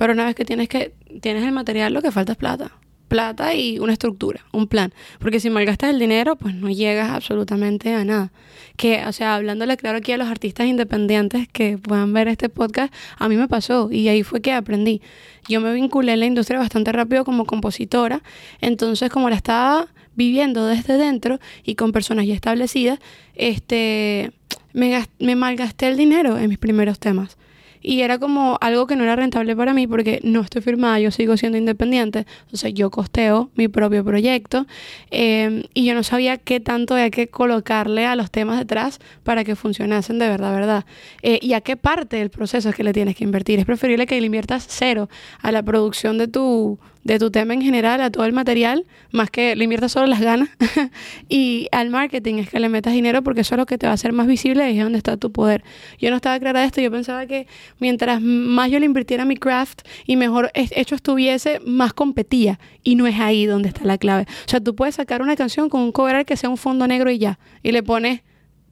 Pero 0.00 0.14
una 0.14 0.24
vez 0.24 0.34
que 0.34 0.46
tienes 0.46 0.70
que 0.70 0.94
tienes 1.20 1.44
el 1.44 1.52
material, 1.52 1.92
lo 1.92 2.00
que 2.00 2.10
falta 2.10 2.32
es 2.32 2.38
plata. 2.38 2.72
Plata 3.08 3.54
y 3.54 3.78
una 3.80 3.92
estructura, 3.92 4.46
un 4.50 4.66
plan. 4.66 4.94
Porque 5.18 5.40
si 5.40 5.50
malgastas 5.50 5.90
el 5.90 5.98
dinero, 5.98 6.36
pues 6.36 6.54
no 6.54 6.70
llegas 6.70 7.10
absolutamente 7.10 7.92
a 7.92 8.02
nada. 8.02 8.32
Que, 8.78 9.04
o 9.04 9.12
sea, 9.12 9.34
hablándole 9.34 9.76
claro 9.76 9.98
aquí 9.98 10.12
a 10.12 10.16
los 10.16 10.28
artistas 10.28 10.66
independientes 10.68 11.48
que 11.48 11.76
puedan 11.76 12.14
ver 12.14 12.28
este 12.28 12.48
podcast, 12.48 12.94
a 13.18 13.28
mí 13.28 13.36
me 13.36 13.46
pasó 13.46 13.92
y 13.92 14.08
ahí 14.08 14.22
fue 14.22 14.40
que 14.40 14.54
aprendí. 14.54 15.02
Yo 15.50 15.60
me 15.60 15.70
vinculé 15.70 16.14
en 16.14 16.20
la 16.20 16.26
industria 16.26 16.58
bastante 16.58 16.92
rápido 16.92 17.26
como 17.26 17.44
compositora, 17.44 18.22
entonces 18.62 19.10
como 19.10 19.28
la 19.28 19.36
estaba 19.36 19.88
viviendo 20.14 20.64
desde 20.64 20.96
dentro 20.96 21.40
y 21.62 21.74
con 21.74 21.92
personas 21.92 22.24
ya 22.24 22.32
establecidas, 22.32 23.00
este, 23.34 24.32
me, 24.72 25.04
me 25.18 25.36
malgasté 25.36 25.88
el 25.88 25.98
dinero 25.98 26.38
en 26.38 26.48
mis 26.48 26.58
primeros 26.58 26.98
temas. 26.98 27.36
Y 27.82 28.02
era 28.02 28.18
como 28.18 28.58
algo 28.60 28.86
que 28.86 28.96
no 28.96 29.04
era 29.04 29.16
rentable 29.16 29.56
para 29.56 29.72
mí 29.72 29.86
porque 29.86 30.20
no 30.22 30.40
estoy 30.40 30.62
firmada, 30.62 31.00
yo 31.00 31.10
sigo 31.10 31.36
siendo 31.36 31.58
independiente. 31.58 32.26
Entonces 32.42 32.74
yo 32.74 32.90
costeo 32.90 33.50
mi 33.54 33.68
propio 33.68 34.04
proyecto 34.04 34.66
eh, 35.10 35.64
y 35.74 35.86
yo 35.86 35.94
no 35.94 36.02
sabía 36.02 36.36
qué 36.36 36.60
tanto 36.60 36.94
había 36.94 37.10
que 37.10 37.28
colocarle 37.28 38.06
a 38.06 38.16
los 38.16 38.30
temas 38.30 38.58
detrás 38.58 39.00
para 39.22 39.44
que 39.44 39.56
funcionasen 39.56 40.18
de 40.18 40.28
verdad, 40.28 40.54
verdad. 40.54 40.84
Eh, 41.22 41.38
y 41.42 41.54
a 41.54 41.60
qué 41.60 41.76
parte 41.76 42.16
del 42.16 42.30
proceso 42.30 42.68
es 42.68 42.74
que 42.74 42.84
le 42.84 42.92
tienes 42.92 43.16
que 43.16 43.24
invertir. 43.24 43.58
Es 43.58 43.64
preferible 43.64 44.06
que 44.06 44.20
le 44.20 44.26
inviertas 44.26 44.66
cero 44.68 45.08
a 45.40 45.52
la 45.52 45.62
producción 45.62 46.18
de 46.18 46.28
tu, 46.28 46.78
de 47.04 47.18
tu 47.18 47.30
tema 47.30 47.54
en 47.54 47.62
general, 47.62 48.00
a 48.02 48.10
todo 48.10 48.24
el 48.24 48.32
material, 48.32 48.84
más 49.10 49.30
que 49.30 49.56
le 49.56 49.64
inviertas 49.64 49.92
solo 49.92 50.06
las 50.06 50.20
ganas. 50.20 50.50
y 51.28 51.68
al 51.72 51.90
marketing 51.90 52.36
es 52.36 52.50
que 52.50 52.60
le 52.60 52.68
metas 52.68 52.92
dinero 52.92 53.22
porque 53.22 53.40
eso 53.40 53.54
es 53.54 53.58
lo 53.58 53.66
que 53.66 53.78
te 53.78 53.86
va 53.86 53.92
a 53.92 53.94
hacer 53.94 54.12
más 54.12 54.26
visible 54.26 54.70
y 54.70 54.78
es 54.78 54.84
donde 54.84 54.98
está 54.98 55.16
tu 55.16 55.32
poder. 55.32 55.64
Yo 55.98 56.10
no 56.10 56.16
estaba 56.16 56.38
clara 56.38 56.60
de 56.60 56.66
esto, 56.66 56.80
yo 56.80 56.90
pensaba 56.90 57.26
que 57.26 57.46
mientras 57.78 58.20
más 58.20 58.70
yo 58.70 58.78
le 58.78 58.86
invirtiera 58.86 59.24
mi 59.24 59.36
craft 59.36 59.82
y 60.06 60.16
mejor 60.16 60.50
hecho 60.54 60.94
estuviese, 60.94 61.60
más 61.64 61.92
competía. 61.92 62.60
Y 62.82 62.96
no 62.96 63.06
es 63.06 63.18
ahí 63.18 63.46
donde 63.46 63.68
está 63.68 63.84
la 63.84 63.98
clave. 63.98 64.26
O 64.46 64.48
sea, 64.48 64.60
tú 64.60 64.74
puedes 64.74 64.96
sacar 64.96 65.22
una 65.22 65.36
canción 65.36 65.68
con 65.68 65.80
un 65.80 65.92
cover 65.92 66.24
que 66.26 66.36
sea 66.36 66.50
un 66.50 66.56
fondo 66.56 66.86
negro 66.86 67.10
y 67.10 67.18
ya. 67.18 67.38
Y 67.62 67.72
le 67.72 67.82
pones 67.82 68.20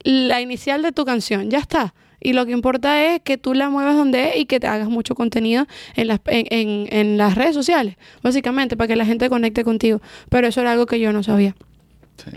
la 0.03 0.41
inicial 0.41 0.81
de 0.81 0.91
tu 0.91 1.05
canción, 1.05 1.49
ya 1.49 1.59
está. 1.59 1.93
Y 2.21 2.33
lo 2.33 2.45
que 2.45 2.51
importa 2.51 3.03
es 3.15 3.21
que 3.21 3.37
tú 3.37 3.53
la 3.53 3.69
muevas 3.69 3.95
donde 3.95 4.29
es 4.29 4.37
y 4.37 4.45
que 4.45 4.59
te 4.59 4.67
hagas 4.67 4.89
mucho 4.89 5.15
contenido 5.15 5.67
en 5.95 6.07
las, 6.07 6.19
en, 6.25 6.45
en- 6.49 6.87
en 6.91 7.17
las 7.17 7.35
redes 7.35 7.53
sociales, 7.55 7.95
básicamente, 8.21 8.75
para 8.75 8.87
que 8.89 8.95
la 8.95 9.05
gente 9.05 9.29
conecte 9.29 9.63
contigo. 9.63 10.01
Pero 10.29 10.47
eso 10.47 10.61
era 10.61 10.71
algo 10.73 10.85
que 10.85 10.99
yo 10.99 11.13
no 11.13 11.23
sabía. 11.23 11.55
Sí. 12.17 12.31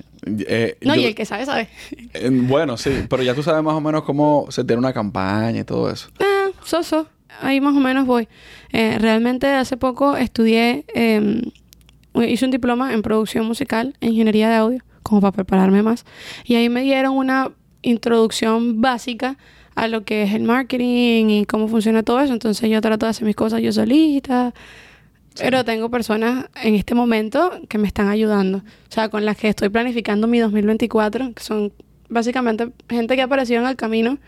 Eh, 0.47 0.77
No, 0.83 0.95
yo- 0.95 1.01
y 1.03 1.05
el 1.07 1.15
que 1.17 1.25
sabe, 1.25 1.45
sabe. 1.47 1.69
eh, 2.15 2.31
bueno, 2.33 2.77
sí, 2.77 2.91
pero 3.09 3.23
ya 3.25 3.35
tú 3.35 3.43
sabes 3.43 3.63
más 3.65 3.75
o 3.75 3.81
menos 3.81 4.05
cómo 4.05 4.47
se 4.51 4.63
tiene 4.65 4.79
una 4.79 4.93
campaña 4.93 5.59
y 5.61 5.65
todo 5.65 5.91
eso. 5.91 6.09
Ah, 6.21 6.49
soso. 6.65 7.09
Ahí 7.41 7.61
más 7.61 7.75
o 7.75 7.81
menos 7.81 8.07
voy. 8.07 8.29
Eh, 8.73 8.99
realmente 9.01 9.49
hace 9.49 9.77
poco 9.77 10.17
estudié, 10.17 10.85
eh, 10.95 11.43
hice 12.29 12.45
un 12.45 12.51
diploma 12.53 12.93
en 12.93 13.03
producción 13.03 13.47
musical, 13.47 13.97
e 14.01 14.09
ingeniería 14.09 14.49
de 14.51 14.55
audio, 14.57 14.83
como 15.03 15.21
para 15.23 15.33
prepararme 15.33 15.83
más. 15.83 16.05
Y 16.45 16.55
ahí 16.55 16.69
me 16.69 16.83
dieron 16.83 17.17
una 17.17 17.51
introducción 17.81 18.81
básica 18.81 19.37
a 19.75 19.89
lo 19.89 20.05
que 20.05 20.23
es 20.25 20.33
el 20.35 20.43
marketing 20.43 21.27
y 21.31 21.47
cómo 21.47 21.69
funciona 21.69 22.03
todo 22.03 22.21
eso. 22.21 22.33
Entonces 22.33 22.69
yo 22.71 22.81
trato 22.81 23.07
de 23.07 23.11
hacer 23.11 23.25
mis 23.25 23.37
cosas 23.37 23.61
yo 23.63 23.73
solita. 23.73 24.53
Pero 25.39 25.65
tengo 25.65 25.91
personas 25.91 26.47
en 26.63 26.75
este 26.75 26.95
momento 26.95 27.51
que 27.69 27.79
me 27.79 27.87
están 27.87 28.09
ayudando. 28.09 28.59
O 28.59 28.63
sea, 28.93 29.09
con 29.09 29.25
las 29.25 29.37
que 29.39 29.49
estoy 29.49 29.71
planificando 29.71 30.27
mi 30.27 30.39
2024, 30.41 31.33
que 31.35 31.43
son 31.43 31.73
básicamente 32.11 32.69
gente 32.91 33.17
que 33.17 33.23
apareció 33.23 33.59
en 33.59 33.67
el 33.67 33.77
camino, 33.77 34.19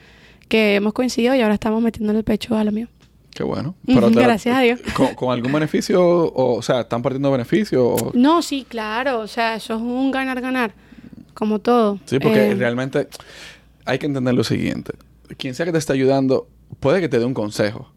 que 0.48 0.76
hemos 0.76 0.94
coincidido 0.94 1.34
y 1.34 1.42
ahora 1.42 1.54
estamos 1.54 1.82
metiéndole 1.82 2.20
el 2.20 2.24
pecho 2.24 2.56
a 2.56 2.64
lo 2.64 2.72
mío. 2.72 2.88
Qué 3.34 3.42
bueno. 3.42 3.74
Te- 3.84 3.94
gracias 4.10 4.56
a 4.56 4.60
Dios. 4.60 4.80
¿Con, 4.96 5.14
con 5.14 5.30
algún 5.32 5.52
beneficio? 5.52 6.02
O, 6.02 6.54
o 6.56 6.62
sea, 6.62 6.80
¿están 6.82 7.02
partiendo 7.02 7.30
beneficio? 7.30 7.86
O- 7.86 8.12
No, 8.14 8.40
sí, 8.40 8.64
claro. 8.66 9.20
O 9.20 9.26
sea, 9.26 9.56
eso 9.56 9.74
es 9.74 9.82
un 9.82 10.10
ganar-ganar. 10.10 10.72
Como 11.34 11.58
todo. 11.58 11.98
Sí, 12.06 12.18
porque 12.18 12.52
Eh, 12.52 12.54
realmente 12.54 13.08
hay 13.84 13.98
que 13.98 14.06
entender 14.06 14.32
lo 14.34 14.44
siguiente. 14.44 14.92
Quien 15.38 15.54
sea 15.54 15.66
que 15.66 15.72
te 15.72 15.78
esté 15.78 15.92
ayudando, 15.92 16.48
puede 16.80 17.00
que 17.00 17.08
te 17.08 17.18
dé 17.18 17.24
un 17.24 17.34
consejo, 17.34 17.90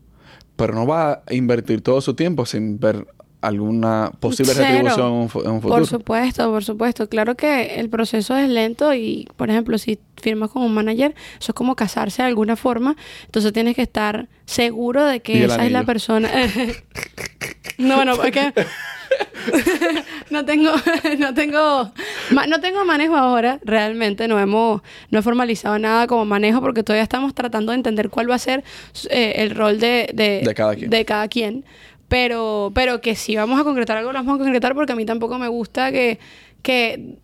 pero 0.56 0.74
no 0.74 0.86
va 0.88 1.24
a 1.28 1.34
invertir 1.34 1.82
todo 1.82 2.02
su 2.02 2.14
tiempo 2.14 2.46
sin 2.46 2.80
ver 2.80 3.08
alguna 3.40 4.12
posible 4.20 4.52
Cero. 4.56 4.68
retribución 4.68 5.08
en 5.08 5.14
un, 5.14 5.30
fu- 5.30 5.42
en 5.42 5.52
un 5.52 5.62
futuro. 5.62 5.76
Por 5.80 5.88
supuesto, 5.88 6.50
por 6.52 6.64
supuesto. 6.64 7.08
Claro 7.08 7.36
que 7.36 7.80
el 7.80 7.88
proceso 7.90 8.36
es 8.36 8.50
lento 8.50 8.94
y, 8.96 9.28
por 9.38 9.50
ejemplo, 9.52 9.78
si 9.78 10.00
firmas 10.20 10.50
con 10.50 10.64
un 10.64 10.74
manager, 10.74 11.14
eso 11.40 11.52
es 11.52 11.54
como 11.54 11.76
casarse 11.76 12.24
de 12.24 12.30
alguna 12.30 12.56
forma. 12.56 12.96
Entonces 13.26 13.54
tienes 13.54 13.76
que 13.76 13.84
estar 13.84 14.28
seguro 14.46 15.06
de 15.06 15.20
que 15.22 15.46
esa 15.46 15.64
es 15.66 15.72
la 15.72 15.84
persona. 15.84 16.30
no, 17.78 17.96
bueno, 17.96 18.16
porque 18.16 18.54
no 20.30 20.46
tengo, 20.46 20.72
no 21.20 21.34
tengo, 21.34 21.92
no 22.48 22.62
tengo 22.62 22.86
manejo 22.86 23.16
ahora. 23.16 23.60
Realmente 23.64 24.28
no 24.28 24.40
hemos, 24.40 24.82
no 25.10 25.20
he 25.20 25.22
formalizado 25.22 25.80
nada 25.80 26.08
como 26.08 26.26
manejo 26.26 26.62
porque 26.62 26.84
todavía 26.84 27.04
estamos 27.04 27.34
tratando 27.34 27.72
de 27.72 27.78
entender 27.78 28.10
cuál 28.10 28.30
va 28.30 28.36
a 28.36 28.40
ser 28.40 28.64
eh, 29.10 29.34
el 29.38 29.56
rol 29.56 29.80
de, 29.80 30.10
de, 30.14 30.42
De 30.44 30.54
cada 30.54 30.76
quien. 30.76 30.90
de 30.90 31.06
cada 31.06 31.28
quien. 31.28 31.66
Pero, 32.08 32.72
pero 32.74 33.02
que 33.02 33.16
si 33.16 33.36
vamos 33.36 33.60
a 33.60 33.64
concretar 33.64 33.98
algo, 33.98 34.12
lo 34.14 34.20
vamos 34.20 34.36
a 34.36 34.44
concretar 34.44 34.74
porque 34.74 34.94
a 34.94 34.96
mí 34.96 35.06
tampoco 35.06 35.38
me 35.38 35.50
gusta 35.50 35.92
que, 35.92 36.20
que 36.62 37.18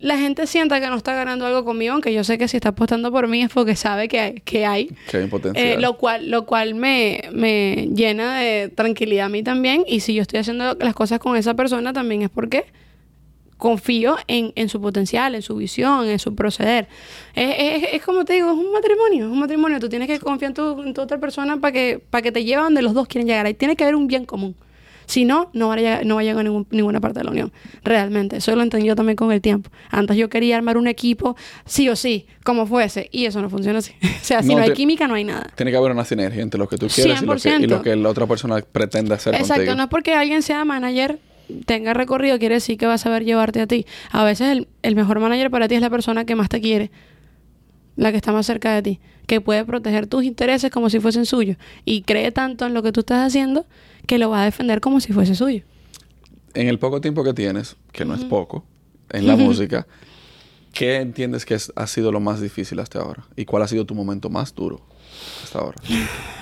la 0.00 0.16
gente 0.18 0.46
sienta 0.46 0.80
que 0.80 0.86
no 0.88 0.96
está 0.96 1.14
ganando 1.14 1.44
algo 1.46 1.64
conmigo, 1.64 1.92
aunque 1.92 2.12
yo 2.12 2.24
sé 2.24 2.38
que 2.38 2.48
si 2.48 2.56
está 2.56 2.70
apostando 2.70 3.12
por 3.12 3.28
mí 3.28 3.42
es 3.42 3.50
porque 3.50 3.76
sabe 3.76 4.08
que 4.08 4.18
hay. 4.20 4.34
Que 4.40 4.64
hay. 4.66 4.90
Que 5.10 5.18
hay 5.18 5.26
potencial. 5.26 5.66
Eh, 5.66 5.76
lo 5.80 5.96
cual, 5.98 6.30
lo 6.30 6.46
cual 6.46 6.74
me, 6.74 7.22
me 7.32 7.88
llena 7.94 8.38
de 8.40 8.68
tranquilidad 8.68 9.26
a 9.26 9.28
mí 9.28 9.42
también. 9.42 9.84
Y 9.86 10.00
si 10.00 10.14
yo 10.14 10.22
estoy 10.22 10.40
haciendo 10.40 10.74
las 10.74 10.94
cosas 10.94 11.18
con 11.18 11.36
esa 11.36 11.54
persona, 11.54 11.92
también 11.92 12.22
es 12.22 12.30
porque 12.30 12.64
confío 13.56 14.16
en, 14.26 14.52
en 14.56 14.70
su 14.70 14.80
potencial, 14.80 15.34
en 15.34 15.42
su 15.42 15.54
visión, 15.56 16.08
en 16.08 16.18
su 16.18 16.34
proceder. 16.34 16.88
Es, 17.34 17.54
es- 17.82 17.88
es 17.94 18.02
como 18.02 18.24
te 18.24 18.32
digo, 18.32 18.50
es 18.52 18.56
un 18.56 18.72
matrimonio, 18.72 19.26
es 19.26 19.30
un 19.32 19.38
matrimonio. 19.38 19.78
Tú 19.80 19.88
tienes 19.90 20.08
que 20.08 20.18
confiar 20.18 20.50
en 20.52 20.54
tu, 20.54 20.82
en 20.82 20.94
tu 20.94 21.02
otra 21.02 21.18
persona 21.18 21.58
para 21.58 21.72
que, 21.72 22.00
para 22.08 22.22
que 22.22 22.32
te 22.32 22.42
lleve 22.42 22.62
donde 22.62 22.80
los 22.80 22.94
dos 22.94 23.06
quieren 23.06 23.26
llegar. 23.28 23.44
Ahí 23.44 23.52
tiene 23.54 23.76
que 23.76 23.84
haber 23.84 23.96
un 23.96 24.06
bien 24.06 24.24
común. 24.24 24.56
Si 25.10 25.24
no, 25.24 25.50
no 25.54 25.68
va 25.68 25.74
a 25.74 25.76
llegar, 25.78 26.06
no 26.06 26.14
va 26.14 26.20
a 26.20 26.24
llegar 26.24 26.40
a 26.40 26.42
ningún- 26.48 26.66
ninguna 26.70 27.00
parte 27.00 27.18
de 27.18 27.24
la 27.24 27.30
unión. 27.32 27.52
Realmente. 27.82 28.36
Eso 28.36 28.54
lo 28.54 28.62
entendí 28.62 28.86
yo 28.86 28.94
también 28.94 29.16
con 29.16 29.32
el 29.32 29.40
tiempo. 29.40 29.68
Antes 29.90 30.16
yo 30.16 30.28
quería 30.28 30.56
armar 30.56 30.76
un 30.76 30.86
equipo 30.86 31.36
sí 31.64 31.88
o 31.88 31.96
sí, 31.96 32.26
como 32.44 32.64
fuese. 32.66 33.08
Y 33.10 33.24
eso 33.24 33.42
no 33.42 33.50
funciona 33.50 33.80
así. 33.80 33.92
o 34.02 34.24
sea, 34.24 34.42
si 34.42 34.50
No 34.50 34.58
no, 34.58 34.62
hay 34.62 34.68
te- 34.68 34.74
química, 34.76 35.08
no 35.08 35.14
hay 35.14 35.24
nada. 35.24 35.50
Tiene 35.56 35.72
que 35.72 35.76
haber 35.76 35.90
una 35.90 36.04
sinergia 36.04 36.42
entre 36.42 36.58
lo 36.58 36.68
que 36.68 36.76
tú 36.76 36.86
quieres 36.86 37.20
y 37.20 37.26
lo 37.26 37.32
que, 37.34 37.48
y 37.48 37.52
100%. 37.52 37.66
lo 37.68 37.82
que 37.82 37.96
la 37.96 38.08
otra 38.08 38.26
persona 38.26 38.60
pretende 38.60 39.14
hacer 39.14 39.34
Exacto, 39.34 39.54
contigo. 39.54 39.74
no 39.74 39.82
es 39.82 39.88
porque 39.88 40.14
alguien 40.14 40.42
sea 40.42 40.64
manager, 40.64 41.18
tenga 41.66 41.92
recorrido, 41.92 42.38
quiere 42.38 42.54
decir 42.54 42.78
que 42.78 42.86
va 42.86 42.94
a 42.94 42.98
saber 42.98 43.24
llevarte 43.24 43.60
a 43.60 43.66
ti. 43.66 43.86
A 44.12 44.22
veces 44.22 44.48
el, 44.48 44.68
el 44.82 44.94
mejor 44.94 45.18
manager 45.18 45.50
para 45.50 45.66
ti 45.66 45.74
es 45.74 45.80
la 45.80 45.90
persona 45.90 46.24
que 46.24 46.36
más 46.36 46.48
te 46.48 46.60
quiere, 46.60 46.92
la 48.00 48.10
que 48.10 48.16
está 48.16 48.32
más 48.32 48.46
cerca 48.46 48.74
de 48.74 48.82
ti, 48.82 49.00
que 49.26 49.40
puede 49.40 49.64
proteger 49.64 50.06
tus 50.06 50.24
intereses 50.24 50.70
como 50.70 50.88
si 50.90 51.00
fuesen 51.00 51.26
suyos 51.26 51.56
y 51.84 52.02
cree 52.02 52.32
tanto 52.32 52.66
en 52.66 52.74
lo 52.74 52.82
que 52.82 52.92
tú 52.92 53.00
estás 53.00 53.26
haciendo 53.26 53.66
que 54.06 54.18
lo 54.18 54.30
va 54.30 54.42
a 54.42 54.44
defender 54.46 54.80
como 54.80 55.00
si 55.00 55.12
fuese 55.12 55.34
suyo. 55.34 55.62
En 56.54 56.66
el 56.68 56.78
poco 56.78 57.00
tiempo 57.00 57.22
que 57.22 57.34
tienes, 57.34 57.76
que 57.92 58.04
no 58.04 58.14
es 58.14 58.24
poco, 58.24 58.64
en 59.10 59.26
la 59.26 59.36
música, 59.36 59.86
¿qué 60.72 60.96
entiendes 60.96 61.44
que 61.44 61.54
es- 61.54 61.72
ha 61.76 61.86
sido 61.86 62.10
lo 62.10 62.20
más 62.20 62.40
difícil 62.40 62.78
hasta 62.80 63.00
ahora? 63.00 63.24
¿Y 63.36 63.44
cuál 63.44 63.62
ha 63.62 63.68
sido 63.68 63.84
tu 63.84 63.94
momento 63.94 64.30
más 64.30 64.54
duro 64.54 64.80
hasta 65.44 65.58
ahora? 65.58 65.76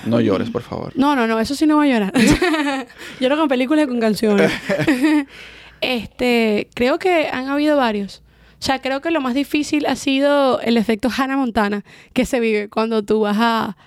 No 0.05 0.21
llores, 0.21 0.49
por 0.49 0.61
favor. 0.61 0.93
No, 0.95 1.15
no, 1.15 1.27
no, 1.27 1.39
eso 1.39 1.55
sí 1.55 1.67
no 1.67 1.75
voy 1.75 1.91
a 1.91 1.93
llorar. 1.99 2.13
Lloro 3.19 3.37
con 3.37 3.47
películas 3.49 3.83
y 3.85 3.87
con 3.87 3.99
canciones. 3.99 4.51
este, 5.81 6.69
creo 6.73 6.99
que 6.99 7.27
han 7.27 7.47
habido 7.49 7.77
varios. 7.77 8.21
O 8.59 8.61
sea, 8.61 8.79
creo 8.79 9.01
que 9.01 9.11
lo 9.11 9.21
más 9.21 9.33
difícil 9.33 9.85
ha 9.85 9.95
sido 9.95 10.59
el 10.59 10.77
efecto 10.77 11.09
Hannah 11.15 11.37
Montana 11.37 11.85
que 12.13 12.25
se 12.25 12.39
vive 12.39 12.69
cuando 12.69 13.03
tú 13.03 13.21
vas 13.21 13.37
a. 13.39 13.77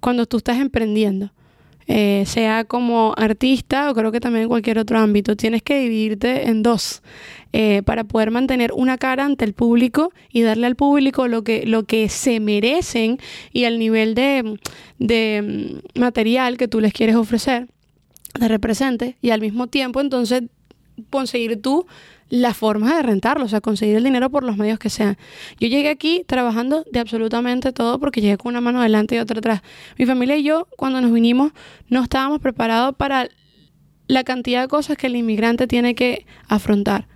cuando 0.00 0.26
tú 0.26 0.36
estás 0.38 0.58
emprendiendo. 0.58 1.30
Eh, 1.86 2.24
sea 2.26 2.64
como 2.64 3.12
artista 3.18 3.90
o 3.90 3.94
creo 3.94 4.10
que 4.10 4.18
también 4.18 4.44
en 4.44 4.48
cualquier 4.48 4.78
otro 4.78 4.98
ámbito. 4.98 5.36
Tienes 5.36 5.62
que 5.62 5.78
dividirte 5.80 6.48
en 6.48 6.62
dos. 6.62 7.02
eh, 7.56 7.82
para 7.84 8.02
poder 8.02 8.32
mantener 8.32 8.72
una 8.72 8.98
cara 8.98 9.24
ante 9.24 9.44
el 9.44 9.52
público 9.52 10.12
y 10.32 10.42
darle 10.42 10.66
al 10.66 10.74
público 10.74 11.28
lo 11.28 11.44
que, 11.44 11.64
lo 11.66 11.84
que 11.84 12.08
se 12.08 12.40
merecen 12.40 13.18
y 13.52 13.62
el 13.62 13.78
nivel 13.78 14.16
de, 14.16 14.58
de 14.98 15.80
mm, 15.94 16.00
material 16.00 16.56
que 16.56 16.66
tú 16.66 16.80
les 16.80 16.92
quieres 16.92 17.14
ofrecer, 17.14 17.68
de 18.40 18.48
represente, 18.48 19.16
y 19.22 19.30
al 19.30 19.40
mismo 19.40 19.68
tiempo 19.68 20.00
entonces 20.00 20.42
conseguir 21.10 21.62
tú 21.62 21.86
la 22.34 22.52
forma 22.52 22.96
de 22.96 23.02
rentarlo, 23.02 23.44
o 23.44 23.48
sea, 23.48 23.60
conseguir 23.60 23.94
el 23.96 24.02
dinero 24.02 24.28
por 24.28 24.42
los 24.42 24.56
medios 24.56 24.80
que 24.80 24.90
sean. 24.90 25.16
Yo 25.60 25.68
llegué 25.68 25.88
aquí 25.88 26.24
trabajando 26.26 26.84
de 26.90 26.98
absolutamente 26.98 27.72
todo 27.72 28.00
porque 28.00 28.20
llegué 28.20 28.36
con 28.36 28.50
una 28.50 28.60
mano 28.60 28.80
adelante 28.80 29.14
y 29.14 29.18
otra 29.18 29.38
atrás. 29.38 29.62
Mi 29.98 30.04
familia 30.04 30.36
y 30.36 30.42
yo, 30.42 30.66
cuando 30.76 31.00
nos 31.00 31.12
vinimos, 31.12 31.52
no 31.88 32.02
estábamos 32.02 32.40
preparados 32.40 32.96
para 32.96 33.28
la 34.08 34.24
cantidad 34.24 34.62
de 34.62 34.68
cosas 34.68 34.96
que 34.96 35.06
el 35.06 35.14
inmigrante 35.14 35.68
tiene 35.68 35.94
que 35.94 36.26
afrontar. 36.48 37.06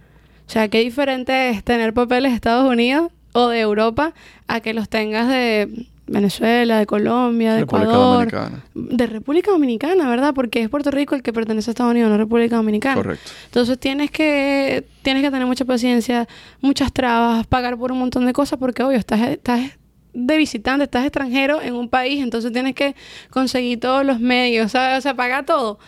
O 0.47 0.51
sea, 0.51 0.69
qué 0.69 0.79
diferente 0.81 1.51
es 1.51 1.65
tener 1.65 1.93
papeles 1.93 2.31
de 2.31 2.37
Estados 2.37 2.71
Unidos 2.71 3.11
o 3.33 3.49
de 3.49 3.59
Europa 3.59 4.15
a 4.47 4.61
que 4.61 4.73
los 4.73 4.89
tengas 4.89 5.29
de 5.29 5.87
Venezuela, 6.09 6.79
de 6.79 6.87
Colombia, 6.87 7.55
de 7.55 7.61
República 7.61 7.91
Ecuador, 7.91 8.31
Dominicana. 8.31 8.65
de 8.75 9.07
República 9.07 9.51
Dominicana, 9.51 10.09
¿verdad? 10.09 10.35
Porque 10.35 10.63
es 10.63 10.69
Puerto 10.69 10.91
Rico 10.91 11.15
el 11.15 11.23
que 11.23 11.33
pertenece 11.33 11.71
a 11.71 11.73
Estados 11.73 11.91
Unidos, 11.91 12.11
no 12.11 12.17
República 12.17 12.57
Dominicana. 12.57 12.97
Correcto. 12.97 13.31
Entonces 13.47 13.79
tienes 13.79 14.11
que 14.11 14.85
tienes 15.03 15.23
que 15.23 15.31
tener 15.31 15.47
mucha 15.47 15.65
paciencia, 15.65 16.29
muchas 16.61 16.93
trabas, 16.93 17.47
pagar 17.47 17.77
por 17.77 17.93
un 17.93 17.99
montón 17.99 18.27
de 18.27 18.33
cosas 18.33 18.59
porque 18.59 18.83
obvio 18.83 18.99
estás 18.99 19.21
estás 19.21 19.79
de 20.15 20.37
visitante, 20.37 20.85
estás 20.85 21.05
extranjero 21.05 21.61
en 21.63 21.75
un 21.75 21.89
país, 21.89 22.23
entonces 22.23 22.53
tienes 22.53 22.75
que 22.75 22.97
conseguir 23.31 23.79
todos 23.79 24.05
los 24.05 24.19
medios, 24.19 24.73
¿sabes? 24.73 24.99
o 24.99 25.01
sea, 25.01 25.15
pagar 25.15 25.45
todo. 25.45 25.79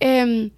Em, 0.00 0.50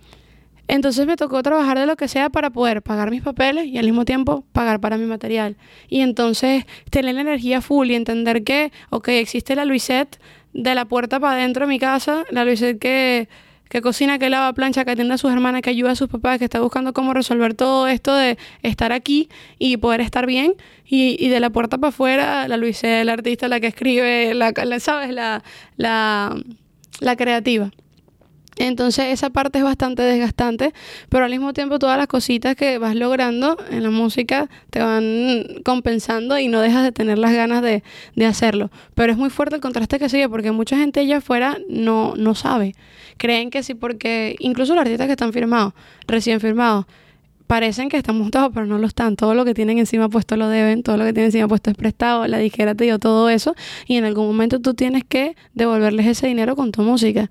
entonces 0.68 1.06
me 1.06 1.16
tocó 1.16 1.42
trabajar 1.42 1.78
de 1.78 1.86
lo 1.86 1.96
que 1.96 2.08
sea 2.08 2.28
para 2.30 2.50
poder 2.50 2.82
pagar 2.82 3.10
mis 3.10 3.22
papeles 3.22 3.66
y 3.66 3.78
al 3.78 3.84
mismo 3.84 4.04
tiempo 4.04 4.44
pagar 4.52 4.80
para 4.80 4.98
mi 4.98 5.06
material. 5.06 5.56
Y 5.88 6.00
entonces 6.00 6.64
tener 6.90 7.14
la 7.14 7.20
energía 7.20 7.60
full 7.60 7.90
y 7.90 7.94
entender 7.94 8.42
que, 8.44 8.72
ok, 8.90 9.08
existe 9.08 9.54
la 9.54 9.64
Luisette 9.64 10.18
de 10.52 10.74
la 10.74 10.84
puerta 10.86 11.20
para 11.20 11.34
adentro 11.36 11.66
de 11.66 11.68
mi 11.68 11.78
casa, 11.78 12.24
la 12.30 12.44
Luisette 12.44 12.78
que, 12.80 13.28
que 13.68 13.82
cocina, 13.82 14.18
que 14.18 14.30
lava, 14.30 14.52
plancha, 14.54 14.84
que 14.84 14.92
atiende 14.92 15.14
a 15.14 15.18
sus 15.18 15.30
hermanas, 15.32 15.60
que 15.62 15.70
ayuda 15.70 15.90
a 15.92 15.96
sus 15.96 16.08
papás, 16.08 16.38
que 16.38 16.44
está 16.44 16.60
buscando 16.60 16.92
cómo 16.92 17.12
resolver 17.14 17.54
todo 17.54 17.88
esto 17.88 18.14
de 18.14 18.38
estar 18.62 18.92
aquí 18.92 19.28
y 19.58 19.76
poder 19.76 20.00
estar 20.00 20.24
bien. 20.26 20.54
Y, 20.84 21.16
y 21.24 21.28
de 21.28 21.40
la 21.40 21.50
puerta 21.50 21.78
para 21.78 21.88
afuera, 21.88 22.48
la 22.48 22.56
Luisette, 22.56 23.04
la 23.04 23.12
artista, 23.14 23.48
la 23.48 23.60
que 23.60 23.66
escribe, 23.66 24.34
la, 24.34 24.52
la- 24.64 24.80
¿sabes? 24.80 25.10
La, 25.12 25.42
la, 25.76 26.36
la 27.00 27.16
creativa. 27.16 27.70
Entonces 28.58 29.06
esa 29.06 29.30
parte 29.30 29.58
es 29.58 29.64
bastante 29.64 30.02
desgastante, 30.02 30.72
pero 31.10 31.26
al 31.26 31.30
mismo 31.30 31.52
tiempo 31.52 31.78
todas 31.78 31.98
las 31.98 32.06
cositas 32.06 32.56
que 32.56 32.78
vas 32.78 32.94
logrando 32.96 33.58
en 33.70 33.82
la 33.82 33.90
música 33.90 34.48
te 34.70 34.80
van 34.80 35.60
compensando 35.64 36.38
y 36.38 36.48
no 36.48 36.60
dejas 36.60 36.82
de 36.82 36.92
tener 36.92 37.18
las 37.18 37.32
ganas 37.34 37.62
de, 37.62 37.82
de 38.14 38.26
hacerlo. 38.26 38.70
Pero 38.94 39.12
es 39.12 39.18
muy 39.18 39.28
fuerte 39.28 39.56
el 39.56 39.60
contraste 39.60 39.98
que 39.98 40.08
sigue 40.08 40.28
porque 40.28 40.52
mucha 40.52 40.78
gente 40.78 41.00
allá 41.00 41.18
afuera 41.18 41.58
no, 41.68 42.14
no 42.16 42.34
sabe. 42.34 42.74
Creen 43.18 43.50
que 43.50 43.62
sí 43.62 43.74
porque 43.74 44.36
incluso 44.38 44.74
los 44.74 44.82
artistas 44.82 45.06
que 45.06 45.12
están 45.12 45.32
firmados, 45.32 45.74
recién 46.06 46.40
firmados, 46.40 46.86
parecen 47.46 47.88
que 47.88 47.96
están 47.96 48.18
montados, 48.18 48.50
pero 48.52 48.66
no 48.66 48.78
lo 48.78 48.86
están. 48.86 49.16
Todo 49.16 49.34
lo 49.34 49.44
que 49.44 49.54
tienen 49.54 49.78
encima 49.78 50.08
puesto 50.08 50.36
lo 50.36 50.48
deben, 50.48 50.82
todo 50.82 50.96
lo 50.96 51.04
que 51.04 51.12
tienen 51.12 51.26
encima 51.26 51.48
puesto 51.48 51.70
es 51.70 51.76
prestado, 51.76 52.26
la 52.26 52.38
disquera 52.38 52.74
te 52.74 52.84
dio 52.84 52.98
todo 52.98 53.28
eso 53.28 53.54
y 53.86 53.96
en 53.96 54.04
algún 54.04 54.26
momento 54.26 54.60
tú 54.60 54.74
tienes 54.74 55.04
que 55.04 55.36
devolverles 55.54 56.06
ese 56.06 56.26
dinero 56.26 56.56
con 56.56 56.72
tu 56.72 56.82
música. 56.82 57.30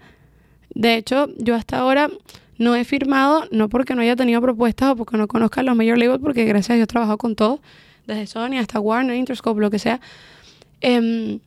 De 0.75 0.95
hecho, 0.95 1.29
yo 1.37 1.55
hasta 1.55 1.79
ahora 1.79 2.09
no 2.57 2.75
he 2.75 2.85
firmado, 2.85 3.45
no 3.51 3.69
porque 3.69 3.95
no 3.95 4.01
haya 4.01 4.15
tenido 4.15 4.41
propuestas 4.41 4.91
o 4.91 4.95
porque 4.95 5.17
no 5.17 5.27
conozca 5.27 5.63
los 5.63 5.75
major 5.75 5.97
labels, 5.97 6.21
porque 6.21 6.45
gracias 6.45 6.71
a 6.71 6.73
Dios 6.75 6.83
he 6.83 6.87
trabajado 6.87 7.17
con 7.17 7.35
todos, 7.35 7.59
desde 8.05 8.27
Sony 8.27 8.57
hasta 8.59 8.79
Warner, 8.79 9.15
Interscope, 9.15 9.59
lo 9.59 9.69
que 9.69 9.79
sea. 9.79 9.99
Em, 10.81 11.39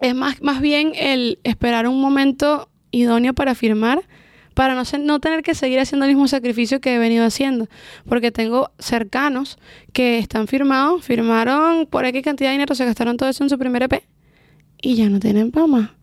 es 0.00 0.14
más, 0.14 0.42
más 0.42 0.60
bien 0.60 0.92
el 0.96 1.38
esperar 1.44 1.86
un 1.86 2.00
momento 2.00 2.68
idóneo 2.90 3.34
para 3.34 3.54
firmar, 3.54 4.02
para 4.54 4.74
no, 4.74 4.82
no 5.00 5.20
tener 5.20 5.42
que 5.42 5.54
seguir 5.54 5.78
haciendo 5.78 6.06
el 6.06 6.12
mismo 6.12 6.26
sacrificio 6.26 6.80
que 6.80 6.94
he 6.94 6.98
venido 6.98 7.24
haciendo. 7.24 7.68
Porque 8.08 8.32
tengo 8.32 8.70
cercanos 8.78 9.58
que 9.92 10.18
están 10.18 10.48
firmados, 10.48 11.04
firmaron 11.04 11.86
por 11.86 12.04
X 12.04 12.22
cantidad 12.22 12.48
de 12.50 12.54
dinero, 12.54 12.74
se 12.74 12.84
gastaron 12.84 13.16
todo 13.16 13.28
eso 13.28 13.44
en 13.44 13.50
su 13.50 13.58
primer 13.58 13.84
EP 13.84 14.02
y 14.82 14.96
ya 14.96 15.08
no 15.08 15.20
tienen 15.20 15.50
para 15.50 15.66
más. 15.66 15.99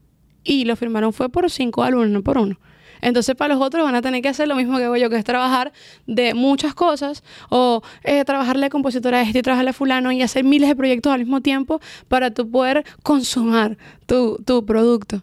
Y 0.50 0.64
lo 0.66 0.76
firmaron 0.78 1.12
fue 1.12 1.28
por 1.30 1.50
cinco 1.52 1.84
álbumes, 1.84 2.10
no 2.10 2.22
por 2.24 2.38
uno. 2.38 2.58
Entonces 3.02 3.36
para 3.36 3.54
los 3.54 3.62
otros 3.64 3.84
van 3.84 3.94
a 3.96 4.02
tener 4.02 4.22
que 4.24 4.30
hacer 4.30 4.48
lo 4.48 4.56
mismo 4.56 4.78
que 4.78 4.86
hago 4.86 4.96
yo, 4.98 5.10
que 5.10 5.18
es 5.18 5.24
trabajar 5.24 5.72
de 6.08 6.34
muchas 6.34 6.74
cosas 6.74 7.24
o 7.50 7.84
eh, 8.04 8.24
trabajarle 8.26 8.66
a 8.66 8.70
compositora 8.70 9.18
a 9.20 9.22
este 9.22 9.40
y 9.40 9.42
trabajarle 9.44 9.70
a 9.70 9.74
fulano 9.74 10.12
y 10.12 10.22
hacer 10.24 10.44
miles 10.44 10.68
de 10.70 10.76
proyectos 10.76 11.12
al 11.14 11.20
mismo 11.20 11.42
tiempo 11.42 11.80
para 12.08 12.32
tú 12.32 12.50
poder 12.50 12.86
consumar 13.04 13.78
tu, 14.08 14.38
tu 14.46 14.66
producto. 14.66 15.22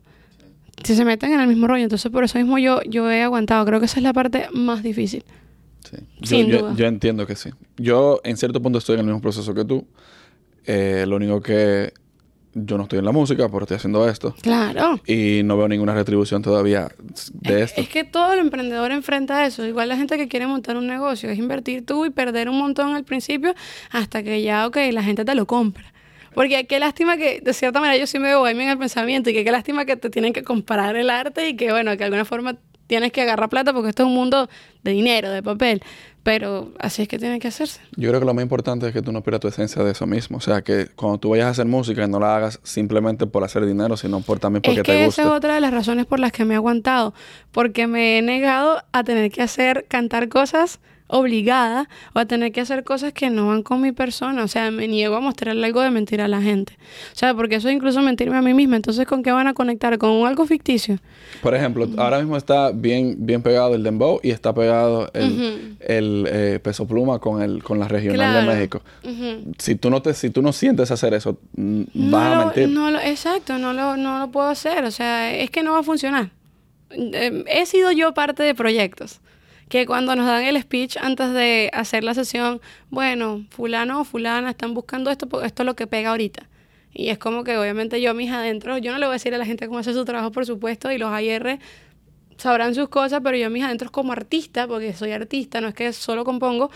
Si 0.85 0.95
se 0.95 1.05
meten 1.05 1.33
en 1.33 1.41
el 1.41 1.49
mismo 1.49 1.67
rollo, 1.67 1.83
entonces 1.85 2.13
por 2.13 2.23
eso 2.23 2.39
mismo 2.39 2.59
yo, 2.59 2.81
yo 2.83 3.11
he 3.11 3.23
aguantado. 3.23 3.65
Creo 3.65 3.81
que 3.81 3.87
esa 3.87 3.99
es 3.99 4.03
la 4.05 4.13
parte 4.13 4.47
más 4.53 4.83
difícil. 4.83 5.25
Sí. 5.91 5.97
Sin 6.23 6.47
yo- 6.49 6.59
duda. 6.59 6.75
yo 6.77 6.87
entiendo 6.87 7.27
que 7.27 7.35
sí. 7.35 7.51
Yo, 7.77 8.21
en 8.25 8.37
cierto 8.37 8.61
punto, 8.63 8.79
estoy 8.79 8.95
en 8.95 9.01
el 9.01 9.07
mismo 9.07 9.21
proceso 9.21 9.53
que 9.55 9.65
tú. 9.65 9.87
Eh, 10.67 11.05
lo 11.09 11.17
único 11.17 11.41
que 11.41 11.93
yo 12.55 12.77
no 12.77 12.85
estoy 12.85 13.01
en 13.01 13.05
la 13.05 13.13
música, 13.13 13.49
pero 13.49 13.63
estoy 13.63 13.77
haciendo 13.77 14.09
esto. 14.09 14.35
Claro. 14.41 15.01
Y 15.07 15.43
no 15.45 15.57
veo 15.57 15.69
ninguna 15.69 15.95
retribución 15.95 16.43
todavía 16.43 16.89
de 17.33 17.63
esto. 17.63 17.81
Es 17.81 17.89
que 17.89 18.05
todo 18.05 18.33
el 18.33 18.39
emprendedor 18.39 18.93
enfrenta 18.93 19.45
eso. 19.47 19.67
Igual 19.67 19.89
la 19.89 19.97
gente 19.97 20.17
que 20.17 20.29
quiere 20.29 20.47
montar 20.47 20.77
un 20.77 20.87
negocio 20.87 21.29
es 21.31 21.39
invertir 21.39 21.85
tú 21.85 22.07
y 22.07 22.11
perder 22.11 22.49
un 22.49 22.59
montón 22.59 22.95
al 22.95 23.05
principio 23.05 23.55
hasta 23.91 24.23
que 24.23 24.43
ya, 24.43 24.67
ok, 24.67 24.79
la 24.93 25.03
gente 25.03 25.25
te 25.25 25.35
lo 25.35 25.47
compra. 25.47 25.93
Porque 26.35 26.67
qué 26.67 26.79
lástima 26.81 27.17
que, 27.17 27.41
de 27.41 27.53
cierta 27.55 27.81
manera, 27.81 27.97
yo 27.99 28.07
sí 28.07 28.19
me 28.19 28.35
voy 28.35 28.51
en 28.51 28.61
el 28.61 28.79
pensamiento 28.79 29.31
y 29.31 29.35
que 29.35 29.45
qué 29.45 29.53
lástima 29.53 29.85
que 29.85 29.97
te 29.97 30.11
tienen 30.11 30.33
que 30.33 30.43
comprar 30.43 30.97
el 30.97 31.11
arte 31.11 31.49
y 31.49 31.57
que, 31.57 31.71
bueno, 31.71 31.93
que 31.93 31.99
de 31.99 32.05
alguna 32.05 32.25
forma 32.25 32.57
tienes 32.87 33.13
que 33.13 33.23
agarrar 33.23 33.49
plata 33.49 33.73
porque 33.73 33.91
esto 33.91 34.03
es 34.03 34.09
un 34.09 34.15
mundo 34.15 34.49
de 34.83 34.93
dinero, 34.93 35.31
de 35.31 35.43
papel. 35.43 35.83
Pero 36.25 36.73
así 36.79 37.03
es 37.03 37.09
que 37.09 37.19
tiene 37.19 37.39
que 37.39 37.49
hacerse. 37.49 37.81
Yo 37.97 38.09
creo 38.09 38.19
que 38.19 38.27
lo 38.27 38.33
más 38.33 38.43
importante 38.43 38.89
es 38.89 38.95
que 38.95 39.03
tú 39.03 39.13
no 39.13 39.23
pierdas 39.23 39.41
tu 39.41 39.49
esencia 39.49 39.85
de 39.85 39.93
eso 39.93 40.07
mismo. 40.07 40.39
O 40.39 40.41
sea, 40.41 40.63
que 40.63 40.89
cuando 40.97 41.19
tú 41.19 41.29
vayas 41.29 41.47
a 41.47 41.51
hacer 41.51 41.67
música, 41.67 42.07
no 42.07 42.19
la 42.19 42.35
hagas 42.35 42.61
simplemente 42.63 43.27
por 43.27 43.45
hacer 43.45 43.67
dinero, 43.67 43.97
sino 43.99 44.21
por 44.21 44.41
también 44.41 44.63
porque 44.63 44.81
es 44.81 44.85
que 44.85 44.93
te 44.93 45.05
gusta. 45.05 45.23
esa 45.23 45.31
es 45.31 45.37
otra 45.37 45.55
de 45.55 45.61
las 45.61 45.73
razones 45.73 46.07
por 46.07 46.19
las 46.19 46.33
que 46.33 46.47
me 46.47 46.55
he 46.55 46.57
aguantado. 46.57 47.13
Porque 47.53 47.87
me 47.87 48.19
he 48.19 48.23
negado 48.23 48.83
a 48.93 49.05
tener 49.05 49.31
que 49.31 49.43
hacer, 49.43 49.85
cantar 49.87 50.31
cosas 50.31 50.81
obligada 51.07 51.89
o 52.15 52.19
a 52.19 52.25
tener 52.25 52.51
que 52.53 52.61
hacer 52.63 52.83
cosas 52.83 53.13
que 53.13 53.29
no 53.31 53.49
van 53.49 53.63
con 53.63 53.81
mi 53.81 53.93
persona. 53.93 54.43
O 54.43 54.49
sea, 54.49 54.71
me 54.71 54.89
niego 54.89 55.17
a 55.17 55.21
mostrarle 55.21 55.67
algo 55.67 55.81
de 55.83 55.91
mentira 55.91 56.25
a 56.25 56.29
la 56.29 56.41
gente. 56.41 56.73
O 57.13 57.17
sea, 57.17 57.35
porque 57.35 57.57
eso 57.57 57.69
es 57.69 57.75
incluso 57.75 58.01
mentirme 58.01 58.37
a 58.37 58.43
mí 58.43 58.55
misma. 58.55 58.77
Entonces, 58.77 59.07
¿con 59.07 59.23
qué 59.23 59.31
van 59.33 59.47
a 59.47 59.55
conectar? 59.55 59.97
¿Con 59.99 60.27
algo 60.27 60.47
ficticio? 60.47 60.99
Por 61.43 61.55
ejemplo, 61.55 61.87
ahora 61.99 62.19
mismo 62.19 62.37
está 62.37 62.71
bien, 62.73 63.17
bien 63.19 63.43
pegado 63.43 63.75
el 63.75 63.83
dembow 63.83 64.19
y 64.23 64.31
está 64.31 64.55
pegado 64.55 65.11
el, 65.13 65.77
el, 65.81 66.27
eh, 66.31 66.59
peso 66.63 66.87
pluma 66.87 67.19
con 67.19 67.43
el 67.43 67.63
con 67.63 67.79
la 67.79 67.87
regional 67.89 68.17
Claro. 68.33 68.49
de 68.49 68.55
México. 68.55 68.83
Si 69.59 69.75
tú 69.75 69.91
no 69.91 70.01
te 70.03 70.15
si 70.15 70.31
tú 70.31 70.41
no 70.43 70.53
sientes 70.53 70.91
hacer 70.91 71.13
eso, 71.15 71.39
No 71.57 71.87
vas 72.17 72.27
a 72.33 72.35
lo- 72.37 72.45
mentir. 72.47 72.69
no 72.69 72.91
lo- 72.91 73.01
exacto, 73.01 73.59
no 73.59 73.73
lo, 73.73 73.97
no 73.97 74.19
lo 74.19 74.31
puedo 74.31 74.49
hacer. 74.49 74.85
O 74.85 74.91
sea, 74.91 75.35
es 75.37 75.51
que 75.51 75.63
no 75.63 75.73
va 75.73 75.81
a 75.81 75.83
funcionar. 75.83 76.31
Eh, 76.91 77.45
he 77.49 77.67
sido 77.67 77.91
yo 77.93 78.15
parte 78.15 78.43
de 78.43 78.55
proyectos 78.55 79.21
que 79.69 79.87
cuando 79.87 80.15
nos 80.17 80.27
dan 80.27 80.45
el 80.45 80.61
speech 80.61 80.97
antes 80.99 81.33
de 81.33 81.71
hacer 81.73 82.05
la 82.05 82.15
sesión, 82.15 82.61
bueno, 82.91 83.45
fulano 83.51 84.01
o 84.01 84.05
fulana 84.05 84.51
están 84.51 84.75
buscando 84.75 85.11
esto 85.11 85.29
porque 85.29 85.47
esto 85.47 85.63
es 85.63 85.67
lo 85.67 85.75
que 85.75 85.87
pega 85.87 86.11
ahorita. 86.11 86.49
Y 86.93 87.09
es 87.09 87.19
como 87.19 87.43
que 87.43 87.57
obviamente 87.57 88.01
yo 88.01 88.15
mis 88.15 88.31
adentro, 88.31 88.79
yo 88.79 88.93
no 88.93 88.99
le 88.99 89.07
voy 89.07 89.15
a 89.15 89.15
decir 89.15 89.35
a 89.35 89.39
la 89.39 89.47
gente 89.47 89.67
cómo 89.67 89.81
hacer 89.81 89.95
su 89.95 90.05
trabajo, 90.05 90.31
por 90.31 90.47
supuesto, 90.47 90.93
y 90.93 90.99
los 90.99 91.11
AR 91.11 91.59
sabrán 92.37 92.75
sus 92.75 92.89
cosas, 92.89 93.21
pero 93.23 93.37
yo 93.37 93.51
mis 93.51 93.65
adentros 93.65 93.91
como 93.91 94.13
artista, 94.13 94.67
porque 94.69 94.93
soy 94.93 95.13
artista, 95.13 95.61
no 95.61 95.69
es 95.69 95.75
que 95.75 95.93
solo 95.93 96.25
compongo, 96.25 96.71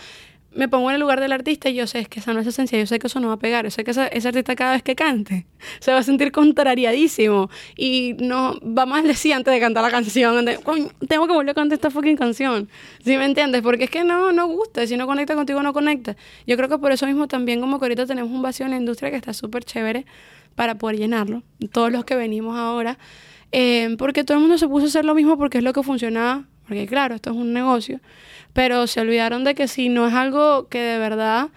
me 0.55 0.67
pongo 0.67 0.89
en 0.89 0.95
el 0.95 1.01
lugar 1.01 1.19
del 1.21 1.31
artista 1.31 1.69
y 1.69 1.75
yo 1.75 1.85
sé 1.87 2.05
que 2.05 2.19
esa 2.19 2.33
no 2.33 2.39
es 2.39 2.47
esencia, 2.47 2.77
yo 2.79 2.85
sé 2.87 2.97
que 2.99 3.07
eso 3.07 3.19
no 3.19 3.27
va 3.27 3.35
a 3.35 3.39
pegar, 3.39 3.65
yo 3.65 3.71
sé 3.71 3.83
que 3.83 3.91
esa- 3.91 4.07
ese 4.07 4.27
artista 4.29 4.55
cada 4.55 4.71
vez 4.73 4.83
que 4.83 4.95
cante 4.95 5.45
se 5.79 5.91
va 5.91 5.99
a 5.99 6.03
sentir 6.03 6.31
contrariadísimo 6.31 7.49
y 7.77 8.15
no 8.19 8.55
va 8.61 8.85
más 8.85 9.03
decir 9.03 9.33
antes 9.33 9.53
de 9.53 9.59
cantar 9.59 9.83
la 9.83 9.91
canción, 9.91 10.45
de, 10.45 10.57
"Coño, 10.57 10.87
tengo 11.07 11.27
que 11.27 11.33
volver 11.33 11.51
a 11.51 11.53
cantar 11.53 11.75
esta 11.75 11.89
fucking 11.91 12.17
canción, 12.17 12.67
¿sí 13.03 13.17
me 13.17 13.25
entiendes? 13.25 13.61
Porque 13.61 13.85
es 13.85 13.89
que 13.89 14.03
no, 14.03 14.31
no 14.31 14.47
gusta, 14.47 14.85
si 14.87 14.97
no 14.97 15.05
conecta 15.07 15.35
contigo 15.35 15.61
no 15.61 15.73
conecta. 15.73 16.15
Yo 16.47 16.57
creo 16.57 16.67
que 16.69 16.77
por 16.77 16.91
eso 16.91 17.05
mismo 17.05 17.27
también 17.27 17.59
como 17.61 17.79
que 17.79 17.85
ahorita 17.85 18.05
tenemos 18.05 18.31
un 18.31 18.41
vacío 18.41 18.65
en 18.65 18.71
la 18.71 18.77
industria 18.77 19.11
que 19.11 19.17
está 19.17 19.33
súper 19.33 19.63
chévere 19.63 20.05
para 20.55 20.75
poder 20.75 20.97
llenarlo, 20.97 21.43
todos 21.71 21.91
los 21.91 22.05
que 22.05 22.15
venimos 22.15 22.57
ahora, 22.57 22.97
eh, 23.51 23.95
porque 23.97 24.23
todo 24.23 24.35
el 24.37 24.41
mundo 24.41 24.57
se 24.57 24.67
puso 24.67 24.85
a 24.85 24.87
hacer 24.89 25.05
lo 25.05 25.15
mismo 25.15 25.37
porque 25.37 25.57
es 25.59 25.63
lo 25.63 25.73
que 25.73 25.83
funcionaba, 25.83 26.45
porque 26.69 26.85
claro, 26.85 27.15
esto 27.15 27.31
es 27.31 27.35
un 27.35 27.51
negocio, 27.51 27.99
pero 28.53 28.85
se 28.87 29.01
olvidaron 29.01 29.43
de 29.43 29.55
que 29.55 29.67
si 29.67 29.89
no 29.89 30.07
es 30.07 30.13
algo 30.13 30.67
que 30.69 30.79
de 30.79 30.99
verdad 30.99 31.49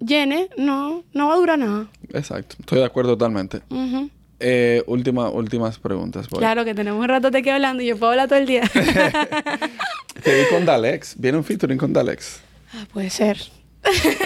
llene, 0.00 0.48
no, 0.58 1.04
no 1.14 1.28
va 1.28 1.34
a 1.34 1.36
durar 1.36 1.58
nada. 1.58 1.86
Exacto. 2.12 2.56
Estoy 2.58 2.80
de 2.80 2.84
acuerdo 2.84 3.12
totalmente. 3.12 3.62
Ujú. 3.70 4.10
Eh, 4.40 4.82
última, 4.86 5.30
últimas 5.30 5.78
preguntas. 5.78 6.26
Claro 6.28 6.64
que 6.64 6.74
tenemos 6.74 7.00
un 7.00 7.08
rato 7.08 7.30
de 7.30 7.38
aquí 7.38 7.48
hablando 7.48 7.82
y 7.82 7.86
yo 7.86 7.96
puedo 7.96 8.10
hablar 8.12 8.28
todo 8.28 8.38
el 8.40 8.46
día. 8.46 8.62
Te 10.22 10.34
vi 10.40 10.46
con 10.50 10.64
Dalex. 10.66 11.14
Viene 11.18 11.38
un 11.38 11.44
featuring 11.44 11.78
con 11.78 11.92
Dalex. 11.92 12.40
Ah, 12.74 12.84
puede 12.92 13.10
ser. 13.10 13.38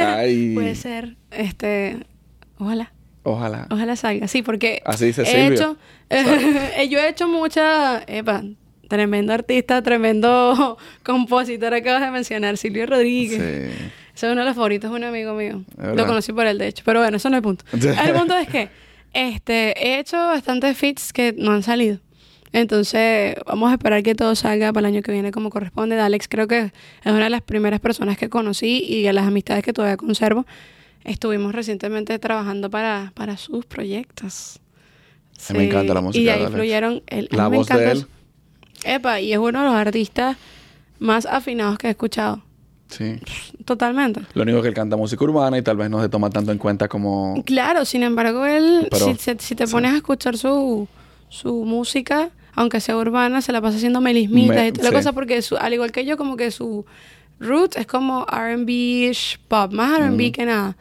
Ay. 0.01 0.53
puede 0.55 0.75
ser. 0.75 1.17
Este, 1.31 2.05
ojalá. 2.59 2.91
Ojalá. 3.23 3.67
Ojalá 3.71 3.97
salga, 3.97 4.27
sí, 4.29 4.41
porque 4.43 4.81
Así 4.87 5.05
dice 5.05 5.23
he 5.23 5.27
Silvio. 5.27 5.53
hecho, 5.53 5.77
yo 6.91 6.99
he 6.99 7.09
hecho 7.09 7.29
mucha, 7.29 8.03
epa, 8.07 8.43
tremendo 8.91 9.33
artista, 9.33 9.81
tremendo 9.83 10.77
compositor, 11.03 11.73
acabas 11.73 12.03
de 12.03 12.11
mencionar, 12.11 12.59
Silvio 12.59 12.85
Rodríguez. 12.87 13.39
Sí. 13.39 13.89
Ese 14.15 14.27
es 14.27 14.33
uno 14.33 14.43
de 14.43 14.47
los 14.49 14.55
favoritos 14.57 14.91
de 14.91 14.97
un 14.97 15.05
amigo 15.05 15.33
mío. 15.35 15.63
Lo 15.79 16.07
conocí 16.07 16.33
por 16.35 16.47
él, 16.47 16.59
de 16.59 16.67
hecho. 16.69 16.83
Pero 16.85 17.01
bueno, 17.01 17.17
eso 17.17 17.31
no 17.31 17.37
es 17.37 17.39
el 17.39 17.43
punto. 17.43 17.65
el 17.73 18.13
punto 18.13 18.37
es 18.37 18.49
que 18.49 18.69
este, 19.15 19.73
he 19.83 19.99
hecho 19.99 20.17
bastantes 20.19 20.77
feats 20.77 21.13
que 21.15 21.33
no 21.39 21.53
han 21.53 21.63
salido. 21.63 21.99
Entonces, 22.53 23.37
vamos 23.47 23.71
a 23.71 23.75
esperar 23.75 24.03
que 24.03 24.15
todo 24.17 24.35
salga 24.35 24.73
para 24.73 24.89
el 24.89 24.95
año 24.95 25.03
que 25.03 25.13
viene 25.13 25.31
como 25.31 25.51
corresponde. 25.51 25.95
De 25.95 26.03
Alex 26.03 26.27
creo 26.29 26.49
que 26.49 26.59
es 27.05 27.13
una 27.13 27.25
de 27.25 27.31
las 27.31 27.43
primeras 27.43 27.79
personas 27.81 28.19
que 28.19 28.29
conocí 28.29 28.85
y 28.85 29.07
a 29.07 29.13
las 29.13 29.27
amistades 29.27 29.63
que 29.65 29.73
todavía 29.73 29.97
conservo. 29.97 30.45
Estuvimos 31.05 31.55
recientemente 31.55 32.19
trabajando 32.19 32.69
para, 32.69 33.13
para 33.15 33.37
sus 33.37 33.65
proyectos. 33.65 34.59
Me 35.55 35.65
encanta 35.65 35.95
la 35.95 36.01
música 36.03 36.21
Y 36.21 36.25
de 36.25 36.31
de 36.33 36.37
Alex. 36.39 36.53
fluyeron... 36.53 37.03
El, 37.07 37.29
La 37.31 37.49
me 37.49 37.57
voz 37.57 37.69
de 37.69 37.91
él. 37.93 37.99
su- 38.01 38.09
Epa, 38.85 39.21
y 39.21 39.33
es 39.33 39.39
uno 39.39 39.61
de 39.61 39.65
los 39.67 39.75
artistas 39.75 40.37
más 40.99 41.27
afinados 41.27 41.79
que 41.79 41.87
he 41.89 41.91
escuchado. 41.91 42.43
Sí. 42.89 43.19
Totalmente. 43.65 44.23
Lo 44.35 44.43
único 44.43 44.61
que 44.63 44.69
él 44.69 44.75
canta 44.75 44.97
música 44.97 45.23
urbana 45.25 45.57
y 45.59 45.63
tal 45.63 45.77
vez 45.77 45.89
no 45.91 46.03
se 46.03 46.09
toma 46.09 46.29
tanto 46.31 46.51
en 46.51 46.59
cuenta 46.59 46.89
como... 46.89 47.41
Claro, 47.47 47.85
sin 47.85 48.03
embargo, 48.03 48.45
él, 48.47 48.89
Pero- 48.91 49.07
si, 49.07 49.15
se- 49.15 49.39
si 49.39 49.55
te 49.55 49.67
sí. 49.67 49.73
pones 49.73 49.93
a 49.93 49.97
escuchar 49.97 50.37
su, 50.37 50.89
su 51.29 51.65
música, 51.65 52.31
aunque 52.55 52.81
sea 52.81 52.97
urbana, 52.97 53.43
se 53.43 53.53
la 53.53 53.61
pasa 53.61 53.77
haciendo 53.77 54.01
melismitas 54.01 54.57
Me- 54.57 54.69
y 54.69 54.73
toda 54.73 54.91
la 54.91 54.97
cosa, 54.97 55.13
porque 55.13 55.41
su- 55.43 55.57
al 55.57 55.73
igual 55.73 55.93
que 55.93 56.05
yo, 56.05 56.17
como 56.17 56.37
que 56.37 56.51
su 56.51 56.85
roots 57.39 57.77
es 57.77 57.87
como 57.87 58.27
R&B-ish 58.31 59.39
pop, 59.47 59.73
más 59.73 60.01
R&B 60.01 60.33
que 60.33 60.45
nada. 60.47 60.77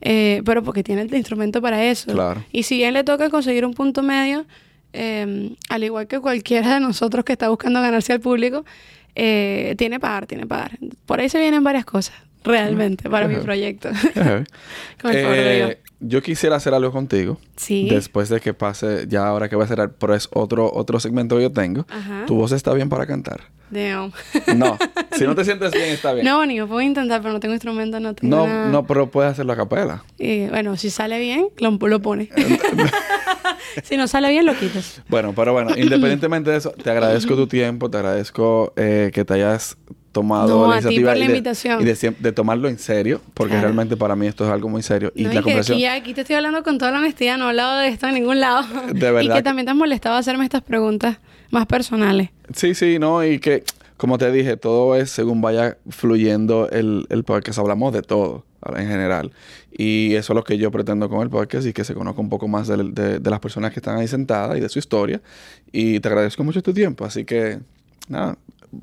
Eh, 0.00 0.42
pero 0.44 0.64
porque 0.64 0.82
tiene 0.82 1.02
el 1.02 1.14
instrumento 1.14 1.62
para 1.62 1.84
eso. 1.84 2.10
Claro. 2.12 2.44
Y 2.50 2.64
si 2.64 2.76
bien 2.76 2.92
le 2.92 3.04
toca 3.04 3.30
conseguir 3.30 3.64
un 3.64 3.72
punto 3.72 4.02
medio, 4.02 4.46
eh, 4.92 5.54
al 5.68 5.84
igual 5.84 6.06
que 6.06 6.20
cualquiera 6.20 6.74
de 6.74 6.80
nosotros 6.80 7.24
que 7.24 7.32
está 7.32 7.48
buscando 7.48 7.80
ganarse 7.80 8.12
al 8.12 8.20
público, 8.20 8.64
eh, 9.14 9.74
tiene 9.78 10.00
par, 10.00 10.26
tiene 10.26 10.46
par. 10.46 10.78
Por 11.06 11.20
ahí 11.20 11.28
se 11.28 11.38
vienen 11.38 11.62
varias 11.62 11.84
cosas, 11.84 12.14
realmente, 12.44 13.08
para 13.10 13.28
mi 13.28 13.36
proyecto. 13.36 13.90
Con 15.00 15.12
el. 15.12 15.26
Eh, 15.26 15.78
yo 16.00 16.20
quisiera 16.20 16.56
hacer 16.56 16.74
algo 16.74 16.90
contigo. 16.90 17.38
Sí. 17.56 17.88
Después 17.88 18.28
de 18.28 18.40
que 18.40 18.54
pase, 18.54 19.06
ya 19.08 19.26
ahora 19.26 19.48
que 19.48 19.56
voy 19.56 19.64
a 19.64 19.68
cerrar, 19.68 19.92
pero 19.92 20.14
es 20.14 20.28
otro, 20.32 20.72
otro 20.72 20.98
segmento 20.98 21.36
que 21.36 21.42
yo 21.42 21.52
tengo. 21.52 21.86
Ajá. 21.88 22.24
¿Tu 22.26 22.34
voz 22.34 22.52
está 22.52 22.74
bien 22.74 22.88
para 22.88 23.06
cantar? 23.06 23.42
Damn. 23.72 24.12
No. 24.58 24.76
si 25.16 25.24
no 25.24 25.34
te 25.34 25.44
sientes 25.46 25.72
bien, 25.72 25.86
está 25.88 26.12
bien. 26.12 26.26
No, 26.26 26.44
ni 26.44 26.56
yo 26.56 26.68
puedo 26.68 26.82
intentar, 26.82 27.22
pero 27.22 27.32
no 27.32 27.40
tengo 27.40 27.54
instrumento, 27.54 27.98
no 28.00 28.14
tengo 28.14 28.36
no, 28.36 28.46
nada. 28.46 28.68
no, 28.68 28.86
pero 28.86 29.10
puedes 29.10 29.32
hacerlo 29.32 29.54
a 29.54 29.56
capela. 29.56 30.04
Y, 30.18 30.46
bueno, 30.48 30.76
si 30.76 30.90
sale 30.90 31.18
bien, 31.18 31.46
lo, 31.58 31.70
lo 31.88 32.02
pone. 32.02 32.28
si 33.82 33.96
no 33.96 34.06
sale 34.08 34.30
bien, 34.30 34.44
lo 34.46 34.54
quitas. 34.54 35.02
Bueno, 35.08 35.32
pero 35.34 35.52
bueno, 35.52 35.70
independientemente 35.76 36.50
de 36.50 36.58
eso, 36.58 36.70
te 36.70 36.90
agradezco 36.90 37.34
tu 37.34 37.46
tiempo, 37.46 37.90
te 37.90 37.96
agradezco 37.98 38.72
eh, 38.76 39.10
que 39.12 39.24
te 39.24 39.34
hayas 39.34 39.76
tomado 40.12 40.66
No, 40.66 40.70
la 40.70 40.76
a 40.76 40.78
ti 40.80 40.84
iniciativa 40.88 41.10
por 41.12 41.18
la 41.18 41.24
y 41.24 41.28
de- 41.28 41.32
invitación. 41.32 41.80
y 41.80 41.84
de, 41.86 42.32
tomarlo 42.32 42.68
en 42.68 42.78
serio, 42.78 43.22
porque 43.32 43.52
Claro. 43.52 43.68
realmente 43.68 43.96
para 43.96 44.14
mí 44.14 44.26
esto 44.26 44.44
es 44.44 44.50
algo 44.50 44.68
muy 44.68 44.82
serio. 44.82 45.10
Y 45.14 45.22
No, 45.22 45.28
la 45.28 45.34
y 45.34 45.38
que 45.38 45.42
conversación... 45.44 45.76
aquí, 45.78 45.86
aquí 45.86 46.14
te 46.14 46.20
estoy 46.20 46.36
hablando 46.36 46.62
con 46.62 46.76
toda 46.76 46.90
la 46.90 46.98
honestidad, 46.98 47.38
no 47.38 47.46
he 47.46 47.48
hablado 47.48 47.78
de 47.78 47.88
esto 47.88 48.06
en 48.08 48.14
ningún 48.14 48.38
lado. 48.40 48.62
De 48.92 48.98
Y 48.98 49.00
verdad 49.00 49.20
que 49.22 49.28
que- 49.38 49.42
también 49.42 49.64
te 49.64 49.70
has 49.70 49.76
molestado 49.78 50.16
hacerme 50.16 50.44
estas 50.44 50.60
preguntas 50.62 51.16
más 51.52 51.66
personales. 51.66 52.30
Sí, 52.54 52.74
sí, 52.74 52.98
no, 52.98 53.24
y 53.24 53.38
que, 53.38 53.62
como 53.96 54.18
te 54.18 54.32
dije, 54.32 54.56
todo 54.56 54.96
es 54.96 55.10
según 55.10 55.40
vaya 55.40 55.78
fluyendo 55.88 56.68
el, 56.70 57.06
el 57.10 57.22
podcast. 57.22 57.58
Hablamos 57.60 57.92
de 57.92 58.02
todo 58.02 58.44
en 58.76 58.86
general. 58.88 59.32
Y 59.70 60.14
eso 60.14 60.32
es 60.32 60.36
lo 60.36 60.44
que 60.44 60.58
yo 60.58 60.70
pretendo 60.70 61.08
con 61.08 61.20
el 61.22 61.30
podcast 61.30 61.66
y 61.66 61.72
que 61.72 61.84
se 61.84 61.94
conozca 61.94 62.20
un 62.20 62.28
poco 62.28 62.48
más 62.48 62.68
del- 62.68 62.94
de, 62.94 63.18
de 63.20 63.30
las 63.30 63.40
personas 63.40 63.72
que 63.72 63.80
están 63.80 63.96
ahí 63.98 64.08
sentadas 64.08 64.56
y 64.58 64.60
de 64.60 64.68
su 64.68 64.78
historia. 64.78 65.20
Y 65.72 66.00
te 66.00 66.08
agradezco 66.08 66.42
mucho 66.44 66.62
tu 66.62 66.72
tiempo. 66.74 67.04
Así 67.04 67.24
que, 67.24 67.60
nada. 68.08 68.36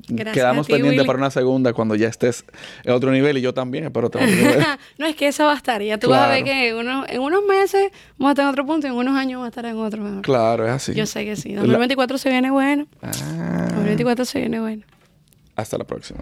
Gracias 0.08 0.34
Quedamos 0.34 0.66
ti, 0.68 0.72
pendientes 0.74 0.98
Willy. 1.00 1.06
para 1.06 1.18
una 1.18 1.30
segunda 1.30 1.72
cuando 1.72 1.96
ya 1.96 2.06
estés 2.08 2.44
en 2.84 2.92
otro 2.92 3.10
nivel 3.10 3.38
y 3.38 3.40
yo 3.40 3.52
también 3.52 3.84
espero 3.84 4.08
tener 4.08 4.28
otro 4.28 4.40
nivel. 4.40 4.64
no, 4.98 5.06
es 5.06 5.16
que 5.16 5.26
eso 5.28 5.44
va 5.46 5.52
a 5.52 5.56
estar. 5.56 5.82
Ya 5.82 5.98
tú 5.98 6.08
vas 6.10 6.20
a 6.22 6.28
ver 6.28 6.44
Claro. 6.44 6.58
que 6.58 6.68
en 6.68 6.76
unos, 6.76 7.08
en 7.08 7.20
unos 7.20 7.42
meses 7.44 7.90
vamos 8.16 8.30
a 8.30 8.32
estar 8.32 8.44
en 8.44 8.50
otro 8.50 8.66
punto 8.66 8.86
y 8.86 8.90
en 8.90 8.96
unos 8.96 9.16
años 9.16 9.38
vamos 9.38 9.46
a 9.46 9.48
estar 9.48 9.66
en 9.66 9.76
otro. 9.78 10.02
mejor. 10.02 10.22
claro, 10.22 10.64
es 10.66 10.72
así. 10.72 10.94
Yo 10.94 11.06
sé 11.06 11.24
que 11.24 11.34
sí. 11.36 11.50
La- 11.54 11.62
2024 11.62 12.18
se 12.18 12.30
viene 12.30 12.50
bueno. 12.50 12.86
Ah, 13.02 13.10
2024 13.74 14.24
se 14.24 14.38
viene 14.40 14.60
bueno. 14.60 14.82
hasta 15.56 15.76
la 15.76 15.84
próxima. 15.84 16.20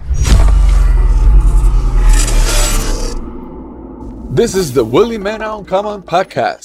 This 4.34 4.54
is 4.54 4.72
the 4.72 4.82
Willie 4.82 5.18
Man 5.18 5.42
Uncommon 5.42 6.02
podcast. 6.02 6.64